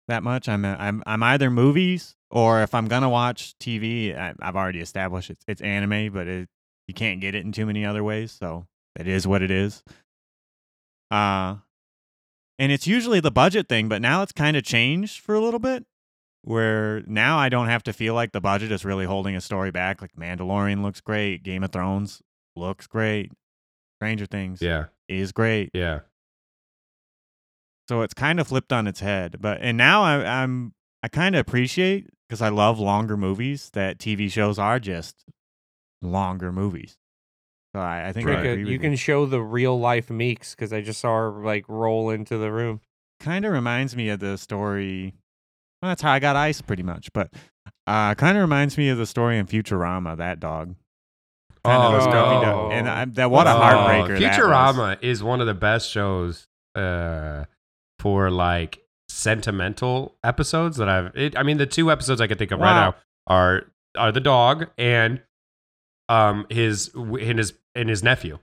that 0.08 0.24
much. 0.24 0.48
I'm 0.48 0.64
a, 0.64 0.78
I'm 0.80 1.04
I'm 1.06 1.22
either 1.24 1.50
movies 1.50 2.16
or 2.32 2.62
if 2.64 2.74
I'm 2.74 2.88
gonna 2.88 3.10
watch 3.10 3.54
TV, 3.60 4.18
I, 4.18 4.34
I've 4.42 4.56
already 4.56 4.80
established 4.80 5.30
it's 5.30 5.44
it's 5.46 5.62
anime, 5.62 6.14
but 6.14 6.28
it 6.28 6.48
you 6.88 6.94
can't 6.94 7.20
get 7.20 7.36
it 7.36 7.44
in 7.46 7.52
too 7.52 7.66
many 7.66 7.86
other 7.86 8.02
ways, 8.02 8.32
so 8.32 8.66
it 9.00 9.08
is 9.08 9.26
what 9.28 9.42
it 9.42 9.52
is. 9.52 9.84
Uh 11.12 11.58
and 12.60 12.72
it's 12.72 12.86
usually 12.88 13.20
the 13.20 13.32
budget 13.32 13.68
thing, 13.68 13.90
but 13.90 14.02
now 14.02 14.22
it's 14.22 14.32
kind 14.32 14.56
of 14.56 14.64
changed 14.64 15.20
for 15.22 15.34
a 15.36 15.40
little 15.40 15.60
bit. 15.60 15.86
Where 16.44 17.02
now 17.08 17.38
I 17.38 17.48
don't 17.50 17.68
have 17.68 17.84
to 17.84 17.94
feel 17.94 18.14
like 18.14 18.32
the 18.34 18.42
budget 18.42 18.72
is 18.72 18.84
really 18.84 19.06
holding 19.06 19.36
a 19.36 19.42
story 19.42 19.72
back. 19.72 20.02
Like 20.02 20.12
Mandalorian 20.16 20.82
looks 20.84 21.00
great, 21.02 21.42
Game 21.44 21.64
of 21.64 21.72
Thrones 21.72 22.22
looks 22.56 22.86
great, 22.86 23.32
Stranger 23.98 24.26
Things 24.26 24.62
Yeah, 24.62 24.86
is 25.08 25.32
great. 25.32 25.70
yeah. 25.74 26.02
So 27.90 28.02
it's 28.02 28.14
kind 28.14 28.40
of 28.40 28.48
flipped 28.48 28.72
on 28.74 28.88
its 28.88 29.00
head. 29.00 29.38
But 29.40 29.60
and 29.62 29.78
now 29.78 30.04
I, 30.04 30.44
I'm 30.44 30.74
I 31.02 31.08
kind 31.08 31.36
of 31.36 31.40
appreciate 31.40 32.10
because 32.28 32.42
I 32.42 32.50
love 32.50 32.80
longer 32.80 33.18
movies 33.18 33.70
that 33.74 33.98
TV 33.98 34.30
shows 34.32 34.58
are 34.60 34.80
just 34.80 35.24
longer 36.02 36.52
movies. 36.52 36.98
So 37.76 37.80
I, 37.82 38.10
I 38.10 38.14
think 38.14 38.28
I 38.28 38.36
Like 38.36 38.46
a- 38.46 38.50
agree 38.52 38.64
with 38.66 38.72
you 38.74 38.80
can 38.80 38.96
show 38.96 39.26
the 39.26 39.42
real 39.42 39.80
life 39.80 40.10
Meeks 40.10 40.54
because 40.56 40.72
I 40.72 40.82
just 40.82 41.00
saw 41.00 41.16
her 41.16 41.30
like 41.44 41.66
roll 41.68 42.10
into 42.12 42.38
the 42.38 42.52
room. 42.52 42.82
kind 43.20 43.46
of 43.46 43.52
reminds 43.54 43.96
me 43.96 44.10
of 44.10 44.20
the 44.20 44.38
story. 44.38 45.14
Well, 45.82 45.90
that's 45.90 46.02
how 46.02 46.12
I 46.12 46.20
got 46.20 46.36
ice, 46.36 46.62
pretty 46.62 46.84
much. 46.84 47.12
But 47.14 47.34
uh, 47.88 48.14
kind 48.16 48.38
of 48.38 48.42
reminds 48.42 48.78
me 48.78 48.90
of 48.90 48.98
the 48.98 49.06
story 49.06 49.38
in 49.38 49.48
Futurama. 49.48 50.16
That 50.18 50.40
dog. 50.40 50.76
Kinda 51.66 51.88
Oh, 51.88 51.92
those 51.94 52.06
no. 52.06 52.12
dog- 52.12 52.72
And 52.74 52.90
I, 52.90 53.06
that 53.06 53.32
what 53.32 53.48
a 53.48 53.52
Oh, 53.56 53.60
heartbreaker! 53.60 54.20
that 54.20 54.38
was. 54.38 54.38
Futurama 54.38 54.98
is 55.02 55.24
one 55.24 55.42
of 55.42 55.48
the 55.48 55.54
best 55.54 55.90
shows 55.90 56.48
uh, 56.76 57.46
for 58.00 58.30
like 58.30 58.84
sentimental 59.10 60.16
episodes 60.24 60.78
that 60.78 60.90
I've. 60.90 61.16
It, 61.16 61.38
I 61.38 61.44
mean, 61.44 61.58
the 61.58 61.66
two 61.66 61.90
episodes 61.92 62.22
I 62.22 62.28
can 62.28 62.38
think 62.38 62.52
of 62.52 62.60
right 62.60 62.74
now 62.74 62.96
are 63.28 63.64
are 63.98 64.12
the 64.12 64.20
dog 64.20 64.68
and 64.78 65.22
um 66.10 66.46
his 66.50 66.92
and 66.96 67.38
his 67.40 67.54
and 67.76 67.90
his 67.90 68.04
nephew, 68.04 68.40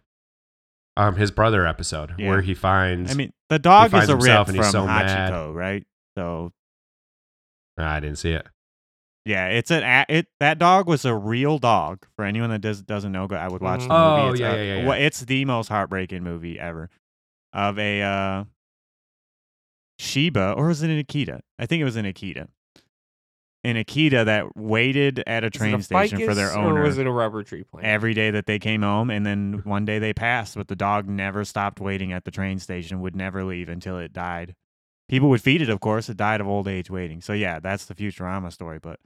um 0.97 1.17
his 1.17 1.31
brother 1.31 1.67
episode 1.67 2.15
Yeah. 2.19 2.29
where 2.29 2.41
he 2.41 2.55
finds. 2.55 3.11
I 3.11 3.15
mean, 3.15 3.33
the 3.49 3.59
dog 3.59 3.95
is 3.95 4.09
a 4.09 4.17
rip 4.17 4.47
from 4.47 4.63
so 4.65 4.87
Hachiko, 4.87 4.87
mad. 4.87 5.55
right? 5.55 5.87
So 6.17 6.53
I 7.79 8.01
didn't 8.01 8.17
see 8.19 8.33
it. 8.33 8.47
Yeah, 9.27 9.49
it's 9.49 9.71
an 9.71 9.83
a- 9.83 10.07
it. 10.09 10.27
That 10.41 10.59
dog 10.59 10.87
was 10.89 11.05
a 11.05 11.15
real 11.15 11.59
dog. 11.59 12.07
For 12.17 12.25
anyone 12.25 12.51
that 12.51 12.61
does 12.61 12.83
doesn't 12.83 13.13
know, 13.13 13.27
go- 13.27 13.37
I 13.37 13.49
would 13.49 13.61
watch 13.61 13.81
the 13.81 13.93
Oh, 13.93 14.27
movie. 14.27 14.31
It's 14.33 14.41
yeah, 14.41 14.53
a- 14.53 14.57
yeah, 14.65 14.77
yeah, 14.83 14.87
well, 14.89 14.99
it's 15.01 15.21
the 15.21 15.45
most 15.45 15.69
heartbreaking 15.69 16.23
movie 16.25 16.59
ever. 16.59 16.89
Of 17.53 17.79
a 17.79 18.01
uh, 18.03 18.45
Shiba, 19.99 20.53
or 20.57 20.69
was 20.69 20.83
it 20.83 20.91
an 20.91 21.03
Akita? 21.03 21.41
I 21.59 21.67
think 21.67 21.81
it 21.81 21.85
was 21.85 21.97
an 21.97 22.07
Akita. 22.07 22.49
An 23.63 23.77
Akita 23.77 24.25
that 24.25 24.57
waited 24.57 25.23
at 25.27 25.45
a 25.45 25.51
train 25.51 25.75
a 25.75 25.83
station 25.83 26.21
for 26.25 26.35
their 26.35 26.49
ficus, 26.49 26.57
owner 26.57 26.81
or 26.81 26.85
was 26.85 26.97
it 26.97 27.07
a 27.07 27.11
rubber 27.11 27.43
tree 27.43 27.63
plant? 27.63 27.87
every 27.87 28.15
day 28.15 28.31
that 28.31 28.47
they 28.47 28.59
came 28.59 28.81
home, 28.81 29.11
and 29.11 29.27
then 29.27 29.61
one 29.65 29.85
day 29.85 29.99
they 29.99 30.15
passed, 30.15 30.55
but 30.55 30.69
the 30.69 30.77
dog 30.77 31.07
never 31.09 31.45
stopped 31.45 31.79
waiting 31.79 32.11
at 32.13 32.25
the 32.25 32.31
train 32.31 32.59
station. 32.59 33.01
Would 33.01 33.15
never 33.15 33.45
leave 33.45 33.69
until 33.69 33.99
it 33.99 34.15
died. 34.15 34.55
People 35.09 35.29
would 35.29 35.43
feed 35.43 35.61
it, 35.61 35.69
of 35.69 35.81
course. 35.81 36.09
It 36.09 36.17
died 36.17 36.41
of 36.41 36.49
old 36.49 36.69
age 36.69 36.89
waiting. 36.89 37.21
So 37.21 37.33
yeah, 37.35 37.61
that's 37.61 37.85
the 37.85 37.95
Futurama 37.95 38.51
story. 38.53 38.79
But 38.79 38.99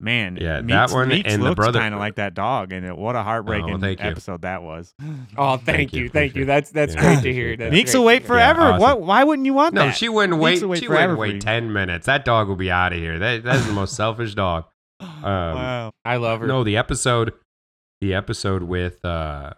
man, 0.00 0.36
Yeah, 0.40 0.60
that 0.60 0.64
Meeks, 0.64 0.92
one 0.92 1.08
Meeks 1.08 1.32
and 1.32 1.42
the 1.42 1.54
brother- 1.54 1.78
kind 1.80 1.94
of 1.94 2.00
like 2.00 2.16
that 2.16 2.34
dog, 2.34 2.72
and 2.72 2.84
it, 2.86 2.96
what 2.96 3.16
a 3.16 3.22
heartbreaking 3.22 3.80
thank 3.80 4.00
you. 4.00 4.06
episode 4.06 4.42
that 4.42 4.62
was. 4.62 4.94
oh, 5.36 5.56
thank, 5.56 5.64
Thank 5.64 5.92
you, 5.94 6.02
you, 6.04 6.08
thank 6.08 6.34
you. 6.36 6.42
it. 6.42 6.46
That's 6.46 6.70
that's 6.70 6.94
Yeah, 6.94 7.00
great 7.14 7.22
to 7.22 7.32
hear. 7.32 7.52
it. 7.52 7.58
That's 7.58 7.72
Meeks 7.72 7.94
will 7.94 8.04
wait 8.04 8.22
hear. 8.22 8.28
forever. 8.28 8.60
awesome. 8.62 8.80
What? 8.80 9.00
Why 9.02 9.24
wouldn't 9.24 9.46
you 9.46 9.54
want 9.54 9.74
No, 9.74 9.80
that? 9.82 9.86
No, 9.86 9.92
she 9.92 10.08
wouldn't 10.08 10.38
Meeks 10.40 10.60
wait. 10.62 10.68
wait 10.68 10.78
she 10.80 10.86
forever 10.86 11.16
wouldn't 11.16 11.34
wait 11.36 11.42
ten 11.42 11.72
minutes. 11.72 12.06
That 12.06 12.24
dog 12.24 12.48
will 12.48 12.56
be 12.56 12.70
out 12.70 12.92
of 12.92 12.98
here. 12.98 13.18
That 13.18 13.42
that's 13.44 13.66
the 13.66 13.72
most 13.72 13.94
selfish 13.94 14.34
dog. 14.34 14.64
wow. 15.00 15.90
I 16.04 16.16
love 16.16 16.40
her. 16.40 16.46
No, 16.46 16.64
the 16.64 16.76
episode, 16.76 17.32
the 18.00 18.14
episode 18.14 18.62
with 18.62 19.04
uh, 19.04 19.52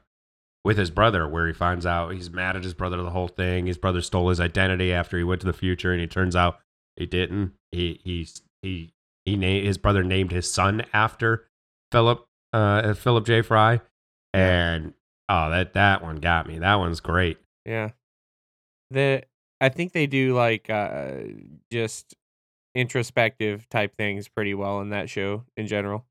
with 0.64 0.76
his 0.78 0.90
brother, 0.90 1.28
where 1.28 1.46
he 1.46 1.52
finds 1.52 1.86
out 1.86 2.12
he's 2.12 2.30
mad 2.30 2.56
at 2.56 2.64
his 2.64 2.74
brother 2.74 2.96
the 3.02 3.10
whole 3.10 3.28
thing. 3.28 3.66
His 3.66 3.78
brother 3.78 4.00
stole 4.02 4.28
his 4.28 4.40
identity 4.40 4.92
after 4.92 5.16
he 5.18 5.24
went 5.24 5.40
to 5.40 5.46
the 5.46 5.52
future, 5.52 5.92
and 5.92 6.00
he 6.00 6.06
turns 6.06 6.34
out 6.36 6.58
he 6.96 7.06
didn't. 7.06 7.52
He 7.72 8.00
he 8.04 8.26
he 8.62 8.90
he 9.28 9.36
named 9.36 9.66
his 9.66 9.78
brother 9.78 10.02
named 10.02 10.32
his 10.32 10.50
son 10.50 10.84
after 10.92 11.46
Philip 11.92 12.26
uh 12.52 12.94
Philip 12.94 13.26
J 13.26 13.42
Fry, 13.42 13.80
and 14.32 14.94
oh 15.28 15.50
that 15.50 15.74
that 15.74 16.02
one 16.02 16.16
got 16.16 16.46
me. 16.46 16.58
That 16.58 16.76
one's 16.76 17.00
great. 17.00 17.38
Yeah. 17.64 17.90
The 18.90 19.22
I 19.60 19.68
think 19.68 19.92
they 19.92 20.06
do 20.06 20.34
like 20.34 20.70
uh 20.70 21.14
just 21.70 22.14
introspective 22.74 23.68
type 23.68 23.96
things 23.96 24.28
pretty 24.28 24.54
well 24.54 24.80
in 24.80 24.90
that 24.90 25.10
show 25.10 25.44
in 25.56 25.66
general. 25.66 26.06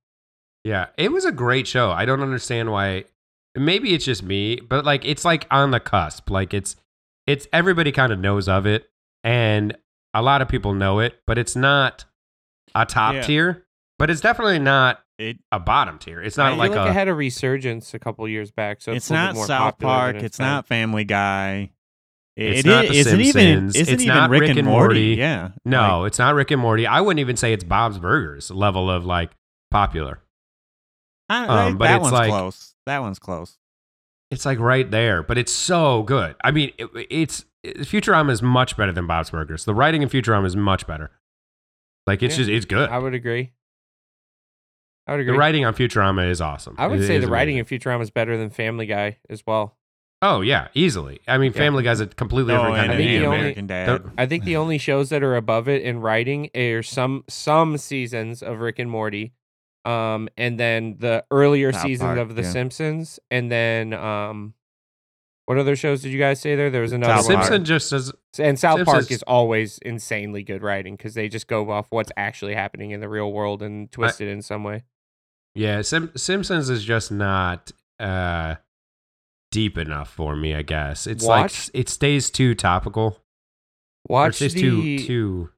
Yeah, 0.63 0.87
it 0.97 1.11
was 1.11 1.23
a 1.25 1.31
great 1.31 1.65
show. 1.67 1.91
I 1.91 2.05
don't 2.05 2.21
understand 2.21 2.71
why. 2.71 3.05
Maybe 3.55 3.93
it's 3.93 4.05
just 4.05 4.21
me, 4.21 4.57
but 4.57 4.85
like 4.85 5.05
it's 5.05 5.25
like 5.25 5.47
on 5.49 5.71
the 5.71 5.79
cusp. 5.79 6.29
Like 6.29 6.53
it's 6.53 6.75
it's 7.25 7.47
everybody 7.53 7.91
kind 7.91 8.11
of 8.11 8.19
knows 8.19 8.47
of 8.47 8.65
it, 8.65 8.89
and 9.23 9.75
A 10.13 10.21
lot 10.21 10.41
of 10.41 10.47
people 10.47 10.73
know 10.73 10.99
it, 10.99 11.21
but 11.27 11.37
it's 11.37 11.55
not 11.55 12.05
a 12.75 12.85
top 12.85 13.13
Yeah. 13.15 13.21
tier. 13.21 13.63
But 13.99 14.09
it's 14.09 14.21
definitely 14.21 14.59
not 14.59 14.99
It 15.17 15.37
a 15.51 15.59
bottom 15.59 15.97
tier. 15.97 16.21
It's 16.21 16.37
I 16.37 16.43
not 16.43 16.49
feel 16.51 16.57
like, 16.59 16.71
like, 16.71 16.87
a 16.87 16.89
it 16.91 16.93
had 16.93 17.07
a 17.07 17.13
resurgence 17.15 17.93
a 17.95 17.99
couple 17.99 18.27
years 18.27 18.51
back, 18.51 18.81
so 18.81 18.91
it's, 18.91 19.05
it's 19.05 19.09
a 19.09 19.13
not 19.13 19.35
more 19.35 19.45
South 19.47 19.73
popular 19.79 19.93
Park. 19.93 20.15
it's 20.17 20.23
It's 20.25 20.39
not 20.39 20.67
Family 20.67 21.03
Guy. 21.03 21.71
It's 22.35 22.59
It 22.59 22.65
not 22.67 22.85
is- 22.85 22.91
The 22.91 22.97
isn't 22.99 23.21
even 23.21 23.31
Simpsons. 23.33 23.75
isn't 23.75 23.93
It's 23.95 24.03
even 24.03 24.15
not 24.15 24.29
Rick, 24.29 24.41
Rick 24.41 24.49
and 24.51 24.59
and 24.59 24.67
Morty. 24.67 24.93
Morty. 24.93 25.15
Yeah. 25.15 25.49
no. 25.65 26.01
Like, 26.01 26.07
it's 26.09 26.19
not 26.19 26.35
Rick 26.35 26.51
and 26.51 26.61
Morty. 26.61 26.85
I 26.85 27.01
wouldn't 27.01 27.19
even 27.19 27.35
say 27.35 27.51
it's 27.53 27.63
Bob's 27.63 27.97
Burgers 27.97 28.51
level 28.51 28.91
of 28.91 29.05
like 29.05 29.31
popular. 29.71 30.19
I, 31.29 31.43
um, 31.45 31.47
like, 31.49 31.77
but 31.79 31.85
that 31.85 31.95
it's 31.95 32.01
one's 32.03 32.13
like- 32.13 32.29
close. 32.29 32.73
That 32.85 32.99
one's 33.01 33.19
close. 33.19 33.57
It's 34.29 34.45
like 34.45 34.59
right 34.59 34.89
there, 34.91 35.23
but 35.23 35.37
it's 35.37 35.51
so 35.51 36.03
good. 36.03 36.35
I 36.43 36.51
mean, 36.51 36.71
it, 36.77 36.89
it's 37.09 37.45
it, 37.63 37.77
Futurama 37.79 38.29
is 38.31 38.41
much 38.41 38.77
better 38.77 38.91
than 38.91 39.07
Bob's 39.07 39.29
Burgers. 39.31 39.65
The 39.65 39.73
writing 39.73 40.01
in 40.03 40.09
Futurama 40.09 40.45
is 40.45 40.55
much 40.55 40.85
better. 40.85 41.09
Like 42.07 42.23
it's 42.23 42.33
Yeah. 42.35 42.37
just 42.39 42.49
it's 42.49 42.65
good. 42.65 42.89
I 42.89 42.97
would 42.97 43.13
agree. 43.13 43.51
I 45.05 45.11
would 45.11 45.19
agree. 45.21 45.33
The 45.33 45.37
writing 45.37 45.65
on 45.65 45.73
Futurama 45.73 46.29
is 46.29 46.41
awesome. 46.41 46.75
I 46.77 46.87
would 46.87 46.99
It 47.01 47.07
say 47.07 47.17
the 47.19 47.27
writing 47.27 47.59
amazing. 47.59 47.75
in 47.75 47.79
Futurama 47.81 48.01
is 48.01 48.09
better 48.11 48.37
than 48.37 48.49
Family 48.49 48.85
Guy 48.85 49.17
as 49.29 49.43
well. 49.45 49.77
Oh 50.21 50.41
yeah, 50.41 50.69
easily. 50.73 51.19
I 51.27 51.37
mean, 51.37 51.51
Yeah. 51.51 51.59
Family 51.59 51.83
Guy's 51.83 51.99
a 51.99 52.07
completely 52.07 52.53
Oh, 52.53 52.57
different 52.57 52.75
kind 52.77 52.91
of 52.91 52.95
I 52.95 52.97
think 52.97 53.09
the 53.11 53.19
the 53.19 53.25
only- 53.27 53.61
Dad. 53.67 54.01
I 54.17 54.25
think 54.25 54.43
the 54.45 54.55
only 54.63 54.77
shows 54.79 55.09
that 55.09 55.21
are 55.21 55.35
above 55.35 55.69
it 55.69 55.83
in 55.83 55.99
writing 55.99 56.49
are 56.55 56.81
some 56.81 57.23
some 57.29 57.77
seasons 57.77 58.41
of 58.41 58.59
Rick 58.59 58.79
and 58.79 58.89
Morty, 58.89 59.33
um, 59.85 60.27
and 60.35 60.59
then 60.59 60.95
the 60.99 61.23
earlier 61.29 61.71
South 61.71 61.83
seasons 61.83 62.07
Park, 62.07 62.17
of 62.19 62.35
The 62.35 62.41
yeah. 62.41 62.49
Simpsons, 62.51 63.19
and 63.29 63.51
then 63.51 63.93
um, 63.93 64.55
what 65.47 65.57
other 65.57 65.75
shows 65.75 66.01
did 66.01 66.11
you 66.11 66.19
guys 66.19 66.39
say 66.39 66.55
there? 66.55 66.69
There 66.69 66.81
was 66.81 66.91
another 66.91 67.23
South 67.23 67.25
Simpson 67.25 67.65
just 67.65 67.93
as 67.93 68.11
And 68.37 68.59
South 68.59 68.83
Park 68.85 69.09
is 69.09 69.23
always 69.23 69.77
insanely 69.79 70.43
good 70.43 70.61
writing 70.61 70.95
because 70.95 71.13
they 71.13 71.29
just 71.29 71.47
go 71.47 71.71
off 71.71 71.87
what's 71.89 72.11
actually 72.17 72.53
happening 72.53 72.91
in 72.91 72.99
the 72.99 73.07
real 73.09 73.31
world 73.31 73.63
and 73.63 73.89
twist 73.91 74.21
it 74.21 74.27
in 74.27 74.41
some 74.41 74.63
way. 74.63 74.83
yeah, 75.55 75.81
Sim- 75.81 76.11
Simpsons 76.15 76.69
is 76.69 76.83
just 76.83 77.11
not 77.11 77.71
uh 77.99 78.55
deep 79.51 79.77
enough 79.77 80.09
for 80.11 80.35
me. 80.35 80.53
I 80.53 80.61
guess 80.61 81.07
it's 81.07 81.23
Watch- 81.23 81.69
like 81.69 81.75
it 81.79 81.89
stays 81.89 82.29
too 82.29 82.53
topical. 82.53 83.23
Or 84.09 84.21
it 84.21 84.25
Watch 84.27 84.35
stays 84.35 84.53
the 84.53 84.61
too 84.61 84.99
too. 84.99 85.49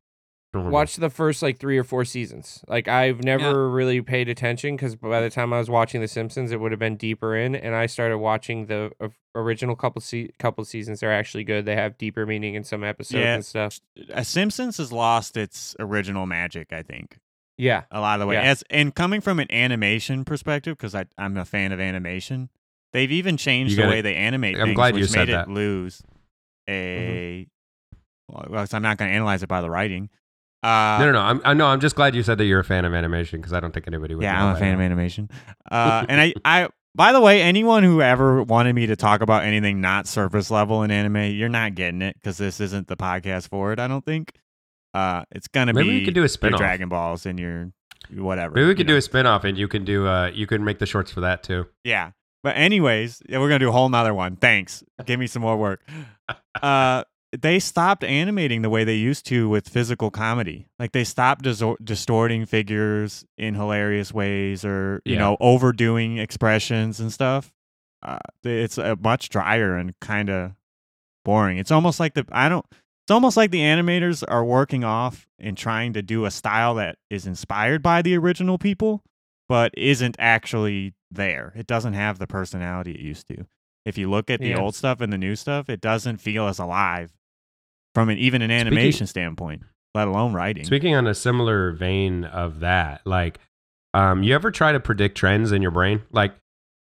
Normal. 0.53 0.71
watch 0.71 0.95
the 0.95 1.09
first 1.09 1.41
like 1.41 1.59
three 1.59 1.77
or 1.77 1.83
four 1.83 2.05
seasons. 2.05 2.63
Like 2.67 2.87
I've 2.87 3.23
never 3.23 3.69
really 3.69 4.01
paid 4.01 4.29
attention 4.29 4.75
because 4.75 4.95
by 4.95 5.21
the 5.21 5.29
time 5.29 5.53
I 5.53 5.59
was 5.59 5.69
watching 5.69 6.01
The 6.01 6.07
Simpsons, 6.07 6.51
it 6.51 6.59
would 6.59 6.71
have 6.71 6.79
been 6.79 6.97
deeper 6.97 7.35
in, 7.35 7.55
and 7.55 7.75
I 7.75 7.85
started 7.85 8.17
watching 8.17 8.65
the 8.67 8.91
uh, 8.99 9.09
original 9.35 9.75
couple 9.75 10.01
se- 10.01 10.31
couple 10.39 10.63
seasons. 10.65 10.99
They're 11.01 11.13
actually 11.13 11.43
good. 11.43 11.65
They 11.65 11.75
have 11.75 11.97
deeper 11.97 12.25
meaning 12.25 12.55
in 12.55 12.63
some 12.63 12.83
episodes 12.83 13.21
Yeah. 13.21 13.35
and 13.35 13.45
stuff. 13.45 13.79
A 14.11 14.25
Simpsons 14.25 14.77
has 14.77 14.91
lost 14.91 15.37
its 15.37 15.75
original 15.79 16.25
magic. 16.25 16.73
I 16.73 16.81
think. 16.83 17.19
Yeah, 17.57 17.83
a 17.91 17.99
lot 17.99 18.15
of 18.15 18.19
the 18.21 18.27
way. 18.27 18.35
Yeah. 18.35 18.43
As 18.43 18.63
and 18.69 18.95
coming 18.95 19.19
from 19.21 19.39
an 19.39 19.51
animation 19.51 20.23
perspective, 20.25 20.77
because 20.77 20.95
I 20.95 21.05
I'm 21.17 21.35
a 21.37 21.43
fan 21.45 21.71
of 21.73 21.79
animation, 21.81 22.49
they've 22.93 23.11
even 23.11 23.35
changed 23.37 23.73
the 23.73 23.81
gotta- 23.83 23.89
way 23.91 24.01
they 24.01 24.15
animate 24.15 24.55
I'm 24.57 24.67
things, 24.67 24.75
glad 24.75 24.95
you 24.95 25.01
which 25.01 25.09
said 25.11 25.27
made 25.27 25.33
that. 25.35 25.47
it 25.47 25.51
lose 25.51 26.01
a. 26.69 27.47
Well, 28.29 28.67
so 28.67 28.77
I'm 28.77 28.83
not 28.83 28.97
going 28.97 29.09
to 29.09 29.15
analyze 29.15 29.41
it 29.43 29.49
by 29.49 29.61
the 29.61 29.69
writing. 29.71 30.09
Uh, 30.61 30.97
no, 30.99 31.05
no, 31.05 31.11
no. 31.13 31.19
I'm, 31.19 31.41
I 31.45 31.53
know. 31.53 31.67
I'm 31.67 31.79
just 31.79 31.95
glad 31.95 32.15
you 32.15 32.23
said 32.23 32.37
that 32.37 32.45
you're 32.45 32.59
a 32.59 32.65
fan 32.65 32.83
of 32.85 32.93
animation 32.93 33.39
because 33.39 33.53
I 33.53 33.59
don't 33.59 33.73
think 33.73 33.87
anybody 33.87 34.15
would. 34.15 34.23
yeah, 34.23 34.37
know 34.39 34.47
I'm 34.47 34.55
a 34.55 34.59
fan 34.59 34.73
of 34.73 34.81
animation. 34.81 35.29
Uh, 35.71 36.03
and 36.09 36.19
I, 36.19 36.33
I, 36.43 36.67
by 36.95 37.13
the 37.13 37.21
way, 37.21 37.43
anyone 37.43 37.83
who 37.83 38.01
ever 38.01 38.41
wanted 38.41 38.73
me 38.73 38.87
to 38.87 38.95
talk 38.95 39.21
about 39.21 39.43
anything 39.43 39.81
not 39.81 40.07
surface 40.07 40.49
level 40.49 40.81
in 40.81 40.89
anime, 40.89 41.31
you're 41.31 41.47
not 41.47 41.75
getting 41.75 42.01
it 42.01 42.15
because 42.15 42.39
this 42.39 42.59
isn't 42.59 42.87
the 42.87 42.97
podcast 42.97 43.49
for 43.49 43.71
it. 43.71 43.79
I 43.79 43.87
don't 43.87 44.03
think. 44.03 44.33
Uh, 44.95 45.23
it's 45.31 45.47
gonna 45.47 45.71
Maybe 45.73 45.89
be 45.89 45.99
we 45.99 46.05
could 46.05 46.15
do 46.15 46.23
a 46.23 46.29
spin-off. 46.29 46.59
Dragon 46.59 46.89
Balls 46.89 47.27
and 47.27 47.39
your 47.39 47.71
whatever. 48.15 48.55
Maybe 48.55 48.65
we 48.65 48.71
you 48.71 48.75
could 48.75 48.87
know? 48.87 48.93
do 48.93 48.97
a 48.97 49.01
spin 49.01 49.27
off 49.27 49.43
and 49.43 49.59
you 49.59 49.67
can 49.67 49.85
do. 49.85 50.07
Uh, 50.07 50.31
you 50.33 50.47
can 50.47 50.63
make 50.63 50.79
the 50.79 50.87
shorts 50.87 51.11
for 51.11 51.21
that 51.21 51.43
too. 51.43 51.67
Yeah. 51.83 52.11
But 52.41 52.57
anyways, 52.57 53.21
yeah, 53.29 53.37
we're 53.37 53.49
gonna 53.49 53.59
do 53.59 53.69
a 53.69 53.73
whole 53.73 53.89
nother 53.89 54.13
one. 54.15 54.37
Thanks. 54.37 54.83
Give 55.05 55.19
me 55.19 55.27
some 55.27 55.43
more 55.43 55.55
work. 55.57 55.87
Uh 56.61 57.03
they 57.37 57.59
stopped 57.59 58.03
animating 58.03 58.61
the 58.63 58.69
way 58.69 58.83
they 58.83 58.95
used 58.95 59.25
to 59.27 59.47
with 59.49 59.69
physical 59.69 60.09
comedy. 60.09 60.67
Like 60.79 60.91
they 60.93 61.03
stopped 61.03 61.43
disor- 61.43 61.77
distorting 61.83 62.45
figures 62.45 63.23
in 63.37 63.53
hilarious 63.55 64.13
ways 64.13 64.65
or, 64.65 65.01
you 65.05 65.13
Yeah. 65.13 65.19
know, 65.19 65.37
overdoing 65.39 66.17
expressions 66.17 66.99
and 66.99 67.13
stuff. 67.13 67.53
Uh, 68.01 68.17
it's 68.43 68.77
a 68.77 68.95
much 68.95 69.29
drier 69.29 69.75
and 69.77 69.93
kind 69.99 70.29
of 70.29 70.53
boring. 71.25 71.57
It's 71.57 71.71
almost 71.71 71.99
like 71.99 72.13
the 72.13 72.25
I 72.31 72.49
don't 72.49 72.65
it's 72.71 73.11
almost 73.11 73.37
like 73.37 73.51
the 73.51 73.61
animators 73.61 74.23
are 74.27 74.45
working 74.45 74.83
off 74.83 75.27
and 75.39 75.57
trying 75.57 75.93
to 75.93 76.01
do 76.01 76.25
a 76.25 76.31
style 76.31 76.75
that 76.75 76.97
is 77.09 77.25
inspired 77.27 77.81
by 77.83 78.01
the 78.01 78.15
original 78.17 78.57
people 78.57 79.03
but 79.47 79.71
isn't 79.75 80.15
actually 80.19 80.93
there. 81.11 81.51
It 81.55 81.65
doesn't 81.67 81.93
have 81.93 82.19
the 82.19 82.27
personality 82.27 82.91
it 82.93 82.99
used 83.01 83.27
to. 83.29 83.45
If 83.83 83.97
you 83.97 84.09
look 84.09 84.29
at 84.29 84.39
the 84.39 84.49
Yeah. 84.49 84.59
old 84.59 84.75
stuff 84.75 85.01
and 85.01 85.11
the 85.11 85.17
new 85.17 85.35
stuff, 85.35 85.69
it 85.69 85.81
doesn't 85.81 86.17
feel 86.17 86.47
as 86.47 86.59
alive 86.59 87.11
from 87.95 88.09
an 88.09 88.17
even 88.17 88.41
an 88.41 88.51
animation 88.51 89.07
standpoint, 89.07 89.63
let 89.95 90.07
alone 90.07 90.33
writing. 90.33 90.63
Speaking 90.63 90.95
on 90.95 91.07
a 91.07 91.15
similar 91.15 91.71
vein 91.71 92.23
of 92.25 92.59
that, 92.59 93.01
like, 93.05 93.39
um, 93.93 94.23
you 94.23 94.35
ever 94.35 94.51
try 94.51 94.71
to 94.71 94.79
predict 94.79 95.17
trends 95.17 95.51
in 95.51 95.61
your 95.61 95.71
brain, 95.71 96.01
like 96.11 96.35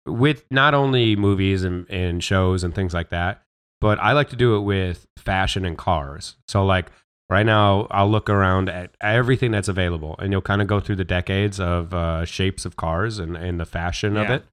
with 0.05 0.43
not 0.51 0.73
only 0.73 1.15
movies 1.15 1.63
and, 1.63 1.89
and 1.89 2.23
shows 2.23 2.63
and 2.63 2.75
things 2.75 2.93
like 2.93 3.09
that, 3.09 3.41
but 3.81 3.99
I 3.99 4.11
like 4.11 4.29
to 4.29 4.35
do 4.35 4.55
it 4.57 4.61
with 4.61 5.07
fashion 5.17 5.65
and 5.65 5.77
cars. 5.77 6.35
So, 6.47 6.65
like 6.65 6.91
right 7.29 7.45
now, 7.45 7.87
I'll 7.91 8.09
look 8.09 8.29
around 8.29 8.67
at 8.69 8.95
everything 8.99 9.51
that's 9.51 9.69
available, 9.69 10.15
and 10.19 10.31
you'll 10.31 10.41
kind 10.41 10.61
of 10.61 10.67
go 10.67 10.79
through 10.79 10.97
the 10.97 11.05
decades 11.05 11.59
of 11.59 11.93
uh, 11.93 12.25
shapes 12.25 12.65
of 12.65 12.75
cars 12.75 13.19
and, 13.19 13.37
and 13.37 13.59
the 13.59 13.65
fashion 13.65 14.17
of 14.17 14.29
it. 14.29 14.45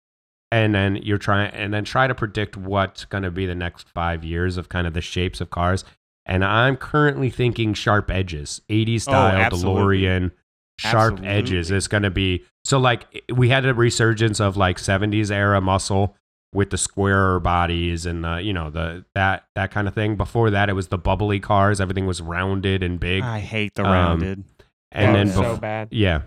And 0.52 0.74
then 0.74 0.96
you're 0.96 1.18
trying, 1.18 1.52
and 1.54 1.74
then 1.74 1.84
try 1.84 2.06
to 2.06 2.14
predict 2.14 2.56
what's 2.56 3.04
going 3.04 3.24
to 3.24 3.32
be 3.32 3.46
the 3.46 3.54
next 3.54 3.88
five 3.88 4.22
years 4.22 4.56
of 4.56 4.68
kind 4.68 4.86
of 4.86 4.94
the 4.94 5.00
shapes 5.00 5.40
of 5.40 5.50
cars. 5.50 5.84
And 6.28 6.44
I'm 6.44 6.76
currently 6.76 7.30
thinking 7.30 7.72
sharp 7.72 8.10
edges, 8.10 8.60
80s 8.68 9.02
style 9.02 9.48
Oh. 9.52 9.56
DeLorean, 9.56 10.32
sharp 10.78 11.12
Absolutely. 11.14 11.28
edges. 11.28 11.70
It's 11.70 11.86
going 11.88 12.02
to 12.02 12.10
be 12.10 12.44
so 12.64 12.78
like 12.78 13.06
we 13.32 13.48
had 13.48 13.64
a 13.64 13.72
resurgence 13.72 14.40
of 14.40 14.56
like 14.56 14.76
70s 14.78 15.30
era 15.30 15.60
muscle 15.60 16.16
with 16.52 16.70
the 16.70 16.78
squarer 16.78 17.38
bodies 17.38 18.06
and 18.06 18.24
the 18.24 18.38
you 18.42 18.52
know 18.52 18.70
the 18.70 19.04
that 19.14 19.44
that 19.54 19.70
kind 19.70 19.86
of 19.86 19.94
thing. 19.94 20.16
Before 20.16 20.50
that, 20.50 20.68
it 20.68 20.72
was 20.72 20.88
the 20.88 20.98
bubbly 20.98 21.38
cars. 21.38 21.80
Everything 21.80 22.06
was 22.06 22.20
rounded 22.20 22.82
and 22.82 22.98
big. 22.98 23.22
I 23.22 23.38
hate 23.38 23.74
the 23.74 23.84
Um, 23.84 23.92
rounded. 23.92 24.44
and 24.90 25.10
Oh, 25.10 25.12
then 25.12 25.26
it's 25.28 25.36
so 25.36 25.56
bad. 25.58 25.88
yeah. 25.92 26.22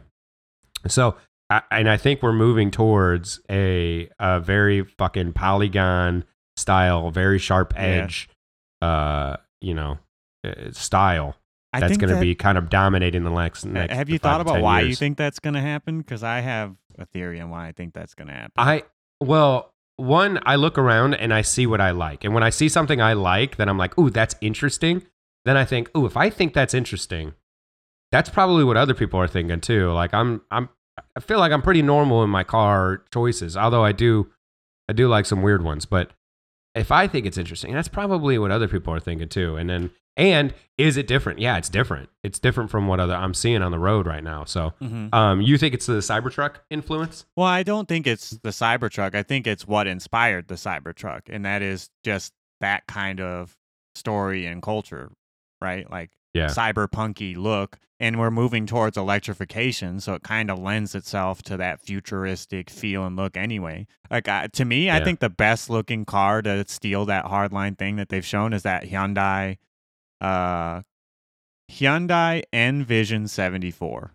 So, 0.88 1.18
I, 1.50 1.62
and 1.72 1.90
I 1.90 1.98
think 1.98 2.22
we're 2.24 2.32
moving 2.32 2.72
towards 2.72 3.42
a, 3.50 4.10
a 4.20 4.40
very 4.40 4.84
fucking 4.84 5.34
polygon 5.34 6.24
style, 6.56 7.12
very 7.12 7.40
sharp 7.40 7.74
Yeah. 7.76 7.82
edge, 7.82 8.30
uh, 8.82 9.38
you 9.62 9.74
know, 9.74 9.98
uh, 10.44 10.72
style 10.72 11.36
I 11.74 11.80
that's 11.80 11.98
going 11.98 12.10
to 12.10 12.16
that- 12.16 12.22
be 12.22 12.36
kind 12.36 12.58
of 12.58 12.70
dominating 12.70 13.24
the 13.24 13.30
next. 13.30 13.66
next 13.66 13.94
Have 13.94 14.10
you 14.10 14.20
thought 14.20 14.42
about 14.42 14.54
10 14.56 14.62
why 14.62 14.82
you 14.82 14.96
think 14.96 15.18
that's 15.18 15.40
going 15.40 15.54
to 15.54 15.62
happen? 15.62 16.00
Because 16.00 16.24
I 16.24 16.40
have 16.40 16.76
a 16.98 17.06
theory 17.06 17.40
on 17.40 17.50
why 17.50 17.68
I 17.68 17.72
think 17.72 17.94
that's 17.94 18.14
going 18.14 18.28
to 18.28 18.34
happen. 18.34 18.52
I 18.58 18.84
well, 19.22 19.74
one, 19.98 20.40
I 20.46 20.56
look 20.56 20.78
around 20.78 21.14
and 21.14 21.34
I 21.34 21.42
see 21.42 21.68
what 21.68 21.82
I 21.82 21.92
like, 21.92 22.24
and 22.24 22.34
when 22.34 22.44
I 22.44 22.50
see 22.50 22.70
something 22.70 23.02
I 23.02 23.14
like, 23.14 23.58
then 23.58 23.70
I'm 23.70 23.78
like, 23.78 23.98
ooh, 23.98 24.10
that's 24.10 24.36
interesting. 24.42 25.04
Then 25.46 25.58
I 25.58 25.66
think, 25.66 25.90
ooh, 25.98 26.06
if 26.06 26.18
I 26.18 26.30
think 26.30 26.54
that's 26.54 26.74
interesting, 26.74 27.34
that's 28.12 28.30
probably 28.30 28.64
what 28.64 28.78
other 28.78 28.94
people 28.94 29.20
are 29.20 29.28
thinking 29.28 29.62
too. 29.62 29.92
Like 29.92 30.14
I'm, 30.14 30.42
I'm, 30.52 30.70
I 31.16 31.20
feel 31.22 31.40
like 31.40 31.52
I'm 31.52 31.62
pretty 31.62 31.82
normal 31.82 32.24
in 32.24 32.30
my 32.30 32.44
car 32.44 33.04
choices, 33.14 33.56
although 33.56 33.84
I 33.84 33.92
do, 33.92 34.32
I 34.90 34.94
do 34.94 35.08
like 35.08 35.26
some 35.26 35.42
weird 35.42 35.64
ones. 35.64 35.86
But 35.86 36.12
if 36.76 36.92
I 36.92 37.08
think 37.08 37.26
it's 37.26 37.38
interesting, 37.38 37.74
that's 37.74 37.88
probably 37.88 38.38
what 38.38 38.52
other 38.52 38.68
people 38.68 38.94
are 38.94 39.00
thinking 39.00 39.28
too. 39.30 39.56
And 39.56 39.70
then, 39.70 39.92
and 40.18 40.54
is 40.78 40.98
it 40.98 41.08
different? 41.08 41.40
Yeah, 41.40 41.58
it's 41.58 41.70
different. 41.70 42.10
It's 42.24 42.40
different 42.40 42.70
from 42.70 42.88
what 42.88 43.00
other 43.00 43.14
I'm 43.16 43.34
seeing 43.34 43.62
on 43.62 43.72
the 43.72 43.80
road 43.80 44.06
right 44.06 44.24
now. 44.24 44.44
So, 44.44 44.74
Mhm. 44.82 45.14
um, 45.14 45.42
you 45.42 45.58
think 45.58 45.74
it's 45.74 45.86
the 45.86 45.94
Cybertruck 46.00 46.58
influence? 46.70 47.26
Well, 47.36 47.48
I 47.48 47.64
don't 47.64 47.88
think 47.88 48.06
it's 48.06 48.32
the 48.32 48.50
Cybertruck. 48.50 49.16
I 49.16 49.24
think 49.24 49.48
it's 49.48 49.66
what 49.68 49.88
inspired 49.88 50.48
the 50.48 50.56
Cybertruck, 50.56 51.22
and 51.30 51.46
that 51.46 51.62
is 51.62 51.90
just 52.04 52.34
that 52.62 52.86
kind 52.88 53.22
of 53.22 53.56
story 53.96 54.46
and 54.46 54.62
culture, 54.62 55.12
right? 55.62 55.90
Like 55.90 56.12
Yeah. 56.34 56.48
cyberpunky 56.48 57.36
look. 57.36 57.78
And 58.02 58.18
we're 58.18 58.32
moving 58.32 58.66
towards 58.66 58.96
electrification, 58.96 60.00
so 60.00 60.14
it 60.14 60.24
kind 60.24 60.50
of 60.50 60.58
lends 60.58 60.96
itself 60.96 61.42
to 61.44 61.58
that 61.58 61.82
futuristic 61.82 62.70
feel 62.70 63.04
and 63.06 63.18
look 63.18 63.36
anyway. 63.36 63.88
Like 64.10 64.30
uh, 64.30 64.48
to 64.54 64.64
me, 64.64 64.90
I 64.90 65.04
think 65.04 65.20
the 65.20 65.30
best 65.30 65.70
looking 65.70 66.06
car 66.06 66.42
to 66.42 66.66
steal 66.66 67.04
that 67.08 67.26
hardline 67.26 67.78
thing 67.78 67.98
that 67.98 68.08
they've 68.08 68.26
shown 68.26 68.54
is 68.54 68.64
that 68.64 68.86
Hyundai 68.86 69.58
uh 70.22 70.84
Hyundai 71.70 72.44
N 72.54 72.84
Vision 72.86 73.28
74. 73.28 74.14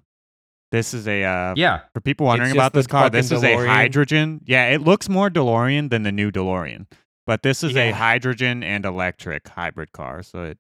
This 0.73 0.93
is 0.93 1.07
a 1.07 1.23
uh, 1.23 1.55
Yeah, 1.57 1.81
for 1.93 2.01
people 2.01 2.27
wondering 2.27 2.53
about 2.53 2.73
this 2.73 2.87
car, 2.87 3.09
this 3.11 3.29
fucking 3.29 3.49
is 3.49 3.61
a 3.61 3.67
hydrogen. 3.67 4.41
Yeah, 4.45 4.71
it 4.71 4.81
looks 4.81 5.09
more 5.09 5.31
DeLorean 5.31 5.91
than 5.91 6.03
the 6.03 6.11
new 6.11 6.33
DeLorean, 6.33 6.87
but 7.27 7.43
this 7.43 7.63
is 7.63 7.77
a 7.77 7.91
hydrogen 7.93 8.65
and 8.65 8.85
electric 8.85 9.47
hybrid 9.47 9.93
car. 9.93 10.23
So 10.23 10.43
it, 10.43 10.59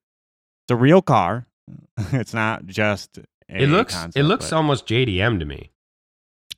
it's 0.64 0.70
a 0.72 0.76
real 0.76 1.02
car. 1.02 1.46
it's 2.12 2.34
not 2.34 2.66
just. 2.66 3.18
It 3.48 3.68
looks 3.68 3.94
concept, 3.94 4.16
it 4.16 4.24
looks 4.24 4.50
but- 4.50 4.56
almost 4.56 4.86
JDM 4.86 5.38
to 5.40 5.44
me. 5.44 5.70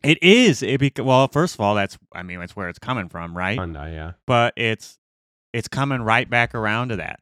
It 0.03 0.23
is. 0.23 0.63
It 0.63 0.79
bec- 0.79 1.05
well, 1.05 1.27
first 1.29 1.55
of 1.55 1.61
all, 1.61 1.75
that's 1.75 1.99
I 2.15 2.23
mean, 2.23 2.39
that's 2.39 2.55
where 2.55 2.69
it's 2.69 2.79
coming 2.79 3.09
from, 3.09 3.37
right? 3.37 3.59
Hyundai, 3.59 3.93
yeah. 3.93 4.13
But 4.27 4.53
it's 4.57 4.99
it's 5.53 5.67
coming 5.69 6.01
right 6.03 6.29
back 6.29 6.55
around 6.55 6.89
to 6.89 6.97
that. 6.97 7.19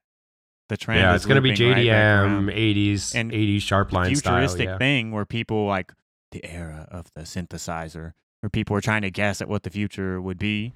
The 0.69 0.77
trend. 0.77 1.01
Yeah, 1.01 1.13
is 1.15 1.17
it's 1.23 1.27
gonna 1.27 1.41
be 1.41 1.51
looping 1.51 1.71
right 1.73 1.87
JDM, 1.87 2.53
80s, 2.55 3.15
And 3.15 3.31
80s 3.31 3.63
sharp 3.63 3.93
line 3.93 4.15
style. 4.17 4.35
futuristic 4.35 4.67
Yeah. 4.67 4.79
thing 4.79 5.13
where 5.13 5.25
people 5.25 5.67
like 5.67 5.93
the 6.33 6.45
era 6.45 6.87
of 6.91 7.07
the 7.15 7.23
synthesizer, 7.23 8.13
where 8.41 8.51
people 8.51 8.77
are 8.77 8.81
trying 8.83 9.03
to 9.03 9.11
guess 9.11 9.41
at 9.41 9.49
what 9.49 9.63
the 9.63 9.71
future 9.71 10.21
would 10.21 10.39
be. 10.39 10.73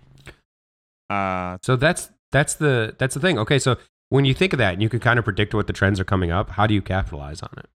Uh, 1.11 1.59
So 1.63 1.77
that's 1.77 2.11
that's 2.33 2.55
the 2.55 2.95
that's 2.99 3.15
the 3.15 3.21
thing. 3.21 3.39
Okay, 3.39 3.59
so 3.59 3.77
when 4.11 4.25
you 4.25 4.35
think 4.35 4.53
of 4.53 4.59
that 4.59 4.73
and 4.75 4.83
you 4.83 4.89
can 4.89 5.01
kind 5.01 5.19
of 5.19 5.25
predict 5.25 5.55
what 5.55 5.67
the 5.67 5.73
trends 5.73 6.01
are 6.01 6.05
coming 6.05 6.31
up, 6.31 6.51
how 6.51 6.67
do 6.67 6.75
you 6.75 6.83
capitalize 6.83 7.43
on 7.43 7.51
it? 7.59 7.67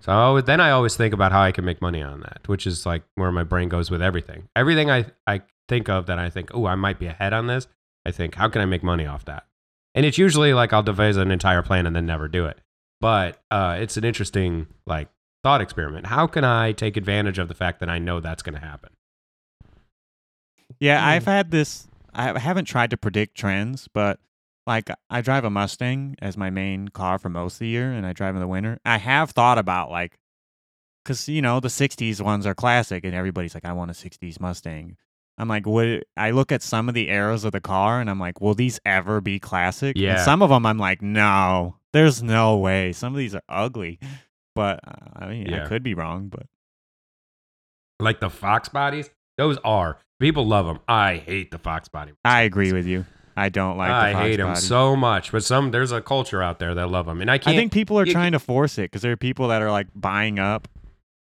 So 0.00 0.12
I 0.12 0.16
always, 0.16 0.44
then 0.44 0.60
I 0.60 0.70
always 0.70 0.96
think 0.96 1.12
about 1.12 1.30
how 1.30 1.42
I 1.42 1.52
can 1.52 1.64
make 1.64 1.82
money 1.82 2.02
on 2.02 2.20
that, 2.20 2.40
which 2.46 2.66
is 2.66 2.86
like 2.86 3.02
where 3.16 3.30
my 3.30 3.44
brain 3.44 3.68
goes 3.68 3.90
with 3.90 4.00
everything. 4.00 4.48
Everything 4.56 4.90
I 4.90 5.06
I 5.26 5.42
think 5.68 5.88
of 5.88 6.06
that 6.06 6.18
I 6.18 6.30
think, 6.30 6.50
oh, 6.54 6.66
I 6.66 6.74
might 6.74 6.98
be 6.98 7.06
ahead 7.06 7.32
on 7.32 7.46
this. 7.46 7.68
I 8.06 8.10
think, 8.10 8.34
how 8.34 8.48
can 8.48 8.62
I 8.62 8.64
make 8.64 8.82
money 8.82 9.04
off 9.06 9.26
that? 9.26 9.44
And 9.94 10.06
it's 10.06 10.16
usually 10.16 10.54
like 10.54 10.72
I'll 10.72 10.82
devise 10.82 11.16
an 11.16 11.30
entire 11.30 11.62
plan 11.62 11.86
and 11.86 11.94
then 11.94 12.06
never 12.06 12.28
do 12.28 12.46
it. 12.46 12.58
But 13.00 13.40
uh, 13.50 13.76
it's 13.78 13.96
an 13.96 14.04
interesting 14.04 14.68
like 14.86 15.08
thought 15.44 15.60
experiment. 15.60 16.06
How 16.06 16.26
can 16.26 16.44
I 16.44 16.72
take 16.72 16.96
advantage 16.96 17.38
of 17.38 17.48
the 17.48 17.54
fact 17.54 17.80
that 17.80 17.90
I 17.90 17.98
know 17.98 18.20
that's 18.20 18.42
going 18.42 18.54
to 18.54 18.60
happen? 18.66 18.90
Yeah, 20.78 20.98
Hmm. 21.00 21.08
I've 21.08 21.26
had 21.26 21.50
this. 21.50 21.88
I 22.14 22.38
haven't 22.38 22.64
tried 22.64 22.90
to 22.90 22.96
predict 22.96 23.36
trends, 23.36 23.88
but 23.92 24.18
like 24.70 24.88
I 25.10 25.20
drive 25.20 25.44
a 25.44 25.50
Mustang 25.50 26.14
as 26.22 26.36
my 26.36 26.48
main 26.48 26.88
car 26.88 27.18
for 27.18 27.28
most 27.28 27.54
of 27.54 27.58
the 27.60 27.66
year, 27.68 27.90
and 27.90 28.06
I 28.06 28.12
drive 28.12 28.36
in 28.36 28.40
the 28.40 28.46
winter. 28.46 28.78
I 28.84 28.98
have 28.98 29.30
thought 29.32 29.58
about 29.58 29.90
like, 29.90 30.18
because 31.04 31.28
you 31.28 31.42
know 31.42 31.58
the 31.58 31.68
'60s 31.68 32.22
ones 32.22 32.46
are 32.46 32.54
classic, 32.54 33.04
and 33.04 33.12
everybody's 33.12 33.52
like, 33.54 33.64
"I 33.64 33.72
want 33.72 33.90
a 33.90 33.94
'60s 33.94 34.38
Mustang." 34.40 34.96
I'm 35.38 35.48
like, 35.48 35.66
would 35.66 36.04
I 36.18 36.32
look 36.32 36.52
at 36.52 36.62
some 36.62 36.88
of 36.88 36.94
the 36.94 37.08
eras 37.08 37.44
of 37.44 37.52
the 37.52 37.60
car, 37.62 38.00
and 38.00 38.10
I'm 38.10 38.20
like, 38.20 38.42
will 38.42 38.54
these 38.54 38.78
ever 38.84 39.20
be 39.22 39.38
classic? 39.40 39.96
And 39.96 40.04
Yeah. 40.04 40.16
some 40.24 40.42
of 40.42 40.50
them, 40.50 40.66
I'm 40.66 40.76
like, 40.76 41.00
no, 41.00 41.76
there's 41.94 42.22
no 42.22 42.58
way. 42.58 42.92
Some 42.92 43.14
of 43.14 43.18
these 43.18 43.34
are 43.34 43.42
ugly, 43.48 43.98
but 44.54 44.80
uh, 44.86 45.24
I 45.24 45.26
mean, 45.28 45.48
Yeah. 45.48 45.64
I 45.64 45.68
could 45.68 45.82
be 45.82 45.94
wrong, 45.94 46.28
but 46.28 46.46
Like 47.98 48.20
the 48.20 48.30
Fox 48.30 48.68
bodies, 48.68 49.10
those 49.38 49.56
are 49.64 49.98
people 50.20 50.46
love 50.46 50.66
them. 50.66 50.80
I 50.86 51.16
hate 51.16 51.50
the 51.50 51.58
Fox 51.58 51.88
body. 51.88 52.12
I 52.24 52.42
agree 52.42 52.72
with 52.72 52.86
you. 52.86 53.06
I 53.40 53.48
don't 53.48 53.76
like. 53.78 53.90
I 53.90 54.12
the 54.12 54.18
hate 54.18 54.36
them 54.36 54.48
body. 54.48 54.60
so 54.60 54.94
much, 54.96 55.32
but 55.32 55.42
some 55.42 55.70
there's 55.70 55.92
a 55.92 56.00
culture 56.00 56.42
out 56.42 56.58
there 56.58 56.74
that 56.74 56.88
love 56.90 57.06
them, 57.06 57.20
and 57.20 57.30
I 57.30 57.34
I 57.34 57.38
can't. 57.38 57.56
I 57.56 57.58
think 57.58 57.72
people 57.72 57.98
are 57.98 58.06
you- 58.06 58.12
trying 58.12 58.32
to 58.32 58.38
force 58.38 58.78
it 58.78 58.90
because 58.90 59.02
there 59.02 59.12
are 59.12 59.16
people 59.16 59.48
that 59.48 59.62
are 59.62 59.70
like 59.70 59.88
buying 59.94 60.38
up 60.38 60.68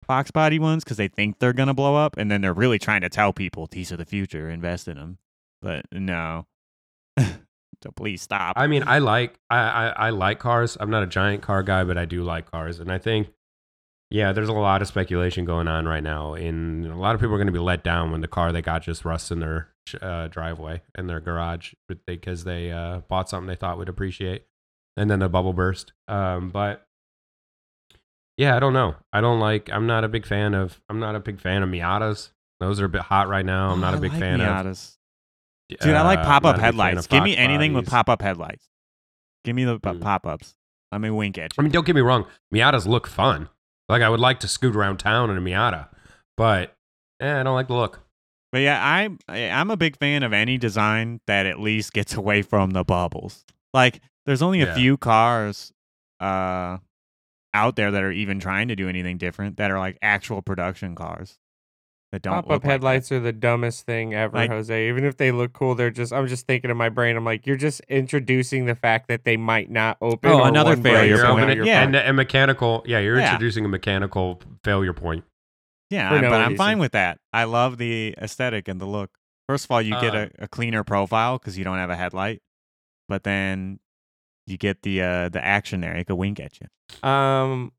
Fox 0.05 0.31
body 0.31 0.59
ones 0.59 0.83
because 0.83 0.97
they 0.97 1.07
think 1.07 1.39
they're 1.39 1.53
gonna 1.53 1.73
blow 1.73 1.95
up, 1.95 2.17
and 2.17 2.29
then 2.29 2.41
they're 2.41 2.53
really 2.53 2.79
trying 2.79 3.01
to 3.01 3.09
tell 3.09 3.31
people 3.33 3.67
these 3.71 3.91
are 3.91 3.97
the 3.97 4.05
future, 4.05 4.49
invest 4.49 4.87
in 4.87 4.97
them. 4.97 5.17
But 5.61 5.85
no, 5.91 6.45
so 7.19 7.91
please 7.95 8.21
stop. 8.21 8.53
I 8.57 8.67
mean, 8.67 8.83
I 8.85 8.99
like 8.99 9.35
I, 9.49 9.57
I 9.59 9.87
I 9.89 10.09
like 10.09 10.39
cars. 10.39 10.77
I'm 10.79 10.89
not 10.89 11.03
a 11.03 11.07
giant 11.07 11.41
car 11.41 11.63
guy, 11.63 11.83
but 11.83 11.97
I 11.97 12.05
do 12.05 12.23
like 12.23 12.49
cars, 12.51 12.79
and 12.79 12.91
I 12.91 12.97
think 12.97 13.27
yeah, 14.09 14.31
there's 14.33 14.49
a 14.49 14.53
lot 14.53 14.81
of 14.81 14.87
speculation 14.87 15.45
going 15.45 15.67
on 15.67 15.87
right 15.87 16.03
now, 16.03 16.33
and 16.33 16.85
a 16.87 16.95
lot 16.95 17.13
of 17.15 17.21
people 17.21 17.35
are 17.35 17.37
going 17.37 17.47
to 17.47 17.53
be 17.53 17.59
let 17.59 17.83
down 17.83 18.11
when 18.11 18.21
the 18.21 18.27
car 18.27 18.51
they 18.51 18.61
got 18.61 18.81
just 18.81 19.05
rusts 19.05 19.31
in 19.31 19.39
their 19.39 19.69
uh, 20.01 20.27
driveway 20.27 20.81
in 20.97 21.07
their 21.07 21.19
garage 21.19 21.73
because 22.07 22.43
they 22.43 22.71
uh, 22.71 22.99
bought 23.07 23.29
something 23.29 23.47
they 23.47 23.55
thought 23.55 23.77
would 23.77 23.89
appreciate, 23.89 24.45
and 24.97 25.09
then 25.11 25.19
the 25.19 25.29
bubble 25.29 25.53
burst. 25.53 25.93
Um, 26.07 26.49
but 26.49 26.85
yeah, 28.37 28.55
I 28.55 28.59
don't 28.59 28.73
know. 28.73 28.95
I 29.13 29.21
don't 29.21 29.39
like. 29.39 29.69
I'm 29.71 29.85
not 29.85 30.03
a 30.03 30.07
big 30.07 30.25
fan 30.25 30.53
of. 30.53 30.81
I'm 30.89 30.99
not 30.99 31.15
a 31.15 31.19
big 31.19 31.39
fan 31.39 31.61
of 31.61 31.69
Miatas. 31.69 32.31
Those 32.59 32.79
are 32.81 32.85
a 32.85 32.89
bit 32.89 33.01
hot 33.01 33.27
right 33.29 33.45
now. 33.45 33.71
I'm 33.71 33.79
not 33.81 33.93
a 33.93 33.97
big 33.97 34.11
like 34.11 34.19
fan 34.19 34.41
of. 34.41 34.47
Miatas. 34.47 34.95
Dude, 35.69 35.93
I 35.93 36.01
like 36.03 36.19
uh, 36.19 36.25
pop 36.25 36.45
up 36.45 36.59
headlights. 36.59 37.05
Give 37.07 37.21
me 37.23 37.37
anything 37.37 37.73
with 37.73 37.87
pop 37.87 38.09
up 38.09 38.21
headlights. 38.21 38.67
Give 39.45 39.55
me 39.55 39.65
the 39.65 39.79
Mm. 39.79 40.01
pop 40.01 40.25
ups. 40.25 40.55
Let 40.91 40.99
me 40.99 41.09
wink 41.11 41.37
at 41.37 41.51
I 41.57 41.61
you. 41.61 41.63
mean, 41.65 41.71
don't 41.71 41.85
get 41.85 41.95
me 41.95 42.01
wrong. 42.01 42.25
Miatas 42.53 42.87
look 42.87 43.05
fun. 43.07 43.49
Like 43.89 44.01
I 44.03 44.09
would 44.09 44.19
like 44.19 44.39
to 44.41 44.47
scoot 44.47 44.75
around 44.75 44.97
town 44.97 45.29
in 45.31 45.37
a 45.37 45.41
Miata, 45.41 45.87
but 46.37 46.75
eh, 47.19 47.39
I 47.39 47.43
don't 47.43 47.55
like 47.55 47.67
the 47.67 47.73
look. 47.75 48.01
But 48.51 48.59
yeah, 48.61 48.79
I'm 48.83 49.19
I- 49.27 49.49
I'm 49.49 49.71
a 49.71 49.77
big 49.77 49.97
fan 49.97 50.23
of 50.23 50.31
any 50.33 50.57
design 50.57 51.19
that 51.27 51.45
at 51.45 51.59
least 51.59 51.93
gets 51.93 52.13
away 52.21 52.41
from 52.43 52.71
the 52.71 52.83
bubbles. 52.83 53.43
Like, 53.73 54.01
there's 54.25 54.41
only 54.41 54.61
a 54.61 54.67
Yeah. 54.67 54.75
few 54.75 54.97
cars 54.97 55.71
uh 56.19 56.77
out 57.53 57.75
there 57.75 57.89
that 57.91 58.03
are 58.03 58.11
even 58.11 58.39
trying 58.39 58.67
to 58.67 58.75
do 58.75 58.87
anything 58.87 59.17
different 59.17 59.57
that 59.57 59.71
are 59.71 59.79
like 59.79 59.97
actual 60.03 60.41
production 60.43 60.93
cars 60.93 61.39
that 62.11 62.21
don't 62.23 62.33
pop 62.33 62.45
up 62.45 62.49
like 62.49 62.61
that. 62.63 62.67
headlights 62.69 63.11
are 63.11 63.19
the 63.19 63.31
dumbest 63.31 63.85
thing 63.85 64.13
ever, 64.15 64.35
Like- 64.35 64.49
Jose. 64.49 64.87
Even 64.89 65.05
if 65.05 65.17
they 65.17 65.31
look 65.31 65.53
cool, 65.53 65.75
they're 65.75 65.91
just. 65.91 66.11
I'm 66.11 66.27
just 66.27 66.47
thinking 66.47 66.71
in 66.71 66.77
my 66.77 66.89
brain. 66.89 67.15
I'm 67.15 67.25
like, 67.25 67.45
you're 67.45 67.55
just 67.57 67.81
introducing 67.81 68.65
the 68.65 68.75
fact 68.75 69.07
that 69.09 69.25
they 69.25 69.37
might 69.37 69.69
not 69.69 69.97
open. 70.01 70.31
Oh, 70.31 70.43
another 70.43 70.75
failure 70.75 71.23
or 71.23 71.33
point. 71.33 71.47
one 71.59 71.65
Yeah. 71.65 71.83
and 71.83 71.95
a 71.95 72.11
mechanical. 72.13 72.83
Yeah, 72.87 72.99
you're 72.99 73.19
Yeah. 73.19 73.31
introducing 73.33 73.63
a 73.65 73.67
mechanical 73.69 74.41
failure 74.63 74.93
point. 74.93 75.23
Yeah, 75.91 76.11
I'm- 76.11 76.21
no 76.21 76.29
but 76.29 76.41
I'm 76.41 76.55
fine 76.55 76.79
with 76.79 76.91
that. 76.93 77.19
I 77.33 77.43
love 77.45 77.77
the 77.77 78.15
aesthetic 78.19 78.67
and 78.67 78.79
the 78.81 78.85
look. 78.85 79.11
First 79.47 79.65
of 79.65 79.71
all, 79.71 79.81
you 79.81 79.91
get 79.99 80.15
Uh, 80.15 80.27
a, 80.39 80.43
a 80.43 80.47
cleaner 80.47 80.83
profile 80.83 81.37
because 81.39 81.57
you 81.57 81.63
don't 81.63 81.77
have 81.77 81.89
a 81.89 81.95
headlight, 81.95 82.41
but 83.07 83.23
then 83.23 83.79
you 84.45 84.57
get 84.57 84.81
the 84.83 85.01
uh, 85.01 85.29
the 85.29 85.43
action 85.43 85.81
there. 85.81 85.95
It 85.95 86.05
could 86.07 86.15
wink 86.15 86.39
at 86.39 86.53
you. 86.59 87.07
Um, 87.07 87.71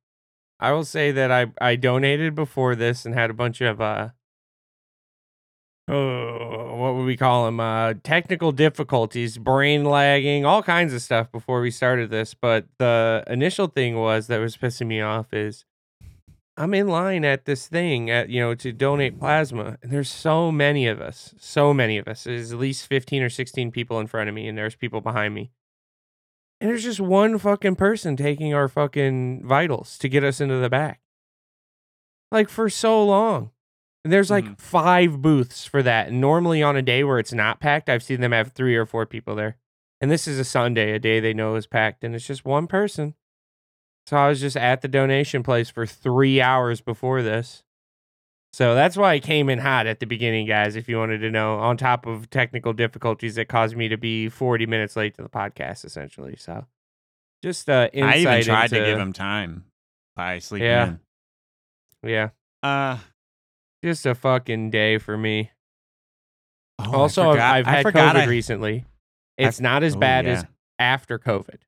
I 0.58 0.72
will 0.72 0.84
say 0.84 1.10
that 1.12 1.30
I 1.32 1.46
I 1.60 1.76
donated 1.76 2.34
before 2.34 2.74
this 2.74 3.06
and 3.06 3.14
had 3.14 3.30
a 3.30 3.34
bunch 3.34 3.60
of 3.60 3.80
uh, 3.80 4.08
oh, 5.90 6.76
what 6.76 6.94
would 6.94 7.04
we 7.04 7.16
call 7.16 7.46
them? 7.46 7.60
Uh, 7.60 7.94
technical 8.02 8.52
difficulties, 8.52 9.38
brain 9.38 9.84
lagging, 9.84 10.44
all 10.44 10.62
kinds 10.62 10.94
of 10.94 11.02
stuff 11.02 11.30
before 11.32 11.60
we 11.60 11.70
started 11.70 12.10
this. 12.10 12.34
But 12.34 12.66
the 12.78 13.24
initial 13.26 13.66
thing 13.66 13.96
was 13.96 14.28
that 14.28 14.38
was 14.38 14.56
pissing 14.56 14.86
me 14.86 15.00
off 15.00 15.32
is 15.32 15.64
I'm 16.56 16.74
in 16.74 16.88
line 16.88 17.24
at 17.24 17.44
this 17.44 17.66
thing 17.68 18.10
at 18.10 18.28
you 18.28 18.40
know 18.40 18.54
to 18.54 18.72
donate 18.72 19.18
plasma, 19.18 19.78
and 19.82 19.90
there's 19.90 20.10
so 20.10 20.52
many 20.52 20.86
of 20.86 21.00
us, 21.00 21.34
so 21.38 21.72
many 21.74 21.98
of 21.98 22.06
us. 22.06 22.24
There's 22.24 22.52
at 22.52 22.58
least 22.58 22.86
15 22.86 23.22
or 23.22 23.30
16 23.30 23.70
people 23.70 23.98
in 23.98 24.06
front 24.06 24.28
of 24.28 24.34
me, 24.34 24.46
and 24.46 24.56
there's 24.56 24.76
people 24.76 25.00
behind 25.00 25.34
me. 25.34 25.50
And 26.60 26.68
there's 26.68 26.84
just 26.84 27.00
one 27.00 27.38
fucking 27.38 27.76
person 27.76 28.16
taking 28.16 28.52
our 28.52 28.68
fucking 28.68 29.46
vitals 29.46 29.96
to 29.98 30.08
get 30.08 30.22
us 30.22 30.40
into 30.40 30.56
the 30.56 30.68
back. 30.68 31.00
Like 32.30 32.50
for 32.50 32.68
so 32.68 33.02
long. 33.04 33.50
And 34.04 34.12
there's 34.12 34.30
like 34.30 34.44
Mhm. 34.44 34.58
five 34.60 35.20
booths 35.20 35.66
for 35.66 35.82
that. 35.82 36.08
And 36.08 36.20
normally 36.20 36.62
on 36.62 36.76
a 36.76 36.82
day 36.82 37.04
where 37.04 37.18
it's 37.18 37.32
not 37.32 37.60
packed, 37.60 37.88
I've 37.88 38.02
seen 38.02 38.20
them 38.20 38.32
have 38.32 38.52
three 38.52 38.74
or 38.76 38.86
four 38.86 39.04
people 39.06 39.34
there. 39.34 39.56
And 40.00 40.10
this 40.10 40.26
is 40.26 40.38
a 40.38 40.44
Sunday, 40.44 40.92
a 40.92 40.98
day 40.98 41.20
they 41.20 41.34
know 41.34 41.54
is 41.56 41.66
packed, 41.66 42.02
and 42.04 42.14
it's 42.14 42.26
just 42.26 42.44
one 42.44 42.66
person. 42.66 43.14
So 44.06 44.16
I 44.16 44.28
was 44.28 44.40
just 44.40 44.56
at 44.56 44.80
the 44.80 44.88
donation 44.88 45.42
place 45.42 45.68
for 45.68 45.84
three 45.84 46.40
hours 46.40 46.80
before 46.80 47.22
this. 47.22 47.62
So 48.52 48.74
that's 48.74 48.96
why 48.96 49.12
I 49.12 49.20
came 49.20 49.48
in 49.50 49.58
hot 49.58 49.86
at 49.86 50.00
the 50.00 50.06
beginning, 50.06 50.46
guys, 50.46 50.74
if 50.74 50.88
you 50.88 50.96
wanted 50.96 51.18
to 51.18 51.30
know, 51.30 51.58
on 51.58 51.76
top 51.76 52.06
of 52.06 52.30
technical 52.30 52.72
difficulties 52.72 53.34
that 53.36 53.48
caused 53.48 53.76
me 53.76 53.88
to 53.88 53.96
be 53.98 54.28
40 54.30 54.64
minutes 54.66 54.96
late 54.96 55.14
to 55.16 55.22
the 55.22 55.28
podcast, 55.28 55.84
essentially. 55.84 56.34
So 56.36 56.66
just 57.44 57.68
uh, 57.68 57.90
insight 57.92 58.26
I 58.26 58.38
even 58.38 58.42
tried 58.44 58.64
into, 58.64 58.78
to 58.80 58.84
give 58.86 58.98
him 58.98 59.12
time 59.12 59.66
by 60.16 60.38
sleeping 60.38 60.66
Yeah. 60.66 60.88
in. 60.88 61.00
Yeah, 62.02 62.30
Uh, 62.62 62.98
just 63.84 64.06
a 64.06 64.14
fucking 64.14 64.70
day 64.70 64.98
for 64.98 65.16
me. 65.16 65.50
oh, 66.78 66.92
also, 66.92 67.22
I've- 67.22 67.32
forgot- 67.32 67.54
I've 67.54 67.66
I 67.66 67.70
had 67.70 67.82
forgot 67.82 68.16
COVID 68.16 68.20
I- 68.20 68.26
recently. 68.26 68.84
I- 69.38 69.42
It's 69.44 69.60
not 69.60 69.82
as 69.82 69.96
oh, 69.96 69.98
bad 69.98 70.26
yeah. 70.26 70.32
as 70.32 70.44
after 70.78 71.18
COVID. 71.18 71.58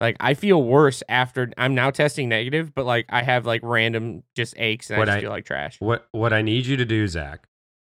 Like 0.00 0.16
I 0.18 0.34
feel 0.34 0.60
worse 0.62 1.02
after 1.08 1.50
I'm 1.56 1.74
now 1.76 1.90
testing 1.90 2.28
negative, 2.28 2.74
but 2.74 2.84
like 2.84 3.06
I 3.08 3.22
have 3.22 3.46
like 3.46 3.60
random 3.62 4.24
just 4.34 4.54
aches 4.56 4.90
and 4.90 4.98
What 4.98 5.08
I 5.08 5.12
just 5.12 5.18
I- 5.18 5.20
feel 5.22 5.30
like 5.30 5.44
trash. 5.44 5.80
What 5.80 6.08
what 6.12 6.32
I 6.32 6.42
need 6.42 6.66
you 6.66 6.76
to 6.76 6.84
do, 6.84 7.06
Zach, 7.06 7.46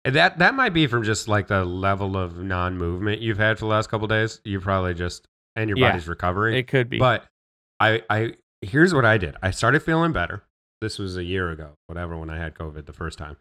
and 0.04 0.14
that 0.16 0.40
that 0.40 0.54
might 0.54 0.74
be 0.74 0.86
from 0.88 1.04
just 1.04 1.30
like 1.30 1.48
the 1.48 1.64
level 1.64 2.18
of 2.18 2.38
non-movement 2.38 3.22
you've 3.22 3.38
had 3.38 3.58
for 3.58 3.66
the 3.66 3.70
last 3.72 3.90
couple 3.90 4.08
days. 4.08 4.42
You 4.44 4.60
probably 4.60 4.94
just 4.94 5.28
and 5.56 5.70
your 5.70 5.78
Yeah. 5.78 5.92
body's 5.92 6.08
recovering. 6.10 6.58
It 6.58 6.68
could 6.68 6.90
be. 6.90 6.98
But 7.00 7.26
I 7.80 8.02
I 8.10 8.34
here's 8.62 8.94
what 8.94 9.06
I 9.06 9.18
did. 9.18 9.36
I 9.42 9.52
started 9.52 9.82
feeling 9.82 10.12
better. 10.12 10.44
This 10.82 11.00
was 11.00 11.16
a 11.16 11.24
year 11.24 11.50
ago, 11.52 11.76
whatever, 11.88 12.18
when 12.18 12.30
I 12.30 12.38
had 12.38 12.54
COVID 12.56 12.86
the 12.86 12.92
first 12.94 13.18
time. 13.18 13.38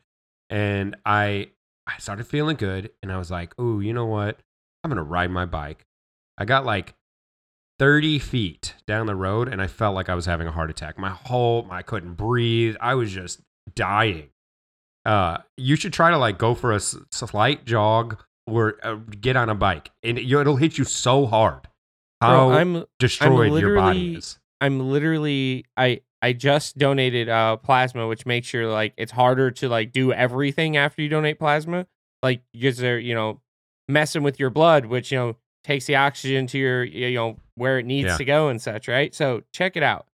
And 0.53 0.97
I 1.05 1.49
I 1.87 1.99
started 1.99 2.27
feeling 2.27 2.57
good 2.57 2.91
and 3.03 3.11
I 3.11 3.17
was 3.19 3.31
like, 3.31 3.55
"Oh, 3.59 3.81
you 3.81 3.93
know 3.93 4.07
what? 4.07 4.39
I'm 4.85 4.91
going 4.91 4.99
to 4.99 5.03
ride 5.03 5.31
my 5.31 5.47
bike." 5.47 5.87
I 6.39 6.45
got 6.45 6.65
like 6.65 6.95
30 7.79 8.19
feet 8.19 8.75
down 8.87 9.07
the 9.07 9.15
road 9.15 9.49
and 9.49 9.61
I 9.61 9.67
felt 9.67 9.95
like 9.95 10.09
I 10.09 10.15
was 10.15 10.27
having 10.27 10.47
a 10.47 10.53
heart 10.53 10.71
attack. 10.71 10.99
My 10.99 11.11
whole 11.11 11.67
I 11.71 11.83
couldn't 11.83 12.15
breathe. 12.15 12.77
I 12.81 12.95
was 12.95 13.11
just 13.11 13.41
dying. 13.75 14.29
Uh 15.05 15.39
you 15.57 15.75
should 15.75 15.93
try 15.93 16.11
to 16.11 16.19
like 16.19 16.39
go 16.39 16.55
for 16.55 16.73
a 16.73 16.81
slight 16.81 17.65
jog 17.65 18.23
or 18.47 18.77
uh, 18.85 18.97
get 19.21 19.37
on 19.37 19.49
a 19.49 19.55
bike 19.55 19.91
and 20.03 20.19
it, 20.19 20.31
it'll 20.31 20.57
hit 20.57 20.79
you 20.79 20.85
so 20.85 21.27
hard 21.27 21.63
Bro, 22.21 22.29
how 22.31 22.51
I'm 22.51 22.85
destroyed 22.99 23.61
your 23.61 23.77
body 23.77 24.15
is. 24.17 24.39
I'm 24.61 24.79
literally 24.91 25.65
I 25.77 26.03
I 26.23 26.33
just 26.33 26.79
donated 26.79 27.29
uh 27.29 27.57
plasma, 27.57 28.07
which 28.07 28.25
makes 28.25 28.47
sure 28.47 28.67
like 28.69 28.95
it's 28.97 29.13
harder 29.13 29.51
to 29.51 29.69
like 29.69 29.93
do 29.93 30.13
everything 30.13 30.77
after 30.77 31.03
you 31.03 31.09
donate 31.09 31.39
plasma. 31.39 31.87
Like 32.23 32.43
because 32.53 32.77
they're 32.79 32.99
you 33.01 33.15
know 33.15 33.41
messing 33.89 34.23
with 34.23 34.39
your 34.39 34.51
blood, 34.51 34.87
which 34.87 35.11
you 35.13 35.19
know 35.19 35.37
takes 35.65 35.87
the 35.87 35.97
oxygen 35.97 36.47
to 36.49 36.59
your 36.59 36.85
you 36.85 37.15
know 37.15 37.37
where 37.57 37.79
it 37.79 37.87
needs 37.87 38.07
Yeah. 38.07 38.17
to 38.17 38.25
go 38.25 38.49
and 38.49 38.63
such. 38.63 38.87
Right. 38.89 39.15
So 39.15 39.43
check 39.53 39.77
it 39.77 39.83
out. 39.83 40.07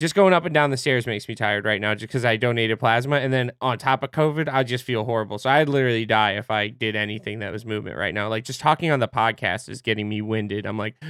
Just 0.00 0.14
going 0.16 0.34
up 0.34 0.44
and 0.44 0.52
down 0.52 0.70
the 0.70 0.76
stairs 0.76 1.06
makes 1.06 1.28
me 1.28 1.34
tired 1.36 1.64
right 1.64 1.80
now, 1.80 1.94
just 1.94 2.08
because 2.08 2.24
I 2.24 2.36
donated 2.36 2.78
plasma, 2.80 3.16
and 3.16 3.32
then 3.32 3.52
on 3.60 3.78
top 3.78 4.02
of 4.02 4.10
COVID, 4.10 4.48
I 4.52 4.64
just 4.64 4.84
feel 4.84 5.04
horrible. 5.04 5.38
So 5.38 5.48
I'd 5.48 5.68
literally 5.68 6.04
die 6.04 6.32
if 6.32 6.50
I 6.50 6.68
did 6.68 6.96
anything 6.96 7.38
that 7.38 7.52
was 7.52 7.64
movement 7.64 7.96
right 7.96 8.12
now. 8.12 8.28
Like 8.28 8.44
just 8.44 8.60
talking 8.60 8.90
on 8.90 8.98
the 8.98 9.08
podcast 9.08 9.68
is 9.68 9.80
getting 9.80 10.08
me 10.08 10.20
winded. 10.20 10.66
I'm 10.66 10.76
like, 10.76 10.96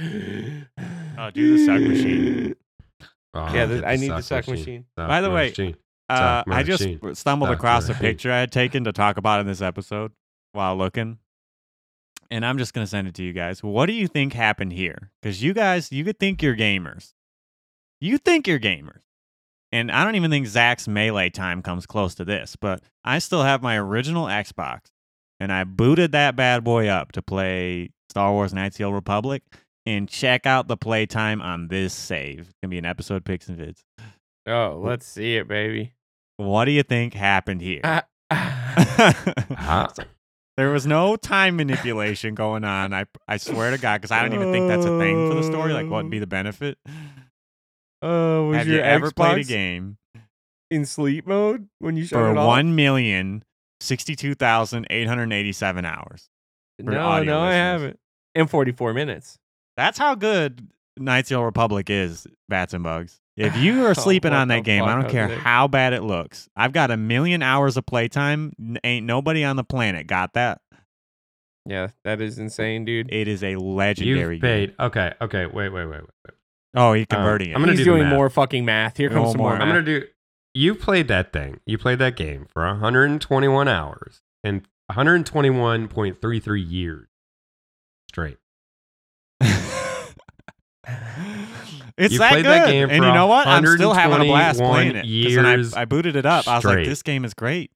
Oh, 1.17 1.29
do 1.31 1.57
the 1.57 1.65
suck 1.65 1.81
machine. 1.81 2.55
Oh, 3.35 3.53
Yeah, 3.53 3.81
I 3.85 3.97
need 3.97 4.09
the 4.09 4.21
suck 4.21 4.47
machine. 4.47 4.85
Suck 4.97 5.07
By 5.07 5.21
the 5.21 5.29
way, 5.29 5.49
machine. 5.49 5.75
Uh, 6.07 6.43
I 6.47 6.63
just 6.63 6.83
stumbled 7.13 7.49
Suck 7.49 7.57
across 7.57 7.89
a 7.89 7.93
picture 7.93 8.31
I 8.31 8.39
had 8.39 8.51
taken 8.51 8.83
to 8.85 8.93
talk 8.93 9.17
about 9.17 9.41
in 9.41 9.47
this 9.47 9.61
episode 9.61 10.11
while 10.53 10.75
looking. 10.77 11.17
And 12.31 12.45
I'm 12.45 12.57
just 12.57 12.73
going 12.73 12.85
to 12.85 12.89
send 12.89 13.07
it 13.07 13.13
to 13.15 13.23
you 13.23 13.33
guys. 13.33 13.61
What 13.61 13.85
do 13.87 13.93
you 13.93 14.07
think 14.07 14.33
happened 14.33 14.73
here? 14.73 15.11
Because 15.21 15.43
you 15.43 15.53
guys, 15.53 15.91
you 15.91 16.03
could 16.03 16.19
think 16.19 16.41
you're 16.41 16.55
gamers. 16.55 17.13
You 17.99 18.17
think 18.17 18.47
you're 18.47 18.59
gamers. 18.59 19.01
And 19.71 19.91
I 19.91 20.03
don't 20.03 20.15
even 20.15 20.31
think 20.31 20.47
Zach's 20.47 20.87
melee 20.87 21.29
time 21.29 21.61
comes 21.61 21.85
close 21.85 22.15
to 22.15 22.25
this, 22.25 22.55
but 22.55 22.81
I 23.03 23.19
still 23.19 23.43
have 23.43 23.61
my 23.61 23.77
original 23.77 24.25
Xbox. 24.25 24.85
And 25.39 25.51
I 25.51 25.65
booted 25.65 26.13
that 26.13 26.35
bad 26.35 26.63
boy 26.63 26.87
up 26.87 27.11
to 27.11 27.21
play 27.21 27.89
Star 28.09 28.31
Wars 28.31 28.53
Knights 28.53 28.75
of 28.75 28.77
the 28.77 28.83
Old 28.85 28.95
Republic. 28.95 29.43
And 29.87 30.09
check 30.09 30.45
out 30.47 30.67
the 30.67 30.77
playtime 30.77 31.41
on 31.41 31.67
this 31.67 31.93
save. 31.93 32.39
It's 32.49 32.53
to 32.63 32.67
be 32.67 32.77
an 32.79 32.85
episode 32.85 33.23
picks 33.23 33.47
and 33.47 33.57
vids. 33.59 33.83
oh, 34.47 34.79
let's 34.83 35.05
see 35.05 35.35
it, 35.37 35.47
baby. 35.47 35.93
What 36.37 36.65
do 36.65 36.71
you 36.71 36.81
think 36.83 37.13
happened 37.13 37.61
here? 37.61 37.81
Ah, 37.83 38.03
Ah, 38.31 39.93
there 40.57 40.69
was 40.71 40.85
no 40.87 41.15
time 41.15 41.55
manipulation 41.57 42.33
going 42.33 42.63
on. 42.63 42.93
I 42.93 43.05
I 43.27 43.37
swear 43.37 43.71
to 43.71 43.77
God, 43.77 44.01
because 44.01 44.11
I 44.11 44.21
don't 44.21 44.33
even 44.33 44.51
think 44.51 44.67
that's 44.67 44.85
a 44.85 44.97
thing 44.99 45.29
for 45.29 45.35
the 45.35 45.43
story. 45.43 45.71
Like, 45.73 45.87
what 45.89 46.03
would 46.03 46.11
be 46.11 46.19
the 46.19 46.27
benefit? 46.27 46.77
Oh, 48.01 48.47
was 48.47 48.57
Have 48.57 48.67
your 48.67 48.77
you 48.77 48.81
ever 48.83 49.11
played 49.11 49.37
a 49.39 49.43
game 49.43 49.97
in 50.71 50.85
sleep 50.85 51.25
mode 51.27 51.67
when 51.79 51.95
you 51.95 52.05
shut 52.05 52.19
for 52.19 52.31
it 52.31 52.37
off? 52.37 52.47
one 52.47 52.75
million 52.75 53.43
sixty-two 53.81 54.33
thousand 54.35 54.87
eight 54.89 55.07
hundred 55.07 55.31
eighty-seven 55.31 55.85
hours? 55.85 56.27
No, 56.79 57.21
no, 57.23 57.39
I 57.41 57.53
haven't. 57.53 57.99
In 58.33 58.47
44 58.47 58.93
minutes. 58.93 59.37
That's 59.77 59.97
how 59.97 60.15
good 60.15 60.67
Knights 60.97 61.27
of 61.27 61.35
the 61.35 61.39
Old 61.39 61.45
Republic 61.45 61.89
is. 61.89 62.25
Bats 62.49 62.73
and 62.73 62.83
bugs. 62.83 63.19
If 63.37 63.55
you 63.57 63.85
are 63.85 63.89
Oh, 63.89 63.93
sleeping 63.93 64.31
what 64.31 64.39
on 64.39 64.47
that 64.49 64.63
game, 64.63 64.83
I 64.83 64.95
don't 64.95 65.09
care 65.09 65.27
Jose? 65.27 65.41
how 65.41 65.67
bad 65.67 65.91
it 65.93 66.03
looks. 66.03 66.47
I've 66.55 66.71
got 66.71 66.91
a 66.91 66.97
million 66.97 67.41
hours 67.43 67.75
of 67.75 67.85
playtime. 67.85 68.53
N- 68.59 68.77
Ain't 68.83 69.05
nobody 69.05 69.43
on 69.43 69.55
the 69.57 69.63
planet 69.65 70.07
got 70.07 70.33
that. 70.33 70.61
Yeah, 71.65 71.87
that 72.03 72.21
is 72.21 72.37
insane, 72.39 72.85
dude. 72.85 73.11
It 73.11 73.27
is 73.27 73.43
a 73.43 73.55
legendary 73.55 74.35
You've 74.35 74.41
game. 74.41 74.67
paid. 74.69 74.75
Okay, 74.79 75.13
okay, 75.19 75.45
wait, 75.47 75.69
wait, 75.69 75.85
wait, 75.85 76.01
wait. 76.01 76.33
Oh, 76.75 76.93
he's 76.93 77.07
um, 77.09 77.17
converting 77.17 77.49
I'm 77.55 77.61
it. 77.63 77.65
gonna 77.65 77.71
He's 77.71 77.79
do 77.85 77.85
doing 77.95 78.07
more 78.07 78.29
fucking 78.29 78.63
math. 78.63 78.97
Here 78.97 79.09
No 79.09 79.15
comes 79.21 79.31
some 79.31 79.39
more. 79.39 79.49
more. 79.49 79.57
math. 79.57 79.61
I'm 79.63 79.69
gonna 79.73 79.81
do. 79.83 80.03
You 80.53 80.75
played 80.75 81.07
that 81.09 81.33
thing. 81.33 81.59
You 81.65 81.77
played 81.77 81.99
that 81.99 82.15
game 82.15 82.45
for 82.53 82.65
121 82.65 83.67
hours 83.67 84.21
and 84.43 84.61
121.33 84.91 86.71
years 86.71 87.07
straight. 88.09 88.37
it's 91.97 92.13
You 92.13 92.19
that 92.19 92.29
played 92.31 92.43
good. 92.45 92.51
that 92.51 92.67
game 92.67 92.89
and 92.89 93.03
you 93.03 93.11
know 93.13 93.27
what? 93.27 93.47
I'm 93.47 93.65
still 93.65 93.93
having 93.93 94.21
a 94.21 94.25
blast 94.25 94.59
121 94.59 94.73
playing 94.73 94.89
it. 94.97 95.01
'Cause 95.27 95.35
when 95.35 95.45
years 95.55 95.73
I, 95.73 95.81
I 95.81 95.85
booted 95.85 96.15
it 96.15 96.25
up. 96.25 96.47
I 96.47 96.55
was 96.57 96.65
like, 96.65 96.85
this 96.85 97.01
game 97.01 97.25
is 97.25 97.33
great. 97.33 97.71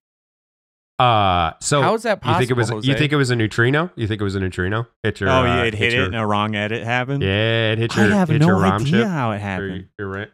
Uh, 0.98 1.54
so 1.62 1.82
How 1.82 1.94
is 1.94 2.04
that 2.04 2.18
you 2.18 2.22
possible? 2.22 2.40
think 2.40 2.52
it 2.52 2.58
was? 2.76 2.86
You 2.88 2.94
think 2.96 3.14
it 3.14 3.16
was 3.16 3.30
a 3.30 3.36
neutrino? 3.36 3.90
You 3.96 4.06
think 4.06 4.20
it 4.20 4.24
was 4.26 4.36
a 4.36 4.40
neutrino? 4.42 4.86
Hit 5.04 5.22
your. 5.22 5.30
oh, 5.30 5.34
uh, 5.34 5.46
yeah, 5.46 5.64
it 5.64 5.74
hit 5.74 5.94
your, 5.94 6.04
it 6.04 6.08
and 6.08 6.16
a 6.18 6.26
wrong 6.26 6.56
edit 6.56 6.84
happened. 6.84 7.24
Yeah, 7.24 7.72
it 7.72 7.78
hit 7.78 7.98
I 7.98 8.02
your. 8.06 8.12
have 8.16 8.28
hit 8.28 8.42
no 8.42 8.48
your 8.48 8.58
ROM 8.58 8.82
idea 8.82 8.92
chip. 8.92 9.08
how 9.08 9.32
it 9.32 9.38
Or 9.38 9.40
happened. 9.40 9.88
your 9.98 10.10
right. 10.10 10.28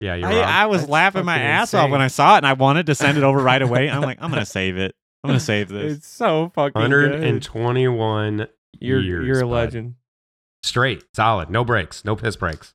Yeah, 0.00 0.14
your 0.14 0.28
I, 0.28 0.34
ROM. 0.36 0.44
I 0.44 0.66
was 0.66 0.82
That's 0.82 0.90
laughing 0.92 1.24
my 1.24 1.34
fucking 1.34 1.46
ass 1.46 1.74
off 1.74 1.90
when 1.90 2.00
I 2.00 2.06
saw 2.06 2.34
it, 2.34 2.38
and 2.38 2.46
I 2.46 2.52
wanted 2.52 2.86
to 2.86 2.94
send 2.94 3.18
it 3.18 3.24
over 3.24 3.40
right 3.42 3.60
away. 3.62 3.90
I'm 3.90 4.00
like, 4.00 4.18
I'm 4.22 4.30
gonna 4.30 4.46
save 4.46 4.76
it. 4.78 4.94
I'm 5.24 5.28
gonna 5.28 5.40
save 5.40 5.68
this. 5.68 5.96
It's 5.98 6.06
so 6.08 6.52
fucking 6.54 6.80
good. 6.88 7.10
121 7.10 8.46
You're 8.78 9.00
years, 9.00 9.26
you're 9.26 9.38
a 9.38 9.42
bud. 9.42 9.48
legend, 9.50 9.94
straight, 10.62 11.04
solid, 11.14 11.50
no 11.50 11.64
breaks, 11.64 12.04
no 12.04 12.16
piss 12.16 12.36
breaks. 12.36 12.74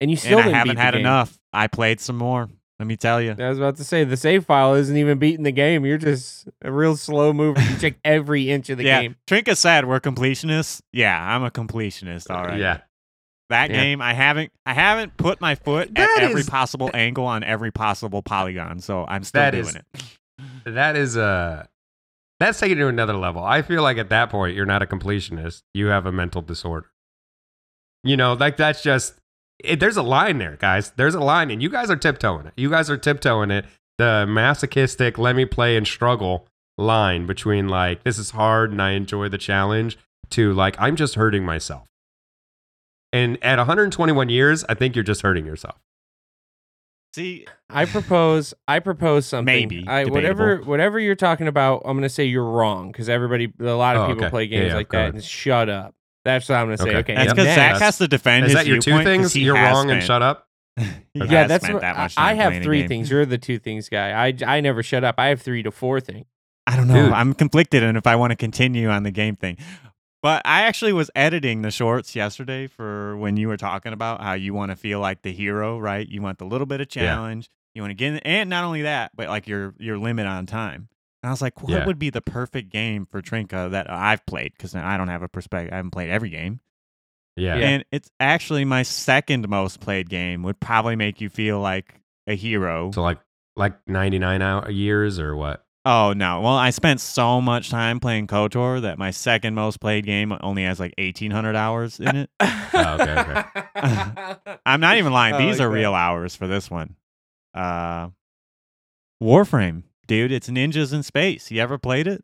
and 0.00 0.10
you 0.10 0.16
still 0.16 0.38
and 0.38 0.40
I 0.40 0.42
didn't 0.44 0.54
haven't 0.56 0.70
beat 0.72 0.76
the 0.76 0.82
had 0.82 0.90
game. 0.94 1.00
enough. 1.00 1.38
I 1.52 1.66
played 1.68 2.00
some 2.00 2.16
more. 2.16 2.48
Let 2.78 2.86
me 2.86 2.96
tell 2.96 3.22
you. 3.22 3.34
I 3.38 3.48
was 3.48 3.56
about 3.58 3.76
to 3.76 3.84
say 3.84 4.04
the 4.04 4.18
save 4.18 4.44
file 4.44 4.74
isn't 4.74 4.94
even 4.96 5.18
beating 5.18 5.44
the 5.44 5.52
game. 5.52 5.86
You're 5.86 5.96
just 5.96 6.46
a 6.62 6.70
real 6.70 6.94
slow 6.96 7.32
mover. 7.32 7.58
You 7.60 7.76
check 7.78 7.94
every 8.04 8.50
inch 8.50 8.68
of 8.68 8.76
the 8.76 8.84
yeah, 8.84 9.00
game. 9.00 9.16
Trinka 9.26 9.56
said 9.56 9.86
we're 9.86 9.98
completionists. 10.00 10.82
Yeah, 10.92 11.18
I'm 11.18 11.42
a 11.42 11.50
completionist. 11.50 12.30
All 12.30 12.44
right. 12.44 12.58
Yeah, 12.60 12.80
That 13.48 13.70
Yeah. 13.70 13.76
game, 13.82 14.02
I 14.02 14.12
haven't, 14.12 14.52
I 14.66 14.74
haven't 14.74 15.16
put 15.16 15.40
my 15.40 15.54
foot 15.54 15.94
That 15.94 16.18
at 16.18 16.24
every 16.24 16.42
is- 16.42 16.50
possible 16.50 16.90
angle 16.94 17.24
on 17.24 17.44
every 17.44 17.70
possible 17.70 18.20
polygon. 18.22 18.80
So 18.80 19.06
I'm 19.08 19.24
still 19.24 19.40
That 19.40 19.52
doing 19.52 19.64
is- 19.64 19.76
it. 19.76 20.74
that 20.74 20.96
is 20.96 21.16
uh 21.16 21.64
that's 22.38 22.60
taking 22.60 22.78
it 22.78 22.80
to 22.80 22.88
another 22.88 23.14
level. 23.14 23.42
I 23.42 23.62
feel 23.62 23.82
like 23.82 23.98
at 23.98 24.10
that 24.10 24.30
point 24.30 24.56
you're 24.56 24.66
not 24.66 24.82
a 24.82 24.86
completionist. 24.86 25.62
You 25.74 25.86
have 25.86 26.06
a 26.06 26.12
mental 26.12 26.42
disorder. 26.42 26.90
You 28.04 28.16
know, 28.16 28.34
like 28.34 28.56
that's 28.56 28.82
just 28.82 29.14
it, 29.58 29.80
there's 29.80 29.96
a 29.96 30.02
line 30.02 30.38
there, 30.38 30.56
guys. 30.56 30.92
There's 30.96 31.14
a 31.14 31.20
line, 31.20 31.50
and 31.50 31.62
you 31.62 31.70
guys 31.70 31.90
are 31.90 31.96
tiptoeing 31.96 32.46
it. 32.46 32.52
You 32.56 32.70
guys 32.70 32.90
are 32.90 32.98
tiptoeing 32.98 33.50
it. 33.50 33.64
The 33.98 34.26
masochistic 34.28 35.18
"let 35.18 35.34
me 35.34 35.44
play 35.44 35.76
and 35.76 35.86
struggle" 35.86 36.46
line 36.78 37.26
between 37.26 37.68
like 37.68 38.04
this 38.04 38.18
is 38.18 38.30
hard 38.32 38.70
and 38.70 38.82
I 38.82 38.90
enjoy 38.90 39.30
the 39.30 39.38
challenge 39.38 39.96
to 40.30 40.52
like 40.52 40.76
I'm 40.78 40.96
just 40.96 41.14
hurting 41.14 41.44
myself. 41.44 41.88
And 43.12 43.42
at 43.42 43.56
121 43.58 44.28
years, 44.28 44.64
I 44.68 44.74
think 44.74 44.94
you're 44.94 45.04
just 45.04 45.22
hurting 45.22 45.46
yourself. 45.46 45.76
See, 47.16 47.46
I 47.70 47.86
propose. 47.86 48.52
I 48.68 48.80
propose 48.80 49.24
something. 49.24 49.46
Maybe. 49.46 49.86
I, 49.88 50.04
whatever. 50.04 50.58
Whatever 50.58 51.00
you're 51.00 51.14
talking 51.14 51.48
about, 51.48 51.80
I'm 51.86 51.96
gonna 51.96 52.10
say 52.10 52.26
you're 52.26 52.44
wrong 52.44 52.92
because 52.92 53.08
everybody, 53.08 53.50
a 53.58 53.64
lot 53.70 53.96
of 53.96 54.02
Oh, 54.02 54.08
people 54.08 54.24
okay. 54.24 54.30
play 54.30 54.46
games 54.48 54.68
yeah, 54.68 54.74
like 54.74 54.90
that. 54.90 55.14
And 55.14 55.24
shut 55.24 55.70
up. 55.70 55.94
That's 56.26 56.46
what 56.46 56.56
I'm 56.56 56.66
gonna 56.66 56.76
say. 56.76 56.90
Okay. 56.90 56.98
Okay. 56.98 57.14
that's 57.14 57.32
because 57.32 57.46
then- 57.46 57.54
Zach 57.56 57.72
that's- 57.72 57.80
has 57.80 57.98
to 57.98 58.08
defend 58.08 58.44
Is 58.44 58.52
his 58.52 58.60
that 58.60 58.66
your 58.66 58.80
two 58.80 59.02
things? 59.02 59.34
You're 59.34 59.56
has 59.56 59.74
wrong 59.74 59.90
and 59.90 60.02
shut 60.02 60.20
up. 60.20 60.46
Yeah, 61.14 61.46
that's 61.46 61.64
spent 61.64 61.76
what 61.76 61.80
that 61.80 61.96
much 61.96 62.12
I, 62.18 62.32
I 62.32 62.34
have 62.34 62.62
three 62.62 62.86
things. 62.86 63.10
You're 63.10 63.24
the 63.24 63.38
two 63.38 63.58
things 63.58 63.88
guy. 63.88 64.10
I 64.10 64.34
I 64.46 64.60
never 64.60 64.82
shut 64.82 65.02
up. 65.02 65.14
I 65.16 65.28
have 65.28 65.40
three 65.40 65.62
to 65.62 65.70
four 65.70 65.98
things. 65.98 66.26
I 66.66 66.76
don't 66.76 66.88
know. 66.88 67.04
Dude. 67.06 67.12
I'm 67.14 67.32
conflicted 67.32 67.82
and 67.82 67.96
if 67.96 68.06
I 68.06 68.16
want 68.16 68.32
to 68.32 68.36
continue 68.36 68.90
on 68.90 69.02
the 69.04 69.10
game 69.10 69.36
thing. 69.36 69.56
But 70.26 70.42
I 70.44 70.62
actually 70.62 70.92
was 70.92 71.08
editing 71.14 71.62
the 71.62 71.70
shorts 71.70 72.16
yesterday 72.16 72.66
for 72.66 73.16
when 73.16 73.36
you 73.36 73.46
were 73.46 73.56
talking 73.56 73.92
about 73.92 74.20
how 74.20 74.32
you 74.32 74.54
want 74.54 74.72
to 74.72 74.76
feel 74.76 74.98
like 74.98 75.22
the 75.22 75.32
hero, 75.32 75.78
right? 75.78 76.04
You 76.08 76.20
want 76.20 76.38
the 76.38 76.46
little 76.46 76.66
bit 76.66 76.80
of 76.80 76.88
Yeah. 76.96 77.02
challenge. 77.14 77.48
You 77.76 77.82
want 77.82 77.90
to 77.92 77.94
get 77.94 78.12
in, 78.14 78.18
and 78.24 78.50
not 78.50 78.64
only 78.64 78.82
that, 78.82 79.12
but 79.14 79.28
like 79.28 79.46
your 79.46 79.74
your 79.78 79.98
limit 79.98 80.26
on 80.26 80.46
time. 80.46 80.88
And 81.22 81.28
I 81.28 81.30
was 81.30 81.40
like, 81.42 81.62
what 81.62 81.70
Yeah. 81.72 81.86
would 81.86 81.98
be 82.00 82.10
the 82.10 82.20
perfect 82.20 82.70
game 82.70 83.06
for 83.06 83.22
Trinka 83.22 83.68
that 83.70 83.88
I've 83.88 84.24
played? 84.26 84.52
Because 84.56 84.74
I 84.74 84.96
don't 84.96 85.06
have 85.08 85.22
a 85.22 85.28
perspective. 85.28 85.72
I 85.72 85.76
haven't 85.76 85.90
played 85.92 86.10
every 86.10 86.30
game. 86.30 86.58
Yeah. 87.36 87.56
Yeah. 87.56 87.68
And 87.68 87.84
it's 87.92 88.10
actually 88.18 88.64
my 88.64 88.82
second 88.82 89.48
most 89.48 89.78
played 89.80 90.08
game. 90.08 90.42
Would 90.42 90.58
probably 90.58 90.96
make 90.96 91.20
you 91.20 91.28
feel 91.28 91.60
like 91.60 92.00
a 92.26 92.34
hero. 92.34 92.90
So 92.92 93.02
like 93.02 93.18
like 93.54 93.74
99 93.86 94.42
hour 94.42 94.70
years 94.70 95.18
or 95.20 95.36
what? 95.36 95.65
Oh 95.88 96.12
no! 96.12 96.40
Well, 96.40 96.56
I 96.56 96.70
spent 96.70 97.00
so 97.00 97.40
much 97.40 97.70
time 97.70 98.00
playing 98.00 98.26
Kotor 98.26 98.82
that 98.82 98.98
my 98.98 99.12
second 99.12 99.54
most 99.54 99.80
played 99.80 100.04
game 100.04 100.36
only 100.40 100.64
has 100.64 100.80
like 100.80 100.92
eighteen 100.98 101.30
hundred 101.30 101.54
hours 101.54 102.00
in 102.00 102.16
it. 102.16 102.30
Oh, 102.78 102.98
okay, 103.00 103.12
okay. 103.18 104.58
I'm 104.66 104.80
not 104.80 104.98
even 104.98 105.12
lying; 105.12 105.34
I 105.34 105.38
these 105.38 105.60
like 105.60 105.66
are 105.66 105.70
real 105.70 105.94
hours 105.94 106.36
for 106.36 106.46
this 106.46 106.70
one. 106.70 106.96
Uh, 107.54 108.08
Warframe, 109.22 109.84
dude, 110.06 110.30
it's 110.32 110.50
ninjas 110.50 110.92
in 110.92 111.02
space. 111.02 111.50
You 111.50 111.62
ever 111.62 111.78
played 111.78 112.06
it? 112.06 112.22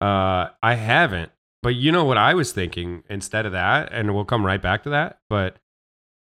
Uh 0.00 0.48
I 0.62 0.74
haven't. 0.74 1.30
But 1.62 1.74
you 1.74 1.92
know 1.92 2.04
what 2.04 2.16
I 2.16 2.34
was 2.34 2.52
thinking 2.52 3.02
instead 3.10 3.46
of 3.46 3.52
that 3.52 3.92
and 3.92 4.14
we'll 4.14 4.24
come 4.24 4.44
right 4.46 4.62
back 4.62 4.84
to 4.84 4.90
that, 4.90 5.18
but 5.28 5.56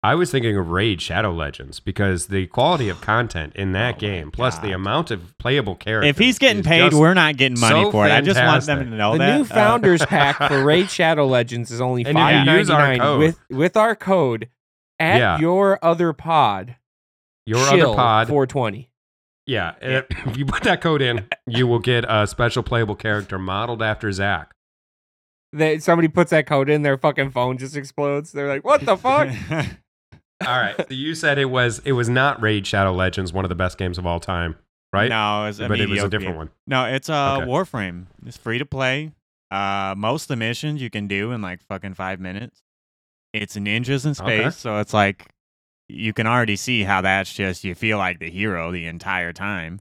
I 0.03 0.15
was 0.15 0.31
thinking 0.31 0.57
of 0.57 0.69
Raid 0.71 0.99
Shadow 0.99 1.31
Legends 1.31 1.79
because 1.79 2.27
the 2.27 2.47
quality 2.47 2.89
of 2.89 3.01
content 3.01 3.55
in 3.55 3.71
that 3.73 3.95
Oh 3.95 3.99
game 3.99 4.31
plus 4.31 4.57
the 4.57 4.71
amount 4.71 5.11
of 5.11 5.37
playable 5.37 5.75
characters. 5.75 6.09
If 6.09 6.17
he's 6.17 6.39
getting 6.39 6.63
paid, 6.63 6.93
we're 6.93 7.13
not 7.13 7.37
getting 7.37 7.59
money 7.59 7.83
so 7.83 7.91
for 7.91 8.07
it. 8.07 8.11
I 8.11 8.21
just 8.21 8.41
want 8.41 8.65
them 8.65 8.79
to 8.89 8.95
know 8.97 9.11
the 9.13 9.17
that 9.19 9.27
The 9.31 9.37
new 9.37 9.41
Uh, 9.43 9.45
founders 9.45 10.05
pack 10.05 10.37
for 10.37 10.63
Raid 10.65 10.89
Shadow 10.89 11.27
Legends 11.27 11.69
is 11.71 11.79
only 11.81 12.01
And 12.01 12.09
if 12.09 12.15
five 12.15 12.47
you 12.47 12.53
use 12.53 12.69
our 12.69 12.97
code- 12.97 13.19
with 13.19 13.39
with 13.49 13.77
our 13.77 13.95
code 13.95 14.49
at 14.99 15.17
Yeah. 15.19 15.39
your 15.39 15.77
other 15.83 16.13
pod. 16.13 16.75
your 17.45 17.59
Shill 17.69 17.89
other 17.91 17.95
pod. 17.95 18.27
four 18.27 18.47
twenty. 18.47 18.89
yeah, 19.45 19.73
and 19.81 20.05
if 20.09 20.37
you 20.37 20.45
put 20.45 20.63
that 20.63 20.81
code 20.81 21.01
in, 21.03 21.27
you 21.47 21.67
will 21.67 21.79
get 21.79 22.05
a 22.07 22.25
special 22.25 22.63
playable 22.63 22.95
character 22.95 23.37
modeled 23.37 23.81
after 23.83 24.11
Zach. 24.11 24.53
That 25.53 25.83
somebody 25.83 26.07
puts 26.07 26.29
that 26.31 26.45
code 26.47 26.69
in, 26.69 26.81
their 26.83 26.97
fucking 26.97 27.31
phone 27.31 27.57
just 27.57 27.75
explodes. 27.75 28.31
They're 28.31 28.47
like, 28.47 28.63
"What 28.63 28.85
the 28.85 28.95
fuck?" 28.95 29.27
All 30.47 30.59
right. 30.59 30.75
So 30.77 30.85
you 30.93 31.15
said 31.15 31.37
it 31.37 31.45
was 31.45 31.81
it 31.85 31.91
was 31.93 32.09
not 32.09 32.41
Raid 32.41 32.65
Shadow 32.67 32.93
Legends, 32.93 33.33
one 33.33 33.45
of 33.45 33.49
the 33.49 33.55
best 33.55 33.77
games 33.77 33.97
of 33.97 34.05
all 34.05 34.19
time, 34.19 34.55
right? 34.93 35.09
No, 35.09 35.45
it's 35.45 35.59
a 35.59 35.67
but 35.67 35.79
it 35.79 35.89
was 35.89 36.03
a 36.03 36.09
different 36.09 36.31
game. 36.33 36.37
one. 36.37 36.49
No, 36.67 36.85
it's 36.85 37.09
uh 37.09 37.37
Okay. 37.41 37.45
Warframe. 37.49 38.05
It's 38.25 38.37
free 38.37 38.57
to 38.59 38.65
play. 38.65 39.11
Uh, 39.51 39.93
most 39.97 40.23
of 40.23 40.27
the 40.29 40.35
missions 40.37 40.81
you 40.81 40.89
can 40.89 41.07
do 41.07 41.31
in 41.31 41.41
like 41.41 41.61
fucking 41.63 41.93
five 41.93 42.19
minutes. 42.19 42.61
It's 43.33 43.55
ninjas 43.55 44.05
in 44.05 44.13
space, 44.13 44.39
Okay. 44.39 44.49
so 44.51 44.79
it's 44.79 44.93
like 44.93 45.27
you 45.89 46.13
can 46.13 46.25
already 46.27 46.55
see 46.55 46.83
how 46.83 47.01
that's 47.01 47.33
just 47.33 47.63
you 47.63 47.75
feel 47.75 47.97
like 47.97 48.19
the 48.19 48.29
hero 48.29 48.71
the 48.71 48.85
entire 48.87 49.33
time. 49.33 49.79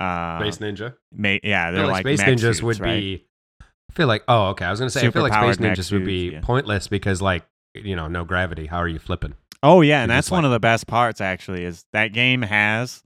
Uh, 0.00 0.40
Space 0.40 0.58
Ninja. 0.58 0.94
ma- 1.12 1.38
yeah, 1.44 1.70
they're 1.70 1.86
like, 1.86 2.04
like 2.04 2.18
Space 2.18 2.22
Ninjas 2.22 2.40
suits, 2.56 2.62
would 2.62 2.80
right? 2.80 3.00
be. 3.00 3.26
I 3.62 3.92
feel 3.94 4.08
like 4.08 4.24
oh 4.26 4.48
okay. 4.48 4.64
I 4.64 4.70
was 4.70 4.80
gonna 4.80 4.90
say 4.90 5.06
I 5.06 5.10
feel 5.10 5.22
like 5.22 5.32
Space 5.32 5.56
Ninjas 5.58 5.92
would 5.92 6.04
be 6.04 6.32
yeah. 6.32 6.40
pointless 6.40 6.88
because 6.88 7.22
like 7.22 7.44
you 7.74 7.94
know 7.94 8.08
no 8.08 8.24
gravity. 8.24 8.66
How 8.66 8.78
are 8.78 8.88
you 8.88 8.98
flipping? 8.98 9.34
Oh 9.64 9.80
yeah, 9.80 10.02
and 10.02 10.10
that's 10.10 10.26
just 10.26 10.32
one 10.32 10.44
of 10.44 10.50
the 10.52 10.60
best 10.60 10.86
parts 10.86 11.20
actually 11.20 11.64
is 11.64 11.84
that 11.92 12.12
game 12.12 12.42
has 12.42 13.02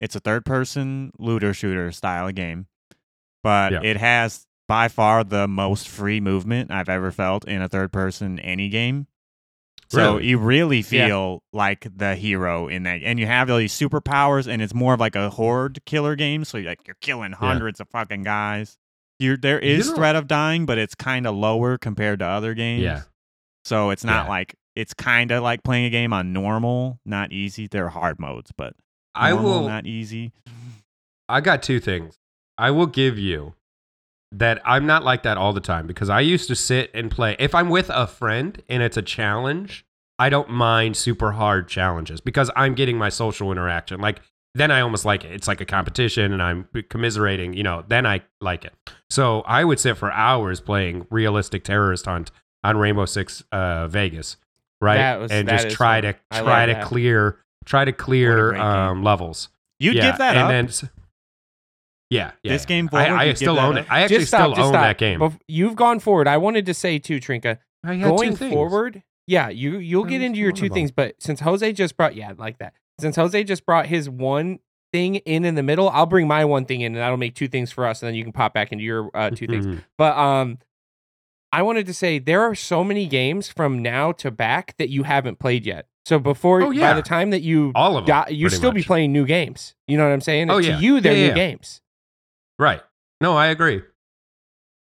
it's 0.00 0.16
a 0.16 0.20
third 0.20 0.44
person 0.44 1.12
looter 1.18 1.54
shooter 1.54 1.92
style 1.92 2.26
of 2.28 2.34
game. 2.34 2.66
But 3.42 3.72
Yeah. 3.72 3.80
it 3.84 3.96
has 3.96 4.46
by 4.68 4.88
far 4.88 5.24
the 5.24 5.46
most 5.48 5.88
free 5.88 6.20
movement 6.20 6.70
I've 6.70 6.88
ever 6.88 7.10
felt 7.12 7.44
in 7.46 7.62
a 7.62 7.68
third 7.68 7.92
person 7.92 8.38
any 8.40 8.68
game. 8.68 9.06
So 9.88 10.14
Really? 10.14 10.26
you 10.28 10.38
really 10.38 10.78
Yeah. 10.78 11.06
feel 11.06 11.42
like 11.52 11.86
the 11.96 12.14
hero 12.16 12.68
in 12.68 12.82
that 12.84 13.02
and 13.04 13.18
you 13.20 13.26
have 13.26 13.48
all 13.50 13.58
these 13.58 13.72
superpowers 13.78 14.46
and 14.46 14.60
it's 14.62 14.74
more 14.74 14.94
of 14.94 15.00
like 15.00 15.16
a 15.16 15.30
horde 15.30 15.78
killer 15.86 16.16
game, 16.16 16.44
so 16.44 16.58
you're 16.58 16.70
like 16.70 16.86
you're 16.86 16.96
killing 17.00 17.32
hundreds 17.32 17.78
of 17.80 17.88
fucking 17.88 18.22
guys. 18.24 18.76
You're, 19.18 19.36
there 19.36 19.62
You 19.64 19.78
know- 19.78 19.94
threat 19.94 20.16
of 20.16 20.26
dying, 20.26 20.64
but 20.66 20.78
it's 20.78 20.94
kind 20.94 21.26
of 21.26 21.34
lower 21.36 21.76
compared 21.78 22.18
to 22.20 22.24
other 22.26 22.54
games. 22.54 22.82
Yeah. 22.82 23.02
So 23.64 23.90
it's 23.90 24.02
not 24.04 24.24
Yeah. 24.26 24.30
like 24.30 24.54
it's 24.76 24.94
kind 24.94 25.30
of 25.30 25.42
like 25.42 25.62
playing 25.62 25.84
a 25.86 25.90
game 25.90 26.12
on 26.12 26.32
normal, 26.32 26.98
not 27.04 27.32
easy. 27.32 27.66
There 27.66 27.86
are 27.86 27.90
hard 27.90 28.18
modes, 28.20 28.50
but 28.56 28.74
I 29.14 29.32
will. 29.32 29.66
not 29.66 29.86
easy. 29.86 30.32
I 31.28 31.40
got 31.40 31.62
two 31.62 31.80
things. 31.80 32.18
I 32.58 32.70
will 32.70 32.86
give 32.86 33.18
you 33.18 33.54
that 34.32 34.60
I'm 34.64 34.86
not 34.86 35.04
like 35.04 35.22
that 35.24 35.36
all 35.36 35.52
the 35.52 35.60
time 35.60 35.86
because 35.86 36.08
I 36.08 36.20
used 36.20 36.48
to 36.48 36.54
sit 36.54 36.90
and 36.94 37.10
play. 37.10 37.36
If 37.38 37.54
I'm 37.54 37.68
with 37.68 37.90
a 37.90 38.06
friend 38.06 38.62
and 38.68 38.82
it's 38.82 38.96
a 38.96 39.02
challenge, 39.02 39.84
I 40.18 40.28
don't 40.28 40.50
mind 40.50 40.96
super 40.96 41.32
hard 41.32 41.68
challenges 41.68 42.20
because 42.20 42.50
I'm 42.54 42.74
getting 42.74 42.98
my 42.98 43.08
social 43.08 43.50
interaction. 43.50 44.00
Like 44.00 44.20
then 44.54 44.70
I 44.70 44.80
almost 44.80 45.04
like 45.04 45.24
it. 45.24 45.32
It's 45.32 45.48
like 45.48 45.60
a 45.60 45.64
competition 45.64 46.32
and 46.32 46.42
I'm 46.42 46.68
commiserating, 46.88 47.54
you 47.54 47.62
know, 47.62 47.84
then 47.88 48.06
I 48.06 48.22
like 48.40 48.64
it. 48.64 48.74
So 49.08 49.42
I 49.42 49.64
would 49.64 49.78
sit 49.80 49.96
for 49.96 50.12
hours 50.12 50.60
playing 50.60 51.06
realistic 51.10 51.64
terrorist 51.64 52.06
hunt 52.06 52.30
on 52.62 52.76
Rainbow 52.76 53.06
Six 53.06 53.42
uh, 53.52 53.88
Vegas, 53.88 54.36
right? 54.80 54.96
That 54.96 55.20
was- 55.20 55.30
and 55.32 55.48
that 55.48 55.52
just 55.56 55.66
is 55.68 55.74
try 55.74 56.00
fun. 56.00 56.12
to 56.14 56.18
I 56.30 56.40
try 56.42 56.60
love 56.60 56.68
to 56.68 56.74
that. 56.74 56.84
clear 56.84 57.38
try 57.64 57.84
to 57.84 57.92
clear 57.92 58.54
um, 58.56 59.02
levels. 59.04 59.48
You'd 59.78 59.96
yeah, 59.96 60.10
give 60.10 60.18
that 60.18 60.36
and 60.36 60.44
up. 60.44 60.48
Then, 60.50 60.64
s- 60.66 60.84
yeah, 62.10 62.32
yeah. 62.42 62.52
This 62.52 62.66
game 62.66 62.88
forward, 62.88 63.08
I, 63.08 63.28
I 63.28 63.34
still 63.34 63.58
own 63.58 63.78
up? 63.78 63.84
it. 63.84 63.92
I 63.92 64.02
actually 64.02 64.24
stop, 64.24 64.52
still 64.52 64.64
own 64.64 64.72
stop. 64.72 64.82
that 64.82 64.98
game. 64.98 65.20
Bef- 65.20 65.38
You've 65.46 65.76
gone 65.76 66.00
forward. 66.00 66.26
I 66.26 66.38
wanted 66.38 66.66
to 66.66 66.74
say 66.74 66.98
too, 66.98 67.20
Trinka. 67.20 67.58
I 67.84 67.94
two 67.96 68.02
Going 68.02 68.36
forward, 68.36 69.02
yeah, 69.26 69.48
you 69.48 69.78
you'll 69.78 70.04
get 70.04 70.20
into 70.20 70.38
your 70.38 70.52
two 70.52 70.66
of 70.66 70.72
'em. 70.72 70.74
things, 70.74 70.90
but 70.90 71.14
since 71.20 71.40
Jose 71.40 71.72
just 71.72 71.96
brought 71.96 72.16
yeah, 72.16 72.32
like 72.36 72.58
that. 72.58 72.74
Since 73.00 73.16
Jose 73.16 73.44
just 73.44 73.64
brought 73.64 73.86
his 73.86 74.10
one 74.10 74.58
thing 74.92 75.16
in 75.16 75.44
in 75.44 75.54
the 75.54 75.62
middle, 75.62 75.88
I'll 75.88 76.04
bring 76.06 76.26
my 76.26 76.44
one 76.44 76.64
thing 76.64 76.80
in, 76.80 76.94
and 76.94 77.00
that'll 77.00 77.16
make 77.16 77.36
two 77.36 77.46
things 77.48 77.70
for 77.70 77.86
us, 77.86 78.02
and 78.02 78.08
then 78.08 78.14
you 78.16 78.24
can 78.24 78.32
pop 78.32 78.52
back 78.52 78.72
into 78.72 78.84
your 78.84 79.08
uh, 79.14 79.30
two 79.30 79.46
things. 79.46 79.66
Mhm. 79.66 79.84
But 79.96 80.18
um, 80.18 80.58
I 81.52 81.62
wanted 81.62 81.86
to 81.86 81.94
say 81.94 82.18
there 82.18 82.42
are 82.42 82.54
so 82.54 82.84
many 82.84 83.06
games 83.06 83.48
from 83.48 83.80
now 83.82 84.12
to 84.12 84.30
back 84.30 84.76
that 84.78 84.88
you 84.88 85.02
haven't 85.02 85.38
played 85.38 85.66
yet. 85.66 85.86
So 86.06 86.18
before, 86.18 86.62
Oh, 86.62 86.70
yeah. 86.70 86.90
by 86.92 86.94
the 86.96 87.02
time 87.02 87.30
that 87.30 87.42
you 87.42 87.72
All 87.74 87.96
of 87.96 88.06
them. 88.06 88.24
you 88.30 88.46
pretty 88.46 88.56
still 88.56 88.72
be 88.72 88.82
playing 88.82 89.12
new 89.12 89.26
games. 89.26 89.74
You 89.86 89.96
know 89.98 90.04
what 90.06 90.12
I'm 90.12 90.20
saying? 90.20 90.50
Oh, 90.50 90.60
to 90.60 90.66
yeah. 90.66 90.78
you, 90.78 91.00
they're 91.00 91.12
Yeah, 91.14 91.18
new 91.22 91.26
yeah. 91.28 91.34
games. 91.34 91.80
Right. 92.58 92.80
No, 93.20 93.36
I 93.36 93.46
agree. 93.48 93.82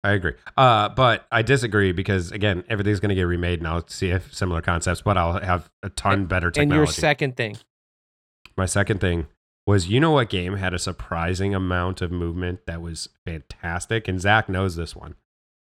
I 0.03 0.11
agree. 0.11 0.33
Uh, 0.57 0.89
but 0.89 1.25
I 1.31 1.41
disagree 1.43 1.91
because 1.93 2.31
again, 2.31 2.63
everything's 2.69 2.99
going 2.99 3.09
to 3.09 3.15
get 3.15 3.23
remade, 3.23 3.59
and 3.59 3.67
I'll 3.67 3.87
see 3.87 4.09
if 4.09 4.33
similar 4.33 4.61
concepts, 4.61 5.01
but 5.01 5.17
I'll 5.17 5.39
have 5.39 5.69
a 5.81 5.89
ton 5.89 6.25
better 6.25 6.51
technology. 6.51 6.71
And 6.71 6.77
your 6.77 6.87
second 6.87 7.37
thing, 7.37 7.57
My 8.57 8.65
second 8.65 8.99
thing 8.99 9.27
was, 9.65 9.87
you 9.87 9.99
know 10.01 10.11
what 10.11 10.29
game 10.29 10.57
had 10.57 10.73
a 10.73 10.79
surprising 10.79 11.55
amount 11.55 12.01
of 12.01 12.11
movement 12.11 12.65
that 12.67 12.81
was 12.81 13.07
fantastic, 13.25 14.07
and 14.09 14.19
Zach 14.19 14.49
knows 14.49 14.75
this 14.75 14.93
one. 14.95 15.15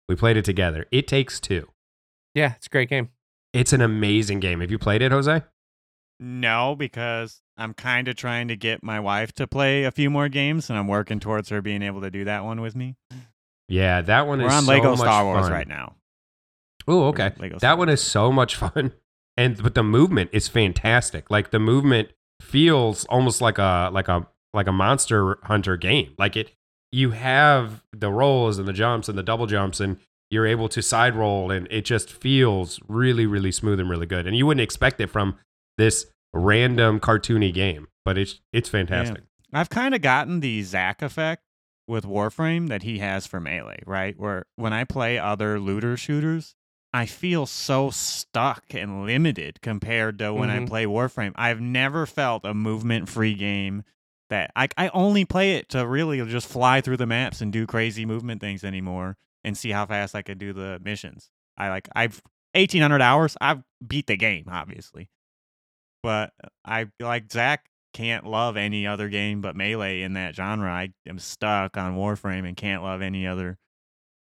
We 0.10 0.16
played 0.16 0.36
it 0.36 0.44
together. 0.44 0.86
It 0.92 1.08
takes 1.08 1.40
two. 1.40 1.70
yeah, 2.34 2.56
it's 2.58 2.68
a 2.68 2.70
great 2.70 2.90
game. 2.90 3.10
It's 3.54 3.72
an 3.74 3.82
amazing 3.82 4.42
game. 4.42 4.60
Have 4.60 4.72
you 4.72 4.78
played 4.80 5.02
it, 5.02 5.12
Jose? 5.12 5.42
No, 6.20 6.76
because 6.76 7.42
I'm 7.58 7.74
kind 7.74 8.08
of 8.10 8.16
trying 8.16 8.50
to 8.50 8.56
get 8.58 8.84
my 8.84 9.00
wife 9.00 9.32
to 9.34 9.48
play 9.48 9.86
a 9.86 9.92
few 9.92 10.10
more 10.10 10.28
games, 10.28 10.70
and 10.70 10.78
I'm 10.78 10.88
working 10.88 11.20
towards 11.20 11.50
her 11.50 11.62
being 11.62 11.82
able 11.82 12.02
to 12.02 12.12
do 12.12 12.26
that 12.26 12.44
one 12.44 12.60
with 12.60 12.76
me. 12.76 12.96
Yeah, 13.70 14.02
that 14.02 14.28
one 14.28 14.40
We're 14.42 14.48
is 14.48 14.54
on 14.54 14.64
so 14.64 14.72
Lego 14.72 14.90
much 14.92 15.00
Star 15.00 15.24
Wars 15.24 15.44
fun. 15.46 15.52
right 15.52 15.68
now. 15.68 15.96
Oh, 16.88 17.06
okay. 17.10 17.32
Lego 17.38 17.60
that 17.60 17.78
one 17.78 17.88
is 17.90 18.02
so 18.02 18.32
much 18.32 18.56
fun, 18.56 18.94
and 19.38 19.62
but 19.62 19.76
the 19.76 19.84
movement 19.84 20.32
is 20.34 20.48
fantastic. 20.48 21.30
Like 21.30 21.52
the 21.52 21.60
movement 21.60 22.10
feels 22.42 23.06
almost 23.06 23.42
like 23.42 23.58
a 23.60 23.90
like 23.94 24.08
a 24.08 24.28
like 24.54 24.68
a 24.68 24.72
monster 24.74 25.38
hunter 25.44 25.78
game. 25.78 26.14
Like 26.18 26.36
it, 26.36 26.52
you 26.92 27.12
have 27.12 27.84
the 27.92 28.12
rolls 28.12 28.58
and 28.60 28.68
the 28.68 28.74
jumps 28.74 29.08
and 29.10 29.18
the 29.18 29.24
double 29.24 29.46
jumps, 29.48 29.80
and 29.80 29.98
you're 30.32 30.46
able 30.48 30.70
to 30.70 30.82
side 30.82 31.16
roll, 31.16 31.52
and 31.52 31.68
it 31.72 31.86
just 31.86 32.12
feels 32.12 32.80
really 32.88 33.26
really 33.26 33.52
smooth 33.52 33.80
and 33.80 33.90
really 33.90 34.06
good. 34.06 34.28
And 34.28 34.36
you 34.36 34.46
wouldn't 34.46 34.62
expect 34.64 35.00
it 35.02 35.08
from 35.08 35.38
this 35.78 36.06
random 36.34 37.00
cartoony 37.00 37.54
game, 37.54 37.88
but 38.06 38.18
it's 38.18 38.40
it's 38.54 38.70
fantastic. 38.70 39.24
I've 39.52 39.70
kind 39.70 39.96
of 39.96 40.02
gotten 40.02 40.42
the 40.42 40.62
Zach 40.64 41.02
effect 41.02 41.44
with 41.88 42.06
Warframe 42.06 42.68
that 42.70 42.84
he 42.84 43.00
has 43.00 43.26
for 43.26 43.40
Melee, 43.40 43.82
right? 43.88 44.16
Where 44.20 44.46
when 44.56 44.74
I 44.74 44.84
play 44.84 45.18
other 45.18 45.60
looter 45.60 45.98
shooters, 45.98 46.54
I 46.94 47.08
feel 47.08 47.48
so 47.48 47.90
stuck 47.90 48.64
and 48.76 49.06
limited 49.06 49.60
compared 49.62 50.20
to 50.20 50.32
when 50.34 50.52
I 50.52 50.60
Mhm. 50.60 50.68
play 50.68 50.86
Warframe. 50.86 51.32
I've 51.36 51.60
never 51.62 52.06
felt 52.06 52.46
a 52.46 52.54
movement 52.54 53.10
free 53.10 53.34
game 53.34 53.84
that 54.30 54.52
I, 54.56 54.70
I 54.78 54.90
only 54.90 55.26
play 55.26 55.56
it 55.56 55.70
to 55.70 55.86
really 55.88 56.26
just 56.26 56.48
fly 56.48 56.82
through 56.82 56.98
the 56.98 57.06
maps 57.06 57.42
and 57.42 57.52
do 57.52 57.66
crazy 57.66 58.06
movement 58.06 58.42
things 58.42 58.64
anymore 58.64 59.18
and 59.44 59.58
see 59.58 59.72
how 59.72 59.86
fast 59.86 60.16
I 60.16 60.22
can 60.22 60.38
do 60.38 60.54
the 60.54 60.80
missions. 60.84 61.30
I 61.58 61.70
like 61.70 61.90
I've 61.96 62.22
1800 62.54 63.02
hours. 63.02 63.38
I've 63.42 63.64
beat 63.86 64.08
the 64.08 64.18
game, 64.18 64.46
obviously. 64.50 65.10
But 66.02 66.32
I 66.64 66.88
like 67.00 67.32
Zach 67.32 67.66
can't 67.94 68.26
love 68.26 68.56
any 68.56 68.86
other 68.88 69.10
game 69.10 69.42
but 69.42 69.56
Melee 69.56 70.02
in 70.02 70.14
that 70.14 70.36
genre. 70.36 70.72
I 70.72 70.94
am 71.08 71.20
stuck 71.20 71.76
on 71.78 71.98
Warframe 71.98 72.48
and 72.48 72.56
can't 72.56 72.84
love 72.84 73.02
any 73.02 73.28
other 73.28 73.58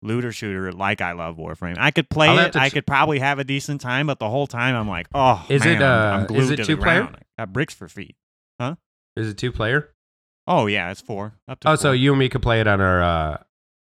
looter 0.02 0.32
shooter 0.32 0.72
like 0.72 1.02
I 1.02 1.14
love 1.14 1.38
Warframe. 1.38 1.78
I 1.80 1.92
could 1.92 2.10
play 2.10 2.28
I'll 2.28 2.40
it. 2.40 2.56
I 2.56 2.70
could 2.70 2.86
probably 2.86 3.20
have 3.20 3.40
a 3.40 3.44
decent 3.44 3.82
time, 3.82 4.08
but 4.08 4.20
the 4.20 4.30
whole 4.30 4.48
time 4.48 4.76
I'm 4.76 4.88
like, 4.88 5.08
oh, 5.16 5.46
Is 5.50 5.64
man, 5.64 5.82
it, 5.82 5.86
I'm, 5.86 6.14
I'm 6.14 6.24
uh, 6.24 6.26
glued 6.26 6.42
is 6.42 6.52
it 6.52 6.66
two 6.66 6.78
player? 6.78 7.04
I 7.04 7.42
got 7.42 7.54
bricks 7.54 7.74
for 7.74 7.88
feet. 7.88 8.16
Huh? 8.60 8.76
Is 9.16 9.30
it 9.30 9.38
two 9.38 9.52
player? 9.52 9.93
Oh 10.48 10.66
yeah, 10.68 10.92
it's 10.92 11.02
four. 11.02 11.34
Up 11.48 11.60
to 11.62 11.70
Oh, 11.72 11.76
so 11.76 11.92
you 11.92 12.12
and 12.12 12.20
me 12.20 12.30
could 12.30 12.42
play 12.42 12.60
it 12.60 12.68
on 12.68 12.82
our 12.82 13.02
uh, 13.02 13.38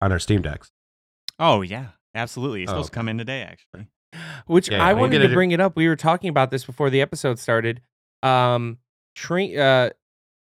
on 0.00 0.12
our 0.12 0.18
Steam 0.18 0.42
decks. 0.42 0.70
Oh 1.38 1.62
yeah, 1.62 1.88
absolutely. 2.14 2.62
It's 2.62 2.70
Oh, 2.70 2.74
supposed 2.74 2.92
to 2.92 2.94
come 2.94 3.08
in 3.08 3.18
today, 3.18 3.42
actually. 3.42 3.88
Which 4.46 4.70
Yeah, 4.70 4.84
I 4.84 4.92
we'll 4.92 5.02
wanted 5.02 5.18
to 5.20 5.30
it- 5.30 5.34
bring 5.34 5.50
it 5.50 5.60
up. 5.60 5.74
We 5.76 5.88
were 5.88 5.96
talking 5.96 6.30
about 6.30 6.50
this 6.50 6.64
before 6.64 6.90
the 6.90 7.00
episode 7.00 7.38
started. 7.38 7.80
Um, 8.22 8.78
Trin- 9.16 9.58
uh, 9.58 9.90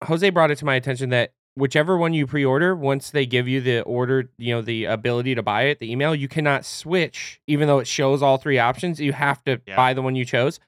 Jose 0.04 0.28
brought 0.30 0.50
it 0.50 0.56
to 0.58 0.64
my 0.64 0.74
attention 0.76 1.10
that 1.10 1.32
whichever 1.56 1.98
one 1.98 2.14
you 2.14 2.26
pre-order, 2.26 2.74
once 2.74 3.10
they 3.10 3.26
give 3.26 3.46
you 3.48 3.60
the 3.60 3.82
order, 3.82 4.30
you 4.38 4.54
know, 4.54 4.62
the 4.62 4.86
ability 4.86 5.34
to 5.34 5.42
buy 5.42 5.64
it, 5.64 5.78
the 5.78 5.90
email, 5.92 6.14
you 6.14 6.28
cannot 6.28 6.64
switch, 6.64 7.40
even 7.46 7.68
though 7.68 7.78
it 7.80 7.86
shows 7.86 8.22
all 8.22 8.38
three 8.38 8.58
options. 8.58 8.98
You 9.00 9.12
have 9.12 9.44
to 9.44 9.60
Yeah. 9.66 9.76
buy 9.76 9.92
the 9.92 10.00
one 10.00 10.16
you 10.16 10.24
chose. 10.24 10.58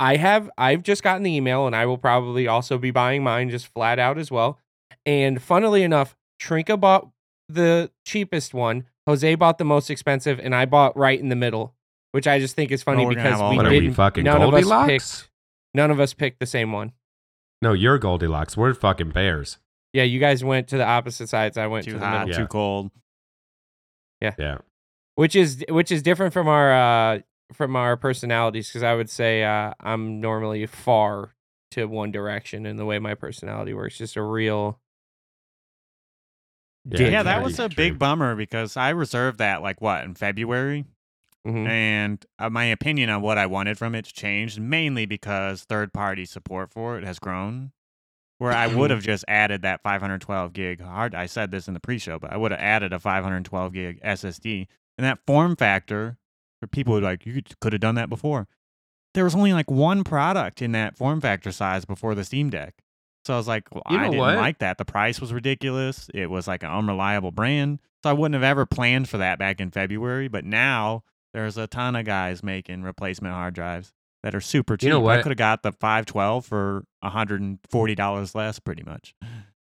I 0.00 0.16
have. 0.16 0.48
I've 0.56 0.82
just 0.82 1.02
gotten 1.02 1.24
the 1.24 1.34
email, 1.34 1.66
and 1.66 1.76
I 1.76 1.84
will 1.84 1.98
probably 1.98 2.46
also 2.48 2.78
be 2.78 2.90
buying 2.90 3.22
mine 3.22 3.50
just 3.50 3.66
flat 3.66 3.98
out 3.98 4.16
as 4.16 4.30
well. 4.30 4.58
And 5.06 5.42
funnily 5.42 5.82
enough, 5.82 6.16
Trinka 6.40 6.78
bought 6.78 7.08
the 7.48 7.90
cheapest 8.04 8.54
one. 8.54 8.84
Jose 9.06 9.34
bought 9.36 9.58
the 9.58 9.64
most 9.64 9.90
expensive, 9.90 10.38
and 10.38 10.54
I 10.54 10.66
bought 10.66 10.96
right 10.96 11.18
in 11.18 11.28
the 11.30 11.36
middle, 11.36 11.74
which 12.12 12.26
I 12.26 12.38
just 12.38 12.54
think 12.56 12.70
is 12.70 12.82
funny 12.82 13.06
we're 13.06 13.14
because 13.14 13.40
we 13.50 13.56
didn't. 13.56 13.88
we 13.88 13.94
fucking 13.94 14.24
none 14.24 14.42
of 14.42 14.52
us 14.52 14.86
picked. 14.86 15.30
None 15.74 15.90
of 15.90 16.00
us 16.00 16.12
picked 16.14 16.40
the 16.40 16.46
same 16.46 16.72
one. 16.72 16.92
No, 17.62 17.72
you're 17.72 17.98
Goldilocks. 17.98 18.56
We're 18.56 18.74
fucking 18.74 19.10
bears. 19.10 19.58
Yeah, 19.92 20.02
you 20.02 20.20
guys 20.20 20.44
went 20.44 20.68
to 20.68 20.76
the 20.76 20.84
opposite 20.84 21.28
sides. 21.28 21.56
I 21.56 21.66
went 21.66 21.86
Too 21.86 21.92
to 21.92 21.98
the 21.98 22.04
hot, 22.04 22.26
middle, 22.26 22.40
Yeah. 22.40 22.44
too 22.44 22.48
cold. 22.48 22.90
Yeah. 24.20 24.34
Yeah. 24.38 24.58
which 25.14 25.34
is 25.34 25.64
which 25.68 25.90
is 25.90 26.02
different 26.02 26.32
from 26.32 26.48
our 26.48 26.72
uh 26.72 27.20
from 27.52 27.76
our 27.76 27.96
personalities 27.96 28.68
because 28.68 28.82
I 28.82 28.94
would 28.94 29.08
say 29.08 29.42
uh, 29.42 29.72
I'm 29.80 30.20
normally 30.20 30.66
far 30.66 31.34
to 31.72 31.86
one 31.86 32.10
direction 32.10 32.66
in 32.66 32.76
the 32.76 32.84
way 32.84 32.98
my 32.98 33.14
personality 33.14 33.74
works. 33.74 33.98
Just 33.98 34.16
a 34.16 34.22
real. 34.22 34.80
Yeah, 36.84 37.08
Yeah, 37.08 37.22
that 37.24 37.42
was 37.42 37.58
a 37.58 37.66
extreme. 37.66 37.92
big 37.94 37.98
bummer 37.98 38.34
because 38.34 38.76
I 38.76 38.90
reserved 38.90 39.38
that 39.38 39.62
like 39.62 39.80
what 39.80 40.04
in 40.04 40.14
February, 40.14 40.86
Mhm. 41.46 41.66
and 41.68 42.26
uh, 42.38 42.48
my 42.48 42.64
opinion 42.64 43.10
on 43.10 43.20
what 43.20 43.36
I 43.38 43.46
wanted 43.46 43.76
from 43.78 43.94
it's 43.94 44.10
changed 44.10 44.58
mainly 44.60 45.04
because 45.06 45.64
third 45.64 45.92
party 45.92 46.24
support 46.24 46.70
for 46.72 46.96
it 46.98 47.04
has 47.04 47.18
grown. 47.18 47.72
Where 48.38 48.52
I 48.52 48.68
would 48.68 48.90
have 48.90 49.02
just 49.02 49.24
added 49.26 49.62
that 49.62 49.82
512 49.82 50.52
gig 50.52 50.80
hard. 50.80 51.12
I 51.12 51.26
said 51.26 51.50
this 51.50 51.66
in 51.66 51.74
the 51.74 51.80
pre-show, 51.80 52.20
but 52.20 52.32
I 52.32 52.36
would 52.36 52.52
have 52.52 52.60
added 52.60 52.92
a 52.92 53.00
512 53.00 53.72
gig 53.72 53.98
SSD, 54.04 54.68
and 54.96 55.04
that 55.04 55.18
form 55.26 55.56
factor 55.56 56.18
for 56.60 56.68
people 56.68 56.94
who 56.94 57.00
like 57.00 57.26
you 57.26 57.42
could 57.60 57.72
have 57.72 57.80
done 57.80 57.96
that 57.96 58.08
before. 58.08 58.46
There 59.18 59.24
was 59.24 59.34
only 59.34 59.52
like 59.52 59.68
one 59.68 60.04
product 60.04 60.62
in 60.62 60.70
that 60.72 60.96
form 60.96 61.20
factor 61.20 61.50
size 61.50 61.84
before 61.84 62.14
the 62.14 62.22
Steam 62.24 62.50
Deck. 62.50 62.76
So 63.26 63.34
I 63.34 63.36
was 63.36 63.48
like, 63.48 63.64
well, 63.74 63.82
You 63.90 63.98
I 63.98 64.04
didn't 64.04 64.18
what? 64.18 64.36
like 64.36 64.58
that. 64.60 64.78
The 64.78 64.84
price 64.84 65.20
was 65.20 65.32
ridiculous. 65.32 66.08
It 66.14 66.30
was 66.30 66.46
like 66.46 66.62
an 66.62 66.70
unreliable 66.70 67.32
brand. 67.32 67.80
So 68.04 68.10
I 68.10 68.12
wouldn't 68.12 68.34
have 68.34 68.44
ever 68.44 68.64
planned 68.64 69.08
for 69.08 69.18
that 69.18 69.40
back 69.40 69.60
in 69.60 69.72
February. 69.72 70.28
But 70.28 70.44
now 70.44 71.02
there's 71.34 71.56
a 71.56 71.66
ton 71.66 71.96
of 71.96 72.04
guys 72.06 72.44
making 72.44 72.84
replacement 72.84 73.34
hard 73.34 73.54
drives 73.54 73.92
that 74.22 74.36
are 74.36 74.40
super 74.40 74.76
cheap. 74.76 74.84
You 74.86 74.90
know 74.90 75.00
what? 75.00 75.18
I 75.18 75.22
could 75.22 75.30
have 75.32 75.36
got 75.36 75.64
the 75.64 75.72
512 75.72 76.46
for 76.46 76.84
$140 77.04 78.34
less, 78.34 78.58
pretty 78.60 78.82
much. 78.84 79.14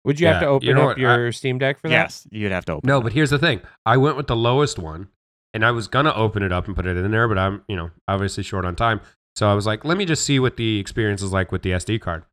Would 0.05 0.19
you 0.19 0.27
have 0.27 0.35
Yeah, 0.35 0.39
to 0.41 0.45
you 0.45 0.51
open 0.51 0.75
know 0.75 0.81
up 0.81 0.87
what, 0.89 0.97
I- 0.97 1.01
your 1.17 1.31
Steam 1.31 1.57
Deck 1.57 1.79
for 1.79 1.87
that? 1.89 1.93
Yes, 1.93 2.27
you'd 2.31 2.51
have 2.51 2.65
to 2.65 2.73
open. 2.73 2.87
It. 2.87 2.91
No, 2.91 2.99
it 2.99 3.03
but 3.03 3.13
here's 3.13 3.29
the 3.31 3.39
thing. 3.39 3.61
I 3.85 3.97
went 3.97 4.15
with 4.15 4.27
the 4.27 4.35
lowest 4.35 4.79
one, 4.79 5.07
and 5.53 5.65
I 5.65 5.71
was 5.71 5.87
gonna 5.87 6.13
open 6.13 6.43
it 6.43 6.51
up 6.51 6.67
and 6.67 6.75
put 6.75 6.85
it 6.85 6.95
in 6.95 7.11
there, 7.11 7.27
but 7.27 7.37
I'm, 7.37 7.63
you 7.67 7.75
know, 7.75 7.89
obviously 8.07 8.43
short 8.43 8.63
on 8.65 8.75
time. 8.75 9.01
So 9.39 9.49
I 9.49 9.53
was 9.53 9.65
like, 9.65 9.85
let 9.85 9.97
me 9.97 10.03
just 10.03 10.25
see 10.25 10.37
what 10.37 10.57
the 10.57 10.79
experience 10.79 11.21
is 11.21 11.31
like 11.31 11.49
with 11.49 11.61
the 11.61 11.69
SD 11.69 12.01
card. 12.01 12.25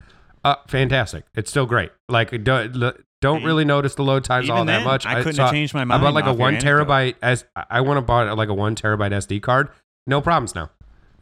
Uh, 0.43 0.57
fantastic. 0.67 1.23
It's 1.37 1.49
still 1.49 1.65
great. 1.65 1.93
Like, 2.09 2.43
don't, 2.43 2.97
don't 3.21 3.45
really 3.45 3.65
notice 3.65 3.95
the 3.95 4.03
load 4.03 4.25
times 4.25 4.47
Even 4.47 4.57
all 4.57 4.65
that 4.65 4.79
then, 4.79 4.85
much. 4.85 5.07
I 5.07 5.19
couldn't 5.19 5.35
saw- 5.35 5.45
have 5.45 5.53
changed 5.53 5.73
my 5.73 5.85
mind. 5.85 6.03
I 6.03 6.05
bought 6.05 6.15
like 6.15 6.27
a 6.27 6.33
one 6.33 6.57
anecdote. 6.57 6.89
terabyte 6.89 7.15
as 7.23 7.45
I 7.71 7.81
want 7.83 7.99
to 7.99 8.03
buy 8.03 8.29
like 8.33 8.49
a 8.49 8.55
one 8.55 8.75
terabyte 8.75 9.13
SD 9.13 9.41
card. 9.41 9.69
No 10.09 10.21
problems 10.21 10.57
now. 10.57 10.71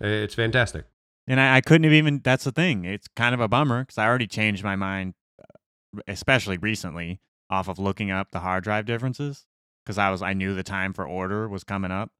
It's 0.01 0.35
fantastic. 0.35 0.86
And 1.27 1.39
I, 1.39 1.56
I 1.56 1.61
couldn't 1.61 1.85
have 1.85 1.93
even. 1.93 2.23
That's 2.24 2.44
the 2.44 2.52
thing. 2.52 2.86
It's 2.86 3.09
kind 3.15 3.35
of 3.35 3.40
a 3.43 3.48
bummer 3.48 3.82
because 3.82 3.98
I 3.98 4.06
already 4.06 4.27
changed 4.27 4.65
my 4.65 4.77
mind, 4.77 5.12
uh, 5.39 6.01
especially 6.09 6.56
recently, 6.56 7.20
off 7.51 7.69
of 7.69 7.78
looking 7.78 8.11
up 8.11 8.28
the 8.31 8.40
hard 8.40 8.65
drive 8.65 8.86
differences 8.86 9.44
because 9.85 9.98
I 9.98 10.09
was 10.09 10.23
I 10.23 10.32
knew 10.32 10.55
the 10.55 10.62
time 10.62 10.94
for 10.94 11.06
order 11.06 11.47
was 11.47 11.62
coming 11.62 11.90
up. 11.90 12.11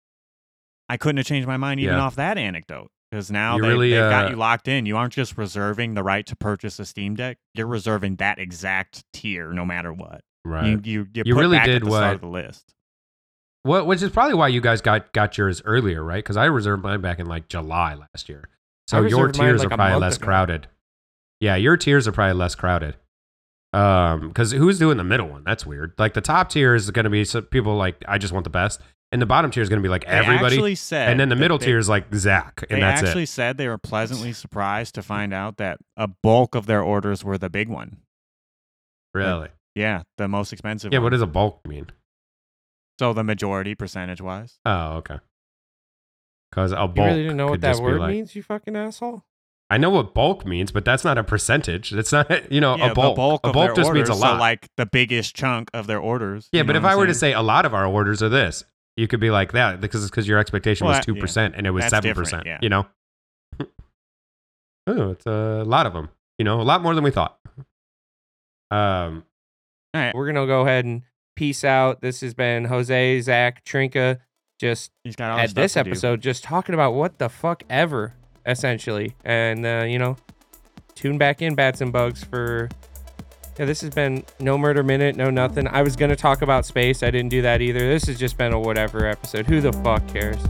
I 0.86 0.99
couldn't 0.99 1.16
have 1.16 1.27
changed 1.27 1.49
my 1.49 1.57
mind 1.57 1.81
even 1.81 1.95
Yeah. 1.97 2.03
off 2.03 2.15
that 2.16 2.36
anecdote 2.36 2.91
because 3.15 3.31
now 3.31 3.57
they, 3.59 3.69
really, 3.69 3.91
they've 3.91 4.11
got 4.11 4.27
uh, 4.27 4.31
you 4.31 4.36
locked 4.36 4.66
in. 4.66 4.86
You 4.86 4.97
aren't 4.97 5.12
just 5.12 5.39
reserving 5.39 5.95
the 5.95 6.03
right 6.03 6.27
to 6.27 6.35
purchase 6.35 6.81
a 6.81 6.85
Steam 6.85 7.15
Deck. 7.15 7.39
You're 7.55 7.69
reserving 7.69 8.16
that 8.16 8.41
exact 8.41 9.05
tier 9.12 9.53
no 9.53 9.65
matter 9.65 9.93
what. 9.93 10.23
Right. 10.45 10.66
You 10.66 10.81
you, 10.82 11.07
you, 11.15 11.23
You 11.27 11.35
put 11.35 11.41
really 11.41 11.57
back 11.59 11.66
did 11.66 11.77
at 11.77 11.85
the 11.85 11.91
start 11.91 12.05
what- 12.05 12.15
of 12.15 12.20
the 12.20 12.27
list. 12.27 12.74
What, 13.62 13.86
which 13.86 14.03
is 14.03 14.11
probably 14.11 14.35
why 14.35 14.49
you 14.49 14.61
guys 14.61 14.82
got 14.82 15.12
got 15.12 15.39
yours 15.39 15.62
earlier, 15.65 16.05
right? 16.05 16.23
Because 16.23 16.36
I 16.36 16.47
reserved 16.47 16.82
mine 16.82 17.01
back 17.01 17.19
in 17.19 17.24
like 17.27 17.49
July 17.49 17.95
last 17.95 18.28
year. 18.28 18.49
So 18.89 19.01
your 19.07 19.32
tiers 19.32 19.62
like, 19.62 19.73
are 19.73 19.77
probably 19.77 20.01
less 20.01 20.16
ago. 20.16 20.24
crowded. 20.27 20.66
Yeah, 21.41 21.57
your 21.57 21.78
tiers 21.78 22.07
are 22.07 22.12
probably 22.12 22.35
less 22.35 22.55
crowded. 22.55 22.97
Um, 23.73 24.28
because 24.28 24.53
who's 24.53 24.78
doing 24.78 24.99
the 24.99 25.05
middle 25.05 25.28
one? 25.28 25.45
That's 25.45 25.65
weird. 25.65 25.95
Like 25.99 26.12
the 26.12 26.20
top 26.20 26.51
tier 26.51 26.74
is 26.74 26.91
going 26.91 27.05
to 27.05 27.11
be 27.11 27.24
some 27.24 27.45
people 27.45 27.77
like 27.77 27.97
I 28.07 28.19
just 28.19 28.35
want 28.35 28.45
the 28.45 28.51
best, 28.51 28.82
and 29.15 29.23
the 29.23 29.27
bottom 29.27 29.51
tier 29.51 29.62
is 29.62 29.69
going 29.70 29.78
to 29.81 29.82
be 29.82 29.89
like 29.89 30.05
They 30.05 30.11
everybody, 30.11 30.57
actually 30.57 30.74
said 30.74 31.09
and 31.09 31.19
then 31.19 31.31
the 31.31 31.36
middle 31.36 31.57
they- 31.57 31.66
tier 31.66 31.78
is 31.78 31.89
like 31.89 32.12
Zach, 32.15 32.65
and 32.69 32.82
that's 32.82 33.01
it. 33.01 33.05
they 33.05 33.09
actually 33.11 33.27
said 33.27 33.57
they 33.57 33.69
were 33.69 33.78
pleasantly 33.78 34.32
surprised 34.35 34.95
to 34.97 35.03
find 35.03 35.32
out 35.32 35.57
that 35.57 35.78
a 35.97 36.09
bulk 36.09 36.55
of 36.55 36.66
their 36.66 36.82
orders 36.82 37.24
were 37.24 37.39
the 37.39 37.49
big 37.49 37.69
one. 37.69 37.99
Really? 39.15 39.49
Yeah, 39.74 40.03
the 40.19 40.28
most 40.28 40.53
expensive. 40.53 40.93
Yeah. 40.93 40.99
one. 40.99 41.05
What 41.05 41.11
does 41.11 41.23
a 41.23 41.27
bulk 41.27 41.66
mean? 41.66 41.86
so 42.99 43.12
the 43.12 43.24
majority 43.24 43.74
percentage 43.74 44.20
wise? 44.20 44.59
Oh, 44.65 44.97
okay. 44.99 45.19
Because 46.51 46.73
a 46.73 46.86
bulk. 46.86 46.97
You 46.97 47.03
really 47.05 47.23
didn't 47.23 47.36
know 47.36 47.49
what 47.49 47.61
that 47.62 47.78
word 47.78 48.01
like- 48.01 48.11
means, 48.11 48.36
you 48.36 48.43
fucking 48.43 48.77
asshole? 48.77 49.24
I 49.70 49.78
know 49.78 49.91
what 49.91 50.12
bulk 50.15 50.45
means, 50.47 50.70
but 50.70 50.85
that's 50.85 51.05
not 51.05 51.16
a 51.19 51.24
percentage. 51.24 51.93
It's 51.93 52.12
not, 52.12 52.28
you 52.53 52.61
know, 52.61 52.77
yeah, 52.77 52.91
a 52.91 52.95
bulk. 52.95 53.16
Bulk 53.16 53.41
a 53.45 53.53
bulk 53.53 53.74
just 53.74 53.86
orders, 53.89 54.09
means 54.09 54.09
a 54.11 54.20
lot. 54.20 54.35
So 54.35 54.39
like 54.39 54.69
the 54.77 54.86
biggest 54.86 55.35
chunk 55.35 55.70
of 55.73 55.86
their 55.86 55.99
orders. 55.99 56.49
Yeah, 56.53 56.62
but 56.65 56.77
if 56.77 56.85
I 56.85 56.93
I'm 56.93 56.99
were 56.99 57.07
to 57.07 57.15
say 57.15 57.32
a 57.32 57.41
lot 57.43 57.65
of 57.65 57.73
our 57.74 57.86
orders 57.86 58.23
are 58.23 58.28
this, 58.28 58.62
you 58.97 59.09
could 59.09 59.21
be 59.21 59.31
like 59.31 59.53
that 59.53 59.81
because 59.81 60.03
it's 60.03 60.11
because 60.11 60.27
your 60.29 60.39
expectation 60.39 60.87
Well, 60.87 60.97
was 60.97 61.05
two 61.05 61.15
percent 61.16 61.55
and 61.57 61.66
it 61.66 61.71
was 61.71 61.85
seven 61.87 62.15
percent. 62.15 62.47
yeah. 62.47 62.59
You 62.62 62.69
know. 62.69 62.87
oh, 64.87 65.11
it's 65.11 65.27
a 65.27 65.62
lot 65.66 65.87
of 65.87 65.93
them. 65.93 66.09
You 66.39 66.45
know, 66.45 66.61
a 66.61 66.62
lot 66.62 66.83
more 66.83 66.95
than 66.95 67.05
we 67.05 67.11
thought. 67.11 67.39
Um. 68.71 69.25
All 69.95 70.01
right, 70.01 70.15
We're 70.15 70.27
gonna 70.27 70.47
go 70.47 70.62
ahead 70.62 70.85
and 70.85 71.03
peace 71.37 71.65
out. 71.65 72.01
This 72.01 72.21
has 72.21 72.35
been 72.35 72.65
Jose, 72.65 73.21
Zach, 73.21 73.65
Trinka, 73.65 74.19
just 74.61 74.91
he's 75.05 75.15
got 75.16 75.31
all 75.31 75.39
at 75.39 75.55
this 75.55 75.75
to 75.75 75.85
do. 75.85 75.91
episode, 75.91 76.21
just 76.21 76.43
talking 76.43 76.75
about 76.75 76.95
what 76.95 77.19
the 77.19 77.29
fuck 77.29 77.62
ever, 77.71 78.15
essentially. 78.47 79.15
And 79.25 79.65
uh, 79.65 79.85
you 79.87 79.99
know, 79.99 80.16
tune 80.95 81.19
back 81.19 81.43
in, 81.43 81.55
bats 81.55 81.81
and 81.81 81.93
bugs 81.93 82.25
for. 82.25 82.69
Yeah, 83.59 83.66
this 83.66 83.82
has 83.82 83.90
been 83.90 84.24
no 84.40 84.59
murder 84.59 84.82
minute, 84.82 85.14
no 85.14 85.31
nothing. 85.31 85.68
I 85.68 85.82
was 85.82 85.94
gonna 85.94 86.16
talk 86.16 86.43
about 86.43 86.66
space, 86.66 87.02
I 87.02 87.10
didn't 87.10 87.31
do 87.31 87.43
that 87.43 87.60
either. 87.60 87.78
This 87.78 88.05
has 88.06 88.18
just 88.18 88.36
been 88.36 88.52
a 88.52 88.59
whatever 88.59 89.06
episode. 89.06 89.47
Who 89.47 89.60
the 89.60 89.72
fuck 89.72 90.06
cares? 90.09 90.43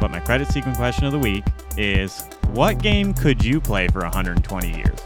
But 0.00 0.10
my 0.10 0.20
credit 0.20 0.48
sequence 0.48 0.76
question 0.76 1.04
of 1.04 1.12
the 1.12 1.18
week 1.18 1.44
is: 1.76 2.24
What 2.52 2.78
game 2.78 3.14
could 3.14 3.44
you 3.44 3.60
play 3.60 3.88
for 3.88 4.00
120 4.02 4.76
years? 4.76 4.98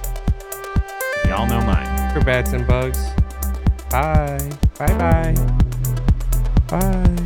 Y'all 1.27 1.47
know 1.47 1.61
mine. 1.63 2.15
For 2.15 2.25
bats 2.25 2.53
and 2.53 2.67
bugs. 2.67 2.99
Bye. 3.91 4.51
Bye 4.79 4.99
bye. 4.99 5.35
Bye. 6.69 7.23